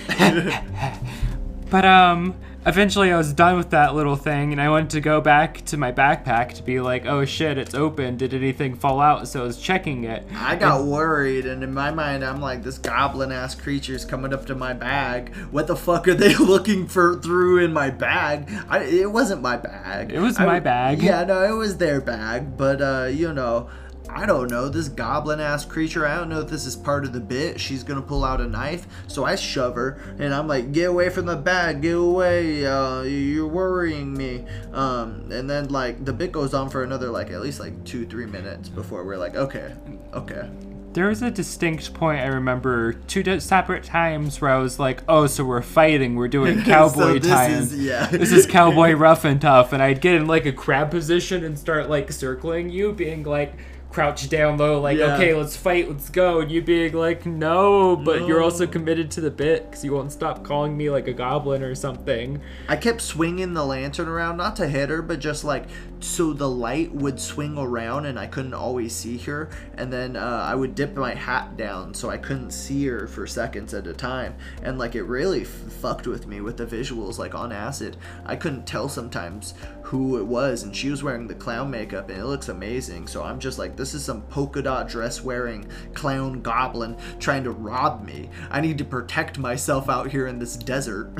But 1.71 1.85
um 1.85 2.35
eventually 2.65 3.13
I 3.13 3.17
was 3.17 3.33
done 3.33 3.57
with 3.57 3.71
that 3.71 3.95
little 3.95 4.17
thing 4.17 4.51
and 4.51 4.61
I 4.61 4.69
wanted 4.69 4.91
to 4.91 5.01
go 5.01 5.21
back 5.21 5.65
to 5.67 5.77
my 5.77 5.93
backpack 5.93 6.55
to 6.55 6.63
be 6.63 6.81
like, 6.81 7.07
"Oh 7.07 7.25
shit, 7.25 7.59
it's 7.59 7.75
open. 7.75 8.17
Did 8.17 8.35
anything 8.35 8.75
fall 8.77 9.01
out?" 9.01 9.29
So 9.29 9.43
I 9.43 9.45
was 9.45 9.59
checking 9.61 10.05
it. 10.05 10.27
I 10.35 10.57
got 10.57 10.85
worried 10.85 11.47
and 11.47 11.63
in 11.63 11.73
my 11.75 11.91
mind 11.91 12.25
I'm 12.25 12.41
like 12.41 12.63
this 12.63 12.79
goblin 12.79 13.33
ass 13.33 13.55
creature's 13.55 14.05
coming 14.05 14.33
up 14.33 14.47
to 14.47 14.55
my 14.55 14.73
bag. 14.73 15.35
What 15.51 15.67
the 15.67 15.77
fuck 15.77 16.07
are 16.09 16.15
they 16.15 16.35
looking 16.53 16.87
for 16.87 17.17
through 17.21 17.65
in 17.65 17.73
my 17.73 17.91
bag? 17.91 18.49
I, 18.69 18.83
it 18.85 19.11
wasn't 19.13 19.43
my 19.43 19.57
bag. 19.57 20.13
It 20.13 20.21
was 20.21 20.39
I- 20.39 20.47
my 20.47 20.61
bag. 20.61 21.03
Yeah, 21.03 21.25
no, 21.25 21.43
it 21.43 21.57
was 21.57 21.79
their 21.79 22.01
bag, 22.01 22.57
but 22.57 22.81
uh, 22.81 23.09
you 23.13 23.33
know, 23.33 23.69
I 24.17 24.25
don't 24.25 24.51
know, 24.51 24.69
this 24.71 24.89
goblin 24.89 25.41
ass 25.41 25.67
creature. 25.67 26.07
I 26.07 26.17
don't 26.17 26.31
know 26.31 26.41
if 26.41 26.49
this 26.49 26.65
is 26.65 26.75
part 26.75 27.05
of 27.05 27.13
the 27.13 27.21
bit. 27.21 27.61
She's 27.61 27.83
gonna 27.83 28.01
pull 28.01 28.25
out 28.25 28.41
a 28.41 28.47
knife. 28.47 28.87
So 29.09 29.25
I 29.27 29.37
shove 29.37 29.75
her 29.75 30.01
and 30.19 30.33
I'm 30.33 30.49
like, 30.49 30.73
get 30.73 30.85
away 30.89 31.11
from 31.11 31.27
the 31.27 31.37
bag, 31.37 31.83
get 31.83 31.97
away. 31.97 32.65
Uh, 32.67 33.03
you're 33.03 33.47
worrying 33.47 34.15
me. 34.15 34.47
Um, 34.73 35.31
and 35.31 35.51
then 35.51 35.69
like 35.69 36.05
the 36.05 36.15
bit 36.15 36.33
goes 36.33 36.55
on 36.55 36.71
for 36.71 36.83
another 36.83 37.11
like 37.11 37.31
at 37.31 37.43
least 37.43 37.61
like 37.61 37.85
two, 37.85 38.07
three 38.07 38.25
minutes 38.27 38.71
before 38.71 39.05
we're 39.05 39.19
like, 39.19 39.35
okay, 39.37 39.75
okay. 40.15 40.49
There 40.95 41.09
was 41.09 41.21
a 41.21 41.31
distinct 41.31 41.93
point 41.93 42.21
I 42.23 42.29
remember 42.29 42.95
two 42.95 43.39
separate 43.39 43.85
times 43.85 44.41
where 44.41 44.51
I 44.51 44.57
was 44.57 44.79
like, 44.79 45.03
"Oh, 45.07 45.27
so 45.27 45.45
we're 45.45 45.61
fighting. 45.61 46.15
We're 46.17 46.27
doing 46.29 46.63
cowboy 46.65 47.19
this 47.19 47.31
time. 47.31 47.51
is- 47.51 47.79
yeah. 47.85 48.07
this 48.07 48.33
is 48.33 48.47
cowboy 48.47 48.93
rough 48.95 49.27
and 49.27 49.39
tough." 49.39 49.75
And 49.75 49.83
I'd 49.83 50.01
get 50.01 50.15
in 50.15 50.27
like 50.27 50.47
a 50.47 50.53
crab 50.53 50.91
position 50.91 51.45
and 51.45 51.59
start 51.59 51.91
like 51.91 52.11
circling 52.13 52.71
you, 52.71 52.95
being 52.95 53.25
like 53.25 53.53
crouched 53.97 54.29
down 54.29 54.59
low, 54.59 54.79
like, 54.79 54.99
Yeah. 54.99 55.15
"Okay, 55.15 55.33
let's 55.33 55.57
fight, 55.57 55.89
let's 55.89 56.11
go." 56.11 56.41
And 56.41 56.51
you 56.51 56.61
being 56.61 56.93
like, 56.93 57.25
"No," 57.25 57.97
but 57.97 58.29
you're 58.29 58.43
also 58.43 58.67
committed 58.67 59.11
to 59.13 59.23
the 59.23 59.31
bit 59.31 59.71
because 59.71 59.87
you 59.87 59.95
won't 59.95 60.13
stop 60.13 60.45
calling 60.45 60.77
me 60.77 60.91
like 60.91 61.09
a 61.09 61.15
goblin 61.15 61.63
or 61.63 61.75
something. 61.75 62.43
I 62.69 62.77
kept 62.77 63.01
swinging 63.01 63.55
the 63.55 63.65
lantern 63.65 64.07
around, 64.07 64.37
not 64.37 64.55
to 64.57 64.69
hit 64.69 64.91
her, 64.91 65.01
but 65.01 65.19
just 65.19 65.45
like 65.45 65.65
so 66.01 66.33
the 66.33 66.49
light 66.49 66.93
would 66.95 67.19
swing 67.19 67.57
around 67.57 68.05
and 68.07 68.19
I 68.19 68.27
couldn't 68.27 68.55
always 68.55 68.95
see 68.95 69.17
her. 69.19 69.49
And 69.77 69.93
then 69.93 70.15
uh, 70.17 70.45
I 70.49 70.55
would 70.55 70.75
dip 70.75 70.95
my 70.95 71.15
hat 71.15 71.57
down 71.57 71.95
so 71.95 72.11
I 72.11 72.19
couldn't 72.19 72.51
see 72.51 72.87
her 72.87 73.07
for 73.07 73.27
seconds 73.27 73.73
at 73.75 73.87
a 73.87 73.95
time. 73.95 74.35
And 74.63 74.79
like 74.79 74.95
it 74.95 75.05
really 75.05 75.43
f- 75.43 75.49
fucked 75.49 76.07
with 76.07 76.27
me 76.27 76.41
with 76.43 76.59
the 76.59 76.67
visuals, 76.67 77.19
like 77.19 77.35
on 77.35 77.51
acid. 77.51 77.97
I 78.25 78.37
couldn't 78.37 78.67
tell 78.67 78.89
sometimes 78.89 79.55
who 79.83 80.19
it 80.19 80.25
was, 80.27 80.65
and 80.65 80.75
she 80.77 80.91
was 80.91 81.03
wearing 81.03 81.29
the 81.29 81.35
clown 81.35 81.71
makeup 81.71 82.11
and 82.11 82.19
it 82.21 82.25
looks 82.27 82.49
amazing. 82.49 83.07
So 83.07 83.23
I'm 83.23 83.39
just 83.41 83.59
like, 83.59 83.77
this 83.77 83.95
is 83.95 84.05
some 84.05 84.23
polka 84.23 84.63
dot 84.63 84.89
dress 84.89 85.23
wearing 85.23 85.67
clown 85.95 86.43
goblin 86.43 86.97
trying 87.19 87.45
to 87.45 87.53
rob 87.53 88.05
me. 88.05 88.29
I 88.51 88.61
need 88.61 88.79
to 88.79 88.85
protect 88.85 89.39
myself 89.39 89.89
out 89.89 90.11
here 90.11 90.27
in 90.27 90.39
this 90.39 90.57
desert. 90.57 91.11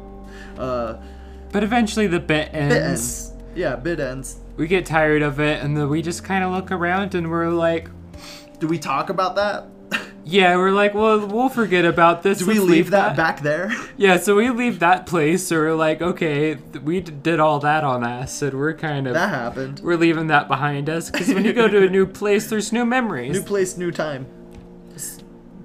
uh, 0.58 0.96
But 1.52 1.62
eventually 1.62 2.06
the 2.06 2.20
bit 2.20 2.50
ends. 2.52 2.74
bit 2.74 2.82
ends. 2.82 3.32
Yeah, 3.56 3.74
bid 3.76 3.98
ends. 4.00 4.36
We 4.56 4.66
get 4.68 4.86
tired 4.86 5.22
of 5.22 5.40
it, 5.40 5.62
and 5.62 5.76
then 5.76 5.88
we 5.88 6.02
just 6.02 6.22
kind 6.24 6.44
of 6.44 6.52
look 6.52 6.70
around 6.70 7.14
and 7.14 7.30
we're 7.30 7.48
like, 7.48 7.88
Do 8.60 8.66
we 8.68 8.78
talk 8.78 9.08
about 9.10 9.34
that? 9.36 9.66
"Yeah, 10.28 10.56
we're 10.56 10.72
like, 10.72 10.92
well, 10.92 11.24
we'll 11.24 11.48
forget 11.48 11.84
about 11.84 12.24
this. 12.24 12.38
Do 12.40 12.46
we 12.46 12.54
Let's 12.54 12.66
leave 12.68 12.90
that 12.90 13.16
back 13.16 13.42
there? 13.42 13.72
Yeah, 13.96 14.16
so 14.18 14.34
we 14.34 14.50
leave 14.50 14.80
that 14.80 15.06
place, 15.06 15.46
so 15.46 15.56
we're 15.56 15.74
like, 15.76 16.02
okay, 16.02 16.56
we 16.82 17.00
d- 17.00 17.12
did 17.22 17.38
all 17.38 17.60
that 17.60 17.84
on 17.84 18.02
acid. 18.02 18.52
We're 18.52 18.74
kind 18.74 19.06
of 19.06 19.14
that 19.14 19.28
happened. 19.28 19.80
we're 19.84 19.96
leaving 19.96 20.26
that 20.26 20.48
behind 20.48 20.90
us 20.90 21.10
because 21.10 21.28
when 21.32 21.44
you 21.44 21.52
go 21.52 21.68
to 21.68 21.86
a 21.86 21.88
new 21.88 22.06
place, 22.06 22.50
there's 22.50 22.72
new 22.72 22.84
memories. 22.84 23.32
New 23.32 23.42
place, 23.44 23.76
new 23.76 23.92
time. 23.92 24.26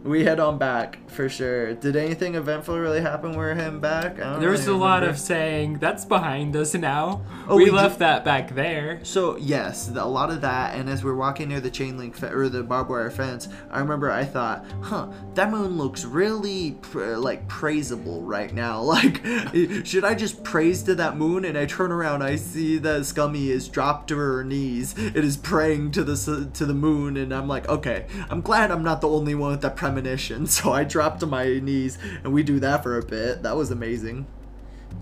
We 0.03 0.23
head 0.25 0.39
on 0.39 0.57
back 0.59 0.99
for 1.11 1.29
sure. 1.29 1.73
Did 1.73 1.95
anything 1.95 2.35
eventful 2.35 2.77
really 2.79 3.01
happen? 3.01 3.33
We're 3.33 3.51
back. 3.79 4.19
I 4.19 4.31
don't 4.31 4.39
there 4.39 4.49
was 4.49 4.65
a 4.67 4.71
really 4.71 4.79
lot 4.79 5.03
of 5.03 5.19
saying 5.19 5.79
that's 5.79 6.05
behind 6.05 6.55
us 6.55 6.73
now. 6.73 7.21
Oh, 7.47 7.55
we, 7.57 7.65
we 7.65 7.71
left 7.71 7.95
did- 7.95 7.99
that 7.99 8.25
back 8.25 8.53
there. 8.55 8.99
So 9.03 9.37
yes, 9.37 9.89
a 9.89 10.05
lot 10.05 10.29
of 10.29 10.41
that, 10.41 10.75
and 10.75 10.89
as 10.89 11.03
we're 11.03 11.15
walking 11.15 11.49
near 11.49 11.59
the 11.59 11.69
chain 11.69 11.97
link 11.97 12.15
fe- 12.15 12.29
or 12.31 12.49
the 12.49 12.63
barbed 12.63 12.89
wire 12.89 13.09
fence, 13.11 13.47
I 13.69 13.79
remember 13.79 14.09
I 14.11 14.23
thought, 14.23 14.65
"Huh, 14.81 15.07
that 15.35 15.51
moon 15.51 15.77
looks 15.77 16.05
really 16.05 16.71
pr- 16.81 17.15
like 17.15 17.47
praisable 17.47 18.21
right 18.23 18.53
now. 18.53 18.81
Like, 18.91 19.23
should 19.85 20.03
I 20.03 20.15
just 20.15 20.43
praise 20.43 20.83
to 20.83 20.95
that 20.95 21.17
moon?" 21.17 21.45
And 21.45 21.57
I 21.57 21.65
turn 21.65 21.91
around, 21.91 22.21
I 22.23 22.35
see 22.35 22.77
that 22.79 23.05
Scummy 23.05 23.49
is 23.49 23.67
dropped 23.69 24.07
to 24.09 24.17
her 24.17 24.43
knees. 24.43 24.95
It 24.97 25.23
is 25.23 25.37
praying 25.37 25.91
to 25.91 26.03
the 26.03 26.49
to 26.53 26.65
the 26.65 26.73
moon, 26.73 27.15
and 27.17 27.33
I'm 27.33 27.47
like, 27.47 27.67
"Okay, 27.69 28.05
I'm 28.29 28.41
glad 28.41 28.71
I'm 28.71 28.83
not 28.83 29.01
the 29.01 29.07
only 29.09 29.35
one 29.35 29.51
with 29.51 29.61
that 29.61 29.75
premonition." 29.75 30.47
So 30.61 30.73
I 30.73 30.83
drop 31.01 31.19
to 31.19 31.25
my 31.25 31.59
knees, 31.59 31.97
and 32.23 32.31
we 32.31 32.43
do 32.43 32.59
that 32.59 32.83
for 32.83 32.99
a 32.99 33.03
bit. 33.03 33.41
That 33.41 33.55
was 33.55 33.71
amazing. 33.71 34.27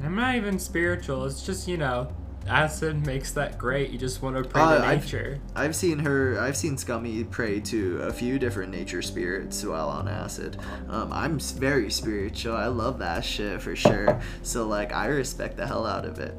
I'm 0.03 0.15
not 0.15 0.35
even 0.35 0.57
spiritual. 0.59 1.25
It's 1.25 1.45
just 1.45 1.67
you 1.67 1.75
know, 1.75 2.07
acid 2.47 3.05
makes 3.05 3.33
that 3.33 3.57
great. 3.57 3.89
You 3.89 3.97
just 3.99 4.21
want 4.21 4.37
to 4.41 4.49
pray 4.49 4.61
Uh, 4.61 4.77
to 4.77 4.85
I've- 4.85 5.01
nature. 5.01 5.39
I've 5.57 5.75
seen 5.75 5.99
her. 5.99 6.39
I've 6.39 6.55
seen 6.55 6.77
Scummy 6.77 7.25
pray 7.25 7.59
to 7.61 7.97
a 8.03 8.13
few 8.13 8.39
different 8.39 8.71
nature 8.71 9.01
spirits 9.01 9.65
while 9.65 9.89
on 9.89 10.07
acid. 10.07 10.55
Um, 10.87 11.11
I'm 11.11 11.37
very 11.39 11.91
spiritual. 11.91 12.55
I 12.55 12.67
love 12.67 12.99
that 12.99 13.25
shit 13.25 13.61
for 13.61 13.75
sure. 13.75 14.21
So 14.41 14.65
like, 14.67 14.93
I 14.93 15.07
respect 15.07 15.57
the 15.57 15.67
hell 15.67 15.85
out 15.85 16.05
of 16.05 16.17
it. 16.19 16.33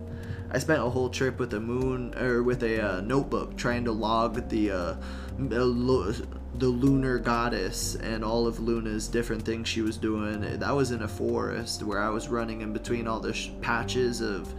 I 0.52 0.58
spent 0.58 0.82
a 0.82 0.88
whole 0.88 1.10
trip 1.10 1.38
with 1.38 1.52
a 1.54 1.60
moon 1.60 2.14
or 2.18 2.42
with 2.42 2.62
a 2.62 2.80
uh, 2.80 3.00
notebook 3.02 3.56
trying 3.58 3.84
to 3.84 3.92
log 3.92 4.48
the 4.48 4.70
uh, 4.70 4.94
uh, 5.38 6.14
the 6.60 6.68
lunar 6.68 7.18
goddess 7.18 7.94
and 7.96 8.22
all 8.22 8.46
of 8.46 8.60
Luna's 8.60 9.08
different 9.08 9.42
things 9.42 9.66
she 9.66 9.80
was 9.80 9.96
doing. 9.96 10.58
That 10.58 10.76
was 10.76 10.90
in 10.90 11.02
a 11.02 11.08
forest 11.08 11.82
where 11.82 12.02
I 12.02 12.10
was 12.10 12.28
running 12.28 12.60
in 12.60 12.72
between 12.74 13.08
all 13.08 13.18
the 13.18 13.32
sh- 13.32 13.50
patches 13.62 14.20
of 14.20 14.54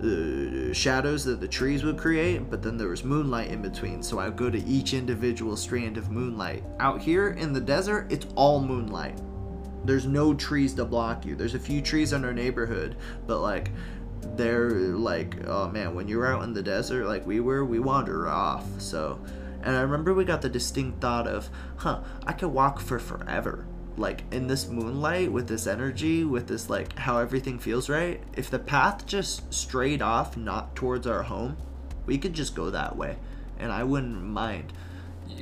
the 0.00 0.74
shadows 0.74 1.24
that 1.24 1.40
the 1.40 1.46
trees 1.46 1.84
would 1.84 1.96
create, 1.96 2.50
but 2.50 2.60
then 2.60 2.76
there 2.76 2.88
was 2.88 3.04
moonlight 3.04 3.52
in 3.52 3.62
between. 3.62 4.02
So 4.02 4.18
I 4.18 4.24
would 4.24 4.36
go 4.36 4.50
to 4.50 4.58
each 4.64 4.94
individual 4.94 5.56
strand 5.56 5.96
of 5.96 6.10
moonlight. 6.10 6.64
Out 6.80 7.00
here 7.00 7.30
in 7.30 7.52
the 7.52 7.60
desert, 7.60 8.10
it's 8.10 8.26
all 8.34 8.60
moonlight. 8.60 9.20
There's 9.84 10.06
no 10.06 10.34
trees 10.34 10.74
to 10.74 10.84
block 10.84 11.24
you. 11.24 11.36
There's 11.36 11.54
a 11.54 11.60
few 11.60 11.80
trees 11.80 12.12
in 12.12 12.24
our 12.24 12.32
neighborhood, 12.32 12.96
but 13.28 13.42
like 13.42 13.70
they're 14.34 14.70
like, 14.70 15.36
oh 15.46 15.68
man, 15.68 15.94
when 15.94 16.08
you're 16.08 16.26
out 16.26 16.42
in 16.42 16.52
the 16.52 16.62
desert 16.64 17.06
like 17.06 17.24
we 17.24 17.38
were, 17.38 17.64
we 17.64 17.78
wander 17.78 18.26
off. 18.26 18.66
So, 18.78 19.20
and 19.62 19.76
I 19.76 19.80
remember 19.80 20.14
we 20.14 20.24
got 20.24 20.42
the 20.42 20.48
distinct 20.48 21.00
thought 21.00 21.26
of, 21.26 21.50
huh, 21.76 22.00
I 22.26 22.32
could 22.32 22.48
walk 22.48 22.80
for 22.80 22.98
forever 22.98 23.66
like 23.98 24.22
in 24.32 24.46
this 24.46 24.68
moonlight 24.68 25.30
with 25.30 25.46
this 25.48 25.66
energy 25.66 26.24
with 26.24 26.46
this 26.48 26.70
like 26.70 26.98
how 26.98 27.18
everything 27.18 27.58
feels 27.58 27.90
right 27.90 28.22
if 28.34 28.48
the 28.48 28.58
path 28.58 29.04
just 29.04 29.52
strayed 29.52 30.00
off 30.00 30.34
not 30.34 30.74
towards 30.74 31.06
our 31.06 31.24
home 31.24 31.54
we 32.06 32.16
could 32.16 32.32
just 32.32 32.54
go 32.54 32.70
that 32.70 32.96
way 32.96 33.16
and 33.58 33.70
i 33.70 33.84
wouldn't 33.84 34.22
mind 34.22 34.72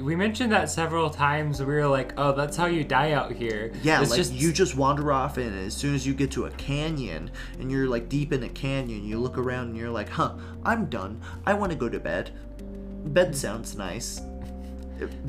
We 0.01 0.15
mentioned 0.17 0.53
that 0.53 0.71
several 0.71 1.11
times. 1.11 1.59
We 1.61 1.67
were 1.67 1.87
like, 1.87 2.13
oh, 2.17 2.33
that's 2.33 2.57
how 2.57 2.67
you 2.67 2.85
die 2.85 3.13
out 3.13 3.33
here. 3.33 3.73
yeah 3.83 4.01
it's 4.01 4.11
like 4.11 4.19
just 4.19 4.33
you 4.33 4.53
just 4.53 4.77
wander 4.77 5.13
off 5.13 5.37
and 5.37 5.57
as 5.67 5.75
soon 5.75 5.95
as 5.95 6.07
you 6.07 6.15
get 6.15 6.31
to 6.33 6.47
a 6.47 6.51
canyon 6.53 7.31
and 7.59 7.71
you're 7.71 7.89
like 7.89 8.09
deep 8.09 8.33
in 8.33 8.43
a 8.43 8.49
canyon 8.49 9.05
you 9.05 9.19
look 9.19 9.37
around 9.39 9.69
and 9.69 9.77
you're 9.77 9.91
like 9.91 10.09
huh 10.09 10.35
i'm 10.65 10.87
done 10.87 11.21
i 11.47 11.55
want 11.55 11.71
to 11.73 11.79
go 11.79 11.89
to 11.89 11.99
bed 12.01 12.31
bed 13.05 13.35
sounds 13.35 13.77
nice 13.77 14.21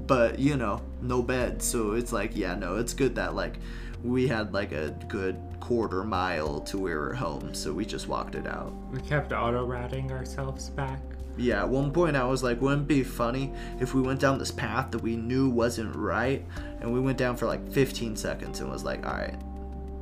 but 0.07 0.37
you 0.37 0.57
know 0.57 0.81
no 1.01 1.21
bed 1.21 1.61
so 1.61 1.93
it's 1.93 2.11
like 2.11 2.35
yeah 2.35 2.53
no 2.55 2.75
it's 2.75 2.93
good 2.93 3.15
that 3.15 3.33
like 3.35 3.57
we 4.03 4.27
had 4.27 4.53
like 4.53 4.71
a 4.71 4.89
good 5.07 5.39
quarter 5.59 6.03
mile 6.03 6.59
to 6.59 6.77
where 6.77 6.99
we're 6.99 7.13
home 7.13 7.53
so 7.53 7.71
we 7.71 7.85
just 7.85 8.07
walked 8.07 8.35
it 8.35 8.47
out 8.47 8.73
we 8.91 8.99
kept 9.01 9.31
auto 9.31 9.65
routing 9.65 10.11
ourselves 10.11 10.69
back. 10.71 10.99
yeah 11.37 11.61
at 11.61 11.69
one 11.69 11.91
point 11.91 12.15
i 12.17 12.23
was 12.25 12.43
like 12.43 12.59
wouldn't 12.59 12.83
it 12.83 12.87
be 12.87 13.03
funny 13.03 13.53
if 13.79 13.93
we 13.93 14.01
went 14.01 14.19
down 14.19 14.37
this 14.37 14.51
path 14.51 14.91
that 14.91 15.01
we 15.01 15.15
knew 15.15 15.49
wasn't 15.49 15.95
right 15.95 16.45
and 16.81 16.91
we 16.91 16.99
went 16.99 17.17
down 17.17 17.37
for 17.37 17.45
like 17.45 17.71
15 17.71 18.15
seconds 18.15 18.59
and 18.59 18.69
was 18.69 18.83
like 18.83 19.05
all 19.05 19.13
right 19.13 19.39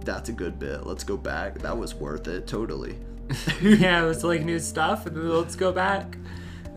that's 0.04 0.30
a 0.30 0.34
good 0.34 0.58
bit 0.58 0.88
let's 0.88 1.04
go 1.04 1.18
back 1.18 1.60
that 1.60 1.78
was 1.78 1.94
worth 1.94 2.28
it 2.28 2.48
totally 2.48 2.98
yeah, 3.62 4.04
it 4.04 4.08
was 4.08 4.24
like 4.24 4.44
new 4.44 4.60
stuff, 4.60 5.06
and 5.06 5.16
then 5.16 5.30
let's 5.30 5.56
go 5.56 5.72
back. 5.72 6.18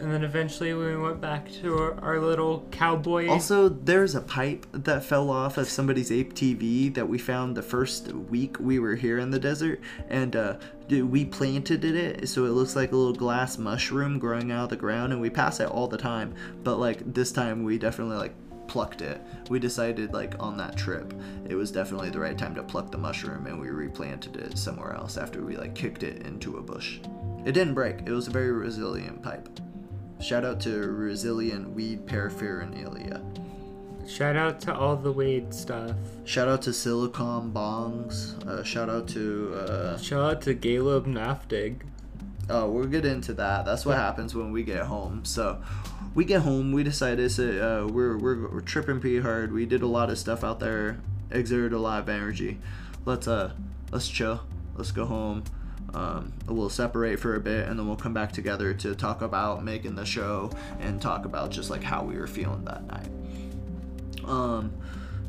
And 0.02 0.12
then 0.12 0.24
eventually 0.24 0.74
we 0.74 0.96
went 0.96 1.20
back 1.20 1.48
to 1.62 1.78
our, 1.78 2.00
our 2.00 2.20
little 2.20 2.66
cowboy. 2.72 3.28
Also, 3.28 3.68
there's 3.68 4.16
a 4.16 4.20
pipe 4.20 4.66
that 4.72 5.04
fell 5.04 5.30
off 5.30 5.58
of 5.58 5.68
somebody's 5.68 6.10
ATV 6.10 6.92
that 6.94 7.08
we 7.08 7.18
found 7.18 7.56
the 7.56 7.62
first 7.62 8.08
week 8.08 8.56
we 8.58 8.80
were 8.80 8.96
here 8.96 9.20
in 9.20 9.30
the 9.30 9.38
desert, 9.38 9.80
and 10.08 10.34
uh, 10.34 10.56
we 10.90 11.24
planted 11.24 11.84
it 11.84 12.28
so 12.28 12.46
it 12.46 12.48
looks 12.48 12.74
like 12.74 12.90
a 12.90 12.96
little 12.96 13.14
glass 13.14 13.58
mushroom 13.58 14.18
growing 14.18 14.50
out 14.50 14.64
of 14.64 14.70
the 14.70 14.76
ground, 14.76 15.12
and 15.12 15.22
we 15.22 15.30
pass 15.30 15.60
it 15.60 15.68
all 15.68 15.86
the 15.86 15.96
time. 15.96 16.34
But 16.64 16.80
like 16.80 17.14
this 17.14 17.30
time, 17.30 17.62
we 17.62 17.78
definitely 17.78 18.16
like 18.16 18.34
plucked 18.66 19.02
it. 19.02 19.20
We 19.50 19.60
decided 19.60 20.12
like 20.12 20.34
on 20.40 20.56
that 20.56 20.76
trip, 20.76 21.14
it 21.48 21.54
was 21.54 21.70
definitely 21.70 22.10
the 22.10 22.18
right 22.18 22.36
time 22.36 22.56
to 22.56 22.64
pluck 22.64 22.90
the 22.90 22.98
mushroom, 22.98 23.46
and 23.46 23.60
we 23.60 23.68
replanted 23.68 24.34
it 24.34 24.58
somewhere 24.58 24.94
else 24.94 25.16
after 25.16 25.44
we 25.44 25.56
like 25.56 25.76
kicked 25.76 26.02
it 26.02 26.26
into 26.26 26.56
a 26.56 26.60
bush. 26.60 26.98
It 27.44 27.52
didn't 27.52 27.74
break. 27.74 28.00
It 28.04 28.10
was 28.10 28.26
a 28.26 28.32
very 28.32 28.50
resilient 28.50 29.22
pipe. 29.22 29.48
Shout 30.22 30.44
out 30.44 30.60
to 30.60 30.70
resilient 30.78 31.70
weed 31.70 32.06
paraphernalia. 32.06 33.20
Shout 34.06 34.36
out 34.36 34.60
to 34.62 34.74
all 34.74 34.96
the 34.96 35.12
weed 35.12 35.52
stuff. 35.52 35.96
Shout 36.24 36.48
out 36.48 36.62
to 36.62 36.72
Silicon 36.72 37.52
Bongs. 37.52 38.34
Uh, 38.46 38.62
shout 38.62 38.88
out 38.88 39.08
to. 39.08 39.54
Uh, 39.54 39.98
Shout 39.98 40.20
out 40.20 40.42
to 40.42 40.54
Caleb 40.54 41.06
Naftig. 41.06 41.82
oh, 42.50 42.68
we'll 42.70 42.86
get 42.86 43.04
into 43.04 43.32
that. 43.34 43.64
That's 43.64 43.84
what 43.86 43.96
happens 43.96 44.34
when 44.34 44.52
we 44.52 44.62
get 44.64 44.82
home. 44.86 45.24
So, 45.24 45.62
we 46.14 46.24
get 46.24 46.42
home. 46.42 46.72
We 46.72 46.82
decided 46.82 47.30
to, 47.30 47.60
uh, 47.84 47.86
we're, 47.86 48.18
we're 48.18 48.48
we're 48.48 48.60
tripping 48.60 49.00
pretty 49.00 49.20
hard. 49.20 49.52
We 49.52 49.66
did 49.66 49.82
a 49.82 49.86
lot 49.86 50.10
of 50.10 50.18
stuff 50.18 50.42
out 50.44 50.60
there. 50.60 50.98
Exerted 51.30 51.72
a 51.72 51.78
lot 51.78 52.00
of 52.00 52.08
energy. 52.08 52.58
Let's 53.04 53.26
uh 53.26 53.52
let's 53.90 54.08
chill. 54.08 54.40
Let's 54.76 54.92
go 54.92 55.06
home. 55.06 55.44
Um, 55.94 56.32
we'll 56.46 56.70
separate 56.70 57.20
for 57.20 57.34
a 57.34 57.40
bit 57.40 57.68
and 57.68 57.78
then 57.78 57.86
we'll 57.86 57.96
come 57.96 58.14
back 58.14 58.32
together 58.32 58.72
to 58.72 58.94
talk 58.94 59.20
about 59.20 59.62
making 59.62 59.94
the 59.94 60.06
show 60.06 60.50
and 60.80 61.02
talk 61.02 61.26
about 61.26 61.50
just 61.50 61.68
like 61.68 61.82
how 61.82 62.02
we 62.02 62.16
were 62.16 62.26
feeling 62.26 62.64
that 62.64 62.86
night. 62.86 63.08
Um, 64.24 64.72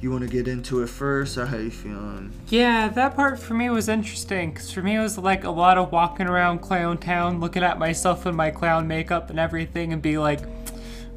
you 0.03 0.11
want 0.11 0.23
to 0.23 0.30
get 0.30 0.49
into 0.49 0.84
it 0.84 0.88
first, 0.88 1.38
or 1.38 1.45
how 1.45 1.57
you 1.57 1.72
feeling? 1.72 2.34
Yeah, 2.49 2.90
that 2.90 3.15
part 3.15 3.40
for 3.40 3.53
me 3.53 3.69
was 3.69 3.88
interesting 3.88 4.52
because 4.52 4.69
for 4.72 4.81
me 4.81 4.98
it 4.98 4.99
was 4.99 5.18
like 5.18 5.45
a 5.45 5.49
lot 5.49 5.77
of 5.77 5.94
walking 5.94 6.27
around 6.27 6.60
Clown 6.60 6.98
Town, 6.98 7.40
looking 7.40 7.64
at 7.64 7.80
myself 7.80 8.26
in 8.26 8.35
my 8.35 8.52
clown 8.52 8.85
makeup 8.85 9.30
and 9.30 9.40
everything, 9.40 9.94
and 9.94 10.02
be 10.02 10.18
like, 10.18 10.41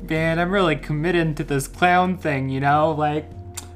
man, 0.09 0.39
I'm 0.39 0.53
really 0.53 0.77
committed 0.77 1.37
to 1.39 1.45
this 1.45 1.67
clown 1.67 2.17
thing, 2.17 2.49
you 2.49 2.61
know? 2.61 2.93
Like, 2.93 3.29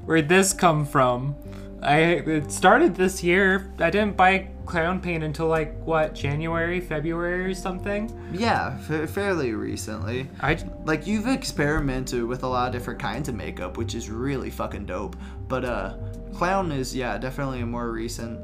where'd 0.04 0.28
this 0.28 0.52
come 0.52 0.86
from? 0.86 1.34
I 1.82 1.98
it 1.98 2.52
started 2.52 2.94
this 2.94 3.24
year. 3.24 3.72
I 3.80 3.90
didn't 3.90 4.16
buy 4.16 4.50
clown 4.70 5.00
paint 5.00 5.24
until 5.24 5.48
like 5.48 5.74
what 5.84 6.14
January, 6.14 6.80
February, 6.80 7.44
or 7.46 7.54
something. 7.54 8.08
Yeah, 8.32 8.76
fa- 8.78 9.06
fairly 9.06 9.52
recently. 9.52 10.28
I 10.40 10.58
Like 10.84 11.06
you've 11.06 11.26
experimented 11.26 12.24
with 12.24 12.44
a 12.44 12.46
lot 12.46 12.68
of 12.68 12.72
different 12.72 13.00
kinds 13.00 13.28
of 13.28 13.34
makeup, 13.34 13.76
which 13.76 13.94
is 13.94 14.08
really 14.08 14.48
fucking 14.50 14.86
dope. 14.86 15.16
But 15.48 15.64
uh, 15.64 15.94
clown 16.34 16.70
is 16.72 16.94
yeah 16.94 17.18
definitely 17.18 17.60
a 17.60 17.66
more 17.66 17.90
recent. 17.90 18.38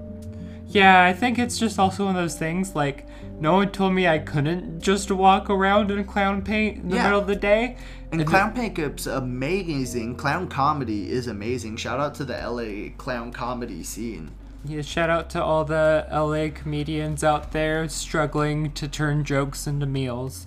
Yeah, 0.69 1.05
I 1.05 1.12
think 1.12 1.39
it's 1.39 1.59
just 1.59 1.78
also 1.78 2.07
one 2.07 2.16
of 2.16 2.20
those 2.20 2.36
things 2.36 2.74
like 2.74 3.07
no 3.39 3.53
one 3.55 3.70
told 3.70 3.93
me 3.93 4.09
I 4.09 4.19
couldn't 4.19 4.81
just 4.81 5.11
walk 5.12 5.48
around 5.48 5.93
in 5.93 6.05
clown 6.05 6.43
paint 6.43 6.78
in 6.78 6.89
the 6.89 6.97
Yeah. 6.97 7.05
middle 7.05 7.20
of 7.20 7.28
the 7.28 7.36
day. 7.36 7.77
And 8.11 8.27
clown 8.27 8.53
makeup's 8.55 9.07
amazing. 9.07 10.16
Clown 10.16 10.48
comedy 10.48 11.09
is 11.11 11.28
amazing. 11.28 11.77
Shout 11.77 12.01
out 12.01 12.15
to 12.16 12.24
the 12.24 12.35
LA 12.36 12.90
clown 12.98 13.31
comedy 13.32 13.85
scene. 13.85 14.32
Yeah, 14.66 14.82
shout 14.82 15.10
out 15.10 15.30
to 15.30 15.43
all 15.43 15.64
the 15.64 16.06
LA 16.10 16.48
comedians 16.52 17.22
out 17.22 17.52
there 17.52 17.88
struggling 17.88 18.72
to 18.72 18.88
turn 18.88 19.24
jokes 19.24 19.66
into 19.66 19.86
meals. 19.86 20.47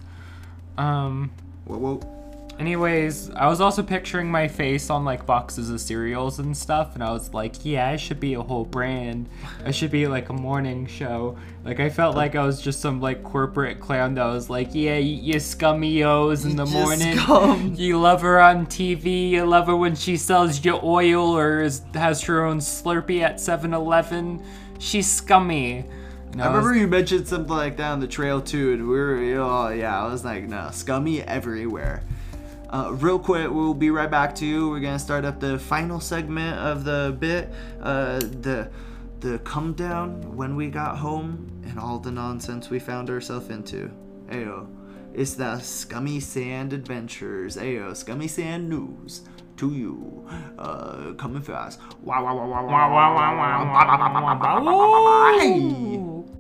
Um 0.78 1.32
Whoa, 1.66 1.78
whoa. 1.78 2.19
Anyways, 2.60 3.30
I 3.32 3.48
was 3.48 3.62
also 3.62 3.82
picturing 3.82 4.30
my 4.30 4.48
face 4.48 4.90
on 4.90 5.06
like 5.06 5.26
boxes 5.26 5.70
of 5.70 5.80
cereals 5.80 6.40
and 6.40 6.56
stuff 6.56 6.94
and 6.94 7.04
I 7.04 7.12
was 7.12 7.34
like, 7.34 7.56
yeah, 7.64 7.88
I 7.88 7.96
should 7.96 8.20
be 8.20 8.34
a 8.34 8.42
whole 8.42 8.66
brand. 8.66 9.30
I 9.66 9.72
should 9.72 9.92
be 9.92 10.08
like 10.08 10.30
a 10.30 10.34
morning 10.34 10.86
show. 10.86 11.38
Like 11.64 11.80
I 11.80 11.90
felt 11.90 12.16
like 12.16 12.36
I 12.36 12.46
was 12.46 12.62
just 12.62 12.82
some 12.82 13.00
like 13.02 13.24
corporate 13.24 13.80
clown 13.80 14.16
that 14.16 14.26
was 14.26 14.50
like, 14.50 14.70
yeah, 14.74 14.98
you, 14.98 15.34
you 15.34 15.40
scummy 15.40 16.04
O's 16.04 16.46
in 16.46 16.56
the 16.56 16.66
You 16.66 16.74
morning. 16.74 17.18
scum. 17.18 17.74
You 17.78 18.00
love 18.00 18.22
her 18.22 18.42
on 18.42 18.66
TV. 18.68 19.30
You 19.30 19.46
love 19.46 19.68
her 19.68 19.76
when 19.76 19.96
she 19.96 20.18
sells 20.18 20.64
you 20.64 20.80
oil 20.84 21.36
or 21.38 21.62
is, 21.62 21.82
has 21.94 22.22
her 22.24 22.44
own 22.46 22.60
Slurpee 22.60 23.22
at 23.22 23.36
7-Eleven. 23.36 24.44
She's 24.80 25.10
scummy. 25.10 25.86
And 26.32 26.42
I 26.42 26.48
remember 26.48 26.76
you 26.76 26.88
mentioned 26.88 27.28
something 27.28 27.56
like 27.56 27.78
that 27.78 27.92
on 27.92 28.00
the 28.00 28.08
trail 28.08 28.40
too, 28.40 28.74
and 28.74 28.84
we 28.88 28.96
were, 28.96 29.16
oh 29.40 29.70
yeah, 29.70 30.00
I 30.04 30.12
was 30.12 30.24
like, 30.24 30.44
no, 30.44 30.70
scummy 30.72 31.24
everywhere. 31.24 32.04
Uh, 32.70 32.92
real 32.94 33.18
quick, 33.18 33.50
we'll 33.50 33.74
be 33.74 33.90
right 33.90 34.12
back 34.12 34.36
to 34.36 34.46
you. 34.46 34.70
We're 34.70 34.80
gonna 34.80 35.00
start 35.00 35.26
up 35.26 35.40
the 35.40 35.58
final 35.58 36.00
segment 36.00 36.60
of 36.60 36.84
the 36.84 37.16
bit, 37.20 37.50
uh, 37.82 38.20
the 38.20 38.70
the 39.22 39.40
come 39.40 39.74
down 39.74 40.36
when 40.36 40.56
we 40.56 40.70
got 40.70 40.98
home 40.98 41.50
and 41.68 41.80
all 41.80 41.98
the 42.00 42.12
nonsense 42.12 42.70
we 42.70 42.78
found 42.78 43.10
ourselves 43.10 43.50
into. 43.50 43.92
Ayo, 44.28 44.68
it's 45.16 45.34
the 45.34 45.60
Scummy 45.60 46.20
Sand 46.20 46.72
Adventures. 46.72 47.58
Ayo, 47.58 47.96
Scummy 47.96 48.28
Sand 48.28 48.70
News 48.70 49.24
to 49.58 49.74
you, 49.74 50.28
uh, 50.60 51.14
coming 51.14 51.42
fast. 51.42 51.80
Wow, 52.04 52.24
wow, 52.24 52.36
wow, 52.36 52.48
wow, 52.48 52.68
wow, 52.68 52.92
wow, 52.92 53.16
wow, 53.16 53.16
wow, 53.16 53.36
wow, 53.36 53.66
wow, 53.66 53.98
wow, 53.98 54.40
wow, 54.40 54.62
wow, 54.62 54.76
wow, 54.76 55.38
wow. 55.38 55.58
Ooh. 55.58 56.39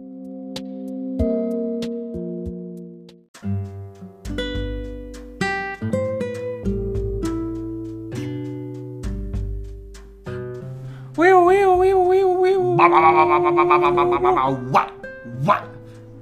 What? 14.71 14.89
What? 15.41 15.69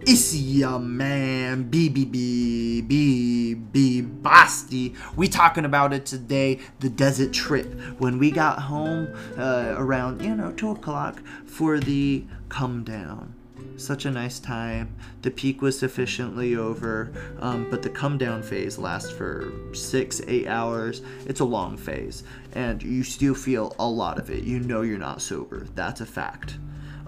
It's 0.02 0.36
your 0.36 0.80
man, 0.80 1.69
BBB, 1.69 2.88
BB 2.88 4.24
Basti. 4.24 4.95
We 5.15 5.28
talking 5.28 5.65
about 5.65 5.94
it 5.94 6.07
today, 6.07 6.57
the 6.80 6.90
desert 6.90 7.32
trip. 7.32 7.80
When 7.99 8.18
we 8.18 8.32
got 8.32 8.57
home 8.57 9.14
uh, 9.38 9.76
around, 9.78 10.24
you 10.24 10.34
know, 10.34 10.52
2 10.53 10.72
o'clock 10.72 11.22
for 11.45 11.80
the 11.80 12.26
come 12.49 12.84
down. 12.84 13.36
Such 13.77 14.05
a 14.05 14.11
nice 14.11 14.39
time. 14.39 14.95
The 15.21 15.31
peak 15.31 15.61
was 15.61 15.77
sufficiently 15.77 16.55
over, 16.55 17.11
um, 17.39 17.69
but 17.69 17.84
the 17.84 17.89
come 17.89 18.17
down 18.17 18.41
phase 18.41 18.77
lasts 18.77 19.11
for 19.11 19.51
six, 19.73 20.21
eight 20.27 20.47
hours. 20.47 21.01
It's 21.25 21.41
a 21.41 21.45
long 21.45 21.77
phase, 21.77 22.23
and 22.53 22.81
you 22.81 23.03
still 23.03 23.35
feel 23.35 23.75
a 23.77 23.88
lot 23.88 24.17
of 24.17 24.29
it. 24.29 24.43
You 24.43 24.59
know 24.59 24.81
you're 24.81 24.97
not 24.97 25.21
sober. 25.21 25.67
That's 25.75 26.01
a 26.01 26.05
fact. 26.05 26.57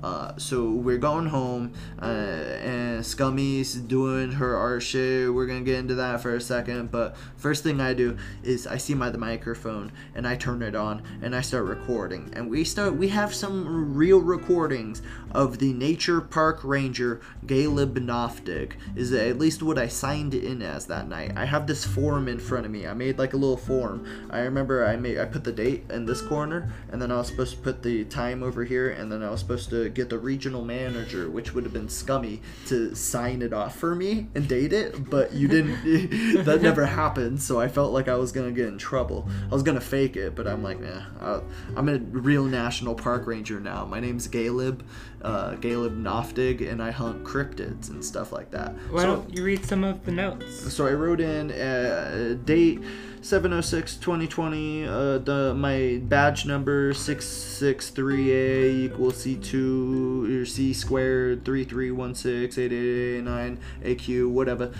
Uh, 0.03 0.33
so 0.37 0.69
we're 0.69 0.97
going 0.97 1.27
home, 1.27 1.73
uh, 2.01 2.05
and 2.05 3.03
Scummy's 3.03 3.75
doing 3.75 4.33
her 4.33 4.55
art 4.55 4.83
shit. 4.83 5.33
We're 5.33 5.45
gonna 5.45 5.61
get 5.61 5.79
into 5.79 5.95
that 5.95 6.21
for 6.21 6.35
a 6.35 6.41
second, 6.41 6.91
but 6.91 7.15
first 7.37 7.63
thing 7.63 7.81
I 7.81 7.93
do 7.93 8.17
is 8.43 8.65
I 8.67 8.77
see 8.77 8.93
my 8.93 9.11
microphone 9.11 9.91
and 10.15 10.27
I 10.27 10.35
turn 10.35 10.61
it 10.61 10.75
on 10.75 11.03
and 11.21 11.35
I 11.35 11.41
start 11.41 11.65
recording. 11.65 12.31
And 12.33 12.49
we 12.49 12.63
start. 12.63 12.95
We 12.95 13.09
have 13.09 13.33
some 13.33 13.93
real 13.95 14.19
recordings 14.19 15.01
of 15.31 15.59
the 15.59 15.73
nature 15.73 16.21
park 16.21 16.63
ranger 16.63 17.21
Galeb 17.45 17.93
Noftig. 17.93 18.73
Is 18.95 19.11
at 19.13 19.37
least 19.37 19.61
what 19.61 19.77
I 19.77 19.87
signed 19.87 20.33
in 20.33 20.61
as 20.61 20.85
that 20.87 21.07
night. 21.07 21.33
I 21.35 21.45
have 21.45 21.67
this 21.67 21.85
form 21.85 22.27
in 22.27 22.39
front 22.39 22.65
of 22.65 22.71
me. 22.71 22.87
I 22.87 22.93
made 22.93 23.17
like 23.17 23.33
a 23.33 23.37
little 23.37 23.57
form. 23.57 24.05
I 24.29 24.39
remember 24.39 24.85
I 24.85 24.95
made 24.95 25.19
I 25.19 25.25
put 25.25 25.43
the 25.43 25.51
date 25.51 25.85
in 25.89 26.05
this 26.05 26.21
corner, 26.21 26.71
and 26.91 27.01
then 27.01 27.11
I 27.11 27.17
was 27.17 27.27
supposed 27.27 27.55
to 27.55 27.61
put 27.61 27.83
the 27.83 28.05
time 28.05 28.43
over 28.43 28.63
here, 28.63 28.89
and 28.89 29.11
then 29.11 29.23
I 29.23 29.29
was 29.29 29.39
supposed 29.39 29.69
to 29.71 29.88
get 29.89 30.09
the 30.09 30.17
regional 30.17 30.63
manager, 30.63 31.29
which 31.29 31.53
would 31.53 31.63
have 31.63 31.73
been 31.73 31.89
Scummy, 31.89 32.41
to 32.67 32.95
sign 32.95 33.41
it 33.41 33.53
off 33.53 33.75
for 33.75 33.95
me 33.95 34.27
and 34.35 34.47
date 34.47 34.73
it. 34.73 35.09
But 35.09 35.33
you 35.33 35.47
didn't. 35.47 36.43
that 36.45 36.61
never 36.61 36.85
happened. 36.85 37.41
So 37.41 37.59
I 37.59 37.67
felt 37.67 37.91
like 37.91 38.07
I 38.07 38.15
was 38.15 38.31
gonna 38.31 38.51
get 38.51 38.67
in 38.67 38.77
trouble. 38.77 39.27
I 39.49 39.53
was 39.53 39.63
gonna 39.63 39.81
fake 39.81 40.15
it, 40.15 40.35
but 40.35 40.47
I'm 40.47 40.63
like, 40.63 40.79
nah. 40.79 41.03
I, 41.21 41.41
I'm 41.75 41.89
a 41.89 41.97
real 41.97 42.45
national 42.45 42.95
park 42.95 43.27
ranger 43.27 43.59
now. 43.59 43.85
My 43.85 43.99
name's 43.99 44.27
Galeb, 44.27 44.81
uh, 45.21 45.51
Galeb 45.55 46.01
Noftig, 46.01 46.69
and 46.69 46.81
I 46.81 46.91
hunt 46.91 47.23
cryptids 47.23 47.89
and 47.89 48.03
stuff 48.03 48.31
like 48.31 48.51
that. 48.51 48.73
Why 48.89 49.01
so, 49.01 49.15
don't 49.15 49.35
you 49.35 49.43
read 49.43 49.65
some 49.65 49.83
of 49.83 50.05
the 50.05 50.11
notes? 50.11 50.73
so 50.73 50.87
I 50.87 50.91
wrote 50.91 51.21
in 51.21 51.51
uh, 51.51 52.37
date 52.45 52.81
706 53.21 53.97
2020 53.97 54.85
uh, 54.85 55.17
the 55.19 55.53
my 55.53 55.99
badge 56.03 56.45
number 56.45 56.93
663a 56.93 58.85
equals 58.85 59.25
c2 59.25 60.41
or 60.41 60.45
c 60.45 60.71
squared 60.73 61.43
33168889 61.43 63.57
aq 63.83 64.07
whatever. 64.29 64.71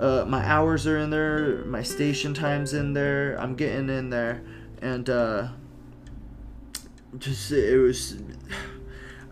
Uh, 0.00 0.24
my 0.26 0.42
hours 0.46 0.86
are 0.86 0.96
in 0.98 1.10
there 1.10 1.66
my 1.66 1.82
station 1.82 2.32
time's 2.32 2.72
in 2.72 2.94
there 2.94 3.38
i'm 3.38 3.54
getting 3.54 3.90
in 3.90 4.08
there 4.08 4.42
and 4.80 5.10
uh 5.10 5.48
just 7.18 7.52
it 7.52 7.78
was 7.78 8.16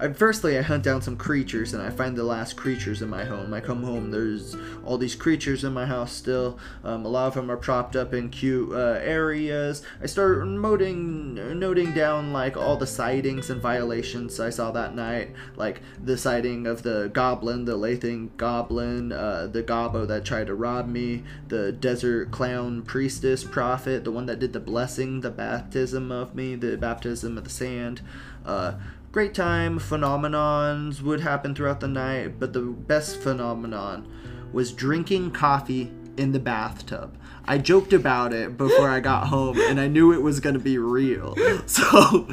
I, 0.00 0.10
firstly, 0.14 0.58
I 0.58 0.62
hunt 0.62 0.82
down 0.82 1.02
some 1.02 1.16
creatures 1.16 1.74
and 1.74 1.82
I 1.82 1.90
find 1.90 2.16
the 2.16 2.24
last 2.24 2.56
creatures 2.56 3.02
in 3.02 3.10
my 3.10 3.24
home. 3.24 3.52
I 3.52 3.60
come 3.60 3.82
home, 3.82 4.10
there's 4.10 4.56
all 4.82 4.96
these 4.96 5.14
creatures 5.14 5.62
in 5.62 5.74
my 5.74 5.84
house 5.84 6.12
still. 6.12 6.58
Um, 6.82 7.04
a 7.04 7.08
lot 7.08 7.28
of 7.28 7.34
them 7.34 7.50
are 7.50 7.58
propped 7.58 7.96
up 7.96 8.14
in 8.14 8.30
cute 8.30 8.72
uh, 8.72 8.98
areas. 9.02 9.82
I 10.02 10.06
start 10.06 10.46
noting, 10.46 11.34
noting 11.58 11.92
down 11.92 12.32
like 12.32 12.56
all 12.56 12.78
the 12.78 12.86
sightings 12.86 13.50
and 13.50 13.60
violations 13.60 14.40
I 14.40 14.48
saw 14.48 14.70
that 14.70 14.94
night, 14.94 15.34
like 15.56 15.82
the 16.02 16.16
sighting 16.16 16.66
of 16.66 16.82
the 16.82 17.10
goblin, 17.12 17.66
the 17.66 17.76
Lathan 17.76 18.30
goblin, 18.38 19.12
uh, 19.12 19.48
the 19.48 19.62
gobbo 19.62 20.06
that 20.06 20.24
tried 20.24 20.46
to 20.46 20.54
rob 20.54 20.88
me, 20.88 21.24
the 21.48 21.72
desert 21.72 22.30
clown 22.30 22.82
priestess 22.82 23.44
prophet, 23.44 24.04
the 24.04 24.12
one 24.12 24.24
that 24.26 24.38
did 24.38 24.54
the 24.54 24.60
blessing, 24.60 25.20
the 25.20 25.30
baptism 25.30 26.10
of 26.10 26.34
me, 26.34 26.54
the 26.54 26.78
baptism 26.78 27.36
of 27.36 27.44
the 27.44 27.50
sand. 27.50 28.00
Uh, 28.46 28.72
great 29.12 29.34
time 29.34 29.80
phenomenons 29.80 31.02
would 31.02 31.20
happen 31.20 31.52
throughout 31.52 31.80
the 31.80 31.88
night 31.88 32.38
but 32.38 32.52
the 32.52 32.60
best 32.60 33.20
phenomenon 33.20 34.06
was 34.52 34.72
drinking 34.72 35.30
coffee 35.32 35.90
in 36.16 36.32
the 36.32 36.38
bathtub. 36.38 37.16
I 37.44 37.58
joked 37.58 37.92
about 37.92 38.32
it 38.32 38.56
before 38.56 38.88
i 38.88 39.00
got 39.00 39.26
home 39.28 39.58
and 39.58 39.80
i 39.80 39.88
knew 39.88 40.12
it 40.12 40.22
was 40.22 40.38
going 40.38 40.54
to 40.54 40.60
be 40.60 40.78
real. 40.78 41.36
So 41.66 42.26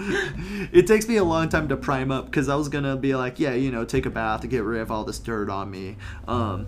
it 0.72 0.88
takes 0.88 1.08
me 1.08 1.18
a 1.18 1.24
long 1.24 1.50
time 1.50 1.68
to 1.70 1.78
prime 1.78 2.12
up 2.12 2.26
because 2.26 2.50
i 2.50 2.56
was 2.56 2.70
going 2.70 2.84
to 2.84 2.96
be 2.96 3.16
like 3.16 3.40
yeah 3.40 3.54
you 3.54 3.72
know 3.72 3.86
take 3.86 4.06
a 4.06 4.10
bath 4.10 4.42
to 4.42 4.48
get 4.48 4.64
rid 4.64 4.82
of 4.82 4.92
all 4.92 5.04
this 5.04 5.20
dirt 5.20 5.50
on 5.50 5.72
me. 5.72 5.98
Um, 6.28 6.68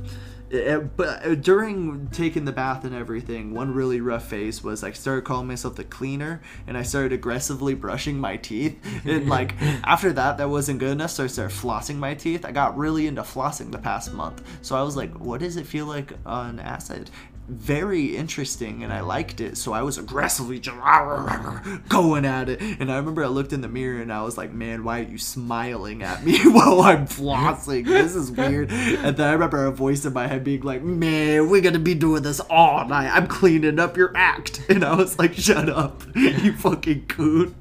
but 0.49 1.25
uh, 1.25 1.35
during 1.35 2.07
taking 2.07 2.45
the 2.45 2.51
bath 2.51 2.83
and 2.83 2.95
everything, 2.95 3.53
one 3.53 3.73
really 3.73 4.01
rough 4.01 4.27
phase 4.27 4.63
was 4.63 4.83
I 4.83 4.91
started 4.91 5.23
calling 5.23 5.47
myself 5.47 5.75
the 5.75 5.83
cleaner, 5.83 6.41
and 6.65 6.77
I 6.77 6.83
started 6.83 7.13
aggressively 7.13 7.75
brushing 7.75 8.19
my 8.19 8.37
teeth. 8.37 8.77
And 9.05 9.29
like 9.29 9.55
after 9.83 10.11
that, 10.13 10.37
that 10.37 10.49
wasn't 10.49 10.79
good 10.79 10.91
enough, 10.91 11.11
so 11.11 11.23
I 11.23 11.27
started 11.27 11.55
flossing 11.55 11.95
my 11.95 12.13
teeth. 12.13 12.45
I 12.45 12.51
got 12.51 12.77
really 12.77 13.07
into 13.07 13.21
flossing 13.21 13.71
the 13.71 13.77
past 13.77 14.13
month, 14.13 14.43
so 14.61 14.75
I 14.75 14.81
was 14.83 14.95
like, 14.95 15.13
"What 15.19 15.39
does 15.39 15.55
it 15.55 15.65
feel 15.65 15.85
like 15.85 16.13
on 16.25 16.59
acid?" 16.59 17.09
Very 17.49 18.15
interesting 18.15 18.83
and 18.83 18.93
I 18.93 19.01
liked 19.01 19.41
it. 19.41 19.57
So 19.57 19.73
I 19.73 19.81
was 19.81 19.97
aggressively 19.97 20.59
just 20.59 20.77
going 21.89 22.25
at 22.25 22.49
it. 22.49 22.61
And 22.61 22.91
I 22.91 22.97
remember 22.97 23.23
I 23.23 23.27
looked 23.27 23.53
in 23.53 23.61
the 23.61 23.67
mirror 23.67 24.01
and 24.01 24.13
I 24.13 24.21
was 24.21 24.37
like, 24.37 24.53
man, 24.53 24.83
why 24.83 24.99
are 24.99 25.03
you 25.03 25.17
smiling 25.17 26.03
at 26.03 26.23
me 26.23 26.39
while 26.45 26.81
I'm 26.81 27.07
flossing? 27.07 27.85
This 27.85 28.15
is 28.15 28.31
weird. 28.31 28.71
And 28.71 29.17
then 29.17 29.27
I 29.27 29.33
remember 29.33 29.65
a 29.65 29.71
voice 29.71 30.05
in 30.05 30.13
my 30.13 30.27
head 30.27 30.43
being 30.43 30.61
like, 30.61 30.83
man, 30.83 31.49
we're 31.49 31.61
going 31.61 31.73
to 31.73 31.79
be 31.79 31.95
doing 31.95 32.21
this 32.23 32.39
all 32.39 32.87
night. 32.87 33.09
I'm 33.11 33.27
cleaning 33.27 33.79
up 33.79 33.97
your 33.97 34.15
act. 34.15 34.61
And 34.69 34.85
I 34.85 34.95
was 34.95 35.17
like, 35.17 35.33
shut 35.33 35.67
up, 35.67 36.03
you 36.15 36.53
fucking 36.53 37.07
coon. 37.07 37.55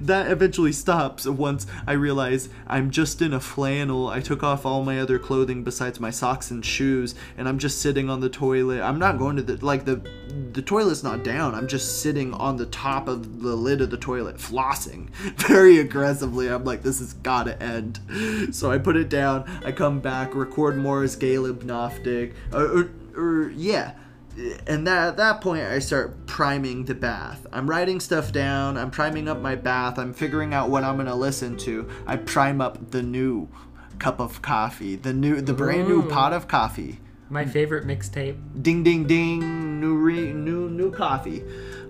That 0.00 0.30
eventually 0.30 0.70
stops 0.72 1.26
once 1.26 1.66
I 1.84 1.92
realize 1.92 2.48
I'm 2.68 2.92
just 2.92 3.20
in 3.20 3.34
a 3.34 3.40
flannel. 3.40 4.08
I 4.08 4.20
took 4.20 4.44
off 4.44 4.64
all 4.64 4.84
my 4.84 5.00
other 5.00 5.18
clothing 5.18 5.64
besides 5.64 5.98
my 5.98 6.10
socks 6.10 6.50
and 6.50 6.64
shoes. 6.64 7.16
And 7.36 7.48
I'm 7.48 7.58
just 7.58 7.80
sitting 7.80 8.08
on 8.08 8.20
the 8.20 8.28
toilet 8.28 8.75
toilet. 8.76 8.88
I'm 8.88 8.98
not 8.98 9.18
going 9.18 9.36
to 9.36 9.42
the 9.42 9.64
like 9.64 9.84
the 9.84 10.00
the 10.52 10.62
toilet's 10.62 11.02
not 11.02 11.22
down. 11.22 11.54
I'm 11.54 11.68
just 11.68 12.02
sitting 12.02 12.34
on 12.34 12.56
the 12.56 12.66
top 12.66 13.08
of 13.08 13.42
the 13.42 13.54
lid 13.54 13.80
of 13.80 13.90
the 13.90 13.96
toilet, 13.96 14.36
flossing 14.36 15.10
very 15.36 15.78
aggressively. 15.78 16.48
I'm 16.48 16.64
like, 16.64 16.82
this 16.82 16.98
has 16.98 17.14
gotta 17.14 17.60
end. 17.62 18.00
So 18.54 18.70
I 18.70 18.78
put 18.78 18.96
it 18.96 19.08
down. 19.08 19.44
I 19.64 19.72
come 19.72 20.00
back, 20.00 20.34
record 20.34 20.76
more 20.76 21.02
as 21.02 21.16
Galeb 21.16 21.64
Noftig, 21.64 22.34
or, 22.52 22.58
uh, 22.58 22.60
uh, 22.60 22.64
er, 22.64 22.90
or, 23.16 23.22
or 23.22 23.50
yeah 23.50 23.92
and 24.66 24.86
that, 24.86 25.08
at 25.08 25.16
that 25.16 25.40
point 25.40 25.62
i 25.62 25.78
start 25.78 26.26
priming 26.26 26.84
the 26.84 26.94
bath 26.94 27.46
i'm 27.54 27.70
writing 27.70 27.98
stuff 27.98 28.32
down 28.32 28.76
i'm 28.76 28.90
priming 28.90 29.28
up 29.28 29.40
my 29.40 29.54
bath 29.54 29.98
i'm 29.98 30.12
figuring 30.12 30.52
out 30.52 30.68
what 30.68 30.84
i'm 30.84 30.96
going 30.96 31.06
to 31.06 31.14
listen 31.14 31.56
to 31.56 31.88
i 32.06 32.14
prime 32.16 32.60
up 32.60 32.90
the 32.90 33.02
new 33.02 33.48
cup 33.98 34.20
of 34.20 34.42
coffee 34.42 34.94
the 34.94 35.14
new 35.14 35.40
the 35.40 35.54
brand 35.54 35.88
new 35.88 36.02
mm. 36.02 36.10
pot 36.10 36.34
of 36.34 36.46
coffee 36.46 37.00
my 37.28 37.44
favorite 37.44 37.86
mixtape. 37.86 38.36
Ding 38.62 38.82
ding 38.82 39.06
ding! 39.06 39.80
New 39.80 39.96
re- 39.96 40.32
new 40.32 40.68
new 40.70 40.90
coffee. 40.90 41.42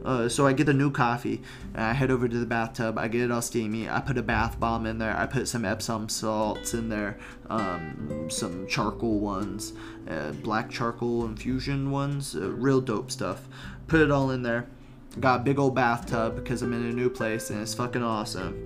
Uh, 0.05 0.29
so 0.29 0.47
I 0.47 0.53
get 0.53 0.67
the 0.67 0.75
new 0.75 0.91
coffee. 0.91 1.43
I 1.75 1.93
head 1.93 2.13
over 2.13 2.29
to 2.29 2.39
the 2.39 2.47
bathtub. 2.47 2.97
I 2.97 3.09
get 3.09 3.23
it 3.23 3.33
all 3.33 3.43
steamy. 3.43 3.89
I 3.89 4.01
put 4.01 4.17
a 4.17 4.23
bath 4.23 4.59
bomb 4.61 4.87
in 4.87 4.99
there. 4.99 5.17
I 5.17 5.27
put 5.27 5.49
some 5.49 5.65
Epsom 5.65 6.09
salts 6.09 6.75
in 6.75 6.89
there, 6.89 7.19
um, 7.51 8.29
some 8.31 8.69
charcoal 8.69 9.19
ones, 9.19 9.73
uh, 10.09 10.31
black 10.31 10.71
charcoal 10.71 11.25
infusion 11.25 11.91
ones, 11.91 12.37
uh, 12.37 12.51
real 12.53 12.81
dope 12.81 13.11
stuff. 13.11 13.49
Put 13.89 14.01
it 14.01 14.13
all 14.13 14.31
in 14.31 14.43
there. 14.43 14.69
Got 15.19 15.41
a 15.41 15.43
big 15.43 15.59
old 15.59 15.75
bathtub 15.75 16.37
because 16.37 16.63
I'm 16.63 16.73
in 16.73 16.85
a 16.85 16.93
new 16.93 17.11
place 17.11 17.51
and 17.51 17.61
it's 17.61 17.75
fucking 17.75 18.03
awesome 18.03 18.65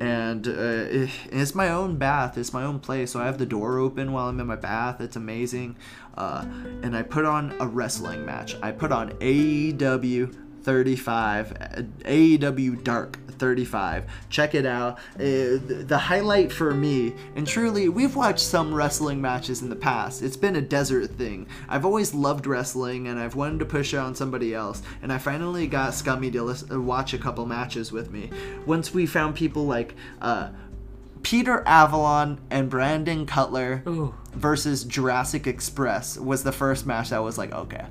and 0.00 0.46
uh, 0.46 0.84
it's 1.32 1.54
my 1.54 1.70
own 1.70 1.96
bath 1.96 2.36
it's 2.36 2.52
my 2.52 2.62
own 2.62 2.78
place 2.78 3.12
so 3.12 3.20
i 3.20 3.24
have 3.24 3.38
the 3.38 3.46
door 3.46 3.78
open 3.78 4.12
while 4.12 4.28
i'm 4.28 4.38
in 4.38 4.46
my 4.46 4.56
bath 4.56 5.00
it's 5.00 5.16
amazing 5.16 5.74
uh, 6.16 6.44
and 6.82 6.96
i 6.96 7.02
put 7.02 7.24
on 7.24 7.54
a 7.60 7.66
wrestling 7.66 8.24
match 8.24 8.56
i 8.62 8.70
put 8.70 8.92
on 8.92 9.10
aew 9.18 10.34
35 10.62 11.52
aew 12.04 12.84
dark 12.84 13.18
35. 13.38 14.04
Check 14.28 14.54
it 14.54 14.66
out. 14.66 14.98
Uh, 15.14 15.60
the 15.60 15.98
highlight 15.98 16.52
for 16.52 16.74
me, 16.74 17.14
and 17.34 17.46
truly, 17.46 17.88
we've 17.88 18.16
watched 18.16 18.44
some 18.44 18.74
wrestling 18.74 19.20
matches 19.20 19.62
in 19.62 19.70
the 19.70 19.76
past. 19.76 20.22
It's 20.22 20.36
been 20.36 20.56
a 20.56 20.60
desert 20.60 21.10
thing. 21.12 21.46
I've 21.68 21.84
always 21.84 22.14
loved 22.14 22.46
wrestling, 22.46 23.08
and 23.08 23.18
I've 23.18 23.34
wanted 23.34 23.60
to 23.60 23.66
push 23.66 23.94
it 23.94 23.98
on 23.98 24.14
somebody 24.14 24.54
else. 24.54 24.82
And 25.02 25.12
I 25.12 25.18
finally 25.18 25.66
got 25.66 25.94
Scummy 25.94 26.30
to 26.32 26.42
listen, 26.42 26.72
uh, 26.72 26.80
watch 26.80 27.14
a 27.14 27.18
couple 27.18 27.46
matches 27.46 27.92
with 27.92 28.10
me. 28.10 28.30
Once 28.64 28.92
we 28.92 29.06
found 29.06 29.34
people 29.34 29.66
like. 29.66 29.94
Uh, 30.20 30.50
Peter 31.22 31.64
Avalon 31.66 32.38
and 32.50 32.70
Brandon 32.70 33.26
Cutler 33.26 33.82
Ooh. 33.88 34.14
Versus 34.36 34.84
Jurassic 34.84 35.46
Express 35.46 36.18
was 36.18 36.42
the 36.42 36.52
first 36.52 36.86
match 36.86 37.10
that 37.10 37.22
was 37.22 37.38
like, 37.38 37.52
okay, 37.52 37.86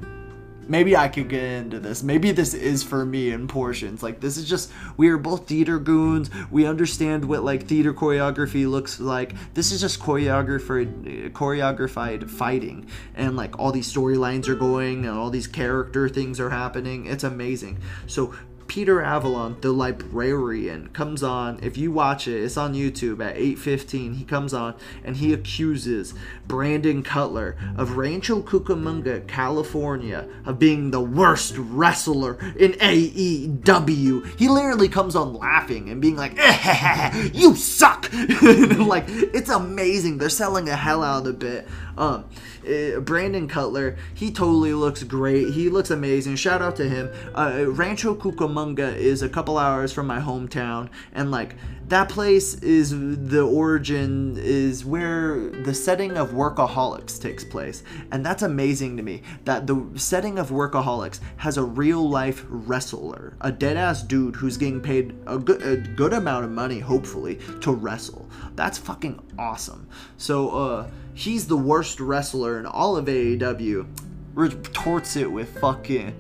maybe 0.68 0.96
I 0.96 1.08
could 1.08 1.30
get 1.30 1.44
into 1.44 1.80
this. 1.80 2.04
Maybe 2.04 2.32
this 2.32 2.54
is 2.54 2.84
for 2.84 3.06
me 3.06 3.32
in 3.32 3.48
portions. 3.48 4.04
Like 4.04 4.20
this 4.20 4.38
is 4.38 4.48
just 4.48 4.72
we 4.98 5.10
are 5.10 5.18
both 5.18 5.48
theater 5.48 5.80
goons. 5.80 6.30
We 6.52 6.66
understand 6.66 7.26
what 7.26 7.44
like 7.44 7.64
theater 7.64 7.94
choreography 7.94 8.70
looks 8.70 9.00
like. 9.00 9.36
This 9.54 9.72
is 9.72 9.82
just 9.82 10.00
choreographed 10.00 11.32
choreographed 11.32 12.30
fighting 12.30 12.88
and 13.16 13.36
like 13.36 13.60
all 13.60 13.72
these 13.72 13.92
storylines 13.92 14.48
are 14.48 14.56
going 14.56 15.06
and 15.06 15.18
all 15.18 15.30
these 15.30 15.48
character 15.48 16.10
things 16.10 16.40
are 16.40 16.50
happening. 16.50 17.06
It's 17.06 17.24
amazing. 17.24 17.80
So 18.08 18.34
Peter 18.68 19.02
Avalon, 19.02 19.58
the 19.62 19.72
librarian, 19.72 20.90
comes 20.90 21.24
on. 21.24 21.60
If 21.62 21.78
you 21.78 21.92
watch 21.92 22.28
it, 22.28 22.44
it's 22.44 22.58
on 22.58 22.74
YouTube 22.74 23.24
at 23.24 23.38
8:15. 23.38 24.16
He 24.16 24.24
comes 24.24 24.54
on 24.54 24.76
and 25.04 25.18
he 25.18 25.34
accuses 25.34 26.14
Brandon 26.48 27.04
Cutler 27.04 27.56
of 27.78 27.98
Rancho 27.98 28.42
Cucamonga, 28.42 29.28
California, 29.28 30.28
of 30.46 30.60
being 30.60 30.92
the 30.92 31.02
worst 31.02 31.56
wrestler 31.58 32.38
in 32.58 32.74
AEW. 32.74 34.38
He 34.38 34.50
literally 34.50 34.90
comes 34.90 35.16
on 35.16 35.34
laughing 35.34 35.90
and 35.90 36.02
being 36.02 36.16
like, 36.16 36.38
"You 37.34 37.56
suck!" 37.56 38.10
like 38.42 39.06
it's 39.08 39.50
amazing. 39.50 40.18
They're 40.18 40.30
selling 40.30 40.66
the 40.66 40.76
hell 40.76 41.04
out 41.04 41.20
of 41.20 41.24
the 41.26 41.34
bit. 41.34 41.68
Um, 41.98 42.26
uh, 42.68 43.00
Brandon 43.00 43.48
Cutler, 43.48 43.98
he 44.14 44.32
totally 44.32 44.74
looks 44.74 45.04
great. 45.04 45.54
He 45.54 45.70
looks 45.70 45.92
amazing. 45.92 46.36
Shout 46.36 46.62
out 46.62 46.76
to 46.78 46.90
him. 46.90 47.10
Uh, 47.34 47.66
Rancho 47.68 48.16
Cucamonga 48.16 48.96
is 48.96 49.22
a 49.22 49.30
couple 49.30 49.58
hours 49.58 49.92
from 49.92 50.08
my 50.08 50.20
hometown, 50.20 50.90
and 51.14 51.32
like 51.32 51.56
that 51.88 52.10
place 52.10 52.56
is 52.56 52.90
the 52.90 53.42
origin 53.42 54.38
is 54.38 54.84
where 54.84 55.50
the 55.50 55.74
setting 55.74 56.18
of 56.18 56.32
workaholics 56.32 57.22
takes 57.22 57.44
place. 57.44 57.84
And 58.12 58.26
that's 58.26 58.42
amazing 58.42 58.98
to 58.98 59.04
me 59.04 59.22
that 59.44 59.68
the 59.68 59.88
setting 59.96 60.40
of 60.40 60.50
workaholics 60.50 61.20
has 61.38 61.58
a 61.58 61.64
real 61.64 62.08
life 62.10 62.46
wrestler 62.50 63.38
a 63.42 63.52
dead 63.52 63.78
ass 63.78 64.02
dude 64.02 64.36
who's 64.36 64.58
getting 64.58 64.82
paid 64.82 65.16
a 65.28 65.38
good, 65.38 65.62
a 65.62 65.78
good 65.78 66.14
amount 66.14 66.46
of 66.46 66.52
money 66.52 66.80
hopefully 66.80 67.40
to 67.62 67.72
wrestle. 67.72 68.28
That's 68.56 68.78
fucking 68.78 69.22
awesome. 69.38 69.88
So 70.18 70.50
uh 70.50 70.88
he's 71.14 71.48
the 71.48 71.58
worst 71.58 72.00
wrestler 72.00 72.60
in 72.60 72.66
all 72.66 72.98
of 72.98 73.06
AEW 73.06 73.88
retorts 74.34 75.16
it 75.16 75.32
with 75.32 75.58
fucking 75.60 76.14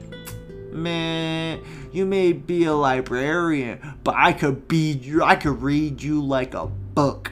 man 0.75 1.61
you 1.95 2.05
may 2.05 2.33
be 2.33 2.65
a 2.65 2.73
librarian, 2.73 3.79
but 4.03 4.15
I 4.17 4.33
could 4.33 4.67
be 4.67 4.91
you. 4.91 5.23
I 5.23 5.35
could 5.35 5.61
read 5.61 6.03
you 6.03 6.21
like 6.21 6.53
a 6.53 6.65
book. 6.65 7.31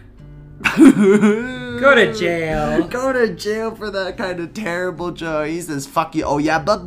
Go 0.77 1.95
to 1.95 2.13
jail. 2.13 2.87
Go 2.87 3.11
to 3.11 3.35
jail 3.35 3.75
for 3.75 3.91
that 3.91 4.17
kind 4.17 4.39
of 4.39 4.53
terrible 4.53 5.11
joke. 5.11 5.49
He 5.49 5.59
says, 5.59 5.85
"Fuck 5.85 6.15
you." 6.15 6.23
Oh 6.23 6.37
yeah, 6.37 6.59
but 6.59 6.83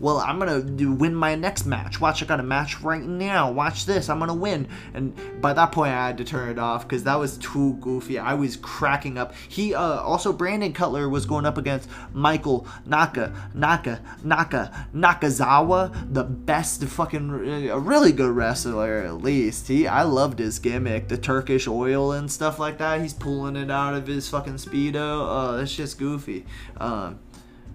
well, 0.00 0.16
I'm 0.18 0.38
gonna 0.38 0.62
do, 0.62 0.92
win 0.92 1.14
my 1.14 1.34
next 1.34 1.66
match. 1.66 2.00
Watch, 2.00 2.22
I 2.22 2.26
got 2.26 2.40
a 2.40 2.42
match 2.42 2.80
right 2.80 3.02
now. 3.02 3.52
Watch 3.52 3.84
this, 3.84 4.08
I'm 4.08 4.18
gonna 4.18 4.34
win. 4.34 4.66
And 4.94 5.14
by 5.42 5.52
that 5.52 5.72
point, 5.72 5.92
I 5.92 6.06
had 6.06 6.18
to 6.18 6.24
turn 6.24 6.48
it 6.48 6.58
off 6.58 6.88
because 6.88 7.04
that 7.04 7.16
was 7.16 7.36
too 7.36 7.74
goofy. 7.82 8.18
I 8.18 8.32
was 8.32 8.56
cracking 8.56 9.18
up. 9.18 9.34
He 9.48 9.74
uh, 9.74 10.00
also 10.00 10.32
Brandon 10.32 10.72
Cutler 10.72 11.10
was 11.10 11.26
going 11.26 11.44
up 11.44 11.58
against 11.58 11.88
Michael 12.14 12.66
Naka 12.86 13.50
Naka 13.52 14.00
Naka 14.24 14.88
Nakazawa, 14.94 16.12
the 16.12 16.24
best 16.24 16.82
fucking 16.82 17.68
a 17.68 17.78
really 17.78 18.12
good 18.12 18.30
wrestler 18.30 19.02
at 19.02 19.18
least. 19.18 19.68
He 19.68 19.86
I 19.86 20.02
loved 20.04 20.38
his 20.38 20.58
gimmick, 20.58 21.08
the 21.08 21.18
Turkish 21.18 21.68
oil 21.68 22.12
and 22.12 22.32
stuff 22.32 22.58
like 22.58 22.78
that. 22.78 23.02
He's 23.02 23.12
pulling 23.12 23.56
it 23.56 23.70
out 23.70 23.94
of 23.94 24.06
his 24.06 24.30
fucking 24.30 24.54
speedo. 24.54 24.96
Oh, 24.96 25.56
that's 25.58 25.74
just 25.74 25.98
goofy. 25.98 26.46
Um, 26.78 27.18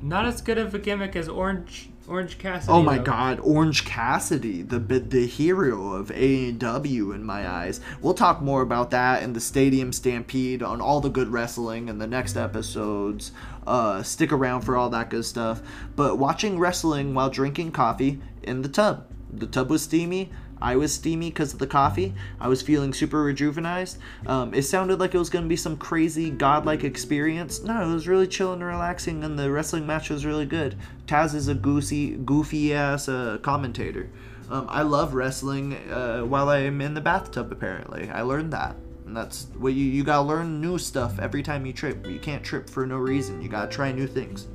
not 0.02 0.26
as 0.26 0.42
good 0.42 0.58
of 0.58 0.74
a 0.74 0.80
gimmick 0.80 1.16
as 1.16 1.30
Orange 1.30 1.90
Orange 2.08 2.38
Cassidy. 2.38 2.72
Oh 2.72 2.82
my 2.82 2.98
though. 2.98 3.04
God, 3.04 3.40
Orange 3.42 3.86
Cassidy, 3.86 4.62
the 4.62 4.80
the 4.80 5.26
hero 5.26 5.94
of 5.94 6.10
AEW 6.10 7.16
in 7.16 7.24
my 7.24 7.48
eyes. 7.48 7.80
We'll 8.02 8.14
talk 8.14 8.42
more 8.42 8.62
about 8.62 8.92
that 8.92 9.24
in 9.24 9.34
the 9.34 9.40
Stadium 9.40 9.92
Stampede 9.92 10.62
on 10.62 10.82
all 10.82 11.02
the 11.02 11.10
good 11.10 11.30
wrestling 11.30 11.90
in 11.90 11.98
the 11.98 12.08
next 12.08 12.38
episodes. 12.38 13.32
Uh, 13.66 14.04
stick 14.04 14.32
around 14.32 14.62
for 14.62 14.78
all 14.78 14.90
that 14.90 15.10
good 15.10 15.26
stuff. 15.26 15.62
But 15.96 16.18
watching 16.18 16.60
wrestling 16.60 17.14
while 17.16 17.30
drinking 17.30 17.72
coffee 17.72 18.22
in 18.44 18.62
the 18.62 18.70
tub. 18.70 19.08
The 19.32 19.48
tub 19.48 19.70
was 19.70 19.84
steamy. 19.84 20.32
I 20.66 20.78
was 20.78 20.92
steamy 20.92 21.30
because 21.30 21.54
of 21.54 21.60
the 21.60 21.68
coffee. 21.68 22.16
I 22.40 22.48
was 22.48 22.64
feeling 22.64 22.92
super 22.92 23.24
rejuvenized. 23.24 23.98
Um, 24.26 24.52
it 24.52 24.64
sounded 24.64 25.00
like 25.00 25.14
it 25.14 25.20
was 25.20 25.30
going 25.30 25.46
to 25.46 25.50
be 25.50 25.56
some 25.56 25.78
crazy 25.78 26.32
godlike 26.32 26.84
experience. 26.84 27.62
No, 27.62 27.88
it 27.88 27.94
was 27.94 28.08
really 28.08 28.26
chill 28.26 28.52
and 28.52 28.64
relaxing, 28.64 29.24
and 29.24 29.38
the 29.38 29.52
wrestling 29.52 29.86
match 29.86 30.10
was 30.10 30.26
really 30.26 30.48
good. 30.48 30.76
Taz 31.06 31.36
is 31.36 31.50
a 31.50 31.54
goofy, 31.54 32.16
goofy 32.16 32.74
ass 32.74 33.08
uh, 33.08 33.38
commentator. 33.44 34.10
Um, 34.50 34.66
I 34.68 34.82
love 34.82 35.14
wrestling 35.14 35.76
uh, 35.92 36.22
while 36.22 36.50
I'm 36.50 36.82
in 36.82 36.96
the 36.96 37.02
bathtub. 37.02 37.52
Apparently, 37.52 38.10
I 38.10 38.24
learned 38.24 38.52
that. 38.54 38.76
And 39.06 39.16
that's 39.16 39.46
what 39.60 39.74
you 39.74 39.86
you 39.86 40.04
gotta 40.04 40.28
learn 40.28 40.62
new 40.62 40.80
stuff 40.80 41.20
every 41.20 41.44
time 41.44 41.68
you 41.68 41.74
trip. 41.74 42.08
You 42.08 42.18
can't 42.18 42.44
trip 42.44 42.68
for 42.72 42.88
no 42.88 42.98
reason. 42.98 43.40
You 43.40 43.50
gotta 43.50 43.72
try 43.72 43.92
new 43.92 44.08
things. 44.08 44.48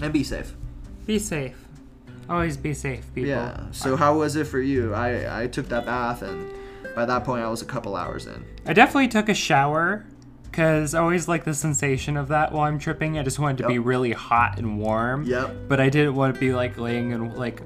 And 0.00 0.10
be 0.10 0.24
safe. 0.24 0.54
Be 1.04 1.18
safe. 1.18 1.66
Always 2.30 2.56
be 2.56 2.72
safe, 2.74 3.12
people. 3.14 3.28
Yeah. 3.28 3.60
So 3.72 3.96
how 3.96 4.16
was 4.16 4.36
it 4.36 4.46
for 4.46 4.60
you? 4.60 4.94
I 4.94 5.42
I 5.42 5.46
took 5.48 5.68
that 5.68 5.84
bath 5.84 6.22
and 6.22 6.48
by 6.94 7.04
that 7.04 7.24
point 7.24 7.42
I 7.42 7.48
was 7.48 7.60
a 7.60 7.66
couple 7.66 7.96
hours 7.96 8.26
in. 8.26 8.44
I 8.66 8.72
definitely 8.72 9.08
took 9.08 9.28
a 9.28 9.34
shower 9.34 10.06
because 10.44 10.94
I 10.94 11.00
always 11.00 11.28
like 11.28 11.44
the 11.44 11.54
sensation 11.54 12.16
of 12.16 12.28
that 12.28 12.52
while 12.52 12.62
I'm 12.62 12.78
tripping. 12.78 13.18
I 13.18 13.22
just 13.22 13.38
wanted 13.38 13.58
to 13.58 13.68
be 13.68 13.78
really 13.78 14.12
hot 14.12 14.58
and 14.58 14.78
warm. 14.78 15.24
Yep. 15.24 15.68
But 15.68 15.80
I 15.80 15.88
didn't 15.88 16.14
want 16.14 16.34
to 16.34 16.40
be 16.40 16.52
like 16.52 16.78
laying 16.78 17.10
in 17.10 17.34
like 17.34 17.62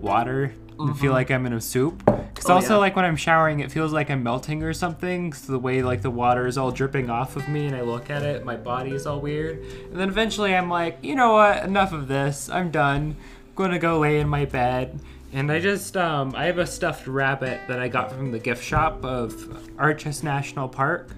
water 0.00 0.54
and 0.78 0.98
feel 0.98 1.08
mm-hmm. 1.08 1.14
like 1.14 1.30
I'm 1.30 1.46
in 1.46 1.52
a 1.52 1.60
soup. 1.60 2.04
Because 2.04 2.50
Oh, 2.50 2.54
also 2.54 2.74
yeah. 2.74 2.78
like 2.78 2.96
when 2.96 3.04
I'm 3.04 3.16
showering, 3.16 3.60
it 3.60 3.70
feels 3.70 3.92
like 3.92 4.10
I'm 4.10 4.22
melting 4.22 4.62
or 4.62 4.72
something. 4.72 5.32
So 5.32 5.52
the 5.52 5.58
way 5.58 5.82
like 5.82 6.02
the 6.02 6.10
water 6.10 6.46
is 6.46 6.58
all 6.58 6.72
dripping 6.72 7.10
off 7.10 7.36
of 7.36 7.48
me, 7.48 7.66
and 7.66 7.76
I 7.76 7.82
look 7.82 8.10
at 8.10 8.22
it, 8.22 8.44
my 8.44 8.56
body 8.56 8.90
is 8.90 9.06
all 9.06 9.20
weird. 9.20 9.58
And 9.90 10.00
then 10.00 10.08
eventually 10.08 10.54
I'm 10.54 10.68
like, 10.68 10.98
you 11.02 11.14
know 11.14 11.32
what? 11.32 11.62
Enough 11.62 11.92
of 11.92 12.08
this. 12.08 12.48
I'm 12.48 12.70
done. 12.70 13.16
I'm 13.54 13.66
gonna 13.66 13.78
go 13.78 14.00
lay 14.00 14.18
in 14.18 14.28
my 14.28 14.46
bed. 14.46 14.98
And 15.32 15.52
I 15.52 15.60
just 15.60 15.96
um, 15.96 16.34
I 16.34 16.46
have 16.46 16.58
a 16.58 16.66
stuffed 16.66 17.06
rabbit 17.06 17.60
that 17.68 17.78
I 17.78 17.86
got 17.86 18.10
from 18.10 18.32
the 18.32 18.40
gift 18.40 18.64
shop 18.64 19.04
of 19.04 19.70
Arches 19.78 20.24
National 20.24 20.68
Park. 20.68 21.10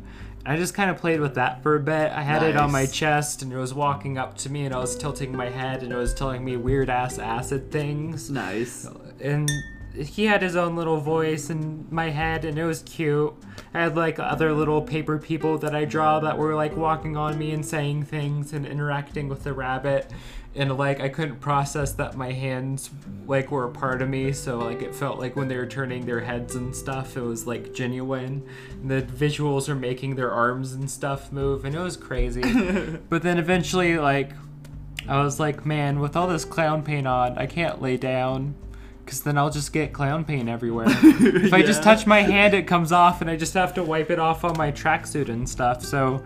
I 0.45 0.57
just 0.57 0.75
kind 0.75 0.91
of 0.91 0.99
played 0.99 1.21
with 1.21 1.37
that 1.37 1.63
for 1.63 1.77
a 1.77 1.81
bit. 1.81 2.13
I 2.13 2.21
had 2.21 2.43
it 2.43 2.55
on 2.59 2.71
my 2.71 2.85
chest 2.85 3.41
and 3.41 3.51
it 3.51 3.57
was 3.57 3.73
walking 3.73 4.19
up 4.19 4.37
to 4.39 4.51
me 4.51 4.67
and 4.67 4.75
I 4.75 4.79
was 4.79 4.97
tilting 4.97 5.35
my 5.35 5.49
head 5.49 5.83
and 5.83 5.91
it 5.91 5.97
was 5.97 6.13
telling 6.13 6.45
me 6.45 6.59
weird 6.59 6.91
ass 6.91 7.19
acid 7.19 7.73
things. 7.73 8.29
Nice. 8.29 8.87
And 9.19 9.51
he 9.95 10.27
had 10.27 10.43
his 10.43 10.57
own 10.57 10.77
little 10.77 11.01
voice 11.01 11.49
in 11.49 11.87
my 11.91 12.11
head 12.11 12.45
and 12.45 12.59
it 12.59 12.65
was 12.65 12.83
cute. 12.83 13.35
I 13.73 13.81
had 13.81 13.97
like 13.97 14.19
other 14.19 14.53
little 14.53 14.83
paper 14.83 15.17
people 15.17 15.57
that 15.59 15.75
I 15.75 15.87
draw 15.87 16.21
that 16.21 16.37
were 16.37 16.55
like 16.55 16.77
walking 16.77 17.17
on 17.17 17.39
me 17.39 17.53
and 17.53 17.65
saying 17.65 18.05
things 18.05 18.53
and 18.53 18.67
interacting 18.67 19.29
with 19.29 19.43
the 19.43 19.55
rabbit. 19.55 20.13
And 20.57 20.77
like 20.77 21.01
I 21.01 21.09
couldn't 21.09 21.41
process 21.41 21.93
that 21.93 22.17
my 22.17 22.33
hands 22.33 22.91
like 23.27 23.51
were 23.51 23.65
a 23.65 23.71
part 23.71 24.01
of 24.01 24.09
me, 24.09 24.33
so 24.33 24.59
like 24.59 24.83
it 24.83 24.95
felt 24.95 25.19
like 25.19 25.37
when 25.37 25.49
they 25.49 25.57
were 25.57 25.67
turning 25.67 26.07
their 26.07 26.21
heads 26.21 26.55
and 26.55 26.75
stuff, 26.75 27.17
it 27.17 27.21
was 27.21 27.47
like 27.47 27.75
genuine. 27.75 28.47
And 28.71 28.91
the 28.91 29.03
visuals 29.03 29.69
are 29.69 29.75
making 29.75 30.17
their 30.17 30.31
arms 30.31 30.73
and 30.73 30.91
stuff 30.91 31.31
move, 31.31 31.65
and 31.65 31.75
it 31.75 31.81
was 31.81 31.97
crazy. 31.97 32.43
but 33.09 33.23
then 33.23 33.39
eventually, 33.39 33.99
like 33.99 34.33
I 35.09 35.23
was 35.23 35.39
like, 35.39 35.65
man, 35.65 36.01
with 36.01 36.17
all 36.17 36.27
this 36.27 36.45
clown 36.45 36.83
paint 36.83 37.07
on, 37.07 37.39
I 37.39 37.47
can't 37.47 37.81
lay 37.81 37.97
down. 37.97 38.55
Because 39.05 39.23
then 39.23 39.39
I'll 39.39 39.51
just 39.51 39.73
get 39.73 39.93
clown 39.93 40.25
paint 40.25 40.49
everywhere. 40.49 40.87
if 40.91 41.53
I 41.53 41.63
just 41.63 41.81
touch 41.85 42.09
my 42.09 42.23
hand, 42.23 42.55
it 42.55 42.67
comes 42.67 42.91
off, 42.91 43.21
and 43.21 43.31
I 43.31 43.37
just 43.37 43.55
have 43.55 43.73
to 43.75 43.85
wipe 43.85 44.11
it 44.11 44.19
off 44.19 44.43
on 44.43 44.57
my 44.57 44.73
tracksuit 44.73 45.29
and 45.29 45.49
stuff. 45.49 45.85
So 45.85 46.25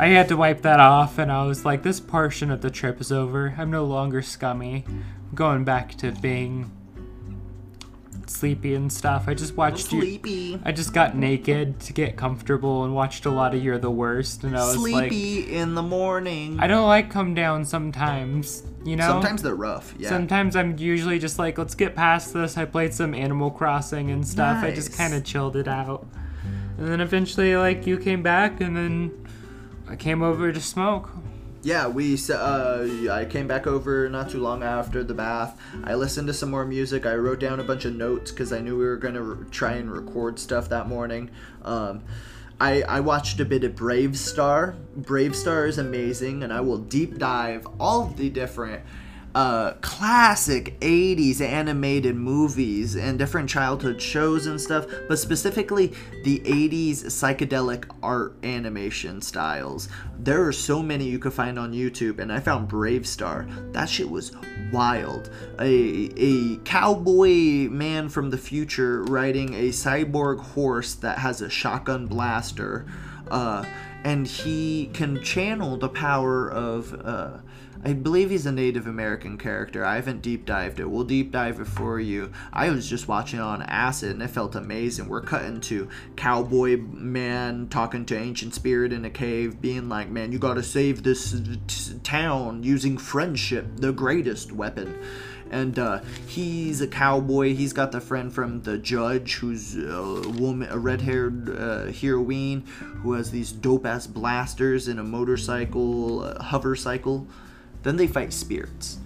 I 0.00 0.06
had 0.06 0.28
to 0.28 0.36
wipe 0.36 0.62
that 0.62 0.78
off, 0.78 1.18
and 1.18 1.30
I 1.30 1.44
was 1.44 1.64
like, 1.64 1.82
this 1.82 1.98
portion 1.98 2.52
of 2.52 2.60
the 2.60 2.70
trip 2.70 3.00
is 3.00 3.10
over. 3.10 3.54
I'm 3.58 3.70
no 3.70 3.84
longer 3.84 4.22
scummy. 4.22 4.84
I'm 4.86 5.34
going 5.34 5.64
back 5.64 5.96
to 5.96 6.12
being 6.12 6.70
sleepy 8.26 8.74
and 8.74 8.92
stuff. 8.92 9.24
I 9.26 9.34
just 9.34 9.56
watched 9.56 9.92
you. 9.92 10.00
Sleepy. 10.00 10.60
I 10.64 10.70
just 10.70 10.92
got 10.92 11.16
naked 11.16 11.80
to 11.80 11.92
get 11.92 12.16
comfortable 12.16 12.84
and 12.84 12.94
watched 12.94 13.26
a 13.26 13.30
lot 13.30 13.54
of 13.54 13.64
You're 13.64 13.78
the 13.78 13.90
Worst, 13.90 14.44
and 14.44 14.56
I 14.56 14.60
was 14.66 14.76
like, 14.76 15.10
Sleepy 15.10 15.52
in 15.52 15.74
the 15.74 15.82
morning. 15.82 16.60
I 16.60 16.68
don't 16.68 16.86
like 16.86 17.10
come 17.10 17.34
down 17.34 17.64
sometimes, 17.64 18.62
you 18.84 18.94
know? 18.94 19.08
Sometimes 19.08 19.42
they're 19.42 19.56
rough. 19.56 19.94
Yeah. 19.98 20.10
Sometimes 20.10 20.54
I'm 20.54 20.78
usually 20.78 21.18
just 21.18 21.40
like, 21.40 21.58
let's 21.58 21.74
get 21.74 21.96
past 21.96 22.32
this. 22.32 22.56
I 22.56 22.66
played 22.66 22.94
some 22.94 23.14
Animal 23.14 23.50
Crossing 23.50 24.12
and 24.12 24.26
stuff. 24.26 24.62
I 24.62 24.70
just 24.70 24.96
kind 24.96 25.12
of 25.12 25.24
chilled 25.24 25.56
it 25.56 25.66
out. 25.66 26.06
And 26.76 26.86
then 26.86 27.00
eventually, 27.00 27.56
like, 27.56 27.84
you 27.84 27.98
came 27.98 28.22
back, 28.22 28.60
and 28.60 28.76
then 28.76 29.26
I 29.88 29.96
came 29.96 30.22
over 30.22 30.52
to 30.52 30.60
smoke. 30.60 31.10
Yeah, 31.62 31.88
we. 31.88 32.16
Uh, 32.30 32.86
I 33.10 33.26
came 33.28 33.48
back 33.48 33.66
over 33.66 34.08
not 34.08 34.30
too 34.30 34.38
long 34.38 34.62
after 34.62 35.02
the 35.02 35.14
bath. 35.14 35.60
I 35.82 35.94
listened 35.94 36.28
to 36.28 36.34
some 36.34 36.50
more 36.50 36.64
music. 36.64 37.04
I 37.04 37.14
wrote 37.14 37.40
down 37.40 37.58
a 37.58 37.64
bunch 37.64 37.84
of 37.84 37.94
notes 37.96 38.30
because 38.30 38.52
I 38.52 38.60
knew 38.60 38.78
we 38.78 38.84
were 38.84 38.96
gonna 38.96 39.22
re- 39.22 39.46
try 39.50 39.72
and 39.72 39.90
record 39.90 40.38
stuff 40.38 40.68
that 40.68 40.88
morning. 40.88 41.30
Um, 41.62 42.02
I 42.60 42.82
I 42.82 43.00
watched 43.00 43.40
a 43.40 43.44
bit 43.44 43.64
of 43.64 43.74
Brave 43.74 44.16
Star. 44.16 44.76
Brave 44.96 45.34
Star 45.34 45.66
is 45.66 45.78
amazing, 45.78 46.42
and 46.44 46.52
I 46.52 46.60
will 46.60 46.78
deep 46.78 47.18
dive 47.18 47.66
all 47.80 48.06
the 48.06 48.28
different. 48.30 48.82
Uh, 49.38 49.72
classic 49.82 50.76
80s 50.80 51.40
animated 51.40 52.16
movies 52.16 52.96
and 52.96 53.20
different 53.20 53.48
childhood 53.48 54.02
shows 54.02 54.46
and 54.46 54.60
stuff, 54.60 54.84
but 55.06 55.16
specifically 55.16 55.92
the 56.24 56.40
80s 56.40 57.04
psychedelic 57.04 57.84
art 58.02 58.34
animation 58.42 59.22
styles. 59.22 59.88
There 60.18 60.44
are 60.44 60.50
so 60.50 60.82
many 60.82 61.04
you 61.04 61.20
could 61.20 61.34
find 61.34 61.56
on 61.56 61.72
YouTube, 61.72 62.18
and 62.18 62.32
I 62.32 62.40
found 62.40 62.66
Brave 62.66 63.06
Star. 63.06 63.46
That 63.70 63.88
shit 63.88 64.10
was 64.10 64.32
wild. 64.72 65.30
A, 65.60 66.10
a 66.16 66.56
cowboy 66.64 67.68
man 67.70 68.08
from 68.08 68.30
the 68.30 68.38
future 68.38 69.04
riding 69.04 69.54
a 69.54 69.68
cyborg 69.68 70.40
horse 70.40 70.94
that 70.94 71.18
has 71.18 71.42
a 71.42 71.48
shotgun 71.48 72.08
blaster, 72.08 72.86
uh, 73.30 73.64
and 74.02 74.26
he 74.26 74.90
can 74.92 75.22
channel 75.22 75.76
the 75.76 75.88
power 75.88 76.50
of. 76.50 76.92
Uh, 77.04 77.38
I 77.84 77.92
believe 77.92 78.30
he's 78.30 78.46
a 78.46 78.52
Native 78.52 78.88
American 78.88 79.38
character. 79.38 79.84
I 79.84 79.94
haven't 79.94 80.20
deep 80.20 80.44
dived 80.44 80.80
it. 80.80 80.90
We'll 80.90 81.04
deep 81.04 81.30
dive 81.30 81.60
it 81.60 81.66
for 81.66 82.00
you. 82.00 82.32
I 82.52 82.70
was 82.70 82.88
just 82.88 83.06
watching 83.06 83.38
on 83.38 83.62
acid 83.62 84.10
and 84.10 84.22
it 84.22 84.30
felt 84.30 84.56
amazing. 84.56 85.08
We're 85.08 85.20
cutting 85.20 85.60
to 85.62 85.88
cowboy 86.16 86.78
man 86.78 87.68
talking 87.68 88.04
to 88.06 88.18
ancient 88.18 88.54
spirit 88.54 88.92
in 88.92 89.04
a 89.04 89.10
cave, 89.10 89.60
being 89.60 89.88
like, 89.88 90.10
"Man, 90.10 90.32
you 90.32 90.40
gotta 90.40 90.62
save 90.62 91.04
this 91.04 91.40
t- 91.68 91.98
town 92.02 92.64
using 92.64 92.98
friendship, 92.98 93.66
the 93.76 93.92
greatest 93.92 94.50
weapon." 94.50 94.98
And 95.50 95.78
uh, 95.78 96.00
he's 96.26 96.80
a 96.80 96.86
cowboy. 96.86 97.54
He's 97.54 97.72
got 97.72 97.92
the 97.92 98.00
friend 98.00 98.30
from 98.32 98.62
the 98.62 98.76
judge, 98.76 99.36
who's 99.36 99.76
a 99.76 100.28
woman, 100.36 100.68
a 100.70 100.78
red-haired 100.78 101.48
uh, 101.48 101.86
heroine, 101.92 102.66
who 103.02 103.12
has 103.14 103.30
these 103.30 103.50
dope-ass 103.50 104.06
blasters 104.08 104.88
and 104.88 105.00
a 105.00 105.04
motorcycle, 105.04 106.22
a 106.22 106.42
hover 106.42 106.76
cycle. 106.76 107.26
Then 107.88 107.96
they 107.96 108.06
fight 108.06 108.34
spirits. 108.34 108.98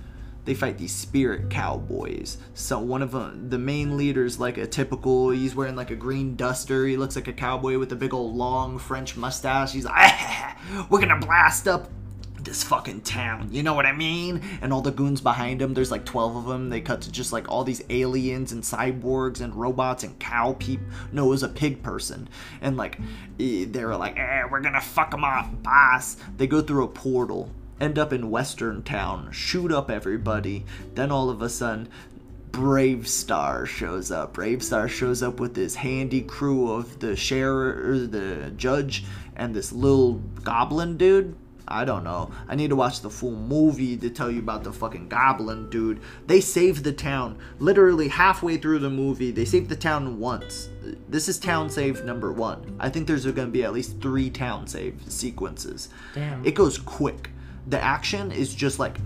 They 0.44 0.54
fight 0.54 0.76
these 0.76 0.92
spirit 0.92 1.50
cowboys. 1.50 2.38
So 2.52 2.80
one 2.80 3.00
of 3.00 3.12
them, 3.12 3.48
the 3.48 3.56
main 3.56 3.96
leader's 3.96 4.40
like 4.40 4.58
a 4.58 4.66
typical. 4.66 5.30
He's 5.30 5.54
wearing 5.54 5.76
like 5.76 5.92
a 5.92 5.94
green 5.94 6.34
duster. 6.34 6.84
He 6.84 6.96
looks 6.96 7.14
like 7.14 7.28
a 7.28 7.32
cowboy 7.32 7.78
with 7.78 7.92
a 7.92 7.94
big 7.94 8.12
old 8.12 8.34
long 8.34 8.80
French 8.80 9.16
mustache. 9.16 9.70
He's 9.70 9.84
like, 9.84 10.56
"We're 10.90 10.98
gonna 10.98 11.24
blast 11.24 11.68
up 11.68 11.92
this 12.40 12.64
fucking 12.64 13.02
town. 13.02 13.50
You 13.52 13.62
know 13.62 13.74
what 13.74 13.86
I 13.86 13.92
mean? 13.92 14.42
And 14.62 14.72
all 14.72 14.82
the 14.82 14.90
goons 14.90 15.20
behind 15.20 15.62
him. 15.62 15.74
There's 15.74 15.92
like 15.92 16.04
12 16.04 16.34
of 16.34 16.46
them. 16.46 16.68
They 16.68 16.80
cut 16.80 17.02
to 17.02 17.12
just 17.12 17.32
like 17.32 17.48
all 17.48 17.62
these 17.62 17.84
aliens 17.88 18.50
and 18.50 18.64
cyborgs 18.64 19.40
and 19.40 19.54
robots 19.54 20.02
and 20.02 20.18
cow 20.18 20.54
people. 20.58 20.86
No, 21.12 21.26
it 21.26 21.28
was 21.28 21.44
a 21.44 21.48
pig 21.48 21.84
person. 21.84 22.28
And 22.60 22.76
like 22.76 22.98
eh, 23.38 23.66
they 23.70 23.84
were 23.84 23.96
like, 23.96 24.18
eh, 24.18 24.42
we're 24.50 24.60
gonna 24.60 24.80
fuck 24.80 25.12
them 25.12 25.22
up, 25.22 25.62
boss. 25.62 26.16
They 26.36 26.48
go 26.48 26.60
through 26.60 26.82
a 26.82 26.88
portal 26.88 27.48
end 27.82 27.98
up 27.98 28.12
in 28.12 28.30
Western 28.30 28.82
Town, 28.84 29.30
shoot 29.32 29.72
up 29.72 29.90
everybody. 29.90 30.64
Then 30.94 31.10
all 31.10 31.28
of 31.28 31.42
a 31.42 31.48
sudden, 31.48 31.88
Brave 32.52 33.08
Star 33.08 33.66
shows 33.66 34.12
up. 34.12 34.34
Brave 34.34 34.62
Star 34.62 34.88
shows 34.88 35.22
up 35.22 35.40
with 35.40 35.54
this 35.54 35.74
handy 35.74 36.20
crew 36.20 36.70
of 36.70 37.00
the 37.00 37.16
sheriff, 37.16 38.10
the 38.10 38.52
judge, 38.56 39.04
and 39.34 39.54
this 39.54 39.72
little 39.72 40.14
goblin 40.44 40.96
dude. 40.96 41.34
I 41.66 41.84
don't 41.84 42.04
know. 42.04 42.30
I 42.48 42.54
need 42.54 42.68
to 42.68 42.76
watch 42.76 43.00
the 43.00 43.08
full 43.08 43.34
movie 43.34 43.96
to 43.96 44.10
tell 44.10 44.30
you 44.30 44.40
about 44.40 44.62
the 44.62 44.72
fucking 44.72 45.08
goblin 45.08 45.70
dude. 45.70 46.00
They 46.26 46.40
saved 46.40 46.84
the 46.84 46.92
town. 46.92 47.38
Literally 47.58 48.08
halfway 48.08 48.58
through 48.58 48.80
the 48.80 48.90
movie, 48.90 49.30
they 49.30 49.46
saved 49.46 49.70
the 49.70 49.76
town 49.76 50.18
once. 50.18 50.68
This 51.08 51.28
is 51.28 51.38
town 51.38 51.70
save 51.70 52.04
number 52.04 52.32
one. 52.32 52.76
I 52.78 52.90
think 52.90 53.06
there's 53.06 53.24
going 53.24 53.48
to 53.48 53.52
be 53.52 53.64
at 53.64 53.72
least 53.72 54.00
three 54.00 54.28
town 54.28 54.66
save 54.66 55.00
sequences. 55.08 55.88
Damn. 56.14 56.44
It 56.44 56.54
goes 56.54 56.78
quick. 56.78 57.30
The 57.66 57.80
action 57.80 58.32
is 58.32 58.54
just 58.54 58.78
like 58.78 58.98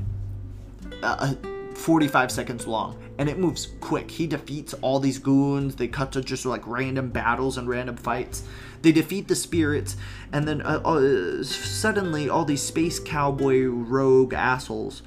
uh, 1.03 1.35
45 1.75 2.31
seconds 2.31 2.67
long 2.67 2.99
and 3.19 3.29
it 3.29 3.39
moves 3.39 3.69
quick. 3.81 4.11
He 4.11 4.27
defeats 4.27 4.75
all 4.75 5.01
these 5.01 5.19
goons. 5.19 5.77
They 5.77 5.89
cut 5.89 6.13
to 6.13 6.21
just 6.21 6.45
like 6.45 6.67
random 6.67 7.11
battles 7.11 7.57
and 7.57 7.69
random 7.69 7.97
fights. 7.97 8.43
They 8.83 8.93
defeat 8.93 9.29
the 9.29 9.35
spirits, 9.35 9.97
and 10.33 10.47
then 10.47 10.63
uh, 10.63 10.81
uh, 10.85 11.43
suddenly 11.43 12.29
all 12.29 12.45
these 12.45 12.63
space 12.63 13.01
cowboy 13.01 13.65
rogue 13.65 14.35
assholes 14.35 15.03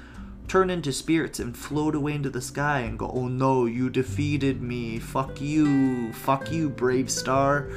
turn 0.48 0.68
into 0.68 0.92
spirits 0.92 1.38
and 1.38 1.56
float 1.56 1.94
away 1.94 2.14
into 2.14 2.30
the 2.30 2.40
sky 2.40 2.80
and 2.80 2.98
go, 2.98 3.10
"Oh 3.14 3.28
no, 3.28 3.66
you 3.66 3.88
defeated 3.88 4.60
me. 4.60 4.98
Fuck 4.98 5.40
you. 5.40 6.12
Fuck 6.12 6.50
you, 6.50 6.68
Brave 6.68 7.10
Star." 7.10 7.68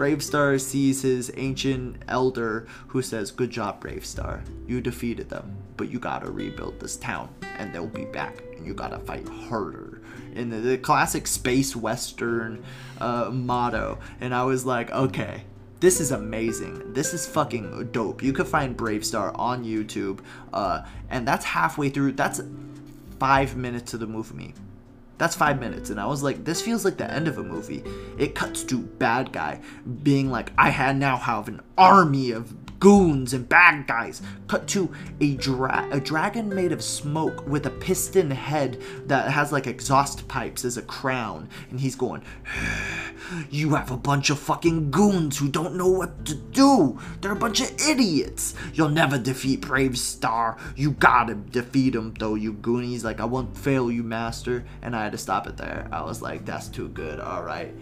Brave 0.00 0.22
Star 0.22 0.58
sees 0.58 1.02
his 1.02 1.30
ancient 1.36 1.96
elder 2.08 2.66
who 2.86 3.02
says, 3.02 3.30
Good 3.30 3.50
job, 3.50 3.80
Brave 3.80 4.06
Star. 4.06 4.42
You 4.66 4.80
defeated 4.80 5.28
them, 5.28 5.54
but 5.76 5.90
you 5.90 5.98
gotta 5.98 6.30
rebuild 6.30 6.80
this 6.80 6.96
town, 6.96 7.28
and 7.58 7.70
they'll 7.70 7.86
be 7.86 8.06
back, 8.06 8.42
and 8.56 8.66
you 8.66 8.72
gotta 8.72 8.98
fight 8.98 9.28
harder. 9.28 10.00
In 10.34 10.48
the, 10.48 10.56
the 10.56 10.78
classic 10.78 11.26
space 11.26 11.76
western 11.76 12.64
uh, 12.98 13.28
motto. 13.30 13.98
And 14.22 14.34
I 14.34 14.42
was 14.44 14.64
like, 14.64 14.90
okay, 14.90 15.42
this 15.80 16.00
is 16.00 16.12
amazing. 16.12 16.94
This 16.94 17.12
is 17.12 17.26
fucking 17.26 17.90
dope. 17.92 18.22
You 18.22 18.32
could 18.32 18.48
find 18.48 18.74
Brave 18.74 19.04
Star 19.04 19.36
on 19.36 19.66
YouTube, 19.66 20.20
uh, 20.54 20.80
and 21.10 21.28
that's 21.28 21.44
halfway 21.44 21.90
through. 21.90 22.12
That's 22.12 22.40
five 23.18 23.54
minutes 23.54 23.92
of 23.92 24.00
the 24.00 24.06
movie. 24.06 24.54
That's 25.20 25.36
five 25.36 25.60
minutes. 25.60 25.90
And 25.90 26.00
I 26.00 26.06
was 26.06 26.22
like, 26.22 26.46
this 26.46 26.62
feels 26.62 26.82
like 26.82 26.96
the 26.96 27.12
end 27.12 27.28
of 27.28 27.36
a 27.36 27.42
movie. 27.42 27.84
It 28.16 28.34
cuts 28.34 28.64
to 28.64 28.78
bad 28.78 29.32
guy 29.32 29.60
being 30.02 30.30
like, 30.30 30.50
I 30.56 30.70
had 30.70 30.96
now 30.96 31.18
have 31.18 31.46
an 31.46 31.60
army 31.76 32.30
of 32.30 32.59
goons 32.80 33.34
and 33.34 33.48
bad 33.48 33.86
guys. 33.86 34.22
Cut 34.48 34.66
to 34.68 34.90
a, 35.20 35.36
dra- 35.36 35.88
a 35.92 36.00
dragon 36.00 36.48
made 36.48 36.72
of 36.72 36.82
smoke 36.82 37.46
with 37.46 37.66
a 37.66 37.70
piston 37.70 38.30
head 38.30 38.80
that 39.06 39.30
has 39.30 39.52
like 39.52 39.66
exhaust 39.66 40.26
pipes 40.26 40.64
as 40.64 40.76
a 40.76 40.82
crown. 40.82 41.48
And 41.70 41.78
he's 41.78 41.94
going, 41.94 42.22
You 43.50 43.74
have 43.74 43.90
a 43.90 43.96
bunch 43.96 44.30
of 44.30 44.38
fucking 44.40 44.90
goons 44.90 45.38
who 45.38 45.48
don't 45.48 45.76
know 45.76 45.88
what 45.88 46.24
to 46.24 46.34
do. 46.34 46.98
They're 47.20 47.32
a 47.32 47.36
bunch 47.36 47.60
of 47.60 47.70
idiots. 47.86 48.54
You'll 48.72 48.88
never 48.88 49.18
defeat 49.18 49.60
Brave 49.60 49.98
Star. 49.98 50.56
You 50.74 50.92
gotta 50.92 51.34
defeat 51.34 51.94
him 51.94 52.14
though, 52.18 52.34
you 52.34 52.54
goonies. 52.54 53.04
Like, 53.04 53.20
I 53.20 53.26
won't 53.26 53.56
fail 53.56 53.92
you, 53.92 54.02
master. 54.02 54.64
And 54.82 54.96
I 54.96 55.04
had 55.04 55.12
to 55.12 55.18
stop 55.18 55.46
it 55.46 55.58
there. 55.58 55.86
I 55.92 56.02
was 56.02 56.22
like, 56.22 56.46
That's 56.46 56.68
too 56.68 56.88
good. 56.88 57.20
Alright 57.20 57.74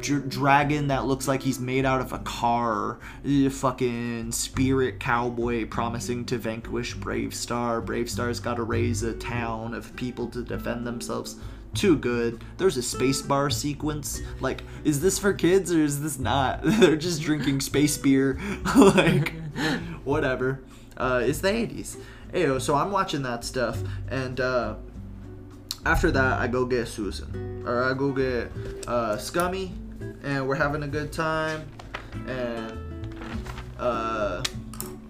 dr- 0.00 0.28
dragon 0.28 0.88
that 0.88 1.06
looks 1.06 1.28
like 1.28 1.42
he's 1.42 1.58
made 1.58 1.84
out 1.84 2.00
of 2.00 2.12
a 2.12 2.18
car. 2.20 2.98
A 3.24 3.48
fucking 3.48 4.32
spirit 4.32 5.00
cowboy 5.00 5.66
promising 5.66 6.24
to 6.26 6.38
vanquish 6.38 6.94
Brave 6.94 7.34
Star. 7.34 7.80
Brave 7.80 8.10
Star's 8.10 8.40
got 8.40 8.56
to 8.56 8.62
raise 8.62 9.02
a 9.02 9.14
town 9.14 9.74
of 9.74 9.94
people 9.96 10.28
to 10.28 10.42
defend 10.42 10.86
themselves. 10.86 11.36
Too 11.74 11.96
good. 11.96 12.42
There's 12.56 12.76
a 12.76 12.82
space 12.82 13.20
bar 13.20 13.50
sequence. 13.50 14.22
Like, 14.40 14.62
is 14.84 15.00
this 15.00 15.18
for 15.18 15.32
kids 15.32 15.72
or 15.72 15.80
is 15.80 16.02
this 16.02 16.18
not? 16.18 16.60
They're 16.64 16.96
just 16.96 17.20
drinking 17.22 17.60
space 17.60 17.98
beer. 17.98 18.38
like, 18.76 19.34
whatever. 20.04 20.62
Uh, 20.96 21.22
it's 21.24 21.40
the 21.40 21.48
80s. 21.48 21.98
Ayo, 22.32 22.60
so 22.60 22.74
I'm 22.74 22.90
watching 22.90 23.22
that 23.22 23.44
stuff, 23.44 23.78
and 24.08 24.40
uh, 24.40 24.74
after 25.84 26.10
that, 26.10 26.40
I 26.40 26.48
go 26.48 26.66
get 26.66 26.88
Susan, 26.88 27.62
or 27.64 27.84
I 27.84 27.94
go 27.94 28.12
get 28.12 28.50
uh, 28.88 29.16
Scummy, 29.16 29.72
and 30.26 30.46
we're 30.46 30.56
having 30.56 30.82
a 30.82 30.88
good 30.88 31.12
time 31.12 31.66
and 32.26 33.16
uh 33.78 34.42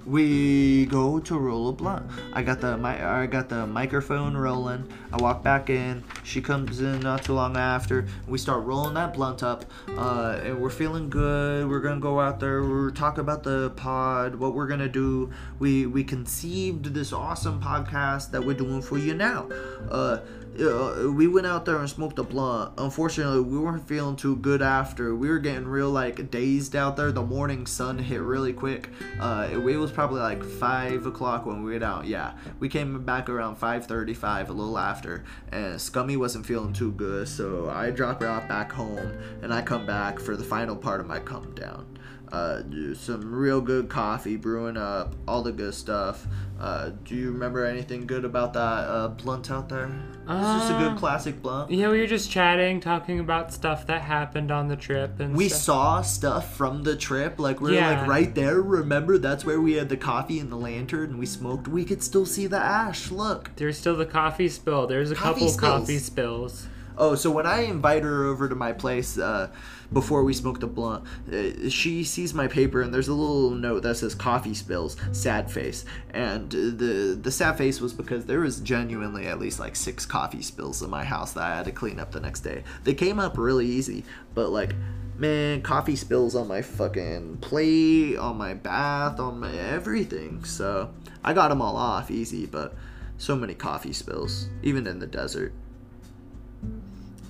we 0.07 0.87
go 0.87 1.19
to 1.19 1.37
roll 1.37 1.69
a 1.69 1.73
blunt. 1.73 2.09
I 2.33 2.43
got 2.43 2.61
the 2.61 2.77
my 2.77 3.23
I 3.23 3.27
got 3.27 3.49
the 3.49 3.67
microphone 3.67 4.37
rolling. 4.37 4.89
I 5.13 5.17
walk 5.17 5.43
back 5.43 5.69
in. 5.69 6.05
She 6.23 6.41
comes 6.41 6.81
in 6.81 7.01
not 7.01 7.25
too 7.25 7.33
long 7.33 7.57
after. 7.57 8.07
We 8.29 8.39
start 8.39 8.65
rolling 8.65 8.95
that 8.95 9.15
blunt 9.15 9.43
up, 9.43 9.65
uh, 9.97 10.39
and 10.45 10.61
we're 10.61 10.71
feeling 10.71 11.11
good. 11.11 11.69
We're 11.69 11.81
gonna 11.81 12.01
go 12.01 12.21
out 12.21 12.39
there. 12.39 12.63
We're 12.63 12.93
talk 12.93 13.19
about 13.19 13.43
the 13.43 13.71
pod, 13.71 14.37
what 14.37 14.55
we're 14.55 14.69
gonna 14.69 14.89
do. 14.89 15.33
We 15.59 15.87
we 15.87 16.05
conceived 16.05 16.95
this 16.95 17.13
awesome 17.13 17.61
podcast 17.61 18.31
that 18.31 18.45
we're 18.45 18.55
doing 18.55 18.83
for 18.83 18.99
you 18.99 19.15
now. 19.15 19.49
Uh, 19.91 20.19
uh, 20.61 21.11
we 21.13 21.29
went 21.29 21.47
out 21.47 21.65
there 21.65 21.77
and 21.77 21.89
smoked 21.89 22.19
a 22.19 22.23
blunt. 22.23 22.73
Unfortunately, 22.79 23.41
we 23.41 23.59
weren't 23.59 23.87
feeling 23.87 24.17
too 24.17 24.37
good 24.37 24.63
after. 24.63 25.15
We 25.15 25.29
were 25.29 25.39
getting 25.39 25.67
real 25.67 25.91
like 25.91 26.31
dazed 26.31 26.75
out 26.75 26.97
there. 26.97 27.13
The 27.13 27.23
morning 27.23 27.67
sun 27.67 27.99
hit 27.99 28.21
really 28.21 28.53
quick. 28.53 28.91
Uh, 29.21 29.49
it, 29.51 29.59
it 29.59 29.77
was 29.77 29.93
probably 29.93 30.21
like 30.21 30.43
five 30.43 31.07
o'clock 31.07 31.47
when 31.47 31.63
we 31.63 31.73
went 31.73 31.85
out. 31.85 32.07
Yeah, 32.07 32.33
we 32.59 32.69
came 32.69 33.05
back 33.05 33.29
around 33.29 33.57
five 33.57 33.87
thirty-five, 33.87 34.51
a 34.51 34.53
little 34.53 34.79
after, 34.79 35.25
and 35.53 35.81
Scummy 35.81 36.17
wasn't 36.17 36.47
feeling 36.47 36.73
too 36.73 36.93
good. 36.93 37.29
So 37.29 37.71
I 37.71 37.91
dropped 37.91 38.23
her 38.23 38.29
off 38.29 38.49
back 38.49 38.73
home, 38.73 39.13
and 39.43 39.53
I 39.53 39.63
come 39.63 39.87
back 39.87 40.19
for 40.19 40.37
the 40.37 40.45
final 40.45 40.77
part 40.77 41.01
of 41.01 41.07
my 41.07 41.21
come 41.21 41.55
down. 41.55 41.99
Uh, 42.33 42.63
some 42.95 43.33
real 43.33 43.61
good 43.61 43.89
coffee 43.89 44.37
brewing 44.37 44.77
up, 44.77 45.15
all 45.29 45.43
the 45.43 45.53
good 45.53 45.73
stuff. 45.73 46.27
Uh, 46.59 46.91
do 47.05 47.15
you 47.15 47.31
remember 47.33 47.67
anything 47.67 48.07
good 48.07 48.25
about 48.25 48.55
that 48.55 48.61
uh, 48.61 49.09
blunt 49.09 49.51
out 49.51 49.69
there? 49.69 49.91
It's 50.23 50.27
just 50.63 50.71
a 50.73 50.79
good 50.79 50.93
Uh, 50.93 50.97
classic 50.97 51.43
blunt. 51.43 51.71
Yeah, 51.71 51.91
we 51.91 52.01
were 52.01 52.07
just 52.07 52.31
chatting, 52.31 52.81
talking 52.81 53.21
about 53.21 53.53
stuff 53.53 53.87
that 53.89 54.01
happened 54.01 54.51
on 54.51 54.69
the 54.69 54.77
trip 54.77 55.21
and 55.21 55.37
We 55.37 55.51
stuff. 55.51 55.61
saw 55.61 56.01
stuff 56.03 56.57
from 56.57 56.83
the 56.85 56.97
trip, 56.97 57.39
like 57.39 57.61
we 57.61 57.73
are 57.73 57.75
Yeah. 57.75 57.99
like 58.01 58.09
right 58.09 58.35
there. 58.35 58.63
Remember, 58.63 59.19
that's 59.19 59.45
where 59.45 59.61
we 59.61 59.75
had 59.75 59.91
the 59.91 59.99
coffee 59.99 60.39
and 60.41 60.51
the 60.51 60.57
lantern, 60.57 61.11
and 61.11 61.19
we 61.19 61.27
smoked. 61.27 61.69
We 61.69 61.85
could 61.85 62.03
still 62.03 62.25
see 62.25 62.47
the 62.47 62.59
ash. 62.59 63.11
Look. 63.11 63.51
There's 63.57 63.77
still 63.77 63.97
the 63.97 64.07
coffee 64.07 64.49
spill. 64.49 64.87
There's 64.87 65.11
a 65.11 65.15
Coffee 65.15 65.33
couple 65.41 65.49
spills. 65.51 65.81
coffee 65.81 65.99
spills. 65.99 66.67
Oh, 66.97 67.15
so 67.15 67.31
when 67.31 67.47
I 67.47 67.61
invite 67.65 68.03
her 68.05 68.25
over 68.25 68.49
to 68.49 68.55
my 68.55 68.73
place 68.73 69.19
uh, 69.19 69.49
before 69.93 70.25
we 70.25 70.33
smoked 70.33 70.63
a 70.63 70.67
blunt, 70.67 71.05
uh, 71.33 71.69
she 71.69 72.05
sees 72.05 72.35
my 72.35 72.49
paper 72.49 72.83
and 72.83 72.93
there's 72.93 73.09
a 73.09 73.15
little 73.15 73.51
note 73.51 73.83
that 73.83 73.97
says 73.97 74.15
"coffee 74.15 74.55
spills, 74.55 74.97
sad 75.13 75.51
face." 75.51 75.85
And 76.11 76.51
the 76.51 77.19
the 77.21 77.31
sad 77.31 77.59
face 77.59 77.81
was 77.81 77.93
because 77.93 78.27
there 78.27 78.41
was 78.41 78.61
genuinely 78.61 79.27
at 79.27 79.39
least 79.39 79.61
like 79.61 79.77
six 79.77 80.07
coffee 80.07 80.43
spills 80.43 80.83
in 80.83 80.91
my 80.91 81.05
house 81.05 81.33
that 81.35 81.45
I 81.45 81.57
had 81.57 81.65
to 81.67 81.73
clean 81.73 82.01
up 82.01 82.13
the 82.13 82.21
next 82.21 82.41
day. 82.41 82.65
They 82.85 82.95
came 82.95 83.19
up 83.19 83.39
really 83.39 83.67
easy, 83.67 84.05
but 84.35 84.51
like. 84.51 84.75
Man, 85.19 85.63
coffee 85.63 85.97
spills 85.97 86.35
on 86.35 86.47
my 86.47 86.61
fucking 86.61 87.39
plate, 87.39 88.19
on 88.19 88.37
my 88.37 88.53
bath, 88.53 89.19
on 89.19 89.41
my 89.41 89.51
everything. 89.57 90.45
So 90.45 90.93
I 91.25 91.33
got 91.33 91.49
them 91.49 91.63
all 91.63 91.75
off 91.75 92.11
easy, 92.11 92.45
but 92.45 92.75
so 93.17 93.35
many 93.35 93.55
coffee 93.55 93.95
spills, 93.95 94.51
even 94.63 94.87
in 94.87 94.99
the 94.99 95.07
desert. 95.07 95.55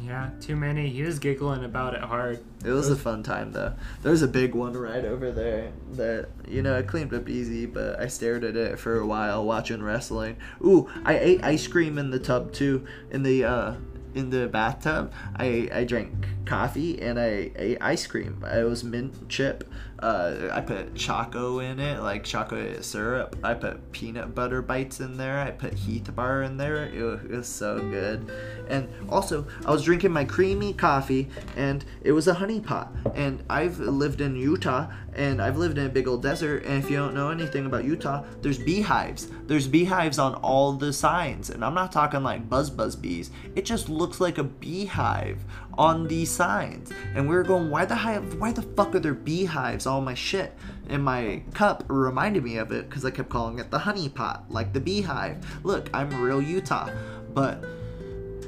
Yeah, 0.07 0.31
too 0.41 0.55
many. 0.55 0.89
He 0.89 1.03
was 1.03 1.19
giggling 1.19 1.65
about 1.65 1.95
it 1.95 2.01
hard. 2.01 2.39
It 2.65 2.71
was 2.71 2.91
a 2.91 2.97
fun 2.97 3.25
time 3.25 3.51
though. 3.51 3.75
There's 4.03 4.23
a 4.23 4.29
big 4.29 4.55
one 4.55 4.75
right 4.75 5.05
over 5.05 5.33
there 5.33 5.73
that 5.93 6.29
you 6.47 6.63
know 6.63 6.79
I 6.79 6.83
cleaned 6.83 7.13
up 7.13 7.29
easy, 7.29 7.67
but 7.67 7.99
I 7.99 8.07
stared 8.07 8.45
at 8.45 8.57
it 8.57 8.79
for 8.79 9.01
a 9.01 9.07
while 9.07 9.45
watching 9.45 9.83
wrestling. 9.83 10.37
Ooh, 10.65 10.89
I 11.05 11.19
ate 11.19 11.43
ice 11.43 11.67
cream 11.67 11.99
in 11.99 12.11
the 12.11 12.21
tub 12.21 12.53
too. 12.53 12.87
In 13.11 13.25
the 13.25 13.45
uh 13.45 13.75
in 14.15 14.31
the 14.31 14.47
bathtub, 14.47 15.13
I 15.35 15.69
I 15.73 15.85
drank 15.85 16.15
coffee 16.47 17.01
and 17.01 17.19
I 17.19 17.51
ate 17.57 17.79
ice 17.81 18.07
cream. 18.07 18.45
It 18.45 18.65
was 18.65 18.85
mint 18.85 19.29
chip. 19.29 19.69
Uh, 19.99 20.51
I 20.53 20.61
put 20.61 20.95
choco 20.95 21.61
in 21.61 21.81
it, 21.81 22.03
like 22.03 22.23
chocolate 22.23 22.85
syrup. 22.85 23.37
I 23.43 23.55
put 23.55 23.93
peanut 23.93 24.35
butter 24.35 24.61
bites 24.61 25.01
in 25.01 25.17
there. 25.17 25.41
I 25.41 25.51
put 25.51 25.73
Heath 25.73 26.15
bar 26.15 26.43
in 26.43 26.59
there. 26.59 26.87
It 26.87 27.03
was, 27.03 27.21
it 27.25 27.31
was 27.31 27.49
so 27.49 27.79
good. 27.79 28.31
And 28.69 28.89
also, 29.09 29.47
I 29.65 29.71
was 29.71 29.83
drinking 29.85 30.13
my 30.13 30.25
creamy 30.25 30.75
coffee, 30.75 31.29
and 31.57 31.83
it 32.03 32.13
was 32.13 32.29
a 32.29 32.35
honey 32.35 32.61
pot. 32.61 32.93
And 33.15 33.43
I've 33.49 33.79
lived 33.79 34.21
in 34.21 34.37
Utah, 34.37 34.89
and 35.15 35.41
I've 35.41 35.57
lived 35.57 35.79
in 35.79 35.87
a 35.87 35.89
big 35.89 36.07
old 36.07 36.23
desert. 36.23 36.67
And 36.67 36.85
if 36.85 36.91
you 36.91 36.97
don't 36.97 37.15
know 37.15 37.31
anything 37.31 37.65
about 37.65 37.85
Utah, 37.85 38.23
there's 38.43 38.59
beehives. 38.59 39.29
There's 39.47 39.67
beehives 39.67 40.19
on 40.19 40.35
all 40.37 40.75
the 40.75 40.93
signs, 40.93 41.49
and 41.49 41.65
I'm 41.65 41.75
not 41.75 41.91
talking 41.91 42.23
like 42.23 42.51
buzz 42.51 42.69
buzz 42.69 42.97
bees. 42.97 43.31
It 43.55 43.65
just 43.65 43.89
looks 43.89 44.21
like 44.21 44.37
a 44.37 44.45
beehive 44.45 45.43
on 45.79 46.07
these 46.07 46.31
signs. 46.31 46.91
And 47.15 47.29
we 47.29 47.35
were 47.35 47.43
going, 47.43 47.71
why 47.71 47.85
the 47.85 47.95
hive? 47.95 48.39
Why 48.41 48.53
the 48.53 48.63
fuck 48.63 48.95
are 48.95 49.01
there 49.01 49.15
beehives? 49.15 49.87
All 49.87 50.01
my 50.01 50.15
shit 50.15 50.55
in 50.89 51.03
my 51.03 51.43
cup 51.55 51.85
reminded 51.89 52.45
me 52.45 52.57
of 52.57 52.73
it 52.73 52.89
because 52.89 53.05
I 53.05 53.11
kept 53.11 53.29
calling 53.29 53.59
it 53.59 53.71
the 53.71 53.79
honey 53.79 54.09
pot, 54.09 54.45
like 54.49 54.73
the 54.73 54.81
beehive. 54.81 55.45
Look, 55.65 55.89
I'm 55.93 56.23
real 56.23 56.41
Utah, 56.41 56.91
but 57.35 57.65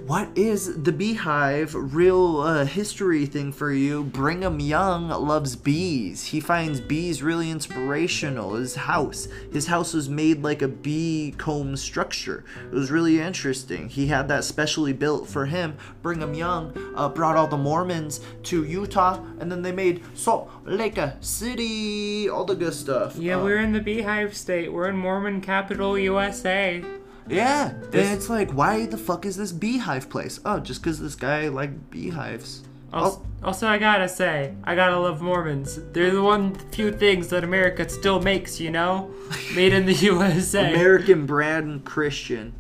what 0.09 0.27
is 0.39 0.83
the 0.85 0.91
beehive 0.91 1.75
real 1.75 2.39
uh, 2.39 2.65
history 2.65 3.27
thing 3.27 3.53
for 3.53 3.71
you? 3.71 4.05
Brigham 4.05 4.59
young 4.59 5.09
loves 5.11 5.55
bees. 5.55 6.25
He 6.25 6.41
finds 6.41 6.81
bees 6.81 7.23
really 7.23 7.51
inspirational. 7.51 8.55
His 8.55 8.75
house 8.75 9.29
his 9.53 9.67
house 9.67 9.93
was 9.93 10.09
made 10.09 10.43
like 10.43 10.63
a 10.63 10.69
bee 10.69 11.35
comb 11.37 11.77
structure. 11.77 12.43
It 12.65 12.75
was 12.75 12.91
really 12.91 13.21
interesting. 13.21 13.91
He 13.91 14.07
had 14.07 14.29
that 14.29 14.45
specially 14.45 14.95
built 14.95 15.29
for 15.29 15.45
him. 15.45 15.77
Brigham 16.01 16.33
young 16.33 16.73
uh, 16.97 17.11
brought 17.11 17.37
all 17.37 17.47
the 17.47 17.59
mormons 17.59 18.23
to 18.45 18.65
utah 18.65 19.23
and 19.41 19.53
then 19.53 19.61
they 19.61 19.73
made 19.73 20.03
salt 20.15 20.51
lake 20.65 20.99
city 21.21 22.31
all 22.31 22.47
the 22.47 22.57
good 22.57 22.73
stuff. 22.73 23.17
Yeah, 23.17 23.37
Uh, 23.37 23.45
we're 23.45 23.59
in 23.59 23.75
the 23.75 23.81
Beehive 23.81 24.35
State. 24.35 24.73
We're 24.73 24.89
in 24.89 24.97
Mormon 24.97 25.43
capital, 25.43 25.99
USA. 25.99 26.83
Yeah 27.29 27.73
This- 27.91 28.07
and 28.07 28.17
it's 28.17 28.29
like 28.29 28.51
why 28.53 28.87
the 28.87 28.99
fuck 28.99 29.25
is 29.27 29.37
this 29.37 29.53
beehive 29.53 30.09
place 30.09 30.41
oh 30.45 30.59
just 30.61 30.83
because 30.83 30.99
this 30.99 31.15
guy 31.15 31.49
liked 31.49 31.91
beehives 31.91 32.63
Also, 32.93 33.21
oh. 33.21 33.47
also, 33.49 33.67
I 33.69 33.77
gotta 33.77 34.09
say, 34.09 34.55
I 34.65 34.75
gotta 34.75 34.99
love 34.99 35.21
Mormons. 35.21 35.79
They're 35.93 36.11
the 36.11 36.23
one 36.23 36.55
few 36.73 36.91
things 36.91 37.29
that 37.29 37.45
America 37.45 37.87
still 37.87 38.19
makes, 38.23 38.59
you 38.59 38.71
know? 38.71 39.11
Made 39.55 39.75
in 39.75 39.85
the 39.85 39.93
USA. 39.93 40.73
American 40.73 41.27
brand 41.27 41.85
Christian. 41.85 42.55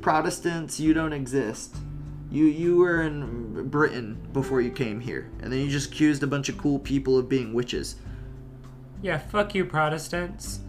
Protestants, 0.00 0.80
you 0.80 0.94
don't 0.94 1.12
exist. 1.12 1.76
You 2.30 2.46
you 2.46 2.78
were 2.78 3.02
in 3.02 3.68
Britain 3.68 4.16
before 4.32 4.62
you 4.62 4.70
came 4.70 5.00
here, 5.00 5.28
and 5.42 5.52
then 5.52 5.60
you 5.60 5.68
just 5.68 5.92
accused 5.92 6.22
a 6.22 6.26
bunch 6.26 6.48
of 6.48 6.56
cool 6.56 6.78
people 6.78 7.18
of 7.18 7.28
being 7.28 7.52
witches. 7.52 7.96
Yeah, 9.02 9.18
fuck 9.18 9.54
you, 9.54 9.66
Protestants. 9.66 10.60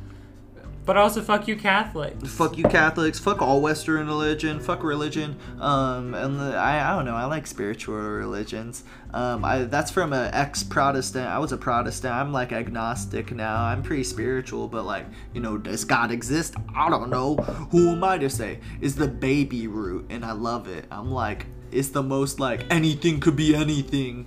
But 0.90 0.98
also 0.98 1.22
fuck 1.22 1.48
you, 1.48 1.56
Catholics. 1.56 2.34
Fuck 2.34 2.58
you, 2.58 2.64
Catholics. 2.64 3.20
Fuck 3.20 3.44
all 3.44 3.62
Western 3.62 4.08
religion. 4.08 4.60
Fuck 4.60 4.82
religion. 4.82 5.38
Um, 5.60 6.16
and 6.16 6.42
I, 6.42 6.90
I 6.90 6.96
don't 6.96 7.06
know. 7.06 7.14
I 7.14 7.26
like 7.26 7.46
spiritual 7.46 7.94
religions. 7.96 8.84
Um, 9.14 9.46
I 9.46 9.66
that's 9.66 9.92
from 9.92 10.14
an 10.14 10.34
ex-Protestant. 10.34 11.28
I 11.28 11.38
was 11.38 11.52
a 11.52 11.58
Protestant. 11.58 12.16
I'm 12.16 12.34
like 12.34 12.52
agnostic 12.52 13.32
now. 13.32 13.66
I'm 13.66 13.84
pretty 13.84 14.04
spiritual, 14.04 14.68
but 14.68 14.84
like, 14.84 15.06
you 15.32 15.42
know, 15.42 15.60
does 15.60 15.86
God 15.86 16.10
exist? 16.10 16.56
I 16.76 16.90
don't 16.90 17.12
know. 17.12 17.36
Who 17.70 17.92
am 17.92 18.04
I 18.04 18.18
to 18.18 18.28
say? 18.28 18.60
Is 18.82 18.96
the 18.96 19.08
baby 19.08 19.68
root, 19.68 20.08
and 20.10 20.26
I 20.26 20.32
love 20.32 20.68
it. 20.68 20.86
I'm 20.90 21.12
like, 21.12 21.46
it's 21.72 21.90
the 21.90 22.02
most 22.02 22.40
like 22.40 22.66
anything 22.72 23.20
could 23.20 23.36
be 23.36 23.54
anything. 23.54 24.26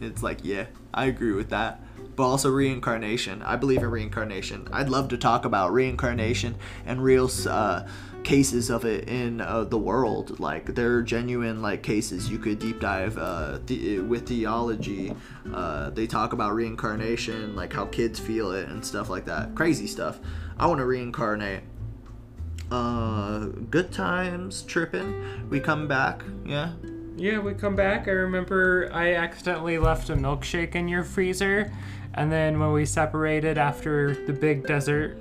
It's 0.00 0.24
like, 0.24 0.40
yeah, 0.42 0.66
I 0.92 1.04
agree 1.04 1.34
with 1.34 1.50
that 1.50 1.84
but 2.20 2.26
also 2.26 2.50
reincarnation. 2.50 3.40
I 3.40 3.56
believe 3.56 3.78
in 3.78 3.90
reincarnation. 3.90 4.68
I'd 4.74 4.90
love 4.90 5.08
to 5.08 5.16
talk 5.16 5.46
about 5.46 5.72
reincarnation 5.72 6.54
and 6.84 7.02
real 7.02 7.30
uh, 7.48 7.86
cases 8.24 8.68
of 8.68 8.84
it 8.84 9.08
in 9.08 9.40
uh, 9.40 9.64
the 9.64 9.78
world. 9.78 10.38
Like 10.38 10.74
there 10.74 10.96
are 10.96 11.02
genuine 11.02 11.62
like 11.62 11.82
cases 11.82 12.30
you 12.30 12.36
could 12.36 12.58
deep 12.58 12.78
dive 12.78 13.16
uh, 13.16 13.58
the- 13.64 14.00
with 14.00 14.28
theology. 14.28 15.14
Uh, 15.50 15.88
they 15.88 16.06
talk 16.06 16.34
about 16.34 16.52
reincarnation, 16.52 17.56
like 17.56 17.72
how 17.72 17.86
kids 17.86 18.20
feel 18.20 18.52
it 18.52 18.68
and 18.68 18.84
stuff 18.84 19.08
like 19.08 19.24
that. 19.24 19.54
Crazy 19.54 19.86
stuff. 19.86 20.20
I 20.58 20.66
want 20.66 20.80
to 20.80 20.84
reincarnate. 20.84 21.62
Uh, 22.70 23.46
good 23.70 23.92
times 23.92 24.60
tripping. 24.60 25.48
We 25.48 25.58
come 25.58 25.88
back. 25.88 26.22
Yeah. 26.44 26.72
Yeah, 27.16 27.38
we 27.38 27.52
come 27.54 27.76
back. 27.76 28.08
I 28.08 28.12
remember 28.12 28.90
I 28.92 29.14
accidentally 29.14 29.78
left 29.78 30.08
a 30.10 30.16
milkshake 30.16 30.74
in 30.74 30.86
your 30.88 31.04
freezer. 31.04 31.70
And 32.14 32.30
then 32.30 32.58
when 32.58 32.72
we 32.72 32.84
separated 32.86 33.58
after 33.58 34.14
the 34.26 34.32
big 34.32 34.66
desert 34.66 35.16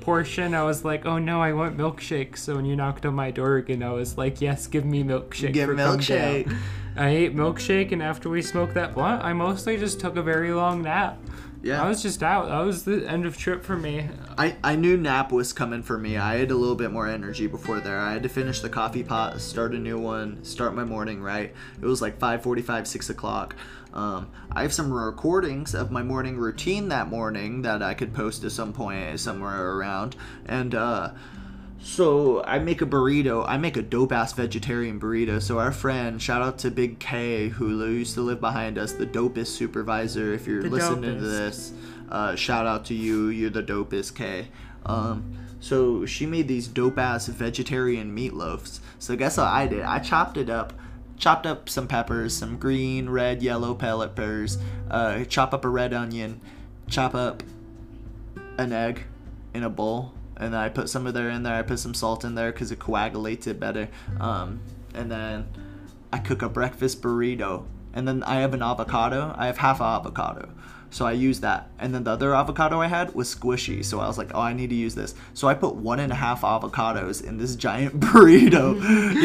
portion, 0.00 0.54
I 0.54 0.62
was 0.62 0.84
like, 0.84 1.06
oh 1.06 1.18
no, 1.18 1.42
I 1.42 1.52
want 1.52 1.76
milkshake. 1.76 2.36
So 2.36 2.56
when 2.56 2.64
you 2.64 2.76
knocked 2.76 3.04
on 3.06 3.14
my 3.14 3.30
door 3.30 3.56
again, 3.56 3.82
I 3.82 3.92
was 3.92 4.16
like, 4.16 4.40
yes, 4.40 4.66
give 4.66 4.84
me 4.84 5.04
milkshake. 5.04 5.52
Give 5.52 5.68
milkshake. 5.70 6.54
I 6.96 7.08
ate 7.08 7.36
milkshake, 7.36 7.92
and 7.92 8.02
after 8.02 8.28
we 8.28 8.42
smoked 8.42 8.74
that 8.74 8.94
blunt, 8.94 9.22
I 9.22 9.32
mostly 9.32 9.76
just 9.76 10.00
took 10.00 10.16
a 10.16 10.22
very 10.22 10.52
long 10.52 10.82
nap. 10.82 11.18
Yeah. 11.62 11.82
I 11.82 11.88
was 11.88 12.02
just 12.02 12.22
out. 12.22 12.48
That 12.48 12.60
was 12.60 12.84
the 12.84 13.06
end 13.06 13.26
of 13.26 13.36
trip 13.36 13.62
for 13.62 13.76
me. 13.76 14.08
I, 14.38 14.56
I 14.64 14.76
knew 14.76 14.96
nap 14.96 15.30
was 15.30 15.52
coming 15.52 15.82
for 15.82 15.98
me. 15.98 16.16
I 16.16 16.36
had 16.36 16.50
a 16.50 16.56
little 16.56 16.74
bit 16.74 16.90
more 16.90 17.06
energy 17.06 17.46
before 17.46 17.80
there. 17.80 17.98
I 17.98 18.14
had 18.14 18.22
to 18.22 18.30
finish 18.30 18.60
the 18.60 18.70
coffee 18.70 19.02
pot, 19.02 19.40
start 19.40 19.74
a 19.74 19.78
new 19.78 19.98
one, 19.98 20.42
start 20.42 20.74
my 20.74 20.84
morning 20.84 21.22
right. 21.22 21.54
It 21.80 21.86
was 21.86 22.00
like 22.00 22.18
5:45, 22.18 22.86
6 22.86 23.10
o'clock. 23.10 23.56
Um, 23.92 24.30
I 24.52 24.62
have 24.62 24.72
some 24.72 24.92
recordings 24.92 25.74
of 25.74 25.90
my 25.90 26.02
morning 26.02 26.36
routine 26.36 26.88
that 26.88 27.08
morning 27.08 27.62
that 27.62 27.82
I 27.82 27.94
could 27.94 28.14
post 28.14 28.44
at 28.44 28.52
some 28.52 28.72
point 28.72 29.18
somewhere 29.18 29.72
around. 29.72 30.16
And 30.46 30.74
uh, 30.74 31.10
so 31.82 32.44
I 32.44 32.58
make 32.58 32.82
a 32.82 32.86
burrito. 32.86 33.44
I 33.48 33.56
make 33.56 33.76
a 33.76 33.82
dope 33.82 34.12
ass 34.12 34.32
vegetarian 34.32 35.00
burrito. 35.00 35.42
So 35.42 35.58
our 35.58 35.72
friend, 35.72 36.20
shout 36.20 36.42
out 36.42 36.58
to 36.58 36.70
Big 36.70 36.98
K, 36.98 37.48
who 37.48 37.84
used 37.86 38.14
to 38.14 38.20
live 38.20 38.40
behind 38.40 38.78
us, 38.78 38.92
the 38.92 39.06
dopest 39.06 39.48
supervisor. 39.48 40.34
If 40.34 40.46
you're 40.46 40.62
The 40.62 40.70
listening 40.70 41.18
to 41.18 41.20
this, 41.20 41.72
uh, 42.10 42.36
shout 42.36 42.66
out 42.66 42.84
to 42.86 42.94
you. 42.94 43.28
You're 43.28 43.50
the 43.50 43.62
dopest 43.62 44.14
K. 44.14 44.48
Um, 44.86 45.36
so 45.60 46.06
she 46.06 46.26
made 46.26 46.48
these 46.48 46.68
dope 46.68 46.98
ass 46.98 47.26
vegetarian 47.26 48.16
meatloafs. 48.16 48.80
So 48.98 49.16
guess 49.16 49.36
what 49.36 49.46
I 49.46 49.66
did? 49.66 49.82
I 49.82 49.98
chopped 49.98 50.36
it 50.36 50.48
up. 50.48 50.72
Chopped 51.20 51.46
up 51.46 51.68
some 51.68 51.86
peppers, 51.86 52.36
some 52.36 52.56
green, 52.56 53.08
red, 53.08 53.42
yellow 53.42 53.74
peppers. 53.74 54.58
Uh, 54.90 55.22
chop 55.24 55.54
up 55.54 55.64
a 55.64 55.68
red 55.68 55.94
onion. 55.94 56.40
Chop 56.88 57.14
up 57.14 57.44
an 58.58 58.72
egg 58.72 59.04
in 59.54 59.62
a 59.62 59.70
bowl 59.70 60.14
and 60.40 60.54
then 60.54 60.60
I 60.60 60.70
put 60.70 60.88
some 60.88 61.06
of 61.06 61.12
there 61.12 61.28
in 61.28 61.42
there. 61.42 61.54
I 61.54 61.62
put 61.62 61.78
some 61.78 61.92
salt 61.92 62.24
in 62.24 62.34
there 62.34 62.50
because 62.50 62.72
it 62.72 62.78
coagulates 62.78 63.46
it 63.46 63.60
better. 63.60 63.90
Um, 64.18 64.60
and 64.94 65.12
then 65.12 65.46
I 66.10 66.18
cook 66.18 66.40
a 66.40 66.48
breakfast 66.48 67.02
burrito. 67.02 67.66
And 67.92 68.08
then 68.08 68.22
I 68.22 68.36
have 68.36 68.54
an 68.54 68.62
avocado. 68.62 69.34
I 69.36 69.46
have 69.46 69.58
half 69.58 69.80
a 69.80 69.84
avocado. 69.84 70.48
So 70.90 71.06
I 71.06 71.12
used 71.12 71.42
that. 71.42 71.70
And 71.78 71.94
then 71.94 72.04
the 72.04 72.10
other 72.10 72.34
avocado 72.34 72.80
I 72.80 72.88
had 72.88 73.14
was 73.14 73.32
squishy. 73.32 73.84
So 73.84 74.00
I 74.00 74.08
was 74.08 74.18
like, 74.18 74.32
oh, 74.34 74.40
I 74.40 74.52
need 74.52 74.70
to 74.70 74.76
use 74.76 74.94
this. 74.94 75.14
So 75.34 75.48
I 75.48 75.54
put 75.54 75.76
one 75.76 76.00
and 76.00 76.12
a 76.12 76.16
half 76.16 76.42
avocados 76.42 77.24
in 77.24 77.38
this 77.38 77.54
giant 77.56 78.00
burrito, 78.00 78.74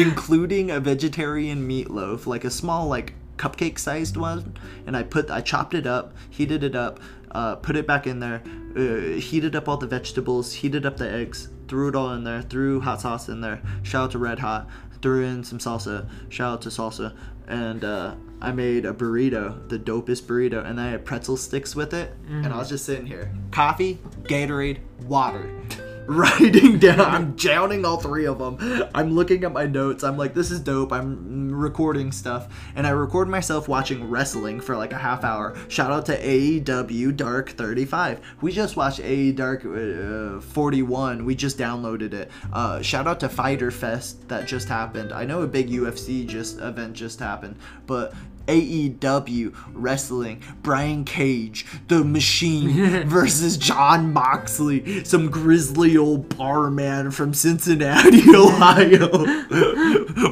including 0.00 0.70
a 0.70 0.80
vegetarian 0.80 1.68
meatloaf, 1.68 2.26
like 2.26 2.44
a 2.44 2.50
small, 2.50 2.86
like, 2.86 3.14
cupcake 3.36 3.78
sized 3.78 4.16
one. 4.16 4.56
And 4.86 4.96
I 4.96 5.02
put, 5.02 5.30
I 5.30 5.40
chopped 5.40 5.74
it 5.74 5.86
up, 5.86 6.14
heated 6.30 6.62
it 6.62 6.74
up, 6.74 7.00
uh, 7.32 7.56
put 7.56 7.76
it 7.76 7.86
back 7.86 8.06
in 8.06 8.20
there, 8.20 8.42
uh, 8.76 9.18
heated 9.20 9.54
up 9.54 9.68
all 9.68 9.76
the 9.76 9.86
vegetables, 9.86 10.54
heated 10.54 10.86
up 10.86 10.96
the 10.96 11.10
eggs, 11.10 11.48
threw 11.68 11.88
it 11.88 11.96
all 11.96 12.12
in 12.12 12.24
there, 12.24 12.42
threw 12.42 12.80
hot 12.80 13.00
sauce 13.00 13.28
in 13.28 13.40
there. 13.40 13.60
Shout 13.82 14.04
out 14.04 14.10
to 14.12 14.18
Red 14.18 14.38
Hot. 14.38 14.68
Threw 15.02 15.24
in 15.24 15.44
some 15.44 15.58
salsa. 15.58 16.08
Shout 16.30 16.54
out 16.54 16.62
to 16.62 16.68
salsa. 16.70 17.14
And 17.46 17.84
uh, 17.84 18.14
I 18.40 18.52
made 18.52 18.84
a 18.84 18.92
burrito, 18.92 19.68
the 19.68 19.78
dopest 19.78 20.24
burrito, 20.24 20.64
and 20.64 20.80
I 20.80 20.90
had 20.90 21.04
pretzel 21.04 21.36
sticks 21.36 21.74
with 21.74 21.94
it. 21.94 22.12
And 22.28 22.46
I 22.46 22.48
mm-hmm. 22.48 22.58
was 22.58 22.68
just 22.68 22.84
sitting 22.84 23.06
here, 23.06 23.32
coffee, 23.50 23.98
Gatorade, 24.24 24.78
water. 25.04 25.50
Writing 26.08 26.78
down, 26.78 27.00
I'm 27.00 27.34
drowning 27.34 27.84
all 27.84 27.96
three 27.96 28.26
of 28.26 28.38
them. 28.38 28.84
I'm 28.94 29.10
looking 29.12 29.42
at 29.42 29.52
my 29.52 29.66
notes. 29.66 30.04
I'm 30.04 30.16
like, 30.16 30.34
this 30.34 30.52
is 30.52 30.60
dope. 30.60 30.92
I'm 30.92 31.50
recording 31.50 32.12
stuff, 32.12 32.46
and 32.76 32.86
I 32.86 32.90
record 32.90 33.28
myself 33.28 33.66
watching 33.66 34.08
wrestling 34.08 34.60
for 34.60 34.76
like 34.76 34.92
a 34.92 34.98
half 34.98 35.24
hour. 35.24 35.56
Shout 35.68 35.90
out 35.90 36.06
to 36.06 36.16
AEW 36.16 37.16
Dark 37.16 37.50
35. 37.50 38.20
We 38.40 38.52
just 38.52 38.76
watched 38.76 39.00
AE 39.00 39.32
Dark 39.32 39.64
uh, 39.64 40.40
41. 40.40 41.24
We 41.24 41.34
just 41.34 41.58
downloaded 41.58 42.14
it. 42.14 42.30
Uh, 42.52 42.80
shout 42.82 43.08
out 43.08 43.18
to 43.20 43.28
Fyter 43.28 43.72
Fest 43.72 44.28
that 44.28 44.46
just 44.46 44.68
happened. 44.68 45.12
I 45.12 45.24
know 45.24 45.42
a 45.42 45.48
big 45.48 45.70
UFC 45.70 46.24
just 46.24 46.60
event 46.60 46.94
just 46.94 47.18
happened, 47.18 47.56
but 47.88 48.14
AEW 48.46 49.54
wrestling, 49.72 50.42
Brian 50.62 51.04
Cage, 51.04 51.66
The 51.88 52.04
Machine 52.04 53.06
versus 53.08 53.56
Jon 53.56 54.12
Moxley, 54.12 55.04
some 55.04 55.30
grizzly 55.30 55.96
old 55.96 56.36
bar 56.36 56.70
man 56.70 57.10
from 57.10 57.34
Cincinnati, 57.34 58.22
Ohio, 58.34 59.08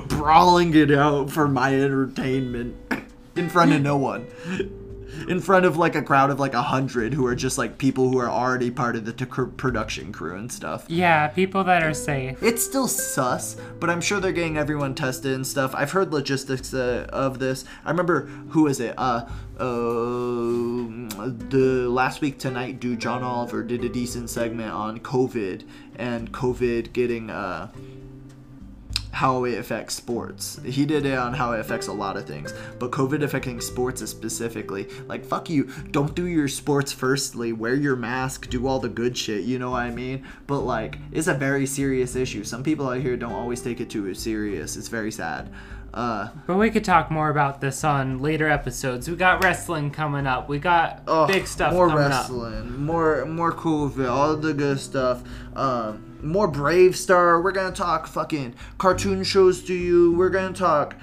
brawling 0.07 0.75
it 0.75 0.91
out 0.93 1.31
for 1.31 1.49
my 1.49 1.75
entertainment 1.75 2.77
in 3.37 3.49
front 3.49 3.73
of 3.73 3.83
no 3.83 3.97
one. 3.97 4.27
In 5.29 5.41
front 5.41 5.65
of 5.65 5.77
like 5.77 5.95
a 5.95 6.03
crowd 6.03 6.31
of 6.31 6.41
like 6.41 6.55
a 6.55 6.63
hundred 6.63 7.15
who 7.15 7.27
are 7.27 7.35
just 7.35 7.59
like 7.59 7.79
people 7.79 8.11
who 8.11 8.19
are 8.19 8.29
already 8.29 8.71
part 8.71 8.97
of 8.97 9.05
the 9.05 9.13
t- 9.13 9.25
production 9.25 10.13
crew 10.13 10.37
and 10.37 10.51
stuff. 10.51 10.85
Yeah, 10.89 11.29
people 11.29 11.65
that 11.65 11.83
are 11.83 11.95
safe. 11.95 12.43
It's 12.43 12.63
still 12.65 12.89
sus, 12.89 13.57
but 13.81 13.91
I'm 13.91 14.01
sure 14.01 14.21
they're 14.21 14.33
getting 14.33 14.59
everyone 14.59 14.95
tested 14.95 15.33
and 15.33 15.47
stuff. 15.47 15.75
I've 15.75 15.93
heard 15.93 16.13
logistics 16.13 16.75
uh, 16.75 17.07
of 17.11 17.39
this. 17.39 17.65
I 17.85 17.91
remember 17.91 18.27
who 18.51 18.67
is 18.67 18.81
it? 18.81 18.95
Uh, 18.99 19.27
uh, 19.59 19.67
the 21.49 21.87
last 21.89 22.21
week 22.21 22.39
tonight, 22.39 22.81
dude, 22.81 22.99
John 22.99 23.23
Oliver 23.23 23.63
did 23.63 23.85
a 23.85 23.89
decent 23.89 24.31
segment 24.31 24.73
on 24.73 24.99
COVID 25.01 25.65
and 25.97 26.33
COVID 26.33 26.93
getting 26.93 27.31
uh 27.31 27.69
how 29.15 29.45
it 29.45 29.57
affects 29.59 29.95
sports. 29.95 30.59
He 30.65 30.85
did 30.85 31.07
it 31.07 31.17
on 31.17 31.35
how 31.35 31.53
it 31.53 31.61
affects 31.61 31.87
a 31.87 31.93
lot 31.93 32.17
of 32.17 32.27
things, 32.27 32.53
but 32.81 32.91
COVID 32.91 33.23
affecting 33.23 33.61
sports 33.61 34.05
specifically 34.11 34.89
like 35.07 35.25
fuck 35.25 35.49
you. 35.49 35.71
Don't 35.93 36.15
do 36.15 36.27
your 36.27 36.49
sports 36.49 36.93
firstly. 36.93 37.53
Wear 37.53 37.75
your 37.75 37.95
mask. 37.95 38.51
Do 38.51 38.67
all 38.67 38.81
the 38.81 38.89
good 38.89 39.17
shit. 39.17 39.45
You 39.45 39.61
know 39.61 39.71
what 39.71 39.83
I 39.83 39.91
mean? 39.91 40.27
But 40.49 40.61
like, 40.61 40.99
it's 41.13 41.29
a 41.29 41.35
very 41.35 41.65
serious 41.65 42.17
issue. 42.17 42.43
Some 42.43 42.65
people 42.65 42.89
out 42.89 43.01
here 43.01 43.17
don't 43.17 43.33
always 43.33 43.63
take 43.63 43.81
it 43.81 43.89
too 43.89 44.13
serious. 44.15 44.77
It's 44.77 44.89
very 44.89 45.13
sad. 45.13 45.49
Uh, 45.95 46.29
But 46.47 46.57
we 46.57 46.71
could 46.71 46.85
talk 46.85 47.09
more 47.11 47.31
about 47.31 47.61
this 47.61 47.85
on 47.85 48.19
later 48.19 48.49
episodes. 48.49 49.09
We 49.09 49.15
got 49.15 49.45
wrestling 49.45 49.93
coming 49.93 50.27
up. 50.27 50.49
We 50.49 50.59
got 50.59 51.03
oh, 51.07 51.27
big 51.29 51.47
stuff 51.47 51.73
More 51.73 51.89
coming 51.89 52.05
up. 52.07 52.11
wrestling. 52.11 52.85
More 52.85 53.25
more 53.27 53.53
COVID. 53.53 54.11
All 54.11 54.37
the 54.37 54.53
good 54.53 54.81
stuff. 54.81 55.23
Um, 55.55 56.19
more 56.21 56.51
BraveStarr. 56.51 57.43
We're 57.45 57.53
gonna 57.53 57.71
talk 57.75 58.09
fucking 58.09 58.55
cartoon 58.77 59.23
shows 59.23 59.63
to 59.65 59.75
you. 59.75 60.13
We're 60.17 60.31
gonna 60.31 60.53
talk 60.53 60.97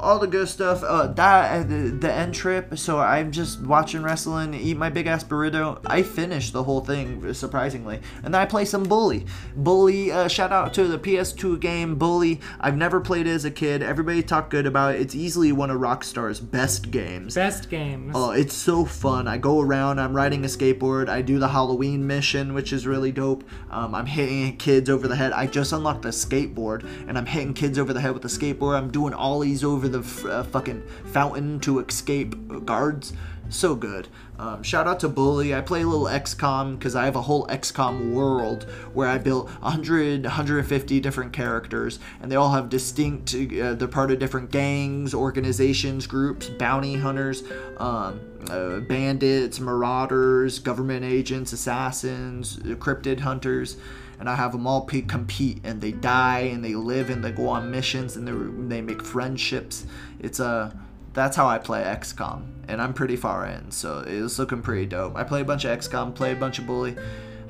all 0.00 0.18
the 0.18 0.26
good 0.26 0.48
stuff. 0.48 0.82
Uh, 0.82 1.08
that 1.08 1.68
the, 1.68 1.90
the 1.90 2.12
end 2.12 2.34
trip. 2.34 2.78
So 2.78 2.98
I'm 2.98 3.32
just 3.32 3.60
watching 3.60 4.02
wrestling, 4.02 4.54
eat 4.54 4.76
my 4.76 4.90
big 4.90 5.06
ass 5.06 5.24
burrito. 5.24 5.80
I 5.86 6.02
finished 6.02 6.52
the 6.52 6.64
whole 6.64 6.80
thing 6.80 7.32
surprisingly, 7.34 8.00
and 8.22 8.32
then 8.32 8.40
I 8.40 8.46
play 8.46 8.64
some 8.64 8.84
Bully. 8.84 9.26
Bully. 9.54 10.12
Uh, 10.12 10.28
shout 10.28 10.52
out 10.52 10.74
to 10.74 10.86
the 10.86 10.98
PS2 10.98 11.60
game 11.60 11.96
Bully. 11.96 12.40
I've 12.60 12.76
never 12.76 13.00
played 13.00 13.26
it 13.26 13.30
as 13.30 13.44
a 13.44 13.50
kid. 13.50 13.82
Everybody 13.82 14.22
talk 14.22 14.50
good 14.50 14.66
about 14.66 14.94
it. 14.94 15.00
It's 15.00 15.14
easily 15.14 15.52
one 15.52 15.70
of 15.70 15.80
Rockstar's 15.80 16.40
best 16.40 16.90
games. 16.90 17.34
Best 17.34 17.68
games. 17.70 18.12
Oh, 18.14 18.30
it's 18.30 18.54
so 18.54 18.84
fun. 18.84 19.28
I 19.28 19.38
go 19.38 19.60
around, 19.60 20.00
I'm 20.00 20.14
riding 20.14 20.44
a 20.44 20.48
skateboard, 20.48 21.08
I 21.08 21.22
do 21.22 21.38
the 21.38 21.48
Halloween 21.48 22.06
mission, 22.06 22.54
which 22.54 22.72
is 22.72 22.86
really 22.86 23.12
dope. 23.12 23.44
Um, 23.70 23.94
I'm 23.94 24.06
hitting 24.06 24.56
kids 24.56 24.88
over 24.90 25.08
the 25.08 25.16
head. 25.16 25.32
I 25.32 25.46
just 25.46 25.72
unlocked 25.72 26.02
the 26.02 26.08
skateboard, 26.08 26.88
and 27.08 27.16
I'm 27.18 27.26
hitting 27.26 27.54
kids 27.54 27.78
over 27.78 27.92
the 27.92 28.00
head 28.00 28.12
with 28.12 28.22
the 28.22 28.28
skateboard. 28.28 28.76
I'm 28.76 28.90
doing 28.90 29.14
ollies 29.14 29.64
over 29.64 29.85
over 29.86 29.98
the 29.98 30.04
f- 30.04 30.24
uh, 30.24 30.42
fucking 30.44 30.82
fountain 31.06 31.60
to 31.60 31.78
escape 31.78 32.34
guards. 32.64 33.12
So 33.48 33.76
good. 33.76 34.08
Um, 34.38 34.64
shout 34.64 34.88
out 34.88 34.98
to 35.00 35.08
Bully. 35.08 35.54
I 35.54 35.60
play 35.60 35.82
a 35.82 35.86
little 35.86 36.06
XCOM 36.06 36.76
because 36.76 36.96
I 36.96 37.04
have 37.04 37.14
a 37.14 37.22
whole 37.22 37.46
XCOM 37.46 38.12
world 38.12 38.64
where 38.92 39.08
I 39.08 39.18
built 39.18 39.48
100, 39.62 40.24
150 40.24 41.00
different 41.00 41.32
characters, 41.32 42.00
and 42.20 42.30
they 42.30 42.36
all 42.36 42.50
have 42.50 42.68
distinct. 42.68 43.34
Uh, 43.34 43.74
they're 43.74 43.86
part 43.86 44.10
of 44.10 44.18
different 44.18 44.50
gangs, 44.50 45.14
organizations, 45.14 46.08
groups, 46.08 46.48
bounty 46.48 46.96
hunters, 46.96 47.44
um, 47.76 48.20
uh, 48.50 48.80
bandits, 48.80 49.60
marauders, 49.60 50.58
government 50.58 51.04
agents, 51.04 51.52
assassins, 51.52 52.56
cryptid 52.56 53.20
hunters 53.20 53.76
and 54.18 54.28
I 54.28 54.34
have 54.34 54.52
them 54.52 54.66
all 54.66 54.82
p- 54.82 55.02
compete 55.02 55.60
and 55.64 55.80
they 55.80 55.92
die 55.92 56.40
and 56.40 56.64
they 56.64 56.74
live 56.74 57.10
and 57.10 57.24
they 57.24 57.32
go 57.32 57.48
on 57.48 57.70
missions 57.70 58.16
and 58.16 58.26
they, 58.26 58.76
they 58.76 58.82
make 58.82 59.02
friendships. 59.02 59.86
It's 60.20 60.40
a 60.40 60.78
that's 61.12 61.36
how 61.36 61.46
I 61.46 61.58
play 61.58 61.82
XCOM 61.82 62.46
and 62.68 62.82
I'm 62.82 62.92
pretty 62.92 63.16
far 63.16 63.46
in, 63.46 63.70
so 63.70 64.04
it's 64.06 64.38
looking 64.38 64.62
pretty 64.62 64.86
dope. 64.86 65.16
I 65.16 65.24
play 65.24 65.40
a 65.40 65.44
bunch 65.44 65.64
of 65.64 65.78
XCOM, 65.78 66.14
play 66.14 66.32
a 66.32 66.36
bunch 66.36 66.58
of 66.58 66.66
Bully, 66.66 66.96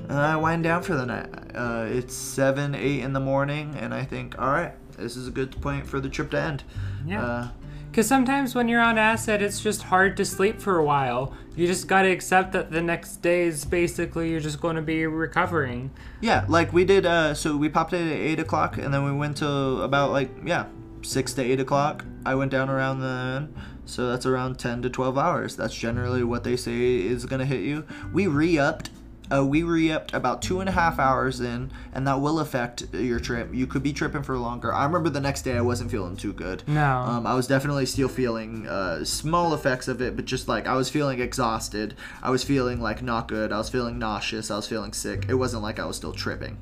and 0.03 0.17
I 0.17 0.35
wind 0.37 0.63
down 0.63 0.83
for 0.83 0.95
the 0.95 1.05
night. 1.05 1.29
Uh, 1.53 1.87
it's 1.89 2.13
seven, 2.13 2.75
eight 2.75 3.01
in 3.01 3.13
the 3.13 3.19
morning, 3.19 3.75
and 3.79 3.93
I 3.93 4.05
think, 4.05 4.39
all 4.39 4.49
right, 4.51 4.73
this 4.97 5.17
is 5.17 5.27
a 5.27 5.31
good 5.31 5.59
point 5.61 5.85
for 5.87 5.99
the 5.99 6.09
trip 6.09 6.31
to 6.31 6.39
end. 6.39 6.63
Yeah. 7.05 7.25
Uh, 7.25 7.47
Because 7.97 8.09
sometimes 8.09 8.53
when 8.53 8.67
you're 8.67 8.79
on 8.79 8.99
acid, 8.99 9.41
it's 9.41 9.59
just 9.59 9.81
hard 9.81 10.17
to 10.17 10.23
sleep 10.23 10.61
for 10.61 10.77
a 10.77 10.85
while. 10.85 11.33
You 11.55 11.65
just 11.65 11.87
gotta 11.87 12.11
accept 12.11 12.51
that 12.51 12.69
the 12.69 12.79
next 12.79 13.23
day 13.23 13.45
is 13.45 13.65
basically 13.65 14.29
you're 14.29 14.39
just 14.39 14.61
going 14.61 14.75
to 14.75 14.83
be 14.83 15.07
recovering. 15.07 15.89
Yeah, 16.21 16.45
like 16.47 16.71
we 16.71 16.85
did. 16.85 17.07
Uh, 17.07 17.33
so 17.33 17.57
we 17.57 17.69
popped 17.69 17.93
it 17.93 18.01
at 18.01 18.15
eight 18.15 18.39
o'clock, 18.39 18.77
and 18.77 18.93
then 18.93 19.03
we 19.03 19.11
went 19.11 19.37
to 19.37 19.47
about 19.81 20.11
like 20.11 20.29
yeah, 20.45 20.67
six 21.01 21.33
to 21.33 21.41
eight 21.41 21.59
o'clock. 21.59 22.05
I 22.23 22.35
went 22.35 22.51
down 22.51 22.69
around 22.69 22.99
then, 22.99 23.55
so 23.85 24.07
that's 24.11 24.27
around 24.27 24.59
ten 24.59 24.83
to 24.83 24.91
twelve 24.91 25.17
hours. 25.17 25.55
That's 25.55 25.73
generally 25.73 26.23
what 26.23 26.43
they 26.43 26.55
say 26.55 26.97
is 26.97 27.25
gonna 27.25 27.45
hit 27.45 27.61
you. 27.61 27.83
We 28.13 28.27
re-upped. 28.27 28.91
Uh, 29.31 29.45
we 29.45 29.63
re-upped 29.63 30.13
about 30.13 30.41
two 30.41 30.59
and 30.59 30.69
a 30.69 30.71
half 30.71 30.99
hours 30.99 31.39
in, 31.39 31.71
and 31.93 32.07
that 32.07 32.21
will 32.21 32.39
affect 32.39 32.85
your 32.93 33.19
trip. 33.19 33.53
You 33.53 33.67
could 33.67 33.83
be 33.83 33.93
tripping 33.93 34.23
for 34.23 34.37
longer. 34.37 34.73
I 34.73 34.85
remember 34.85 35.09
the 35.09 35.19
next 35.19 35.41
day 35.41 35.53
I 35.53 35.61
wasn't 35.61 35.91
feeling 35.91 36.15
too 36.15 36.33
good. 36.33 36.63
No. 36.67 36.99
Um, 36.99 37.27
I 37.27 37.33
was 37.33 37.47
definitely 37.47 37.85
still 37.85 38.07
feeling 38.07 38.67
uh, 38.67 39.03
small 39.03 39.53
effects 39.53 39.87
of 39.87 40.01
it, 40.01 40.15
but 40.15 40.25
just 40.25 40.47
like 40.47 40.67
I 40.67 40.75
was 40.75 40.89
feeling 40.89 41.19
exhausted. 41.19 41.95
I 42.23 42.29
was 42.29 42.43
feeling 42.43 42.81
like 42.81 43.01
not 43.01 43.27
good. 43.27 43.51
I 43.51 43.57
was 43.57 43.69
feeling 43.69 43.99
nauseous. 43.99 44.49
I 44.49 44.55
was 44.55 44.67
feeling 44.67 44.93
sick. 44.93 45.25
It 45.27 45.35
wasn't 45.35 45.63
like 45.63 45.79
I 45.79 45.85
was 45.85 45.97
still 45.97 46.13
tripping. 46.13 46.57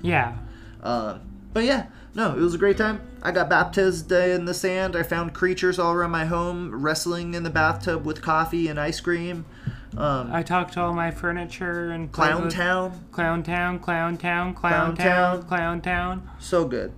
Yeah. 0.00 0.36
Uh, 0.82 1.18
but 1.52 1.64
yeah, 1.64 1.86
no, 2.14 2.36
it 2.36 2.40
was 2.40 2.54
a 2.54 2.58
great 2.58 2.76
time. 2.78 3.00
I 3.22 3.32
got 3.32 3.50
baptized 3.50 4.12
in 4.12 4.44
the 4.44 4.54
sand. 4.54 4.94
I 4.94 5.02
found 5.02 5.34
creatures 5.34 5.78
all 5.78 5.92
around 5.92 6.10
my 6.12 6.26
home, 6.26 6.82
wrestling 6.82 7.34
in 7.34 7.42
the 7.42 7.50
bathtub 7.50 8.04
with 8.06 8.22
coffee 8.22 8.68
and 8.68 8.78
ice 8.78 9.00
cream. 9.00 9.44
Um, 9.96 10.30
I 10.32 10.42
talked 10.42 10.74
to 10.74 10.80
all 10.82 10.92
my 10.92 11.10
furniture 11.10 11.90
and 11.90 12.10
Clown 12.12 12.48
Town, 12.48 13.06
Clown 13.12 13.42
Town, 13.42 13.78
Clown 13.78 14.16
Town, 14.18 14.54
Clown, 14.54 14.96
Town. 14.96 15.42
Clown 15.44 15.80
Town. 15.80 16.30
so 16.38 16.66
good. 16.66 16.92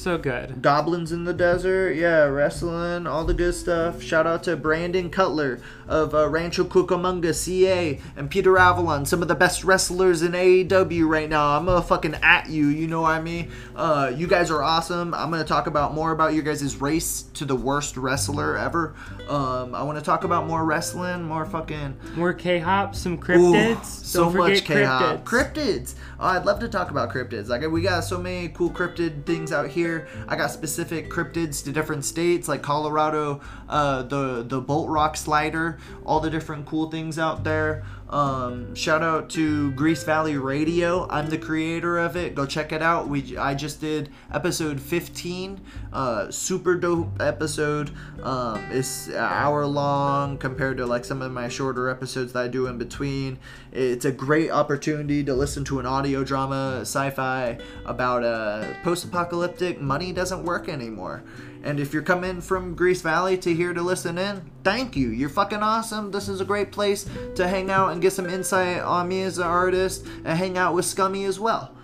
So 0.00 0.16
good. 0.16 0.62
Goblins 0.62 1.12
in 1.12 1.24
the 1.24 1.34
desert, 1.34 1.92
yeah, 1.92 2.22
wrestling, 2.24 3.06
all 3.06 3.26
the 3.26 3.34
good 3.34 3.54
stuff. 3.54 4.02
Shout 4.02 4.26
out 4.26 4.42
to 4.44 4.56
Brandon 4.56 5.10
Cutler 5.10 5.60
of 5.86 6.14
uh, 6.14 6.26
Rancho 6.26 6.64
Cucamonga, 6.64 7.34
CA, 7.34 8.00
and 8.16 8.30
Peter 8.30 8.56
Avalon, 8.56 9.04
some 9.04 9.20
of 9.20 9.28
the 9.28 9.34
best 9.34 9.62
wrestlers 9.62 10.22
in 10.22 10.32
AEW 10.32 11.06
right 11.06 11.28
now. 11.28 11.54
I'm 11.54 11.66
gonna 11.66 11.82
fucking 11.82 12.14
at 12.22 12.48
you, 12.48 12.68
you 12.68 12.86
know 12.86 13.02
what 13.02 13.10
I 13.10 13.20
mean? 13.20 13.50
Uh, 13.76 14.10
you 14.16 14.26
guys 14.26 14.50
are 14.50 14.62
awesome. 14.62 15.12
I'm 15.12 15.30
gonna 15.30 15.44
talk 15.44 15.66
about 15.66 15.92
more 15.92 16.12
about 16.12 16.32
your 16.32 16.44
guys' 16.44 16.80
race 16.80 17.24
to 17.34 17.44
the 17.44 17.56
worst 17.56 17.98
wrestler 17.98 18.56
ever. 18.56 18.94
Um, 19.28 19.74
I 19.74 19.82
want 19.82 19.98
to 19.98 20.04
talk 20.04 20.24
about 20.24 20.46
more 20.46 20.64
wrestling, 20.64 21.24
more 21.24 21.44
fucking 21.44 21.94
More 22.16 22.32
K-hop, 22.32 22.94
some 22.96 23.12
Ooh, 23.12 23.18
cryptids. 23.18 23.84
so 23.84 24.30
much 24.30 24.60
forget 24.60 24.64
K-hop. 24.64 25.24
cryptids. 25.24 25.50
Cryptids. 25.50 25.94
I'd 26.22 26.44
love 26.44 26.60
to 26.60 26.68
talk 26.68 26.90
about 26.90 27.10
cryptids. 27.10 27.48
Like 27.48 27.66
we 27.70 27.80
got 27.80 28.04
so 28.04 28.18
many 28.18 28.48
cool 28.48 28.68
cryptid 28.68 29.24
things 29.24 29.52
out 29.52 29.68
here. 29.68 30.06
I 30.28 30.36
got 30.36 30.50
specific 30.50 31.08
cryptids 31.08 31.64
to 31.64 31.72
different 31.72 32.04
states, 32.04 32.46
like 32.46 32.60
Colorado, 32.60 33.40
uh, 33.70 34.02
the 34.02 34.42
the 34.46 34.60
Bolt 34.60 34.90
Rock 34.90 35.16
slider, 35.16 35.78
all 36.04 36.20
the 36.20 36.28
different 36.28 36.66
cool 36.66 36.90
things 36.90 37.18
out 37.18 37.42
there. 37.42 37.84
Um, 38.10 38.74
shout 38.74 39.04
out 39.04 39.30
to 39.30 39.70
Grease 39.72 40.02
Valley 40.02 40.36
Radio. 40.36 41.08
I'm 41.08 41.30
the 41.30 41.38
creator 41.38 41.96
of 41.96 42.16
it. 42.16 42.34
Go 42.34 42.44
check 42.44 42.72
it 42.72 42.82
out. 42.82 43.08
We 43.08 43.38
I 43.38 43.54
just 43.54 43.80
did 43.80 44.10
episode 44.32 44.80
15. 44.80 45.60
Uh, 45.92 46.28
super 46.28 46.74
dope 46.74 47.22
episode. 47.22 47.92
Um, 48.22 48.58
it's 48.72 49.06
an 49.06 49.14
hour 49.14 49.64
long 49.64 50.38
compared 50.38 50.76
to 50.78 50.86
like 50.86 51.04
some 51.04 51.22
of 51.22 51.30
my 51.30 51.48
shorter 51.48 51.88
episodes 51.88 52.32
that 52.32 52.44
I 52.44 52.48
do 52.48 52.66
in 52.66 52.78
between. 52.78 53.38
It's 53.70 54.04
a 54.04 54.12
great 54.12 54.50
opportunity 54.50 55.22
to 55.22 55.32
listen 55.32 55.64
to 55.66 55.78
an 55.78 55.86
audio 55.86 56.24
drama, 56.24 56.80
sci-fi 56.80 57.58
about 57.84 58.24
a 58.24 58.76
post-apocalyptic. 58.82 59.80
Money 59.80 60.12
doesn't 60.12 60.42
work 60.42 60.68
anymore. 60.68 61.22
And 61.62 61.78
if 61.78 61.92
you're 61.92 62.02
coming 62.02 62.40
from 62.40 62.74
Grease 62.74 63.02
Valley 63.02 63.36
to 63.38 63.54
here 63.54 63.74
to 63.74 63.82
listen 63.82 64.16
in, 64.16 64.50
thank 64.64 64.96
you. 64.96 65.10
You're 65.10 65.28
fucking 65.28 65.62
awesome. 65.62 66.10
This 66.10 66.28
is 66.28 66.40
a 66.40 66.44
great 66.44 66.72
place 66.72 67.08
to 67.34 67.46
hang 67.46 67.70
out 67.70 67.92
and 67.92 68.00
get 68.00 68.12
some 68.12 68.26
insight 68.26 68.80
on 68.80 69.08
me 69.08 69.22
as 69.22 69.38
an 69.38 69.44
artist 69.44 70.06
and 70.24 70.38
hang 70.38 70.56
out 70.56 70.74
with 70.74 70.84
Scummy 70.84 71.24
as 71.24 71.38
well. 71.38 71.74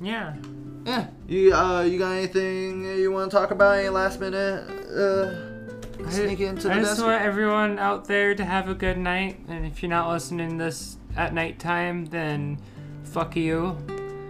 Yeah. 0.00 0.36
Yeah. 0.84 1.06
You 1.26 1.54
uh 1.54 1.82
you 1.82 1.98
got 1.98 2.12
anything 2.12 2.84
you 2.84 3.10
want 3.10 3.30
to 3.30 3.36
talk 3.36 3.50
about? 3.50 3.78
Any 3.78 3.88
last 3.88 4.20
minute 4.20 4.68
uh 4.90 6.10
sneak 6.10 6.40
into 6.40 6.68
the 6.68 6.74
I 6.74 6.80
just 6.80 7.02
want 7.02 7.22
everyone 7.22 7.78
out 7.78 8.06
there 8.06 8.34
to 8.34 8.44
have 8.44 8.68
a 8.68 8.74
good 8.74 8.98
night. 8.98 9.40
And 9.48 9.66
if 9.66 9.82
you're 9.82 9.90
not 9.90 10.10
listening 10.10 10.58
to 10.58 10.64
this 10.64 10.96
at 11.16 11.32
nighttime, 11.32 12.06
then 12.06 12.58
fuck 13.04 13.34
you. 13.34 13.76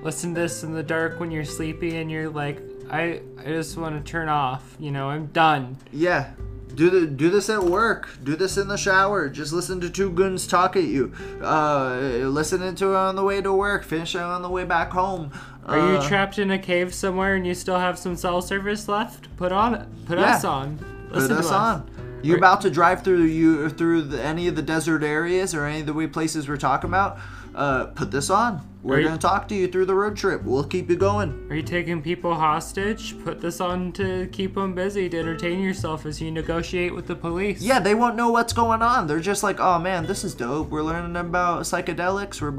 Listen 0.03 0.35
to 0.35 0.43
this 0.43 0.63
in 0.63 0.73
the 0.73 0.83
dark 0.83 1.19
when 1.19 1.31
you're 1.31 1.45
sleepy 1.45 1.97
and 1.97 2.11
you're 2.11 2.29
like, 2.29 2.61
I, 2.91 3.21
I 3.39 3.45
just 3.45 3.77
want 3.77 4.05
to 4.05 4.11
turn 4.11 4.29
off. 4.29 4.77
You 4.79 4.91
know, 4.91 5.09
I'm 5.11 5.27
done. 5.27 5.77
Yeah. 5.93 6.31
Do 6.75 6.91
the 6.91 7.07
do 7.07 7.31
this 7.31 7.49
at 7.51 7.63
work. 7.63 8.09
Do 8.25 8.35
this 8.35 8.57
in 8.57 8.67
the 8.67 8.77
shower. 8.77 9.29
Just 9.29 9.53
listen 9.53 9.81
to 9.81 9.89
two 9.91 10.11
goons 10.11 10.47
talk 10.47 10.75
at 10.77 10.83
you. 10.85 11.13
Uh, 11.41 11.99
listen 12.25 12.61
to 12.75 12.87
it 12.91 12.97
on 12.97 13.15
the 13.15 13.23
way 13.23 13.41
to 13.41 13.53
work. 13.53 13.85
Finish 13.85 14.17
it 14.17 14.21
on 14.21 14.43
the 14.43 14.49
way 14.51 14.65
back 14.65 14.91
home. 14.91 15.31
Are 15.67 15.79
Uh, 15.79 15.93
you 16.03 16.09
trapped 16.09 16.39
in 16.39 16.51
a 16.51 16.59
cave 16.59 16.93
somewhere 16.93 17.37
and 17.37 17.47
you 17.47 17.55
still 17.55 17.79
have 17.79 17.97
some 17.97 18.17
cell 18.17 18.43
service 18.43 18.89
left? 18.89 19.35
Put 19.37 19.53
on, 19.53 19.87
put 20.07 20.19
Yeah. 20.19 20.35
us 20.35 20.45
on. 20.45 20.79
Put 21.09 21.19
Listen 21.19 21.37
us 21.37 21.49
to 21.49 21.55
on. 21.55 21.91
You 22.25 22.35
Or- 22.35 22.39
about 22.39 22.61
to 22.63 22.71
drive 22.71 23.03
through 23.03 23.23
you 23.23 23.69
through 23.69 24.03
the, 24.03 24.21
any 24.23 24.49
of 24.49 24.57
the 24.57 24.63
desert 24.63 25.05
areas 25.05 25.55
or 25.55 25.67
any 25.67 25.81
of 25.81 25.87
the 25.87 26.09
places 26.09 26.49
we're 26.49 26.57
talking 26.57 26.91
about? 26.91 27.19
Uh, 27.55 27.85
put 27.85 28.11
this 28.11 28.31
on. 28.31 28.61
We're 28.85 29.01
you- 29.01 29.07
gonna 29.07 29.19
talk 29.19 29.49
to 29.49 29.55
you 29.55 29.67
through 29.67 29.87
the 29.87 29.95
road 29.95 30.15
trip. 30.15 30.45
We'll 30.45 30.63
keep 30.65 30.91
you 30.91 30.97
going. 30.97 31.47
Are 31.49 31.57
you 31.57 31.63
taking 31.63 32.03
people 32.03 32.35
hostage? 32.35 33.17
Put 33.25 33.41
this 33.41 33.61
on 33.61 33.93
to 33.93 34.27
keep 34.31 34.55
them 34.55 34.75
busy, 34.75 35.09
to 35.09 35.19
entertain 35.19 35.61
yourself 35.61 36.05
as 36.05 36.21
you 36.21 36.31
negotiate 36.31 36.95
with 36.95 37.07
the 37.07 37.17
police. 37.17 37.63
Yeah, 37.63 37.81
they 37.81 37.95
won't 37.95 38.15
know 38.15 38.31
what's 38.31 38.53
going 38.53 38.83
on. 38.83 39.07
They're 39.07 39.21
just 39.21 39.43
like, 39.43 39.59
oh 39.59 39.79
man, 39.79 40.05
this 40.07 40.23
is 40.23 40.35
dope. 40.35 40.69
We're 40.69 40.83
learning 40.83 41.17
about 41.17 41.63
psychedelics. 41.63 42.43
We're 42.43 42.51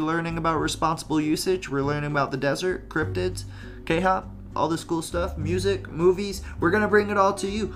learning 0.00 0.38
about 0.38 0.58
responsible 0.58 1.20
usage. 1.20 1.68
We're 1.68 1.82
learning 1.82 2.10
about 2.10 2.30
the 2.30 2.38
desert, 2.38 2.88
cryptids, 2.88 3.44
K-hop, 3.84 4.30
all 4.56 4.68
this 4.68 4.84
cool 4.84 5.02
stuff, 5.02 5.36
music, 5.36 5.90
movies. 5.90 6.40
We're 6.60 6.70
gonna 6.70 6.88
bring 6.88 7.10
it 7.10 7.18
all 7.18 7.34
to 7.34 7.46
you. 7.46 7.74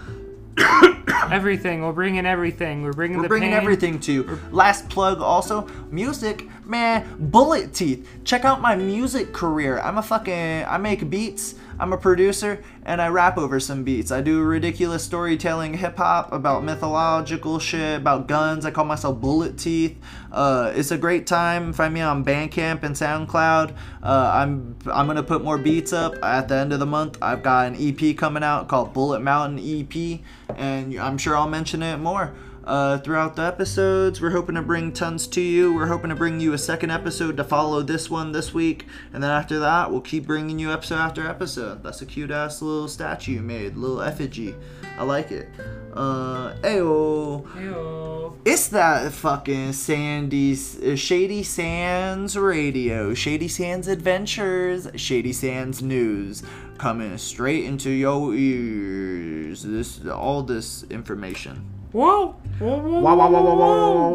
Everything. 1.30 1.82
We're 1.82 1.93
bringing 1.93 2.26
everything. 2.26 2.82
We're 2.82 2.93
bringing 2.93 3.18
We're 3.18 3.24
the 3.24 3.28
bringing 3.28 3.51
pain. 3.51 3.59
everything 3.60 4.01
to 4.01 4.12
you. 4.12 4.40
Last 4.51 4.89
plug 4.89 5.20
also, 5.20 5.66
music, 5.90 6.47
man, 6.64 7.06
Bullet 7.18 7.74
Teeth. 7.74 8.09
Check 8.24 8.44
out 8.44 8.60
my 8.60 8.74
music 8.74 9.32
career. 9.32 9.78
I'm 9.80 9.98
a 9.98 10.02
fucking 10.02 10.64
I 10.66 10.78
make 10.78 11.09
beats. 11.10 11.55
I'm 11.80 11.92
a 11.92 11.98
producer 11.98 12.62
and 12.84 13.00
I 13.00 13.09
rap 13.09 13.38
over 13.38 13.60
some 13.60 13.84
beats. 13.84 14.10
I 14.10 14.20
do 14.20 14.42
ridiculous 14.42 15.05
storytelling 15.05 15.74
hip 15.74 15.96
hop 15.96 16.32
about 16.32 16.64
mythological 16.64 17.59
shit, 17.59 17.98
about 17.98 18.26
guns. 18.26 18.64
I 18.64 18.70
call 18.70 18.84
myself 18.84 19.20
Bullet 19.20 19.59
Teeth. 19.59 19.96
Uh, 20.32 20.72
it's 20.74 20.90
a 20.90 20.98
great 20.98 21.26
time. 21.26 21.72
Find 21.72 21.94
me 21.94 22.00
on 22.00 22.24
Bandcamp 22.24 22.82
and 22.82 22.94
SoundCloud. 22.94 23.76
Uh, 24.02 24.30
I'm 24.34 24.76
I'm 24.86 25.06
gonna 25.06 25.22
put 25.22 25.44
more 25.44 25.59
beats 25.59 25.92
up 25.92 26.14
at 26.22 26.48
the 26.48 26.56
end 26.56 26.72
of 26.72 26.80
the 26.80 26.86
month. 26.86 27.18
I've 27.22 27.42
got 27.42 27.66
an 27.68 27.76
EP 27.78 28.16
coming 28.16 28.42
out 28.42 28.68
called 28.68 28.92
Bullet 28.92 29.20
Mountain 29.20 29.59
EP, 29.59 30.20
and 30.56 30.98
I'm 30.98 31.18
sure 31.18 31.36
I'll 31.36 31.48
mention 31.48 31.82
it 31.82 31.98
more. 31.98 32.34
Uh, 32.69 32.99
throughout 32.99 33.35
the 33.35 33.43
episodes. 33.43 34.20
We're 34.20 34.31
hoping 34.31 34.55
to 34.55 34.62
bring 34.62 34.93
tons 34.93 35.27
to 35.28 35.40
you. 35.40 35.74
We're 35.74 35.86
hoping 35.86 36.11
to 36.11 36.16
bring 36.16 36.39
you 36.39 36.53
a 36.53 36.59
second 36.59 36.90
episode 36.90 37.36
to 37.39 37.45
follow 37.45 37.82
this 37.82 38.11
one 38.11 38.32
this 38.32 38.53
week, 38.53 38.86
and 39.12 39.23
then 39.23 39.31
after 39.31 39.59
that, 39.61 39.90
we'll 39.90 40.03
keep 40.03 40.27
bringing 40.27 40.59
you 40.59 40.70
episode 40.70 40.97
after 40.97 41.27
episode. 41.27 41.82
That's 41.82 42.03
a 42.03 42.07
cute 42.07 42.31
ass 42.31 42.61
little 42.61 42.86
statue 42.86 43.32
you 43.32 43.40
made, 43.40 43.77
little 43.77 44.03
effigy. 44.03 44.55
I 44.99 45.05
like 45.05 45.32
it. 45.32 45.49
Uh, 45.95 46.55
ayo. 46.62 47.47
Ew. 47.59 48.39
It's 48.45 48.69
that 48.69 49.12
fucking 49.12 49.73
Sandy's 49.73 50.78
uh, 50.81 50.95
Shady 50.95 51.43
Sands 51.43 52.36
Radio, 52.36 53.15
Shady 53.15 53.49
Sands 53.49 53.89
Adventures, 53.89 54.89
Shady 54.95 55.32
Sands 55.32 55.82
News, 55.82 56.43
coming 56.77 57.16
straight 57.16 57.65
into 57.65 57.90
your 57.90 58.35
ears. 58.35 59.62
This 59.62 60.07
all 60.07 60.43
this 60.43 60.85
information. 60.90 61.77
Whoa. 61.93 62.36
Whoa, 62.59 62.77
whoa, 62.77 63.01
whoa, 63.01 63.28
whoa, 63.28 64.10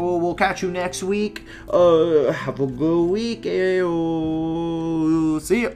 whoa, 0.00 0.16
We'll 0.18 0.34
catch 0.34 0.62
you 0.62 0.70
next 0.70 1.02
week. 1.02 1.46
Uh, 1.70 2.32
have 2.32 2.60
a 2.60 2.66
good 2.66 3.04
week. 3.06 3.44
See 5.42 5.62
ya. 5.62 5.70